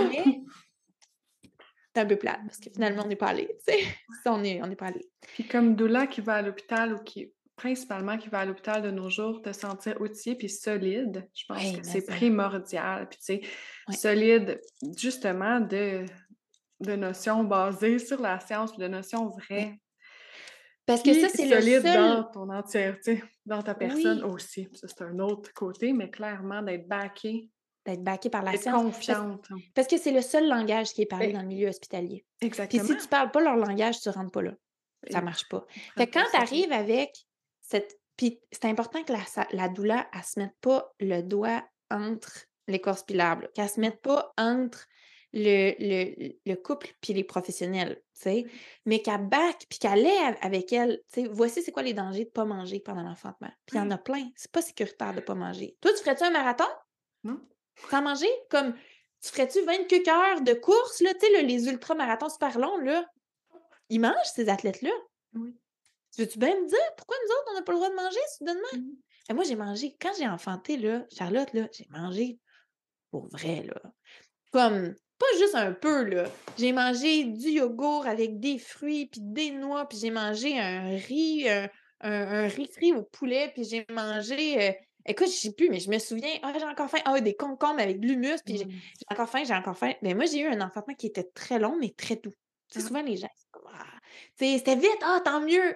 Mais 0.09 0.41
c'est 1.93 2.01
un 2.01 2.05
peu 2.05 2.17
plate, 2.17 2.41
parce 2.45 2.57
que 2.57 2.69
finalement, 2.69 3.03
on 3.05 3.07
n'est 3.07 3.15
pas 3.15 3.27
allé. 3.27 3.47
Tu 3.65 3.73
sais, 3.73 3.85
on 4.25 4.39
n'est 4.39 4.61
on 4.61 4.75
pas 4.75 4.87
allé. 4.87 5.07
Puis 5.21 5.47
comme 5.47 5.75
doula 5.75 6.07
qui 6.07 6.19
va 6.19 6.35
à 6.35 6.41
l'hôpital 6.41 6.93
ou 6.93 6.99
qui 6.99 7.31
principalement 7.55 8.17
qui 8.17 8.29
va 8.29 8.39
à 8.39 8.45
l'hôpital 8.45 8.81
de 8.81 8.91
nos 8.91 9.09
jours, 9.09 9.41
te 9.41 9.51
sentir 9.53 9.99
outillé 10.01 10.35
puis 10.35 10.49
solide, 10.49 11.27
je 11.33 11.43
pense 11.47 11.77
que 11.77 11.83
c'est 11.83 12.05
primordial. 12.05 13.07
Puis, 13.09 13.19
tu 13.19 13.25
sais, 13.25 13.97
solide, 13.97 14.59
justement, 14.97 15.59
de, 15.59 16.05
de 16.81 16.95
notions 16.95 17.43
basées 17.43 17.99
sur 17.99 18.21
la 18.21 18.39
science, 18.39 18.75
de 18.77 18.87
notions 18.87 19.29
vraies. 19.29 19.79
Parce 20.85 21.01
que 21.01 21.13
ça, 21.13 21.29
c'est 21.29 21.47
le 21.47 21.61
solide 21.61 21.83
dans 21.83 22.23
ton 22.25 22.49
entièreté, 22.51 23.23
dans 23.45 23.63
ta 23.63 23.73
personne 23.73 24.23
aussi. 24.23 24.67
Ça, 24.73 24.87
c'est 24.87 25.03
un 25.03 25.17
autre 25.19 25.51
côté, 25.53 25.93
mais 25.93 26.09
clairement, 26.09 26.61
d'être 26.61 26.87
backé 26.87 27.49
d'être 27.85 28.03
baqué 28.03 28.31
par 28.31 28.41
la 28.41 28.57
science. 28.57 28.81
confiante. 28.81 29.45
Parce, 29.47 29.61
parce 29.75 29.87
que 29.87 29.97
c'est 29.99 30.11
le 30.11 30.21
seul 30.23 30.49
langage 30.49 30.91
qui 30.93 31.03
est 31.03 31.05
parlé 31.05 31.31
dans 31.31 31.41
le 31.43 31.47
milieu 31.47 31.67
hospitalier. 31.69 32.25
Puis 32.39 32.47
Exactement. 32.47 32.83
si 32.83 32.97
tu 32.97 33.07
parles 33.07 33.29
pas 33.29 33.41
leur 33.41 33.55
langage, 33.57 34.01
tu 34.01 34.09
rentres 34.09 34.31
pas 34.31 34.41
là. 34.41 34.53
Ça 35.11 35.19
Et- 35.19 35.21
marche 35.21 35.47
pas. 35.47 35.63
Fait 35.95 36.07
que 36.07 36.13
quand 36.13 36.25
tu 36.31 36.35
arrives 36.35 36.71
avec 36.71 37.11
cette. 37.67 37.99
Puis 38.17 38.39
c'est 38.51 38.65
important 38.65 39.03
que 39.03 39.13
la, 39.51 39.69
douleur, 39.69 40.05
elle 40.13 40.23
se 40.23 40.39
mette 40.39 40.55
pas 40.61 40.93
le 40.99 41.21
doigt 41.21 41.63
entre 41.91 42.45
l'arbre, 42.67 43.43
là, 43.43 43.47
qu'elle 43.53 43.69
se 43.69 43.79
mette 43.79 44.01
pas 44.01 44.33
entre 44.37 44.85
le, 45.33 45.73
le, 45.79 46.33
le 46.45 46.55
couple 46.55 46.93
puis 47.01 47.13
les 47.13 47.25
professionnels, 47.25 48.01
tu 48.13 48.21
sais, 48.21 48.45
mais 48.85 49.01
qu'elle 49.01 49.27
back 49.27 49.65
puis 49.69 49.79
qu'elle 49.79 50.05
av- 50.07 50.37
avec 50.41 50.71
elle, 50.71 51.01
tu 51.11 51.23
sais, 51.23 51.27
voici 51.29 51.61
c'est 51.61 51.73
quoi 51.73 51.83
les 51.83 51.93
dangers 51.93 52.23
de 52.23 52.29
pas 52.29 52.45
manger 52.45 52.79
pendant 52.79 53.03
l'enfantement. 53.03 53.51
Puis 53.65 53.75
il 53.75 53.79
y 53.79 53.81
en 53.81 53.91
a 53.91 53.97
plein. 53.97 54.29
C'est 54.37 54.51
pas 54.51 54.61
sécuritaire 54.61 55.13
de 55.13 55.19
pas 55.19 55.35
manger. 55.35 55.75
Toi, 55.81 55.91
tu 55.91 55.99
ferais-tu 55.99 56.23
un 56.23 56.31
marathon? 56.31 56.63
Non. 57.23 57.41
Sans 57.91 58.01
manger? 58.01 58.29
Comme, 58.49 58.73
tu 59.21 59.29
ferais-tu 59.29 59.61
24 59.65 60.07
heures 60.07 60.41
de 60.41 60.53
course, 60.53 61.01
là, 61.01 61.13
tu 61.15 61.27
sais, 61.27 61.43
les 61.43 61.67
ultramarathons 61.67 62.29
super 62.29 62.57
longs, 62.57 62.77
là? 62.77 63.05
Ils 63.89 63.99
mangent, 63.99 64.31
ces 64.33 64.47
athlètes-là. 64.47 64.91
Oui. 65.33 65.53
Tu 66.15 66.21
veux-tu 66.21 66.39
bien 66.39 66.55
me 66.59 66.67
dire 66.67 66.77
pourquoi 66.97 67.17
nous 67.25 67.31
autres, 67.33 67.47
on 67.51 67.53
n'a 67.55 67.61
pas 67.61 67.71
le 67.73 67.77
droit 67.77 67.89
de 67.89 67.95
manger 67.95 68.19
soudainement? 68.37 68.61
Mhm. 68.73 68.95
Et 69.29 69.33
moi, 69.33 69.43
j'ai 69.43 69.55
mangé, 69.55 69.95
quand 69.99 70.11
j'ai 70.17 70.27
enfanté, 70.27 70.77
là, 70.77 71.03
Charlotte, 71.11 71.51
là, 71.53 71.67
j'ai 71.73 71.87
mangé 71.89 72.39
pour 73.11 73.27
vrai, 73.27 73.63
là. 73.63 73.81
Comme, 74.51 74.93
pas 75.17 75.25
juste 75.39 75.55
un 75.55 75.73
peu, 75.73 76.03
là. 76.03 76.29
J'ai 76.57 76.71
mangé 76.71 77.25
du 77.25 77.49
yogourt 77.49 78.07
avec 78.07 78.39
des 78.39 78.59
fruits, 78.59 79.07
puis 79.07 79.21
des 79.21 79.51
noix, 79.51 79.87
puis 79.89 79.97
j'ai 79.97 80.11
mangé 80.11 80.57
un 80.59 80.95
riz, 80.95 81.49
un, 81.49 81.69
un, 82.01 82.11
un 82.45 82.47
riz 82.47 82.67
frit 82.67 82.93
au 82.93 83.03
poulet, 83.03 83.51
puis 83.53 83.63
j'ai 83.65 83.85
mangé... 83.89 84.69
euh, 84.69 84.73
écoute, 85.05 85.27
je 85.27 85.33
sais 85.33 85.53
plus, 85.53 85.69
mais 85.69 85.79
je 85.79 85.89
me 85.89 85.97
souviens, 85.99 86.37
ah, 86.43 86.53
j'ai 86.57 86.65
encore 86.65 86.89
faim, 86.89 86.99
ah, 87.05 87.19
des 87.19 87.35
concombres 87.35 87.79
avec 87.81 87.99
de 87.99 88.07
l'humus, 88.07 88.37
puis 88.45 88.57
j'ai 88.57 88.65
Mm. 88.65 88.69
j'ai 88.71 89.05
encore 89.11 89.29
faim, 89.29 89.43
j'ai 89.43 89.53
encore 89.53 89.77
faim. 89.77 89.93
Mais 90.01 90.13
moi, 90.13 90.25
j'ai 90.25 90.39
eu 90.41 90.47
un 90.47 90.61
enfantement 90.61 90.93
qui 90.95 91.07
était 91.07 91.29
très 91.33 91.59
long, 91.59 91.75
mais 91.79 91.93
très 91.97 92.15
doux. 92.15 92.33
Sais, 92.69 92.79
Ah. 92.79 92.87
souvent, 92.87 93.01
les 93.01 93.17
gens, 93.17 93.29
c'est 93.35 93.59
ah, 93.73 94.57
c'était 94.57 94.75
vite, 94.75 94.99
ah, 95.01 95.19
tant 95.23 95.41
mieux. 95.41 95.75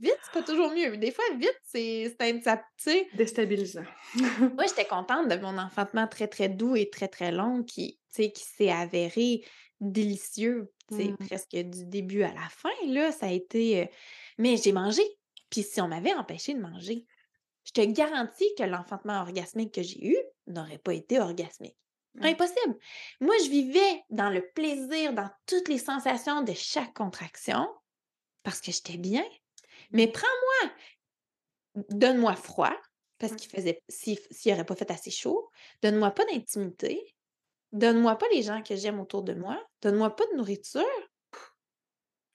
Vite, 0.00 0.18
c'est 0.22 0.32
pas 0.32 0.42
toujours 0.42 0.70
mieux. 0.70 0.96
Des 0.96 1.10
fois, 1.10 1.24
vite, 1.36 1.58
c'est 1.64 2.14
c'est 2.20 2.42
sais. 2.76 3.08
Déstabilisant. 3.14 3.84
Moi, 4.54 4.66
j'étais 4.66 4.86
contente 4.86 5.28
de 5.28 5.36
mon 5.36 5.58
enfantement 5.58 6.06
très, 6.06 6.28
très 6.28 6.48
doux 6.48 6.76
et 6.76 6.90
très, 6.90 7.08
très 7.08 7.32
long 7.32 7.62
qui, 7.62 7.98
qui 8.14 8.32
s'est 8.34 8.70
avéré 8.70 9.44
délicieux, 9.80 10.72
tu 10.88 10.96
sais, 10.96 11.04
Mm. 11.08 11.16
presque 11.26 11.56
du 11.56 11.86
début 11.86 12.22
à 12.22 12.32
la 12.34 12.48
fin, 12.50 12.68
là. 12.86 13.12
Ça 13.12 13.26
a 13.26 13.30
été... 13.30 13.82
euh, 13.82 13.86
Mais 14.38 14.56
j'ai 14.56 14.72
mangé. 14.72 15.02
Puis 15.50 15.62
si 15.62 15.80
on 15.80 15.88
m'avait 15.88 16.14
empêché 16.14 16.54
de 16.54 16.60
manger, 16.60 17.06
je 17.64 17.72
te 17.72 17.80
garantis 17.80 18.48
que 18.56 18.62
l'enfantement 18.62 19.20
orgasmique 19.22 19.74
que 19.74 19.82
j'ai 19.82 20.06
eu 20.06 20.16
n'aurait 20.46 20.78
pas 20.78 20.94
été 20.94 21.18
orgasmique. 21.20 21.76
Mm. 22.14 22.24
Impossible. 22.26 22.76
Moi, 23.20 23.34
je 23.44 23.48
vivais 23.50 24.02
dans 24.10 24.30
le 24.30 24.44
plaisir, 24.54 25.12
dans 25.12 25.30
toutes 25.46 25.68
les 25.68 25.78
sensations 25.78 26.42
de 26.42 26.52
chaque 26.54 26.92
contraction 26.94 27.66
parce 28.42 28.60
que 28.60 28.72
j'étais 28.72 28.96
bien. 28.96 29.24
Mais 29.92 30.06
prends-moi, 30.08 30.72
donne-moi 31.90 32.36
froid, 32.36 32.74
parce 33.18 33.32
Ouais. 33.32 33.38
qu'il 33.38 33.50
faisait, 33.50 33.82
s'il 33.88 34.18
s'il 34.30 34.52
aurait 34.52 34.64
pas 34.64 34.76
fait 34.76 34.90
assez 34.90 35.10
chaud, 35.10 35.50
donne-moi 35.82 36.10
pas 36.12 36.24
d'intimité, 36.26 37.14
donne-moi 37.72 38.16
pas 38.16 38.26
les 38.32 38.42
gens 38.42 38.62
que 38.62 38.76
j'aime 38.76 39.00
autour 39.00 39.22
de 39.22 39.34
moi, 39.34 39.62
donne-moi 39.82 40.14
pas 40.16 40.24
de 40.32 40.36
nourriture. 40.36 40.84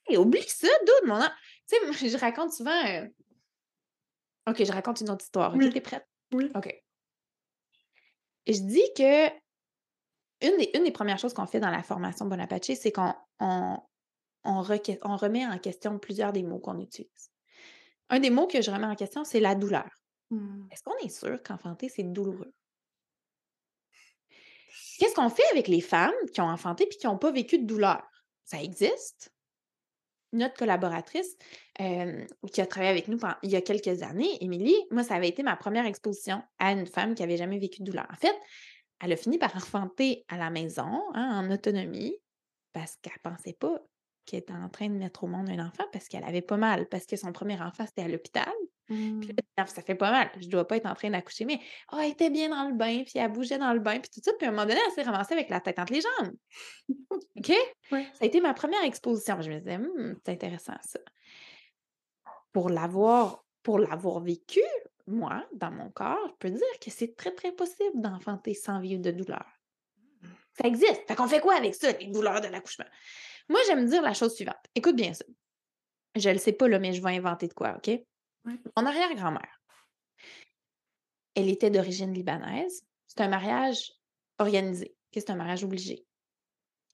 Et 0.08 0.18
oublie 0.18 0.44
ça, 0.48 0.68
dude, 0.86 1.08
mon 1.10 1.16
an. 1.22 1.30
Tu 1.68 1.76
sais, 1.94 2.10
je 2.10 2.18
raconte 2.18 2.52
souvent. 2.54 2.86
euh, 2.88 3.08
Ok, 4.48 4.64
je 4.64 4.72
raconte 4.72 5.02
une 5.02 5.10
autre 5.10 5.24
histoire. 5.26 5.54
Ok, 5.56 5.62
Oui. 5.62 5.70
t'es 5.74 5.82
prête? 5.82 6.08
Oui. 6.32 6.52
OK. 6.56 6.72
Je 8.48 8.60
dis 8.60 8.84
que 8.96 9.28
une 10.46 10.58
des, 10.58 10.70
une 10.76 10.84
des 10.84 10.92
premières 10.92 11.18
choses 11.18 11.34
qu'on 11.34 11.48
fait 11.48 11.60
dans 11.60 11.72
la 11.72 11.82
formation 11.82 12.28
Bonaparte, 12.28 12.66
c'est 12.76 12.92
qu'on 12.92 13.16
on, 13.40 13.80
on 14.44 14.62
remet 14.62 15.48
en 15.48 15.58
question 15.58 15.98
plusieurs 15.98 16.32
des 16.32 16.44
mots 16.44 16.60
qu'on 16.60 16.80
utilise. 16.80 17.32
Un 18.10 18.20
des 18.20 18.30
mots 18.30 18.48
que 18.48 18.62
je 18.62 18.72
remets 18.72 18.86
en 18.86 18.96
question, 18.96 19.24
c'est 19.24 19.40
la 19.40 19.56
douleur. 19.56 19.90
Mm. 20.30 20.68
Est-ce 20.72 20.84
qu'on 20.84 20.98
est 20.98 21.10
sûr 21.10 21.42
qu'enfanter, 21.44 21.90
c'est 21.90 22.04
douloureux? 22.04 22.54
Qu'est-ce 25.00 25.16
qu'on 25.16 25.30
fait 25.30 25.44
avec 25.52 25.68
les 25.68 25.82
femmes 25.82 26.14
qui 26.34 26.42
ont 26.42 26.50
enfanté 26.50 26.86
et 26.86 26.90
qui 26.90 27.06
n'ont 27.06 27.18
pas 27.18 27.32
vécu 27.32 27.60
de 27.60 27.66
douleur? 27.66 28.02
Ça 28.44 28.62
existe. 28.62 29.32
Notre 30.32 30.56
collaboratrice 30.56 31.36
euh, 31.82 32.26
qui 32.52 32.62
a 32.62 32.66
travaillé 32.66 32.92
avec 32.92 33.08
nous 33.08 33.18
pendant- 33.18 33.36
il 33.42 33.50
y 33.50 33.56
a 33.56 33.62
quelques 33.62 34.04
années, 34.04 34.38
Émilie, 34.44 34.76
moi, 34.92 35.04
ça 35.04 35.16
avait 35.16 35.30
été 35.30 35.44
ma 35.44 35.56
première 35.56 35.86
exposition 35.86 36.42
à 36.60 36.72
une 36.72 36.88
femme 36.88 37.16
qui 37.16 37.22
n'avait 37.22 37.38
jamais 37.38 37.60
vécu 37.60 37.82
de 37.82 37.86
douleur. 37.86 38.06
En 38.12 38.16
fait, 38.16 38.36
elle 39.00 39.12
a 39.14 39.18
fini 39.18 39.38
par 39.38 39.56
enfanter 39.56 40.26
à 40.28 40.38
la 40.38 40.50
maison, 40.50 41.04
hein, 41.14 41.42
en 41.44 41.52
autonomie, 41.52 42.18
parce 42.74 42.98
qu'elle 43.02 43.14
ne 43.26 43.30
pensait 43.32 43.54
pas 43.54 43.80
qu'elle 44.26 44.40
était 44.40 44.54
en 44.54 44.70
train 44.70 44.90
de 44.90 44.96
mettre 44.96 45.24
au 45.24 45.28
monde 45.28 45.50
un 45.50 45.66
enfant 45.66 45.86
parce 45.92 46.08
qu'elle 46.08 46.24
avait 46.24 46.42
pas 46.42 46.58
mal, 46.58 46.88
parce 46.88 47.06
que 47.06 47.16
son 47.16 47.32
premier 47.32 47.60
enfant, 47.62 47.86
c'était 47.86 48.04
à 48.04 48.08
l'hôpital. 48.08 48.54
Mm. 48.90 49.20
Puis 49.20 49.36
là, 49.58 49.66
ça 49.66 49.82
fait 49.82 49.96
pas 49.96 50.12
mal. 50.12 50.30
Je 50.40 50.48
dois 50.48 50.68
pas 50.68 50.78
être 50.78 50.86
en 50.86 50.94
train 50.94 51.10
d'accoucher, 51.10 51.46
mais 51.46 51.60
oh, 51.94 51.98
elle 52.00 52.12
était 52.12 52.30
bien 52.30 52.50
dans 52.50 52.68
le 52.68 52.76
bain, 52.76 53.04
puis 53.04 53.14
elle 53.16 53.32
bougeait 53.32 53.58
dans 53.58 53.74
le 53.74 53.80
bain, 53.80 54.00
puis 54.00 54.10
tout 54.14 54.22
ça. 54.24 54.32
Puis 54.38 54.46
à 54.46 54.50
un 54.50 54.52
moment 54.52 54.66
donné, 54.66 54.80
elle 54.86 54.94
s'est 54.94 55.04
ramassée 55.04 55.34
avec 55.34 55.50
la 55.50 55.60
tête 55.60 55.80
entre 55.80 55.94
les 55.94 56.02
jambes. 56.02 56.34
OK? 57.38 57.54
Ouais. 57.92 58.08
Ça 58.14 58.20
a 58.22 58.26
été 58.26 58.42
ma 58.42 58.54
première 58.54 58.84
exposition. 58.84 59.42
Je 59.42 59.52
me 59.52 59.60
disais, 59.60 59.78
Hum, 59.78 60.16
c'est 60.26 60.32
intéressant 60.32 60.76
ça. 60.82 61.00
Pour 62.52 62.70
l'avoir, 62.70 63.44
pour 63.64 63.80
l'avoir 63.80 64.22
vécu, 64.22 64.62
moi, 65.08 65.46
dans 65.54 65.72
mon 65.72 65.90
corps, 65.90 66.28
je 66.28 66.34
peux 66.40 66.50
dire 66.50 66.80
que 66.82 66.90
c'est 66.90 67.16
très, 67.16 67.32
très 67.32 67.52
possible 67.52 68.02
d'enfanter 68.02 68.54
sans 68.54 68.80
vivre 68.80 69.02
de 69.02 69.12
douleur. 69.12 69.46
Ça 70.58 70.68
existe. 70.68 71.06
Fait 71.08 71.16
qu'on 71.16 71.28
fait 71.28 71.42
quoi 71.42 71.56
avec 71.56 71.76
ça, 71.76 71.92
les 71.92 72.08
douleurs 72.08 72.42
de 72.42 72.48
l'accouchement? 72.48 72.86
Moi, 73.50 73.60
j'aime 73.68 73.86
dire 73.86 74.02
la 74.02 74.14
chose 74.14 74.36
suivante. 74.36 74.56
Écoute 74.74 74.96
bien 74.96 75.14
ça. 75.14 75.26
Je 76.16 76.30
le 76.30 76.38
sais 76.38 76.54
pas, 76.54 76.68
là, 76.68 76.80
mais 76.80 76.94
je 76.94 77.02
vais 77.02 77.16
inventer 77.16 77.48
de 77.48 77.54
quoi, 77.54 77.78
OK? 77.78 77.92
Mon 78.46 78.86
arrière-grand-mère, 78.86 79.62
elle 81.36 81.50
était 81.50 81.70
d'origine 81.70 82.14
libanaise. 82.14 82.86
C'est 83.08 83.22
un 83.22 83.28
mariage 83.28 83.92
organisé. 84.40 84.96
C'est 85.14 85.30
un 85.30 85.36
mariage 85.36 85.64
obligé. 85.64 86.06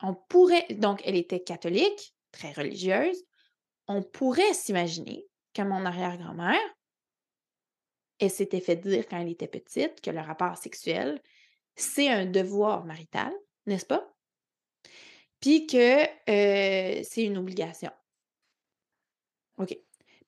On 0.02 0.16
pourrait, 0.16 0.66
donc, 0.72 1.02
elle 1.06 1.16
était 1.16 1.44
catholique, 1.44 2.16
très 2.32 2.52
religieuse. 2.52 3.24
On 3.88 4.02
pourrait 4.02 4.54
s'imaginer 4.54 5.28
que 5.54 5.62
mon 5.62 5.86
arrière-grand-mère, 5.86 6.60
elle 8.20 8.32
s'était 8.32 8.62
fait 8.62 8.76
dire 8.76 9.08
quand 9.08 9.20
elle 9.20 9.30
était 9.30 9.48
petite 9.48 10.02
que 10.02 10.12
le 10.12 10.22
rapport 10.22 10.58
sexuel, 10.58 11.22
c'est 11.76 12.10
un 12.10 12.26
devoir 12.26 12.86
marital, 12.86 13.34
n'est-ce 13.66 13.86
pas? 13.86 14.11
Puis 15.42 15.68
que 15.68 16.04
euh, 16.30 17.02
c'est 17.04 17.24
une 17.24 17.38
obligation. 17.38 17.92
OK. 19.58 19.78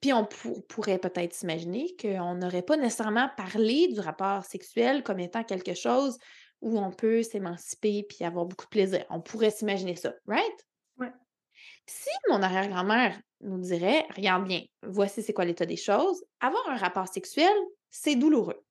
Puis 0.02 0.12
on 0.12 0.26
pour- 0.26 0.66
pourrait 0.68 1.00
peut-être 1.00 1.34
s'imaginer 1.34 1.96
qu'on 1.96 2.36
n'aurait 2.36 2.62
pas 2.62 2.76
nécessairement 2.76 3.30
parlé 3.38 3.88
du 3.88 4.00
rapport 4.02 4.44
sexuel 4.44 5.02
comme 5.04 5.20
étant 5.20 5.44
quelque 5.44 5.74
chose 5.76 6.18
où 6.62 6.78
on 6.80 6.92
peut 6.92 7.24
s'émanciper 7.24 8.04
puis 8.04 8.26
avoir 8.26 8.46
beaucoup 8.46 8.66
de 8.66 8.70
plaisir. 8.70 9.06
On 9.10 9.22
pourrait 9.22 9.52
s'imaginer 9.52 9.96
ça, 9.96 10.14
right? 10.28 10.68
Ouais. 10.98 11.12
Si 11.86 12.10
mon 12.30 12.42
arrière-grand-mère 12.42 13.20
nous 13.42 13.60
dirait, 13.60 14.06
regarde 14.16 14.48
bien, 14.48 14.62
voici 14.82 15.22
c'est 15.22 15.34
quoi 15.34 15.46
l'état 15.46 15.66
des 15.66 15.78
choses, 15.78 16.24
avoir 16.40 16.68
un 16.70 16.78
rapport 16.78 17.08
sexuel, 17.08 17.54
c'est 17.90 18.16
douloureux. 18.16 18.62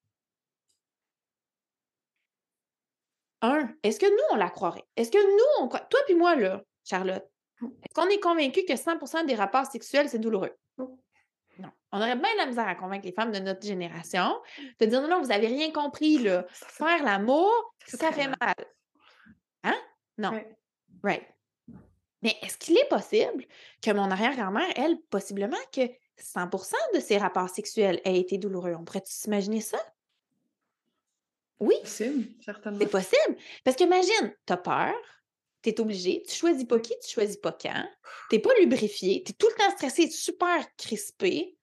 Un, 3.43 3.69
est-ce 3.82 3.98
que 3.98 4.06
nous, 4.06 4.24
on 4.31 4.36
la 4.36 4.51
croirait? 4.51 4.85
Est-ce 4.97 5.10
que 5.10 5.19
nous, 5.19 5.64
on 5.64 5.69
croit... 5.69 5.81
Toi 5.81 6.01
puis 6.06 6.14
moi, 6.14 6.36
là, 6.36 6.62
Charlotte, 6.85 7.24
est-ce 7.60 7.94
qu'on 7.94 8.09
est 8.09 8.20
convaincu 8.20 8.64
que 8.64 8.73
100% 8.74 9.27
des 9.27 9.35
rapports 9.35 9.66
sexuels, 9.66 10.09
c'est 10.09 10.19
douloureux? 10.19 10.56
Non. 10.78 10.98
Non. 11.59 11.69
On 11.90 11.98
aurait 11.98 12.16
bien 12.16 12.32
de 12.32 12.39
la 12.39 12.47
misère 12.47 12.66
à 12.66 12.74
convaincre 12.74 13.05
les 13.05 13.12
femmes 13.12 13.32
de 13.32 13.39
notre 13.39 13.66
génération 13.66 14.40
de 14.81 14.86
dire 14.86 15.02
non, 15.02 15.09
non, 15.09 15.20
vous 15.20 15.28
n'avez 15.28 15.48
rien 15.48 15.70
compris, 15.70 16.19
là. 16.19 16.47
Faire 16.52 17.02
l'amour, 17.05 17.74
ça 17.86 18.12
fait 18.12 18.28
mal. 18.40 18.55
Hein? 19.64 19.77
Non. 20.19 20.40
Right. 21.02 21.27
Mais 22.23 22.36
est-ce 22.43 22.56
qu'il 22.56 22.78
est 22.78 22.89
possible 22.89 23.44
que 23.82 23.90
mon 23.90 24.10
arrière-grand-mère, 24.10 24.73
elle, 24.77 24.97
possiblement 25.10 25.59
que 25.73 25.82
100% 26.19 26.73
de 26.94 27.01
ses 27.01 27.19
rapports 27.19 27.48
sexuels 27.48 28.01
aient 28.05 28.19
été 28.19 28.39
douloureux? 28.39 28.74
On 28.78 28.85
pourrait 28.85 29.02
s'imaginer 29.05 29.60
ça? 29.60 29.78
Oui, 31.62 31.76
Possible, 31.82 32.26
certainement. 32.44 32.78
c'est 32.80 32.90
possible. 32.90 33.36
Parce 33.64 33.76
qu'imagine, 33.76 34.34
t'as 34.47 34.56
peur, 34.56 34.93
t'es 35.62 35.80
obligé, 35.80 36.22
tu 36.28 36.34
choisis 36.34 36.64
pas 36.64 36.80
qui, 36.80 36.93
tu 37.02 37.10
choisis 37.10 37.36
pas 37.36 37.52
quand, 37.52 37.89
t'es 38.30 38.40
pas 38.40 38.51
lubrifié, 38.60 39.22
t'es 39.22 39.32
tout 39.32 39.48
le 39.48 39.55
temps 39.55 39.70
stressé, 39.70 40.10
super 40.10 40.66
crispé. 40.76 41.56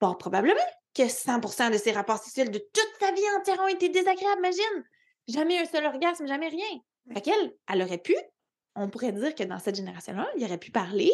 Bon, 0.00 0.14
probablement 0.14 0.60
que 0.94 1.04
100% 1.04 1.72
de 1.72 1.78
ses 1.78 1.92
rapports 1.92 2.18
sexuels 2.18 2.50
de 2.50 2.58
toute 2.58 2.90
sa 3.00 3.12
vie 3.12 3.22
entière 3.38 3.60
ont 3.60 3.68
été 3.68 3.88
désagréables, 3.88 4.38
imagine. 4.40 4.84
Jamais 5.26 5.58
un 5.58 5.64
seul 5.64 5.86
orgasme, 5.86 6.26
jamais 6.26 6.48
rien. 6.48 6.80
Fait 7.14 7.22
qu'elle, 7.22 7.56
elle 7.72 7.82
aurait 7.82 7.98
pu, 7.98 8.14
on 8.74 8.88
pourrait 8.88 9.12
dire 9.12 9.34
que 9.34 9.44
dans 9.44 9.58
cette 9.58 9.76
génération-là, 9.76 10.28
il 10.36 10.44
aurait 10.44 10.58
pu 10.58 10.70
parler 10.70 11.12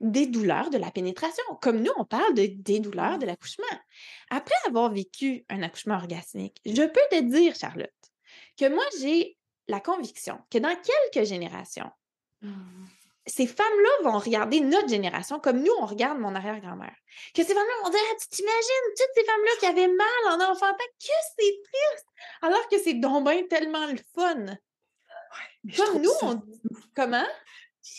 des 0.00 0.26
douleurs 0.26 0.70
de 0.70 0.78
la 0.78 0.90
pénétration, 0.90 1.44
comme 1.60 1.82
nous, 1.82 1.92
on 1.96 2.04
parle 2.04 2.34
de, 2.34 2.46
des 2.46 2.80
douleurs 2.80 3.18
de 3.18 3.26
l'accouchement. 3.26 3.64
Après 4.30 4.54
avoir 4.66 4.92
vécu 4.92 5.44
un 5.48 5.62
accouchement 5.62 5.96
orgasmique, 5.96 6.60
je 6.64 6.82
peux 6.82 7.00
te 7.10 7.20
dire, 7.22 7.54
Charlotte, 7.54 7.90
que 8.56 8.68
moi, 8.68 8.84
j'ai 9.00 9.36
la 9.68 9.80
conviction 9.80 10.38
que 10.50 10.58
dans 10.58 10.76
quelques 10.76 11.26
générations, 11.26 11.90
Mmh. 12.42 12.86
ces 13.26 13.46
femmes-là 13.46 14.10
vont 14.10 14.18
regarder 14.18 14.60
notre 14.60 14.88
génération 14.88 15.38
comme 15.40 15.62
nous, 15.62 15.72
on 15.78 15.84
regarde 15.84 16.18
mon 16.18 16.34
arrière-grand-mère. 16.34 16.94
Que 17.34 17.44
ces 17.44 17.52
femmes-là 17.52 17.84
vont 17.84 17.90
dire 17.90 18.00
ah, 18.10 18.16
Tu 18.18 18.28
t'imagines 18.28 18.94
toutes 18.96 19.14
ces 19.14 19.24
femmes-là 19.24 19.50
qui 19.60 19.66
avaient 19.66 19.88
mal 19.88 20.06
en 20.30 20.50
enfantant, 20.50 20.76
que 20.78 21.12
c'est 21.36 21.60
triste! 21.62 22.06
Alors 22.42 22.68
que 22.68 22.78
c'est 22.78 22.94
donc 22.94 23.48
tellement 23.48 23.86
le 23.86 23.98
fun. 24.14 24.56
Comme 25.76 25.86
trouve 25.86 26.02
nous, 26.02 26.10
ça- 26.10 26.26
on. 26.26 26.42
Comment? 26.94 27.24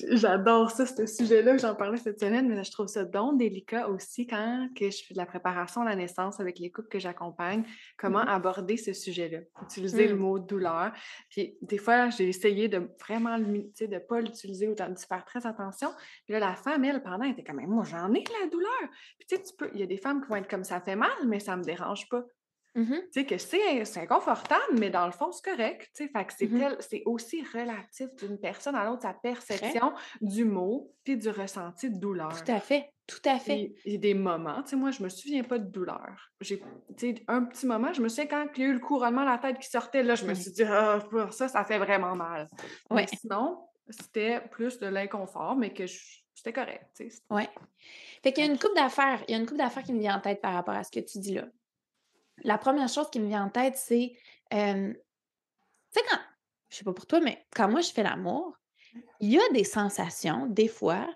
J'adore 0.09 0.69
ça, 0.69 0.85
ce 0.85 1.07
sujet-là, 1.07 1.57
j'en 1.57 1.73
parlais 1.73 1.97
cette 1.97 2.19
semaine, 2.19 2.47
mais 2.47 2.63
je 2.63 2.69
trouve 2.71 2.85
ça 2.85 3.03
donc 3.03 3.39
délicat 3.39 3.89
aussi 3.89 4.27
quand 4.27 4.69
que 4.75 4.91
je 4.91 5.03
fais 5.03 5.15
de 5.15 5.17
la 5.17 5.25
préparation 5.25 5.81
à 5.81 5.85
la 5.85 5.95
naissance 5.95 6.39
avec 6.39 6.59
les 6.59 6.71
couples 6.71 6.87
que 6.87 6.99
j'accompagne, 6.99 7.63
comment 7.97 8.21
Mhm. 8.21 8.27
aborder 8.29 8.77
ce 8.77 8.93
sujet-là, 8.93 9.39
utiliser 9.63 10.07
le 10.07 10.13
Mm. 10.15 10.19
mot 10.19 10.37
douleur. 10.37 10.91
Puis 11.31 11.57
des 11.63 11.79
fois, 11.79 12.11
j'ai 12.11 12.29
essayé 12.29 12.67
de 12.67 12.91
vraiment 12.99 13.35
limiter, 13.37 13.87
de 13.87 13.95
ne 13.95 13.99
pas 13.99 14.21
l'utiliser 14.21 14.67
ou 14.67 14.75
d'y 14.75 15.05
faire 15.09 15.25
très 15.25 15.47
attention. 15.47 15.89
Puis 16.25 16.33
là, 16.33 16.39
la 16.39 16.53
femme, 16.55 16.83
elle, 16.85 17.01
pendant, 17.01 17.23
elle 17.23 17.31
était 17.31 17.43
comme, 17.43 17.59
moi, 17.65 17.83
j'en 17.83 18.13
ai 18.13 18.21
de 18.21 18.31
la 18.39 18.47
douleur. 18.51 18.89
Puis 19.17 19.27
tu 19.29 19.35
sais, 19.35 19.41
tu 19.41 19.55
peux, 19.57 19.71
il 19.73 19.79
y 19.79 19.83
a 19.83 19.87
des 19.87 19.97
femmes 19.97 20.21
qui 20.21 20.27
vont 20.29 20.35
être 20.35 20.47
comme, 20.49 20.63
ça 20.63 20.79
fait 20.79 20.95
mal, 20.95 21.09
mais 21.25 21.39
ça 21.39 21.53
ne 21.55 21.61
me 21.61 21.65
dérange 21.65 22.07
pas. 22.07 22.23
Tu 22.75 22.85
sais, 23.11 23.25
que 23.25 23.37
c'est 23.37 23.97
inconfortable, 23.99 24.77
mais 24.79 24.89
dans 24.89 25.05
le 25.05 25.11
fond, 25.11 25.31
c'est 25.31 25.43
correct. 25.43 25.89
Tu 25.95 26.05
sais, 26.05 26.09
fait 26.09 26.25
que 26.25 26.81
c'est 26.81 27.03
aussi 27.05 27.43
relatif 27.53 28.07
d'une 28.15 28.39
personne 28.39 28.75
à 28.75 28.85
l'autre, 28.85 29.01
sa 29.01 29.13
perception 29.13 29.93
du 30.21 30.45
mot 30.45 30.93
puis 31.03 31.17
du 31.17 31.29
ressenti 31.29 31.89
de 31.89 31.97
douleur. 31.99 32.31
Tout 32.43 32.51
à 32.51 32.59
fait. 32.59 32.89
Tout 33.07 33.19
à 33.25 33.39
fait. 33.39 33.73
Il 33.83 33.91
y 33.91 33.95
a 33.95 33.99
des 33.99 34.13
moments, 34.13 34.63
tu 34.63 34.69
sais, 34.69 34.75
moi, 34.77 34.91
je 34.91 35.03
me 35.03 35.09
souviens 35.09 35.43
pas 35.43 35.59
de 35.59 35.65
douleur. 35.69 36.31
J'ai, 36.39 36.59
tu 36.59 36.65
sais, 36.97 37.15
un 37.27 37.43
petit 37.43 37.65
moment, 37.65 37.91
je 37.91 38.01
me 38.01 38.07
souviens 38.07 38.27
quand 38.27 38.47
il 38.55 38.61
y 38.61 38.65
a 38.65 38.69
eu 38.69 38.73
le 38.73 38.79
couronnement 38.79 39.21
à 39.21 39.25
la 39.25 39.37
tête 39.37 39.59
qui 39.59 39.69
sortait, 39.69 40.01
là, 40.03 40.15
je 40.15 40.25
me 40.25 40.33
suis 40.33 40.51
dit, 40.51 40.63
ah, 40.63 40.99
pour 41.09 41.33
ça, 41.33 41.49
ça 41.49 41.65
fait 41.65 41.77
vraiment 41.79 42.15
mal. 42.15 42.47
Mais 42.89 42.95
Ouais. 43.01 43.07
sinon, 43.19 43.67
c'était 43.89 44.39
plus 44.49 44.79
de 44.79 44.87
l'inconfort, 44.87 45.57
mais 45.57 45.73
que 45.73 45.85
je- 45.87 46.21
c'était 46.33 46.53
correct, 46.53 46.85
tu 46.95 47.09
sais. 47.09 47.21
Ouais. 47.29 47.49
Fait 48.23 48.31
qu'il 48.31 48.45
y 48.45 48.47
a 48.47 48.51
une 48.51 48.57
coupe 48.57 48.75
d'affaires. 48.75 49.21
Il 49.27 49.31
y 49.31 49.35
a 49.35 49.39
une 49.41 49.45
coupe 49.45 49.57
d'affaires 49.57 49.83
qui 49.83 49.91
me 49.91 49.99
vient 49.99 50.15
en 50.17 50.21
tête 50.21 50.39
par 50.41 50.53
rapport 50.53 50.75
à 50.75 50.83
ce 50.85 50.91
que 50.91 51.01
tu 51.01 51.19
dis 51.19 51.33
là. 51.33 51.47
La 52.43 52.57
première 52.57 52.89
chose 52.89 53.09
qui 53.11 53.19
me 53.19 53.27
vient 53.27 53.45
en 53.45 53.49
tête, 53.49 53.77
c'est. 53.77 54.13
euh, 54.53 54.93
tu 54.93 55.99
sais, 55.99 56.05
quand. 56.09 56.19
Je 56.69 56.77
sais 56.77 56.83
pas 56.83 56.93
pour 56.93 57.05
toi, 57.05 57.19
mais 57.19 57.45
quand 57.55 57.67
moi 57.69 57.81
je 57.81 57.91
fais 57.91 58.03
l'amour, 58.03 58.55
il 59.19 59.31
y 59.31 59.39
a 59.39 59.49
des 59.51 59.63
sensations, 59.63 60.45
des 60.47 60.67
fois, 60.67 61.07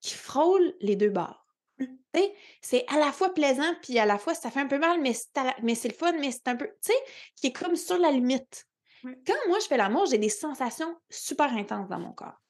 qui 0.00 0.14
frôlent 0.14 0.74
les 0.80 0.96
deux 0.96 1.10
bords. 1.10 1.46
Tu 1.78 1.86
sais, 2.14 2.34
c'est 2.62 2.84
à 2.88 2.98
la 2.98 3.12
fois 3.12 3.34
plaisant, 3.34 3.74
puis 3.82 3.98
à 3.98 4.06
la 4.06 4.16
fois 4.18 4.34
ça 4.34 4.50
fait 4.50 4.60
un 4.60 4.66
peu 4.66 4.78
mal, 4.78 5.00
mais 5.02 5.12
c'est, 5.12 5.36
à 5.36 5.44
la- 5.44 5.56
mais 5.62 5.74
c'est 5.74 5.88
le 5.88 5.94
fun, 5.94 6.12
mais 6.18 6.32
c'est 6.32 6.48
un 6.48 6.56
peu. 6.56 6.66
Tu 6.66 6.92
sais, 6.92 6.98
qui 7.34 7.48
est 7.48 7.52
comme 7.52 7.76
sur 7.76 7.98
la 7.98 8.10
limite. 8.10 8.66
Oui. 9.04 9.12
Quand 9.26 9.34
moi 9.48 9.58
je 9.60 9.66
fais 9.66 9.76
l'amour, 9.76 10.06
j'ai 10.06 10.16
des 10.18 10.30
sensations 10.30 10.96
super 11.10 11.52
intenses 11.52 11.88
dans 11.88 11.98
mon 12.00 12.12
corps. 12.12 12.40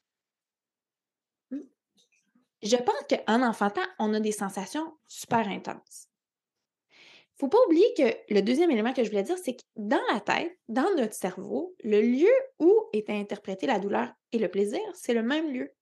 Je 2.63 2.77
pense 2.77 3.03
qu'en 3.09 3.43
enfantant, 3.43 3.85
on 3.99 4.15
a 4.15 4.21
des 4.21 4.33
sensations 4.33 4.97
super 5.07 5.47
intenses. 5.49 6.06
Faut 7.39 7.49
pas 7.49 7.59
oublier 7.67 7.87
que 7.97 8.33
le 8.33 8.41
deuxième 8.41 8.71
élément 8.71 8.93
que 8.95 9.05
je 9.05 9.11
voulais 9.11 9.23
dire, 9.23 9.37
c'est 9.37 9.55
que 9.57 9.63
dans 9.77 10.01
la 10.13 10.21
tête, 10.21 10.57
dans 10.69 10.95
notre 10.97 11.15
cerveau, 11.15 11.75
le 11.85 12.01
lieu 12.01 12.33
où 12.59 12.73
est 12.93 13.11
interprétée 13.11 13.67
la 13.67 13.79
douleur 13.79 14.11
et 14.33 14.39
le 14.39 14.49
plaisir, 14.49 14.81
c'est 14.95 15.13
le 15.15 15.23
même 15.23 15.53
lieu. 15.53 15.73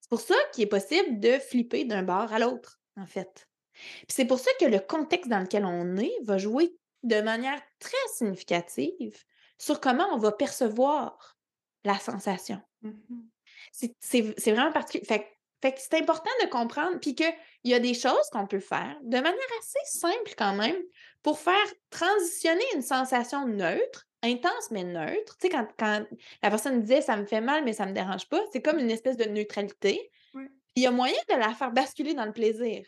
C'est 0.00 0.08
pour 0.08 0.20
ça 0.20 0.36
qu'il 0.52 0.64
est 0.64 0.68
possible 0.68 1.20
de 1.20 1.32
flipper 1.38 1.84
d'un 1.84 2.02
bord 2.02 2.32
à 2.32 2.38
l'autre, 2.38 2.80
en 2.96 3.06
fait. 3.06 3.48
Puis 3.74 4.06
c'est 4.14 4.24
pour 4.24 4.38
ça 4.38 4.50
que 4.58 4.64
le 4.64 4.78
contexte 4.78 5.28
dans 5.28 5.40
lequel 5.40 5.66
on 5.66 5.96
est 5.96 6.14
va 6.22 6.38
jouer 6.38 6.74
de 7.02 7.20
manière 7.20 7.60
très 7.78 7.96
significative 8.14 9.22
sur 9.58 9.80
comment 9.80 10.08
on 10.12 10.18
va 10.18 10.32
percevoir 10.32 11.36
la 11.84 11.98
sensation. 11.98 12.60
Mhm. 12.82 13.28
C'est 13.72 14.52
vraiment 14.52 14.72
particulier. 14.72 15.04
Fait, 15.04 15.20
que- 15.20 15.26
fait 15.60 15.72
que 15.72 15.80
c'est 15.80 16.00
important 16.00 16.30
de 16.42 16.48
comprendre, 16.48 16.98
puis 17.00 17.14
qu'il 17.66 17.72
y 17.72 17.74
a 17.74 17.80
des 17.80 17.94
choses 17.94 18.30
qu'on 18.30 18.46
peut 18.46 18.60
faire 18.60 18.96
de 19.02 19.16
manière 19.16 19.34
assez 19.58 19.98
simple 19.98 20.34
quand 20.38 20.54
même 20.54 20.76
pour 21.24 21.40
faire 21.40 21.66
transitionner 21.90 22.62
une 22.76 22.82
sensation 22.82 23.44
neutre, 23.48 24.06
intense 24.22 24.70
mais 24.70 24.84
neutre. 24.84 25.36
Tu 25.38 25.48
sais, 25.48 25.48
quand, 25.48 25.66
quand 25.76 26.06
la 26.44 26.50
personne 26.50 26.80
disait 26.80 27.00
ça 27.00 27.16
me 27.16 27.26
fait 27.26 27.40
mal 27.40 27.64
mais 27.64 27.72
ça 27.72 27.84
me 27.84 27.92
dérange 27.92 28.28
pas, 28.28 28.40
c'est 28.52 28.62
comme 28.62 28.78
une 28.78 28.90
espèce 28.92 29.16
de 29.16 29.24
neutralité. 29.24 30.12
Oui. 30.34 30.44
Il 30.76 30.84
y 30.84 30.86
a 30.86 30.92
moyen 30.92 31.18
de 31.28 31.34
la 31.34 31.54
faire 31.54 31.72
basculer 31.72 32.14
dans 32.14 32.24
le 32.24 32.32
plaisir. 32.32 32.86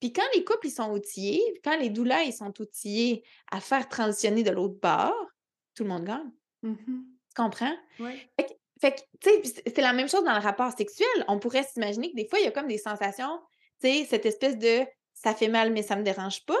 Puis 0.00 0.14
quand 0.14 0.26
les 0.34 0.44
couples 0.44 0.68
ils 0.68 0.70
sont 0.70 0.90
outillés, 0.90 1.60
quand 1.62 1.76
les 1.76 1.90
doulas 1.90 2.22
ils 2.22 2.32
sont 2.32 2.58
outillés 2.62 3.22
à 3.52 3.60
faire 3.60 3.86
transitionner 3.90 4.44
de 4.44 4.50
l'autre 4.50 4.80
bord, 4.80 5.26
tout 5.74 5.82
le 5.82 5.90
monde 5.90 6.04
gagne. 6.04 6.30
Mhm. 6.62 7.04
Tu 7.28 7.34
comprends? 7.42 7.76
Ouais. 8.00 8.30
Fait 8.80 8.94
que, 8.94 9.00
tu 9.20 9.50
sais, 9.50 9.62
c'est 9.66 9.82
la 9.82 9.92
même 9.92 10.08
chose 10.08 10.24
dans 10.24 10.34
le 10.34 10.40
rapport 10.40 10.72
sexuel. 10.72 11.08
On 11.26 11.38
pourrait 11.38 11.64
s'imaginer 11.64 12.10
que 12.10 12.16
des 12.16 12.28
fois, 12.28 12.38
il 12.38 12.44
y 12.44 12.48
a 12.48 12.52
comme 12.52 12.68
des 12.68 12.78
sensations, 12.78 13.40
tu 13.80 13.88
sais, 13.88 14.06
cette 14.08 14.26
espèce 14.26 14.58
de 14.58 14.84
ça 15.14 15.34
fait 15.34 15.48
mal, 15.48 15.72
mais 15.72 15.82
ça 15.82 15.96
me 15.96 16.02
dérange 16.02 16.44
pas. 16.46 16.58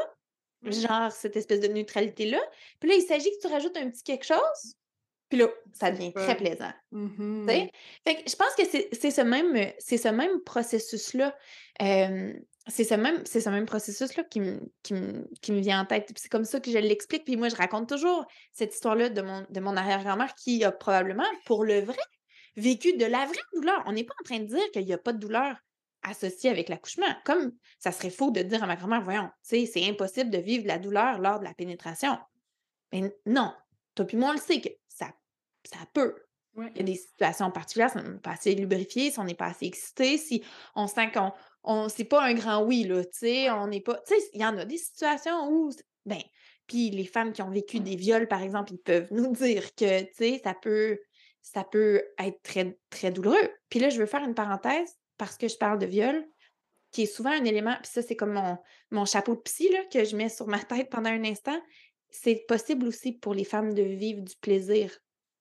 Ouais. 0.64 0.72
Genre, 0.72 1.12
cette 1.12 1.36
espèce 1.36 1.60
de 1.60 1.68
neutralité-là. 1.68 2.40
Puis 2.80 2.88
là, 2.90 2.96
il 2.96 3.02
s'agit 3.02 3.30
que 3.30 3.46
tu 3.46 3.52
rajoutes 3.52 3.76
un 3.76 3.88
petit 3.90 4.02
quelque 4.02 4.24
chose. 4.26 4.74
Puis 5.28 5.38
là, 5.38 5.46
ça 5.72 5.90
devient 5.92 6.12
très 6.12 6.36
plaisant. 6.36 6.72
Sais? 7.46 7.70
Fait 8.06 8.14
que 8.24 8.30
je 8.30 8.34
pense 8.34 8.54
que 8.56 8.64
c'est 8.64 8.88
c'est 8.92 9.10
ce 9.10 9.20
même, 9.20 9.72
c'est 9.78 9.98
ce 9.98 10.08
même 10.08 10.40
processus-là. 10.42 11.36
euh, 11.82 12.32
c'est 12.66 12.84
ce 12.84 12.94
même, 12.94 13.24
c'est 13.24 13.40
ce 13.40 13.48
même 13.48 13.64
processus-là 13.66 14.24
qui, 14.24 14.40
me- 14.40 14.60
qui, 14.82 14.94
me- 14.94 15.26
qui 15.40 15.52
me 15.52 15.60
vient 15.60 15.80
en 15.80 15.86
tête. 15.86 16.10
C'est 16.16 16.28
comme 16.30 16.44
ça 16.44 16.60
que 16.60 16.70
je 16.70 16.78
l'explique. 16.78 17.24
Puis 17.24 17.36
moi, 17.36 17.48
je 17.48 17.56
raconte 17.56 17.88
toujours 17.88 18.26
cette 18.52 18.74
histoire-là 18.74 19.08
de 19.10 19.22
mon, 19.22 19.46
de 19.48 19.60
mon 19.60 19.76
arrière-grand-mère 19.76 20.34
qui 20.34 20.64
a 20.64 20.72
probablement, 20.72 21.24
pour 21.46 21.64
le 21.64 21.80
vrai, 21.80 21.96
vécu 22.56 22.94
de 22.96 23.06
la 23.06 23.24
vraie 23.26 23.36
douleur. 23.54 23.82
On 23.86 23.92
n'est 23.92 24.04
pas 24.04 24.14
en 24.20 24.24
train 24.24 24.38
de 24.40 24.46
dire 24.46 24.70
qu'il 24.72 24.84
n'y 24.84 24.92
a 24.92 24.98
pas 24.98 25.12
de 25.12 25.18
douleur 25.18 25.56
associée 26.02 26.50
avec 26.50 26.68
l'accouchement. 26.68 27.14
Comme 27.24 27.52
ça 27.78 27.92
serait 27.92 28.10
faux 28.10 28.30
de 28.30 28.42
dire 28.42 28.62
à 28.62 28.66
ma 28.66 28.76
grand-mère, 28.76 29.02
voyons, 29.02 29.28
tu 29.48 29.60
sais, 29.60 29.66
c'est 29.66 29.88
impossible 29.88 30.30
de 30.30 30.38
vivre 30.38 30.62
de 30.62 30.68
la 30.68 30.78
douleur 30.78 31.18
lors 31.18 31.38
de 31.38 31.44
la 31.44 31.54
pénétration. 31.54 32.18
Mais 32.92 33.14
non, 33.26 33.52
toi 33.94 34.06
puis 34.06 34.16
moi, 34.16 34.30
on 34.30 34.32
le 34.32 34.38
sait 34.38 34.60
que 34.60 34.68
ça, 34.88 35.12
ça 35.64 35.78
peut. 35.92 36.14
Ouais. 36.54 36.70
Il 36.74 36.78
y 36.78 36.80
a 36.80 36.84
des 36.84 36.96
situations 36.96 37.50
particulières, 37.50 37.90
si 37.90 37.98
on 37.98 38.02
n'est 38.02 38.18
pas 38.18 38.32
assez 38.32 38.54
lubrifié, 38.54 39.10
si 39.10 39.18
on 39.18 39.24
n'est 39.24 39.34
pas 39.34 39.46
assez 39.46 39.66
excité, 39.66 40.18
si 40.18 40.42
on 40.74 40.86
sent 40.86 41.12
qu'on 41.12 41.32
on, 41.62 41.88
c'est 41.88 42.04
pas 42.04 42.24
un 42.24 42.34
grand 42.34 42.64
oui, 42.64 42.84
là, 42.84 43.04
tu 43.04 43.18
sais, 43.18 43.50
on 43.50 43.66
n'est 43.68 43.80
pas. 43.80 44.00
Tu 44.06 44.14
sais, 44.14 44.30
il 44.32 44.40
y 44.40 44.44
en 44.44 44.56
a 44.56 44.64
des 44.64 44.78
situations 44.78 45.48
où. 45.50 45.70
Ben, 46.06 46.22
puis 46.66 46.90
les 46.90 47.04
femmes 47.04 47.32
qui 47.32 47.42
ont 47.42 47.50
vécu 47.50 47.80
des 47.80 47.96
viols, 47.96 48.28
par 48.28 48.42
exemple, 48.42 48.72
ils 48.72 48.78
peuvent 48.78 49.08
nous 49.10 49.32
dire 49.32 49.74
que, 49.74 50.02
tu 50.02 50.14
sais, 50.14 50.40
ça 50.42 50.54
peut, 50.54 50.98
ça 51.42 51.64
peut 51.64 52.02
être 52.18 52.42
très, 52.42 52.78
très 52.90 53.10
douloureux. 53.10 53.50
Puis 53.68 53.78
là, 53.78 53.88
je 53.88 53.98
veux 53.98 54.06
faire 54.06 54.22
une 54.22 54.34
parenthèse 54.34 54.96
parce 55.18 55.36
que 55.36 55.48
je 55.48 55.56
parle 55.56 55.78
de 55.78 55.86
viol, 55.86 56.24
qui 56.90 57.02
est 57.02 57.06
souvent 57.06 57.30
un 57.30 57.44
élément, 57.44 57.76
puis 57.82 57.90
ça, 57.92 58.02
c'est 58.02 58.16
comme 58.16 58.32
mon, 58.32 58.56
mon 58.90 59.04
chapeau 59.04 59.34
de 59.34 59.40
psy, 59.40 59.68
là, 59.70 59.80
que 59.92 60.04
je 60.04 60.16
mets 60.16 60.28
sur 60.28 60.46
ma 60.46 60.58
tête 60.58 60.88
pendant 60.88 61.10
un 61.10 61.24
instant. 61.24 61.60
C'est 62.10 62.44
possible 62.48 62.86
aussi 62.86 63.12
pour 63.12 63.34
les 63.34 63.44
femmes 63.44 63.74
de 63.74 63.82
vivre 63.82 64.22
du 64.22 64.34
plaisir 64.36 64.98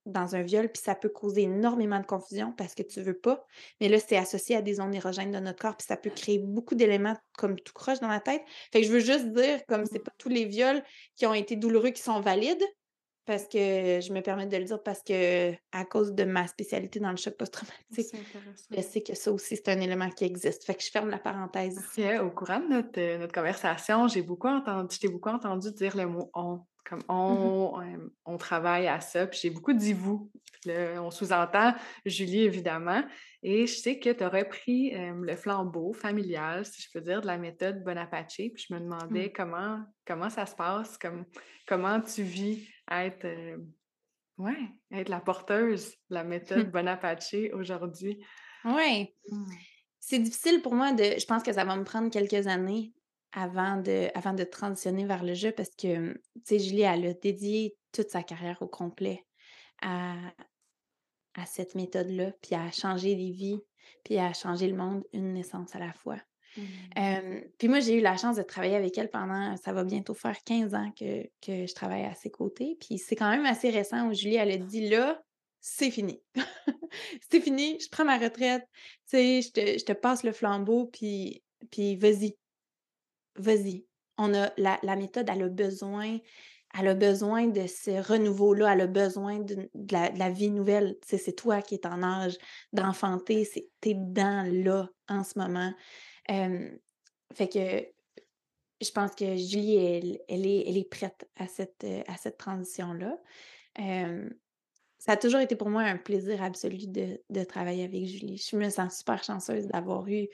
dans 0.08 0.36
un 0.36 0.42
viol, 0.42 0.70
puis 0.70 0.82
ça 0.82 0.96
peut 0.96 1.10
causer 1.10 1.44
énormément 1.44 2.00
de 2.00 2.06
confusion 2.06 2.54
parce 2.54 2.74
que 2.74 2.84
tu 2.84 3.02
veux 3.02 3.18
pas. 3.18 3.46
Mais 3.80 3.90
là, 3.90 4.00
c'est 4.00 4.18
associé 4.18 4.56
à 4.56 4.62
des 4.62 4.76
zones 4.76 4.94
érogènes 4.94 5.32
de 5.32 5.40
notre 5.40 5.60
corps, 5.60 5.76
puis 5.78 5.86
ça 5.86 5.98
peut 5.98 6.10
créer 6.10 6.40
beaucoup 6.40 6.76
d'éléments 6.76 7.16
comme 7.38 7.60
tout 7.60 7.74
croche 7.74 8.00
dans 8.00 8.08
la 8.08 8.22
tête. 8.22 8.42
Fait 8.72 8.82
que 8.82 8.88
je 8.88 8.92
veux 8.92 9.00
juste 9.00 9.28
dire, 9.28 9.60
comme 9.68 9.86
c'est 9.86 10.00
pas 10.00 10.14
tous 10.18 10.30
les 10.30 10.46
viols 10.46 10.82
qui 11.16 11.26
ont 11.26 11.34
été 11.34 11.56
douloureux 11.56 11.90
qui 11.90 12.02
sont 12.02 12.22
valides, 12.22 12.64
parce 13.28 13.44
que 13.48 13.58
je 14.02 14.14
me 14.14 14.22
permets 14.22 14.48
de 14.48 14.58
le 14.58 14.64
dire 14.64 14.82
parce 14.82 15.04
que 15.04 15.52
à 15.72 15.86
cause 15.86 16.14
de 16.14 16.24
ma 16.24 16.48
spécialité 16.48 17.00
dans 17.00 17.12
le 17.12 17.18
choc 17.18 17.36
post-traumatique, 17.38 17.76
C'est 17.92 18.18
intéressant. 18.18 18.66
je 18.72 18.82
sais 18.82 19.02
que 19.02 19.14
ça 19.16 19.32
aussi, 19.32 19.58
c'est 19.58 19.70
un 19.70 19.80
élément 19.82 20.10
qui 20.10 20.24
existe. 20.24 20.64
Fait 20.64 20.74
que 20.74 20.82
je 20.84 20.90
ferme 20.90 21.10
la 21.10 21.20
parenthèse. 21.20 21.78
Au 22.24 22.32
courant 22.32 22.60
de 22.62 22.70
notre, 22.70 23.00
euh, 23.00 23.18
notre 23.20 23.34
conversation, 23.34 24.08
j'ai 24.08 24.22
beaucoup 24.24 24.48
entendu, 24.48 24.96
je 24.96 25.00
t'ai 25.02 25.10
beaucoup 25.10 25.30
entendu 25.30 25.72
dire 25.74 25.96
le 25.98 26.08
mot 26.08 26.32
on. 26.34 26.62
Comme 26.88 27.04
on, 27.10 27.82
euh, 27.82 27.98
on 28.26 28.38
travaille 28.38 28.88
à 28.88 29.02
ça, 29.02 29.28
puis 29.28 29.40
j'ai 29.42 29.50
beaucoup 29.50 29.74
dit 29.74 29.92
vous. 29.92 30.32
On 30.66 31.12
sous-entend 31.12 31.74
Julie, 32.06 32.44
évidemment. 32.44 33.04
Et 33.44 33.68
je 33.68 33.76
sais 33.76 34.00
que 34.00 34.10
tu 34.10 34.24
as 34.24 34.30
repris 34.30 34.96
euh, 34.96 35.14
le 35.22 35.36
flambeau 35.36 35.92
familial, 35.92 36.66
si 36.66 36.82
je 36.82 36.90
peux 36.94 37.02
dire, 37.02 37.22
de 37.22 37.28
la 37.28 37.38
méthode 37.38 37.84
Bonaparte. 37.84 38.36
Puis 38.36 38.66
je 38.70 38.74
me 38.74 38.80
demandais 38.80 39.34
comment, 39.34 39.84
comment 40.06 40.30
ça 40.30 40.46
se 40.46 40.56
passe, 40.56 40.98
comme, 40.98 41.26
comment 41.68 42.00
tu 42.00 42.24
vis 42.24 42.66
être, 42.90 43.26
euh, 43.26 43.58
ouais, 44.38 44.58
être 44.92 45.10
la 45.10 45.20
porteuse 45.20 45.92
de 46.10 46.16
la 46.16 46.24
méthode 46.24 46.72
Bonaparte 46.72 47.36
aujourd'hui. 47.52 48.26
Oui. 48.64 49.14
Mm. 49.30 49.46
C'est 50.00 50.20
difficile 50.20 50.62
pour 50.62 50.74
moi 50.74 50.94
de. 50.94 51.04
Je 51.04 51.26
pense 51.26 51.44
que 51.44 51.52
ça 51.52 51.66
va 51.66 51.76
me 51.76 51.84
prendre 51.84 52.10
quelques 52.10 52.48
années 52.48 52.94
avant 53.34 53.78
de, 53.78 54.10
avant 54.16 54.34
de 54.34 54.44
transitionner 54.44 55.06
vers 55.06 55.24
le 55.24 55.34
jeu 55.34 55.52
parce 55.52 55.70
que, 55.70 56.14
tu 56.14 56.22
sais, 56.44 56.60
Julie, 56.60 56.82
elle 56.82 57.06
a 57.06 57.14
dédié 57.14 57.76
toute 57.92 58.10
sa 58.10 58.24
carrière 58.24 58.62
au 58.62 58.68
complet 58.68 59.26
à, 59.82 60.16
à 61.36 61.46
cette 61.46 61.76
méthode-là, 61.76 62.32
puis 62.42 62.56
à 62.56 62.72
changer 62.72 63.16
des 63.16 63.32
vies, 63.32 63.60
puis 64.04 64.18
à 64.18 64.34
changer 64.34 64.68
le 64.68 64.76
monde 64.76 65.04
une 65.14 65.34
naissance 65.34 65.76
à 65.76 65.80
la 65.80 65.94
fois. 65.94 66.18
Mmh. 66.56 67.42
puis 67.60 67.68
moi, 67.68 67.80
j'ai 67.82 67.94
eu 67.94 68.02
la 68.02 68.18
chance 68.18 68.36
de 68.38 68.42
travailler 68.42 68.76
avec 68.76 68.98
elle 68.98 69.12
pendant, 69.12 69.56
ça 69.58 69.74
va 69.74 69.84
bientôt 69.84 70.16
faire 70.16 70.36
15 70.44 70.74
ans 70.74 70.92
que, 70.98 71.24
que 71.40 71.68
je 71.68 71.74
travaille 71.76 72.06
à 72.06 72.16
ses 72.16 72.32
côtés. 72.32 72.78
Puis 72.80 72.98
c'est 72.98 73.16
quand 73.16 73.30
même 73.30 73.46
assez 73.46 73.70
récent 73.70 74.08
où 74.08 74.14
Julie, 74.14 74.38
elle 74.38 74.52
a 74.52 74.58
dit 74.58 74.90
là, 74.90 75.22
c'est 75.60 75.92
fini. 75.92 76.20
c'est 77.30 77.42
fini, 77.42 77.78
je 77.80 77.90
prends 77.90 78.06
ma 78.06 78.18
retraite, 78.18 78.64
tu 79.10 79.18
sais, 79.18 79.42
je 79.42 79.52
te, 79.52 79.80
je 79.80 79.86
te 79.86 79.94
passe 79.94 80.24
le 80.24 80.32
flambeau, 80.32 80.88
puis, 80.88 81.44
puis 81.70 81.96
vas-y, 81.96 82.36
vas-y. 83.38 83.86
On 84.18 84.34
a 84.34 84.52
la, 84.58 84.96
méthode, 84.96 85.30
elle 85.30 85.44
a 85.44 85.50
besoin 85.50 86.18
elle 86.78 86.90
a 86.90 86.96
besoin 86.96 87.48
de 87.48 87.66
ce 87.66 87.92
renouveau-là, 88.06 88.74
elle 88.74 88.82
a 88.82 88.88
besoin 88.88 89.40
de, 89.40 89.70
la, 89.92 90.30
vie 90.30 90.52
nouvelle. 90.52 90.98
c'est 91.04 91.36
toi 91.36 91.62
qui 91.62 91.76
es 91.76 91.88
en 91.88 92.04
âge 92.04 92.38
d'enfanter, 92.74 93.46
c'est 93.46 93.70
t'es 93.80 93.94
dedans 93.94 94.44
là 94.52 94.90
en 95.08 95.24
ce 95.24 95.40
moment. 95.40 95.74
fait 96.28 97.48
que 97.48 97.88
je 98.80 98.92
pense 98.92 99.16
que 99.16 99.36
Julie, 99.38 99.78
elle, 99.78 100.20
elle, 100.28 100.78
est, 100.78 100.90
prête 100.90 101.28
à 101.36 101.48
cette, 101.48 101.86
à 102.08 102.18
cette 102.18 102.38
transition-là. 102.38 103.18
ça 105.00 105.14
a 105.14 105.18
toujours 105.18 105.40
été 105.40 105.56
pour 105.56 105.70
moi 105.70 105.84
un 105.84 105.98
plaisir 105.98 106.44
absolu 106.44 106.88
de, 106.88 107.20
de, 107.30 107.44
travailler 107.44 107.86
avec 107.86 108.06
Julie. 108.06 108.38
Je 108.38 108.56
me 108.56 108.70
sens 108.70 109.00
super 109.00 109.24
chanceuse 109.24 109.68
d'avoir 109.68 110.08
eu, 110.08 110.28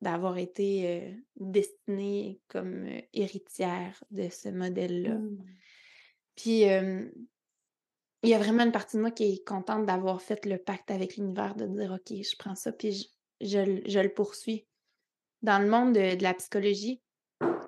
d'avoir 0.00 0.38
été 0.38 1.16
destinée 1.36 2.40
comme 2.48 2.86
héritière 3.12 4.02
de 4.10 4.28
ce 4.28 4.48
modèle-là. 4.48 5.14
Mmh. 5.14 5.44
Puis, 6.36 6.64
il 8.22 8.30
y 8.30 8.34
a 8.34 8.38
vraiment 8.38 8.64
une 8.64 8.72
partie 8.72 8.96
de 8.96 9.02
moi 9.02 9.10
qui 9.10 9.24
est 9.24 9.46
contente 9.46 9.86
d'avoir 9.86 10.20
fait 10.20 10.44
le 10.46 10.58
pacte 10.58 10.90
avec 10.90 11.16
l'univers, 11.16 11.54
de 11.54 11.66
dire, 11.66 11.92
OK, 11.92 12.08
je 12.10 12.36
prends 12.36 12.54
ça, 12.54 12.72
puis 12.72 13.10
je, 13.40 14.00
le 14.00 14.12
poursuis. 14.12 14.66
Dans 15.42 15.58
le 15.62 15.68
monde 15.68 15.94
de, 15.94 16.22
la 16.22 16.34
psychologie, 16.34 17.02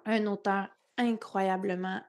un 0.04 0.26
auteur 0.26 0.68
incroyablement 0.96 2.00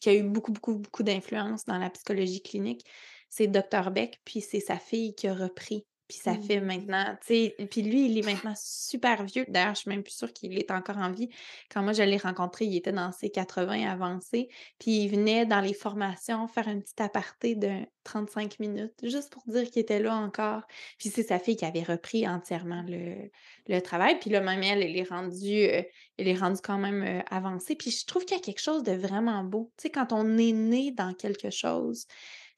qui 0.00 0.08
a 0.08 0.14
eu 0.14 0.22
beaucoup, 0.22 0.52
beaucoup, 0.52 0.76
beaucoup 0.76 1.02
d'influence 1.02 1.64
dans 1.64 1.78
la 1.78 1.90
psychologie 1.90 2.42
clinique, 2.42 2.84
c'est 3.28 3.46
Dr. 3.46 3.90
Beck, 3.90 4.20
puis 4.24 4.40
c'est 4.40 4.60
sa 4.60 4.78
fille 4.78 5.14
qui 5.14 5.28
a 5.28 5.34
repris 5.34 5.86
puis 6.08 6.16
ça 6.16 6.34
fait 6.34 6.60
mmh. 6.60 6.64
maintenant, 6.64 7.04
tu 7.20 7.34
sais, 7.34 7.56
puis 7.70 7.82
lui, 7.82 8.06
il 8.06 8.18
est 8.18 8.24
maintenant 8.24 8.54
super 8.56 9.24
vieux. 9.24 9.44
D'ailleurs, 9.46 9.74
je 9.74 9.80
suis 9.80 9.90
même 9.90 10.02
plus 10.02 10.14
sûre 10.14 10.32
qu'il 10.32 10.58
est 10.58 10.70
encore 10.70 10.96
en 10.96 11.12
vie. 11.12 11.28
Quand 11.70 11.82
moi, 11.82 11.92
je 11.92 12.02
l'ai 12.02 12.16
rencontré, 12.16 12.64
il 12.64 12.76
était 12.76 12.92
dans 12.92 13.12
ses 13.12 13.28
80 13.28 13.86
avancés. 13.86 14.48
Puis 14.78 15.02
il 15.02 15.08
venait 15.10 15.44
dans 15.44 15.60
les 15.60 15.74
formations 15.74 16.48
faire 16.48 16.66
un 16.66 16.80
petit 16.80 17.02
aparté 17.02 17.56
de 17.56 17.84
35 18.04 18.58
minutes, 18.58 18.94
juste 19.02 19.30
pour 19.30 19.42
dire 19.46 19.70
qu'il 19.70 19.82
était 19.82 20.00
là 20.00 20.14
encore. 20.14 20.62
Puis 20.98 21.10
c'est 21.10 21.24
sa 21.24 21.38
fille 21.38 21.56
qui 21.56 21.66
avait 21.66 21.82
repris 21.82 22.26
entièrement 22.26 22.82
le, 22.88 23.80
travail. 23.80 24.18
Puis 24.18 24.30
là, 24.30 24.40
même 24.40 24.62
elle, 24.62 24.82
elle 24.82 24.96
est 24.96 25.08
rendue, 25.08 25.64
euh, 25.64 25.82
elle 26.16 26.28
est 26.28 26.34
rendue 26.34 26.60
quand 26.62 26.78
même 26.78 27.02
euh, 27.02 27.20
avancée. 27.30 27.74
Puis 27.74 27.90
je 27.90 28.06
trouve 28.06 28.24
qu'il 28.24 28.36
y 28.38 28.40
a 28.40 28.42
quelque 28.42 28.62
chose 28.62 28.82
de 28.82 28.92
vraiment 28.92 29.44
beau. 29.44 29.70
Tu 29.76 29.82
sais, 29.82 29.90
quand 29.90 30.14
on 30.14 30.38
est 30.38 30.52
né 30.52 30.90
dans 30.90 31.12
quelque 31.12 31.50
chose, 31.50 32.06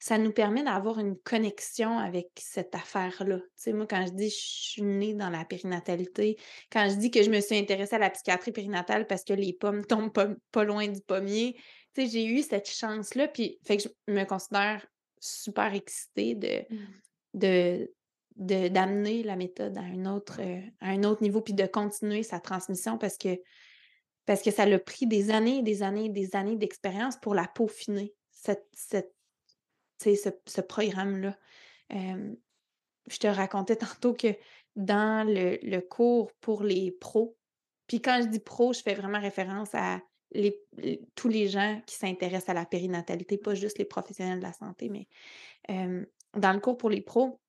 ça 0.01 0.17
nous 0.17 0.31
permet 0.31 0.63
d'avoir 0.63 0.97
une 0.97 1.15
connexion 1.15 1.99
avec 1.99 2.29
cette 2.35 2.73
affaire-là. 2.73 3.37
Tu 3.37 3.45
sais, 3.55 3.71
moi, 3.71 3.85
quand 3.85 4.03
je 4.07 4.13
dis 4.13 4.31
je 4.31 4.35
suis 4.35 4.81
née 4.81 5.13
dans 5.13 5.29
la 5.29 5.45
périnatalité, 5.45 6.37
quand 6.71 6.89
je 6.89 6.95
dis 6.95 7.11
que 7.11 7.21
je 7.21 7.29
me 7.29 7.39
suis 7.39 7.55
intéressée 7.55 7.97
à 7.97 7.99
la 7.99 8.09
psychiatrie 8.09 8.51
périnatale 8.51 9.05
parce 9.05 9.23
que 9.23 9.33
les 9.33 9.53
pommes 9.53 9.85
tombent 9.85 10.11
pas, 10.51 10.63
loin 10.63 10.87
du 10.87 11.01
pommier, 11.01 11.53
tu 11.93 12.01
sais, 12.01 12.07
j'ai 12.07 12.25
eu 12.25 12.41
cette 12.41 12.67
chance-là, 12.67 13.27
puis 13.27 13.59
fait 13.63 13.77
que 13.77 13.83
je 13.83 14.13
me 14.13 14.23
considère 14.23 14.83
super 15.19 15.71
excitée 15.75 16.33
de, 16.33 16.65
mmh. 16.73 17.87
de, 18.37 18.67
d'amener 18.69 19.21
la 19.21 19.35
méthode 19.35 19.77
à 19.77 19.81
un 19.81 20.07
autre, 20.07 20.41
euh, 20.41 20.61
à 20.79 20.89
un 20.89 21.03
autre 21.03 21.21
niveau, 21.21 21.41
puis 21.41 21.53
de 21.53 21.67
continuer 21.67 22.23
sa 22.23 22.39
transmission 22.39 22.97
parce 22.97 23.19
que, 23.19 23.39
parce 24.25 24.41
que 24.41 24.49
ça 24.49 24.65
l'a 24.65 24.79
pris 24.79 25.05
des 25.05 25.29
années, 25.29 25.61
des 25.61 25.83
années, 25.83 26.09
des 26.09 26.35
années 26.35 26.57
d'expérience 26.57 27.17
pour 27.21 27.35
la 27.35 27.47
peaufiner. 27.47 28.15
Cette, 28.31 28.65
cette 28.73 29.13
ce, 30.01 30.29
ce 30.45 30.61
programme-là. 30.61 31.37
je 31.89 33.17
te 33.17 33.27
racontais 33.27 33.75
tantôt 33.75 34.13
que 34.13 34.35
dans 34.75 35.27
le, 35.27 35.79
cours 35.79 36.31
pour 36.41 36.63
les 36.63 36.91
pros, 36.91 37.37
puis 37.87 38.01
quand 38.01 38.19
je 38.21 38.27
dis 38.27 38.39
pro, 38.39 38.73
je 38.73 38.81
fais 38.81 38.93
vraiment 38.93 39.19
référence 39.19 39.73
à 39.73 39.99
les, 40.33 40.57
tous 41.15 41.27
les 41.27 41.49
gens 41.49 41.81
qui 41.85 41.95
s'intéressent 41.95 42.49
à 42.49 42.53
la 42.53 42.65
périnatalité, 42.65 43.37
pas 43.37 43.53
juste 43.53 43.77
les 43.79 43.85
professionnels 43.85 44.39
de 44.39 44.43
la 44.43 44.53
santé, 44.53 44.89
mais 44.89 45.07
dans 46.37 46.53
le 46.53 46.59
cours 46.59 46.77
pour 46.77 46.89
les 46.89 47.01
pros, 47.01 47.39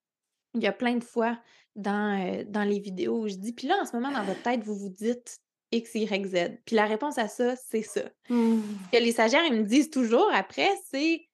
il 0.54 0.62
y 0.62 0.66
a 0.66 0.72
plein 0.72 0.96
de 0.96 1.04
fois 1.04 1.38
dans, 1.76 2.44
dans 2.48 2.64
les 2.64 2.80
vidéos 2.80 3.22
où 3.22 3.28
je 3.28 3.36
dis, 3.36 3.52
puis 3.52 3.68
là, 3.68 3.78
en 3.80 3.86
ce 3.86 3.96
moment, 3.96 4.10
dans 4.10 4.24
votre 4.24 4.42
tête, 4.42 4.62
vous 4.62 4.74
vous 4.74 4.90
dites 4.90 5.38
X, 5.72 5.94
Y, 5.94 6.26
Z. 6.26 6.58
Puis 6.66 6.76
la 6.76 6.86
réponse 6.86 7.18
à 7.18 7.28
ça, 7.28 7.56
c'est 7.56 7.82
ça. 7.82 8.02
Mmh. 8.28 8.60
Que 8.92 8.98
les 8.98 9.12
stagiaires, 9.12 9.44
ils 9.46 9.54
me 9.54 9.64
disent 9.64 9.90
toujours 9.90 10.28
après, 10.32 10.68
c'est 10.90 11.26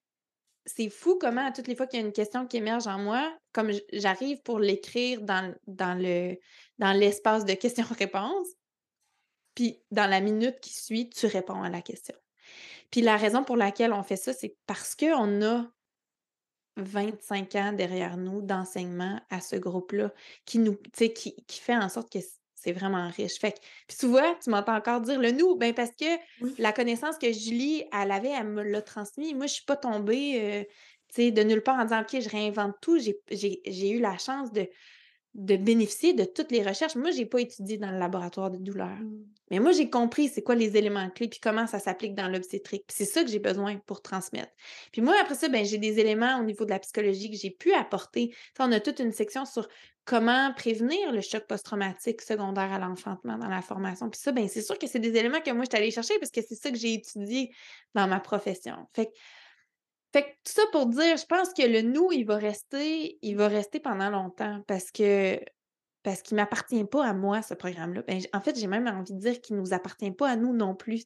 c'est 0.75 0.89
fou 0.89 1.17
comment, 1.19 1.45
à 1.45 1.51
toutes 1.51 1.67
les 1.67 1.75
fois 1.75 1.87
qu'il 1.87 1.99
y 1.99 2.03
a 2.03 2.05
une 2.05 2.13
question 2.13 2.45
qui 2.45 2.57
émerge 2.57 2.87
en 2.87 2.99
moi, 2.99 3.35
comme 3.53 3.71
j'arrive 3.93 4.41
pour 4.41 4.59
l'écrire 4.59 5.21
dans, 5.21 5.53
dans, 5.67 5.97
le, 5.97 6.35
dans 6.77 6.91
l'espace 6.91 7.45
de 7.45 7.53
questions-réponses, 7.53 8.47
puis 9.55 9.81
dans 9.91 10.09
la 10.09 10.21
minute 10.21 10.59
qui 10.59 10.73
suit, 10.73 11.09
tu 11.09 11.25
réponds 11.25 11.63
à 11.63 11.69
la 11.69 11.81
question. 11.81 12.15
Puis 12.91 13.01
la 13.01 13.17
raison 13.17 13.43
pour 13.43 13.57
laquelle 13.57 13.93
on 13.93 14.03
fait 14.03 14.15
ça, 14.15 14.33
c'est 14.33 14.55
parce 14.65 14.95
qu'on 14.95 15.41
a 15.43 15.67
25 16.77 17.55
ans 17.55 17.73
derrière 17.73 18.17
nous 18.17 18.41
d'enseignement 18.41 19.19
à 19.29 19.41
ce 19.41 19.55
groupe-là 19.55 20.13
qui 20.45 20.59
nous, 20.59 20.77
qui, 20.93 21.13
qui 21.13 21.59
fait 21.59 21.75
en 21.75 21.89
sorte 21.89 22.11
que 22.11 22.19
c'est 22.61 22.71
vraiment 22.71 23.09
riche. 23.09 23.39
Fait 23.39 23.53
que, 23.53 23.59
puis 23.87 23.97
tu 23.97 24.07
vois, 24.07 24.35
tu 24.43 24.49
m'entends 24.49 24.75
encore 24.75 25.01
dire 25.01 25.19
le 25.19 25.31
nous, 25.31 25.55
ben 25.55 25.73
parce 25.73 25.91
que 25.91 26.05
la 26.57 26.71
connaissance 26.71 27.17
que 27.17 27.31
Julie, 27.31 27.83
elle 27.93 28.11
avait, 28.11 28.29
elle 28.29 28.47
me 28.47 28.63
l'a 28.63 28.81
transmis. 28.81 29.33
Moi, 29.33 29.47
je 29.47 29.53
suis 29.53 29.65
pas 29.65 29.77
tombée, 29.77 30.39
euh, 30.41 30.63
tu 31.09 31.15
sais, 31.15 31.31
de 31.31 31.41
nulle 31.43 31.63
part 31.63 31.79
en 31.79 31.83
disant, 31.83 32.01
OK, 32.01 32.19
je 32.19 32.29
réinvente 32.29 32.75
tout. 32.81 32.99
J'ai 32.99 33.89
eu 33.89 33.99
la 33.99 34.17
chance 34.17 34.51
de, 34.51 34.67
de 35.35 35.55
bénéficier 35.55 36.13
de 36.13 36.25
toutes 36.25 36.51
les 36.51 36.63
recherches. 36.63 36.95
Moi, 36.95 37.11
je 37.11 37.19
n'ai 37.19 37.25
pas 37.25 37.39
étudié 37.39 37.77
dans 37.77 37.91
le 37.91 37.99
laboratoire 37.99 38.51
de 38.51 38.57
douleur. 38.57 38.89
Mmh. 38.89 39.23
Mais 39.51 39.59
moi, 39.59 39.71
j'ai 39.71 39.89
compris 39.89 40.27
c'est 40.27 40.43
quoi 40.43 40.55
les 40.55 40.77
éléments 40.77 41.09
clés 41.09 41.27
puis 41.27 41.39
comment 41.39 41.67
ça 41.67 41.79
s'applique 41.79 42.15
dans 42.15 42.27
l'obstétrique. 42.27 42.85
c'est 42.89 43.05
ça 43.05 43.23
que 43.23 43.29
j'ai 43.29 43.39
besoin 43.39 43.77
pour 43.85 44.01
transmettre. 44.01 44.51
Puis 44.91 45.01
moi, 45.01 45.15
après 45.21 45.35
ça, 45.35 45.49
ben, 45.49 45.65
j'ai 45.65 45.77
des 45.77 45.99
éléments 45.99 46.39
au 46.39 46.43
niveau 46.43 46.65
de 46.65 46.69
la 46.69 46.79
psychologie 46.79 47.31
que 47.31 47.37
j'ai 47.37 47.51
pu 47.51 47.73
apporter. 47.73 48.33
on 48.59 48.71
a 48.71 48.79
toute 48.79 48.99
une 48.99 49.11
section 49.11 49.45
sur 49.45 49.67
comment 50.09 50.51
prévenir 50.55 51.11
le 51.11 51.21
choc 51.21 51.45
post-traumatique 51.45 52.23
secondaire 52.23 52.73
à 52.73 52.79
l'enfantement 52.79 53.37
dans 53.37 53.47
la 53.47 53.61
formation. 53.61 54.09
Puis 54.09 54.19
ça, 54.19 54.31
ben, 54.31 54.47
c'est 54.47 54.63
sûr 54.63 54.79
que 54.79 54.87
c'est 54.87 54.97
des 54.97 55.15
éléments 55.15 55.39
que 55.39 55.51
moi, 55.51 55.65
je 55.65 55.69
suis 55.69 55.77
allée 55.77 55.91
chercher 55.91 56.17
parce 56.17 56.31
que 56.31 56.41
c'est 56.41 56.55
ça 56.55 56.71
que 56.71 56.77
j'ai 56.77 56.95
étudié 56.95 57.53
dans 57.93 58.07
ma 58.07 58.19
profession. 58.19 58.87
Fait 58.95 59.11
fait 60.11 60.23
que 60.23 60.29
tout 60.43 60.53
ça 60.53 60.63
pour 60.71 60.87
dire, 60.87 61.15
je 61.17 61.25
pense 61.27 61.53
que 61.53 61.61
le 61.61 61.83
nous, 61.83 62.11
il 62.11 62.25
va 62.25 62.37
rester, 62.37 63.19
il 63.21 63.37
va 63.37 63.47
rester 63.47 63.79
pendant 63.79 64.09
longtemps 64.09 64.63
parce 64.65 64.89
que 64.89 65.39
parce 66.01 66.23
qu'il 66.23 66.37
ne 66.37 66.41
m'appartient 66.41 66.85
pas 66.85 67.05
à 67.05 67.13
moi, 67.13 67.43
ce 67.43 67.53
programme-là. 67.53 68.01
Ben, 68.07 68.19
en 68.33 68.41
fait, 68.41 68.57
j'ai 68.57 68.65
même 68.65 68.87
envie 68.87 69.13
de 69.13 69.19
dire 69.19 69.39
qu'il 69.41 69.57
ne 69.57 69.61
nous 69.61 69.73
appartient 69.73 70.09
pas 70.09 70.29
à 70.31 70.35
nous 70.35 70.55
non 70.55 70.73
plus. 70.73 71.03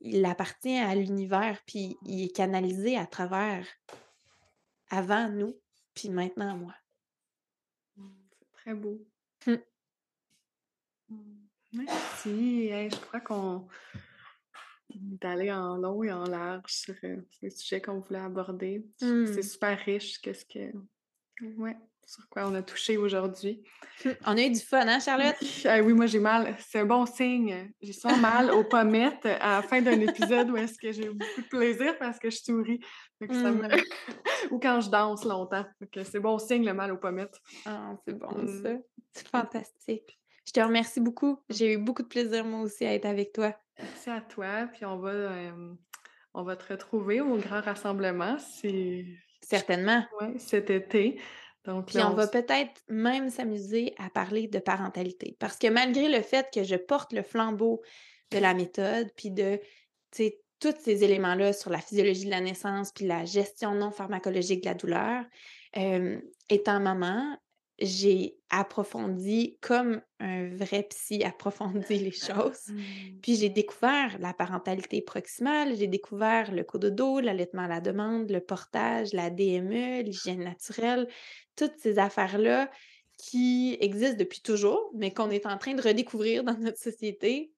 Il 0.00 0.24
appartient 0.26 0.78
à 0.78 0.94
l'univers, 0.94 1.60
puis 1.66 1.96
il 2.06 2.26
est 2.26 2.36
canalisé 2.36 2.96
à 2.96 3.06
travers 3.06 3.66
avant 4.90 5.28
nous, 5.28 5.58
puis 5.94 6.10
maintenant 6.10 6.56
moi. 6.56 6.74
Mmh, 8.64 8.70
très 8.70 8.74
beau. 8.74 9.06
Mmh. 9.46 9.54
Mmh. 11.10 11.46
Merci. 11.72 12.68
je 12.68 12.96
crois 12.96 13.20
qu'on 13.20 13.68
d'aller 14.94 15.50
en 15.50 15.76
long 15.76 16.02
et 16.02 16.12
en 16.12 16.24
large 16.24 16.70
sur 16.70 16.94
euh, 17.04 17.16
les 17.42 17.50
sujets 17.50 17.80
qu'on 17.80 18.00
voulait 18.00 18.20
aborder. 18.20 18.86
C'est 18.98 19.06
mmh. 19.06 19.42
super 19.42 19.78
riche, 19.78 20.20
qu'est-ce 20.20 20.44
que. 20.44 20.72
Ouais, 21.56 21.76
sur 22.06 22.28
quoi 22.28 22.46
on 22.46 22.54
a 22.54 22.62
touché 22.62 22.96
aujourd'hui. 22.96 23.62
On 24.26 24.36
a 24.36 24.42
eu 24.42 24.50
du 24.50 24.60
fun, 24.60 24.86
hein, 24.86 25.00
Charlotte? 25.00 25.36
Ah 25.66 25.80
oui, 25.80 25.92
moi 25.92 26.06
j'ai 26.06 26.18
mal. 26.18 26.56
C'est 26.58 26.80
un 26.80 26.84
bon 26.84 27.06
signe. 27.06 27.72
J'ai 27.80 27.92
souvent 27.92 28.16
mal 28.16 28.50
aux 28.50 28.64
pommettes 28.64 29.24
à 29.24 29.56
la 29.56 29.62
fin 29.62 29.80
d'un 29.80 30.00
épisode 30.00 30.50
où 30.50 30.56
est-ce 30.56 30.78
que 30.78 30.92
j'ai 30.92 31.08
beaucoup 31.08 31.42
de 31.42 31.48
plaisir 31.48 31.96
parce 31.98 32.18
que 32.18 32.30
je 32.30 32.38
souris. 32.38 32.80
Mmh. 33.20 33.68
Ou 34.50 34.58
quand 34.58 34.80
je 34.80 34.90
danse 34.90 35.24
longtemps. 35.24 35.64
C'est 36.02 36.20
bon 36.20 36.38
signe 36.38 36.64
le 36.64 36.74
mal 36.74 36.92
aux 36.92 36.98
pommettes. 36.98 37.40
Ah, 37.66 37.94
c'est 38.06 38.18
bon 38.18 38.36
mmh. 38.36 38.62
ça. 38.62 38.70
C'est 39.12 39.28
fantastique. 39.28 40.18
Je 40.46 40.52
te 40.52 40.60
remercie 40.60 41.00
beaucoup. 41.00 41.38
J'ai 41.48 41.74
eu 41.74 41.78
beaucoup 41.78 42.02
de 42.02 42.08
plaisir 42.08 42.44
moi 42.44 42.60
aussi 42.60 42.84
à 42.84 42.94
être 42.94 43.06
avec 43.06 43.32
toi. 43.32 43.54
Merci 43.78 44.10
à 44.10 44.20
toi. 44.20 44.68
Puis 44.72 44.84
on 44.84 44.98
va, 44.98 45.30
on 46.34 46.42
va 46.42 46.56
te 46.56 46.72
retrouver 46.72 47.20
au 47.20 47.36
grand 47.36 47.60
rassemblement. 47.60 48.36
Certainement. 49.40 50.04
Oui, 50.20 50.38
cet 50.38 50.70
été. 50.70 51.20
Donc, 51.64 51.86
Puis 51.86 51.98
on, 51.98 52.10
va 52.10 52.26
peut-être 52.26 52.82
même 52.88 53.30
s'amuser 53.30 53.94
à 53.98 54.10
parler 54.10 54.48
de 54.48 54.58
parentalité. 54.58 55.36
Parce 55.38 55.56
que 55.56 55.68
malgré 55.68 56.08
le 56.08 56.20
fait 56.20 56.48
que 56.52 56.62
je 56.62 56.76
porte 56.76 57.12
le 57.12 57.22
flambeau 57.22 57.80
de 58.30 58.38
la 58.38 58.52
méthode, 58.52 59.10
puis 59.16 59.30
de 59.30 59.60
tous 60.60 60.74
ces 60.80 61.04
éléments-là 61.04 61.52
sur 61.52 61.70
la 61.70 61.80
physiologie 61.80 62.26
de 62.26 62.30
la 62.30 62.40
naissance, 62.40 62.92
puis 62.92 63.06
la 63.06 63.24
gestion 63.24 63.74
non 63.74 63.90
pharmacologique 63.90 64.62
de 64.62 64.68
la 64.68 64.74
douleur, 64.74 65.24
étant 66.48 66.80
maman, 66.80 67.36
j'ai 67.80 68.36
approfondi 68.50 69.58
comme 69.60 70.00
un 70.20 70.54
vrai 70.54 70.84
psy 70.84 71.24
approfondit 71.24 71.98
les 71.98 72.12
choses. 72.12 72.68
Mmh. 72.68 72.80
Puis 73.20 73.36
j'ai 73.36 73.48
découvert 73.48 74.16
la 74.20 74.32
parentalité 74.32 75.02
proximale, 75.02 75.76
j'ai 75.76 75.88
découvert 75.88 76.52
le 76.52 76.62
cododo, 76.62 77.20
l'allaitement 77.20 77.62
à 77.62 77.68
la 77.68 77.80
demande, 77.80 78.30
le 78.30 78.40
portage, 78.40 79.12
la 79.12 79.30
DME, 79.30 80.02
l'hygiène 80.02 80.44
naturelle, 80.44 81.08
toutes 81.56 81.78
ces 81.78 81.98
affaires-là 81.98 82.70
qui 83.18 83.76
existent 83.80 84.18
depuis 84.18 84.40
toujours, 84.40 84.90
mais 84.94 85.12
qu'on 85.12 85.30
est 85.30 85.46
en 85.46 85.58
train 85.58 85.74
de 85.74 85.82
redécouvrir 85.82 86.44
dans 86.44 86.58
notre 86.58 86.78
société. 86.78 87.52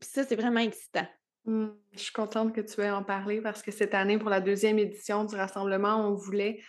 Puis 0.00 0.10
ça, 0.10 0.24
c'est 0.24 0.36
vraiment 0.36 0.60
excitant. 0.60 1.06
Mmh. 1.44 1.68
Je 1.92 1.98
suis 1.98 2.12
contente 2.12 2.54
que 2.54 2.60
tu 2.60 2.80
aies 2.80 2.90
en 2.90 3.02
parler 3.02 3.40
parce 3.40 3.62
que 3.62 3.70
cette 3.70 3.94
année, 3.94 4.18
pour 4.18 4.30
la 4.30 4.40
deuxième 4.40 4.78
édition 4.78 5.24
du 5.24 5.34
rassemblement, 5.34 6.08
on 6.08 6.14
voulait 6.14 6.60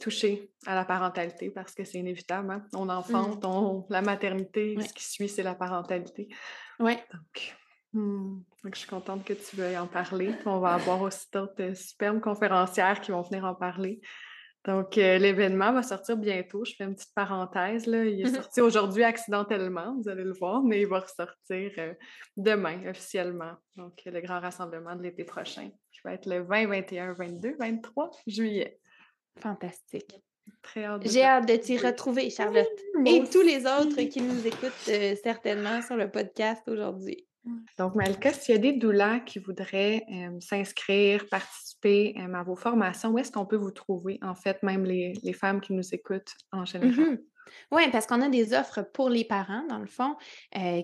toucher 0.00 0.50
à 0.66 0.74
la 0.74 0.84
parentalité 0.84 1.50
parce 1.50 1.74
que 1.74 1.84
c'est 1.84 1.98
inévitable. 1.98 2.50
Hein. 2.50 2.64
On 2.74 2.88
enfante, 2.88 3.44
mmh. 3.44 3.92
la 3.92 4.02
maternité, 4.02 4.76
ce 4.80 4.92
qui 4.92 5.04
suit, 5.04 5.28
c'est 5.28 5.42
la 5.42 5.54
parentalité. 5.54 6.28
Oui. 6.80 6.96
Mmh, 7.92 8.40
donc, 8.64 8.74
je 8.74 8.78
suis 8.78 8.88
contente 8.88 9.24
que 9.24 9.34
tu 9.34 9.56
veuilles 9.56 9.78
en 9.78 9.86
parler. 9.86 10.34
On 10.46 10.58
va 10.58 10.74
avoir 10.74 11.00
aussi 11.02 11.26
d'autres 11.32 11.76
superbes 11.76 12.20
conférencières 12.20 13.00
qui 13.00 13.12
vont 13.12 13.22
venir 13.22 13.44
en 13.44 13.54
parler. 13.54 14.00
Donc, 14.64 14.96
euh, 14.96 15.18
l'événement 15.18 15.72
va 15.72 15.82
sortir 15.82 16.16
bientôt. 16.16 16.64
Je 16.64 16.74
fais 16.74 16.84
une 16.84 16.94
petite 16.94 17.14
parenthèse. 17.14 17.86
Là. 17.86 18.04
Il 18.04 18.26
est 18.26 18.34
sorti 18.34 18.62
aujourd'hui 18.62 19.04
accidentellement, 19.04 19.94
vous 20.00 20.08
allez 20.08 20.24
le 20.24 20.32
voir, 20.32 20.62
mais 20.62 20.80
il 20.80 20.86
va 20.86 21.00
ressortir 21.00 21.70
euh, 21.76 21.92
demain 22.36 22.88
officiellement. 22.88 23.52
Donc, 23.76 24.00
le 24.06 24.20
grand 24.22 24.40
rassemblement 24.40 24.96
de 24.96 25.02
l'été 25.02 25.24
prochain, 25.24 25.68
qui 25.92 26.00
va 26.02 26.14
être 26.14 26.26
le 26.26 26.42
20, 26.42 26.66
21, 26.66 27.12
22, 27.12 27.56
23 27.58 28.10
juillet. 28.26 28.80
Fantastique. 29.40 30.20
Très 30.62 30.84
hâte 30.84 31.02
J'ai 31.06 31.22
hâte 31.22 31.48
de 31.48 31.56
t'y 31.56 31.76
retrouver, 31.78 32.30
Charlotte. 32.30 32.66
Et 33.06 33.22
tous 33.30 33.42
les 33.42 33.66
autres 33.66 34.02
qui 34.02 34.20
nous 34.20 34.46
écoutent 34.46 34.88
euh, 34.88 35.14
certainement 35.22 35.82
sur 35.82 35.96
le 35.96 36.10
podcast 36.10 36.62
aujourd'hui. 36.68 37.26
Donc, 37.76 37.94
Malika, 37.94 38.32
s'il 38.32 38.54
y 38.54 38.58
a 38.58 38.60
des 38.60 38.72
doulas 38.72 39.20
qui 39.20 39.38
voudraient 39.38 40.02
euh, 40.10 40.40
s'inscrire, 40.40 41.26
participer 41.28 42.14
euh, 42.18 42.32
à 42.32 42.42
vos 42.42 42.56
formations, 42.56 43.10
où 43.10 43.18
est-ce 43.18 43.30
qu'on 43.30 43.44
peut 43.44 43.56
vous 43.56 43.70
trouver, 43.70 44.18
en 44.22 44.34
fait, 44.34 44.62
même 44.62 44.84
les, 44.84 45.14
femmes 45.34 45.60
qui 45.60 45.74
nous 45.74 45.94
écoutent 45.94 46.32
en 46.52 46.64
général? 46.64 46.94
Mm-hmm. 46.94 47.18
Oui, 47.72 47.82
parce 47.92 48.06
qu'on 48.06 48.22
a 48.22 48.30
des 48.30 48.54
offres 48.54 48.80
pour 48.94 49.10
les 49.10 49.24
parents, 49.24 49.66
dans 49.68 49.78
le 49.78 49.86
fond, 49.86 50.16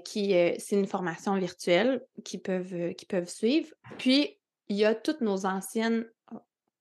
qui 0.05 0.35
c'est 0.59 0.77
une 0.77 0.86
formation 0.86 1.35
virtuelle 1.36 2.05
qui 2.22 2.36
peuvent, 2.36 2.93
qui 2.94 3.06
peuvent 3.06 3.31
suivre. 3.31 3.70
Puis, 3.97 4.39
il 4.68 4.77
y 4.77 4.85
a 4.85 4.94
toutes 4.94 5.22
nos 5.22 5.47
anciennes 5.47 6.06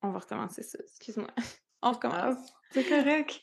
on 0.01 0.11
va 0.11 0.19
recommencer 0.19 0.63
ça. 0.63 0.79
Excuse-moi. 0.79 1.29
On 1.81 1.91
recommence. 1.91 2.53
C'est 2.71 2.83
correct. 2.83 3.41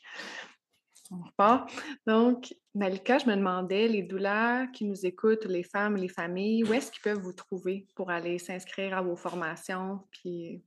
On 1.09 1.23
repart. 1.23 1.71
Donc, 2.05 2.53
Malika, 2.75 3.17
je 3.17 3.25
me 3.25 3.35
demandais, 3.35 3.87
les 3.87 4.03
douleurs 4.03 4.71
qui 4.71 4.85
nous 4.85 5.05
écoutent, 5.05 5.45
les 5.45 5.63
femmes, 5.63 5.95
les 5.95 6.09
familles, 6.09 6.63
où 6.63 6.73
est-ce 6.73 6.91
qu'ils 6.91 7.01
peuvent 7.01 7.21
vous 7.21 7.33
trouver 7.33 7.87
pour 7.95 8.11
aller 8.11 8.37
s'inscrire 8.37 8.95
à 8.95 9.01
vos 9.01 9.15
formations, 9.15 10.01
puis 10.11 10.63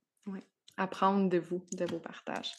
apprendre 0.76 1.28
de 1.28 1.38
vous, 1.38 1.64
de 1.72 1.84
vos 1.84 2.00
partages? 2.00 2.52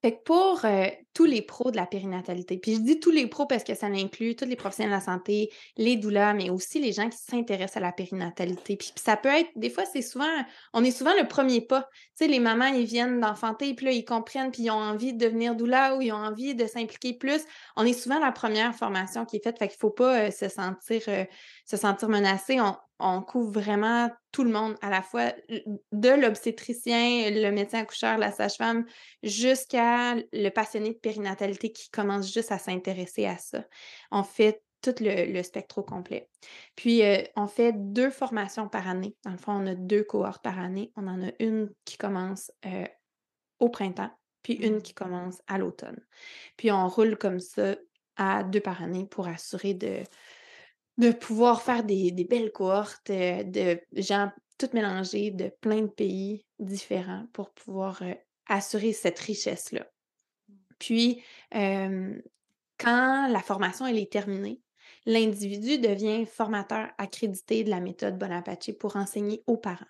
Fait 0.00 0.12
que 0.12 0.22
pour 0.22 0.64
euh, 0.64 0.86
tous 1.12 1.24
les 1.24 1.42
pros 1.42 1.72
de 1.72 1.76
la 1.76 1.84
périnatalité, 1.86 2.56
puis 2.58 2.76
je 2.76 2.80
dis 2.80 3.00
tous 3.00 3.10
les 3.10 3.26
pros 3.26 3.46
parce 3.46 3.64
que 3.64 3.74
ça 3.74 3.86
inclut 3.86 4.36
tous 4.36 4.44
les 4.44 4.54
professionnels 4.54 4.92
de 4.92 4.96
la 4.96 5.04
santé, 5.04 5.50
les 5.76 5.96
douleurs, 5.96 6.34
mais 6.34 6.50
aussi 6.50 6.78
les 6.78 6.92
gens 6.92 7.08
qui 7.08 7.18
s'intéressent 7.18 7.78
à 7.78 7.80
la 7.80 7.90
périnatalité. 7.90 8.76
Puis, 8.76 8.92
ça 8.94 9.16
peut 9.16 9.28
être, 9.28 9.50
des 9.56 9.70
fois, 9.70 9.84
c'est 9.84 10.02
souvent, 10.02 10.30
on 10.72 10.84
est 10.84 10.92
souvent 10.92 11.14
le 11.20 11.26
premier 11.26 11.60
pas. 11.60 11.82
Tu 12.16 12.24
sais, 12.24 12.28
les 12.28 12.38
mamans, 12.38 12.66
ils 12.66 12.86
viennent 12.86 13.18
d'enfanter, 13.18 13.74
puis 13.74 13.86
là, 13.86 13.92
ils 13.92 14.04
comprennent, 14.04 14.52
puis 14.52 14.64
ils 14.64 14.70
ont 14.70 14.74
envie 14.74 15.14
de 15.14 15.18
devenir 15.18 15.56
doula 15.56 15.96
ou 15.96 16.02
ils 16.02 16.12
ont 16.12 16.16
envie 16.16 16.54
de 16.54 16.66
s'impliquer 16.66 17.14
plus. 17.14 17.42
On 17.76 17.84
est 17.84 17.92
souvent 17.92 18.20
la 18.20 18.30
première 18.30 18.76
formation 18.76 19.24
qui 19.24 19.36
est 19.36 19.42
faite, 19.42 19.58
fait 19.58 19.66
qu'il 19.66 19.76
ne 19.76 19.80
faut 19.80 19.90
pas 19.90 20.26
euh, 20.26 20.30
se 20.30 20.48
sentir, 20.48 21.02
euh, 21.08 21.24
se 21.64 21.76
sentir 21.76 22.08
menacé. 22.08 22.60
On 22.98 23.22
couvre 23.22 23.60
vraiment 23.60 24.10
tout 24.32 24.44
le 24.44 24.50
monde, 24.50 24.76
à 24.82 24.90
la 24.90 25.02
fois 25.02 25.32
de 25.48 26.08
l'obstétricien, 26.08 27.30
le 27.30 27.50
médecin 27.50 27.80
accoucheur, 27.80 28.18
la 28.18 28.32
sage-femme, 28.32 28.84
jusqu'à 29.22 30.14
le 30.32 30.48
passionné 30.50 30.90
de 30.90 30.98
périnatalité 30.98 31.72
qui 31.72 31.90
commence 31.90 32.32
juste 32.32 32.52
à 32.52 32.58
s'intéresser 32.58 33.26
à 33.26 33.38
ça. 33.38 33.64
On 34.10 34.24
fait 34.24 34.62
tout 34.82 34.94
le, 35.00 35.42
spectre 35.42 35.82
complet. 35.82 36.28
Puis, 36.76 37.02
euh, 37.02 37.22
on 37.36 37.46
fait 37.46 37.72
deux 37.74 38.10
formations 38.10 38.68
par 38.68 38.88
année. 38.88 39.16
Dans 39.24 39.32
le 39.32 39.38
fond, 39.38 39.52
on 39.52 39.66
a 39.66 39.74
deux 39.74 40.04
cohortes 40.04 40.42
par 40.42 40.58
année. 40.58 40.92
On 40.96 41.08
en 41.08 41.26
a 41.26 41.32
une 41.40 41.70
qui 41.84 41.96
commence 41.96 42.52
euh, 42.64 42.86
au 43.58 43.70
printemps, 43.70 44.10
puis 44.42 44.54
une 44.54 44.76
mmh. 44.76 44.82
qui 44.82 44.94
commence 44.94 45.42
à 45.48 45.58
l'automne. 45.58 46.00
Puis, 46.56 46.70
on 46.70 46.86
roule 46.88 47.16
comme 47.16 47.40
ça 47.40 47.74
à 48.16 48.44
deux 48.44 48.60
par 48.60 48.82
année 48.82 49.06
pour 49.06 49.26
assurer 49.26 49.74
de, 49.74 50.02
de 50.98 51.10
pouvoir 51.12 51.62
faire 51.62 51.84
des, 51.84 52.12
belles 52.28 52.52
cohortes 52.52 53.10
euh, 53.10 53.42
de 53.44 53.80
gens 53.92 54.30
toutes 54.58 54.74
mélangés 54.74 55.30
de 55.30 55.50
plein 55.60 55.82
de 55.82 55.86
pays 55.86 56.44
différents 56.58 57.26
pour 57.32 57.50
pouvoir 57.50 58.02
euh, 58.02 58.12
assurer 58.46 58.92
cette 58.92 59.18
richesse-là. 59.18 59.86
Puis, 60.78 61.22
quand 61.50 63.28
la 63.28 63.40
formation 63.40 63.86
elle 63.86 63.98
est 63.98 64.12
terminée, 64.12 64.60
l'individu 65.06 65.78
devient 65.78 66.24
formateur 66.26 66.88
accrédité 66.98 67.64
de 67.64 67.70
la 67.70 67.80
méthode 67.80 68.18
Bonaparte 68.18 68.72
pour 68.78 68.96
enseigner 68.96 69.42
aux 69.46 69.56
parents. 69.56 69.86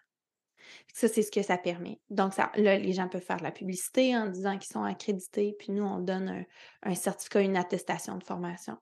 Ça, 0.95 1.09
c'est 1.09 1.23
ce 1.23 1.31
que 1.31 1.43
ça 1.43 1.59
permet. 1.59 2.01
Donc, 2.11 2.37
là, 2.37 2.79
les 2.79 2.93
gens 2.93 3.09
peuvent 3.09 3.23
faire 3.23 3.39
de 3.39 3.43
la 3.43 3.51
publicité 3.51 4.17
en 4.17 4.27
disant 4.27 4.59
qu'ils 4.59 4.73
sont 4.73 4.83
accrédités, 4.83 5.55
puis 5.59 5.73
nous, 5.73 5.85
on 5.85 5.99
donne 5.99 6.45
un, 6.83 6.95
certificat, 6.95 7.41
une 7.41 7.57
attestation 7.57 8.17
de 8.17 8.25
formation 8.25 8.77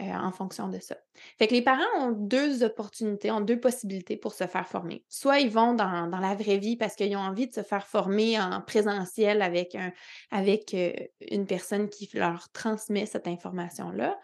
euh, 0.00 0.04
en 0.04 0.32
fonction 0.32 0.68
de 0.68 0.78
ça. 0.78 0.96
Fait 1.38 1.46
que 1.46 1.52
les 1.52 1.60
parents 1.60 1.82
ont 1.98 2.12
deux 2.12 2.62
opportunités, 2.62 3.30
ont 3.30 3.42
deux 3.42 3.60
possibilités 3.60 4.16
pour 4.16 4.32
se 4.32 4.46
faire 4.46 4.66
former. 4.66 5.04
Soit 5.10 5.40
ils 5.40 5.50
vont 5.50 5.74
dans, 5.74 6.08
la 6.10 6.34
vraie 6.34 6.56
vie 6.56 6.76
parce 6.78 6.94
qu'ils 6.94 7.14
ont 7.14 7.20
envie 7.20 7.46
de 7.46 7.52
se 7.52 7.62
faire 7.62 7.86
former 7.86 8.40
en 8.40 8.62
présentiel 8.62 9.42
avec, 9.42 9.74
un, 9.74 9.92
avec 10.30 10.72
euh, 10.72 10.94
une 11.30 11.44
personne 11.44 11.90
qui 11.90 12.08
leur 12.14 12.50
transmet 12.52 13.04
cette 13.04 13.28
information-là. 13.28 14.18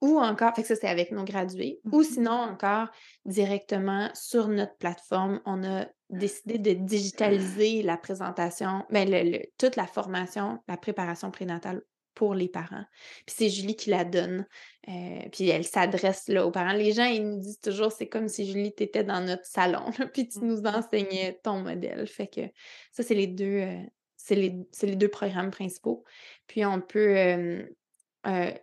ou 0.00 0.18
encore, 0.18 0.56
fait 0.56 0.62
que 0.62 0.68
ça, 0.68 0.74
c'est 0.74 0.88
avec 0.88 1.12
nos 1.12 1.22
gradués. 1.22 1.78
Ou 1.92 2.00
mmh 2.00 2.04
sinon, 2.04 2.32
encore 2.32 2.88
directement 3.24 4.10
sur 4.12 4.48
notre 4.48 4.76
plateforme, 4.76 5.40
on 5.46 5.62
a 5.62 5.86
décidé 6.10 6.58
de 6.58 6.72
digitaliser 6.72 7.82
la 7.82 7.96
présentation, 7.96 8.84
mais 8.90 9.06
ben, 9.06 9.40
toute 9.56 9.76
la 9.76 9.86
formation, 9.86 10.58
la 10.66 10.76
préparation 10.76 11.30
prénatale 11.30 11.82
pour 12.14 12.34
les 12.34 12.48
parents. 12.48 12.84
Puis 13.26 13.36
c'est 13.36 13.48
Julie 13.48 13.76
qui 13.76 13.90
la 13.90 14.04
donne. 14.04 14.46
Euh, 14.88 15.20
puis 15.30 15.48
elle 15.48 15.64
s'adresse 15.64 16.28
là 16.28 16.46
aux 16.46 16.50
parents. 16.50 16.72
Les 16.72 16.92
gens, 16.92 17.04
ils 17.04 17.26
nous 17.26 17.40
disent 17.40 17.60
toujours, 17.60 17.92
c'est 17.92 18.08
comme 18.08 18.28
si 18.28 18.50
Julie, 18.50 18.74
t'étais 18.74 19.04
dans 19.04 19.20
notre 19.20 19.46
salon, 19.46 19.90
puis 20.12 20.28
tu 20.28 20.40
nous 20.40 20.62
mmh. 20.62 20.66
enseignais 20.66 21.40
ton 21.42 21.60
modèle. 21.60 22.06
Fait 22.06 22.26
que 22.26 22.42
ça, 22.90 23.02
c'est 23.02 23.14
les 23.14 23.26
deux, 23.26 23.60
euh, 23.60 23.78
c'est 24.16 24.34
les, 24.34 24.54
les, 24.82 24.96
deux 24.96 25.08
programmes 25.08 25.50
principaux. 25.50 26.04
Puis 26.46 26.64
on 26.64 26.80
peut, 26.80 27.16
euh, 27.16 27.64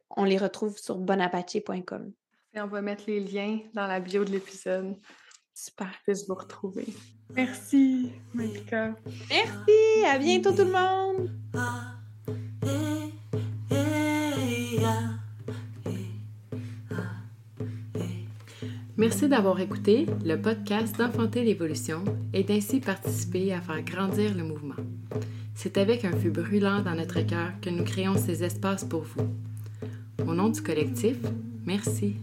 on 0.10 0.24
les 0.24 0.38
retrouve 0.38 0.78
sur 0.78 0.98
bonapache.com. 0.98 2.12
Et 2.54 2.62
on 2.62 2.68
va 2.68 2.82
mettre 2.82 3.04
les 3.08 3.20
liens 3.20 3.60
dans 3.74 3.88
la 3.88 4.00
bio 4.00 4.26
de 4.26 4.32
l'épisode. 4.32 4.98
Super. 5.54 5.92
Puisse 6.04 6.28
vous 6.28 6.36
retrouver. 6.36 6.86
Merci, 7.36 8.12
Monica. 8.34 8.96
Merci. 9.30 10.06
À 10.06 10.18
bientôt, 10.18 10.52
tout 10.52 10.64
le 10.64 10.72
monde. 10.72 11.99
Merci 19.00 19.30
d'avoir 19.30 19.62
écouté 19.62 20.08
le 20.26 20.36
podcast 20.36 20.98
d'Enfanter 20.98 21.46
l'évolution 21.46 22.04
et 22.34 22.44
d'ainsi 22.44 22.82
participer 22.82 23.54
à 23.54 23.62
faire 23.62 23.82
grandir 23.82 24.36
le 24.36 24.44
mouvement. 24.44 24.76
C'est 25.56 25.78
avec 25.78 26.04
un 26.04 26.12
feu 26.12 26.30
brûlant 26.30 26.82
dans 26.82 26.96
notre 26.96 27.22
cœur 27.22 27.54
que 27.62 27.70
nous 27.70 27.86
créons 27.86 28.18
ces 28.18 28.44
espaces 28.44 28.84
pour 28.84 29.04
vous. 29.04 29.26
Au 30.28 30.34
nom 30.34 30.50
du 30.50 30.62
collectif, 30.62 31.16
merci. 31.66 32.18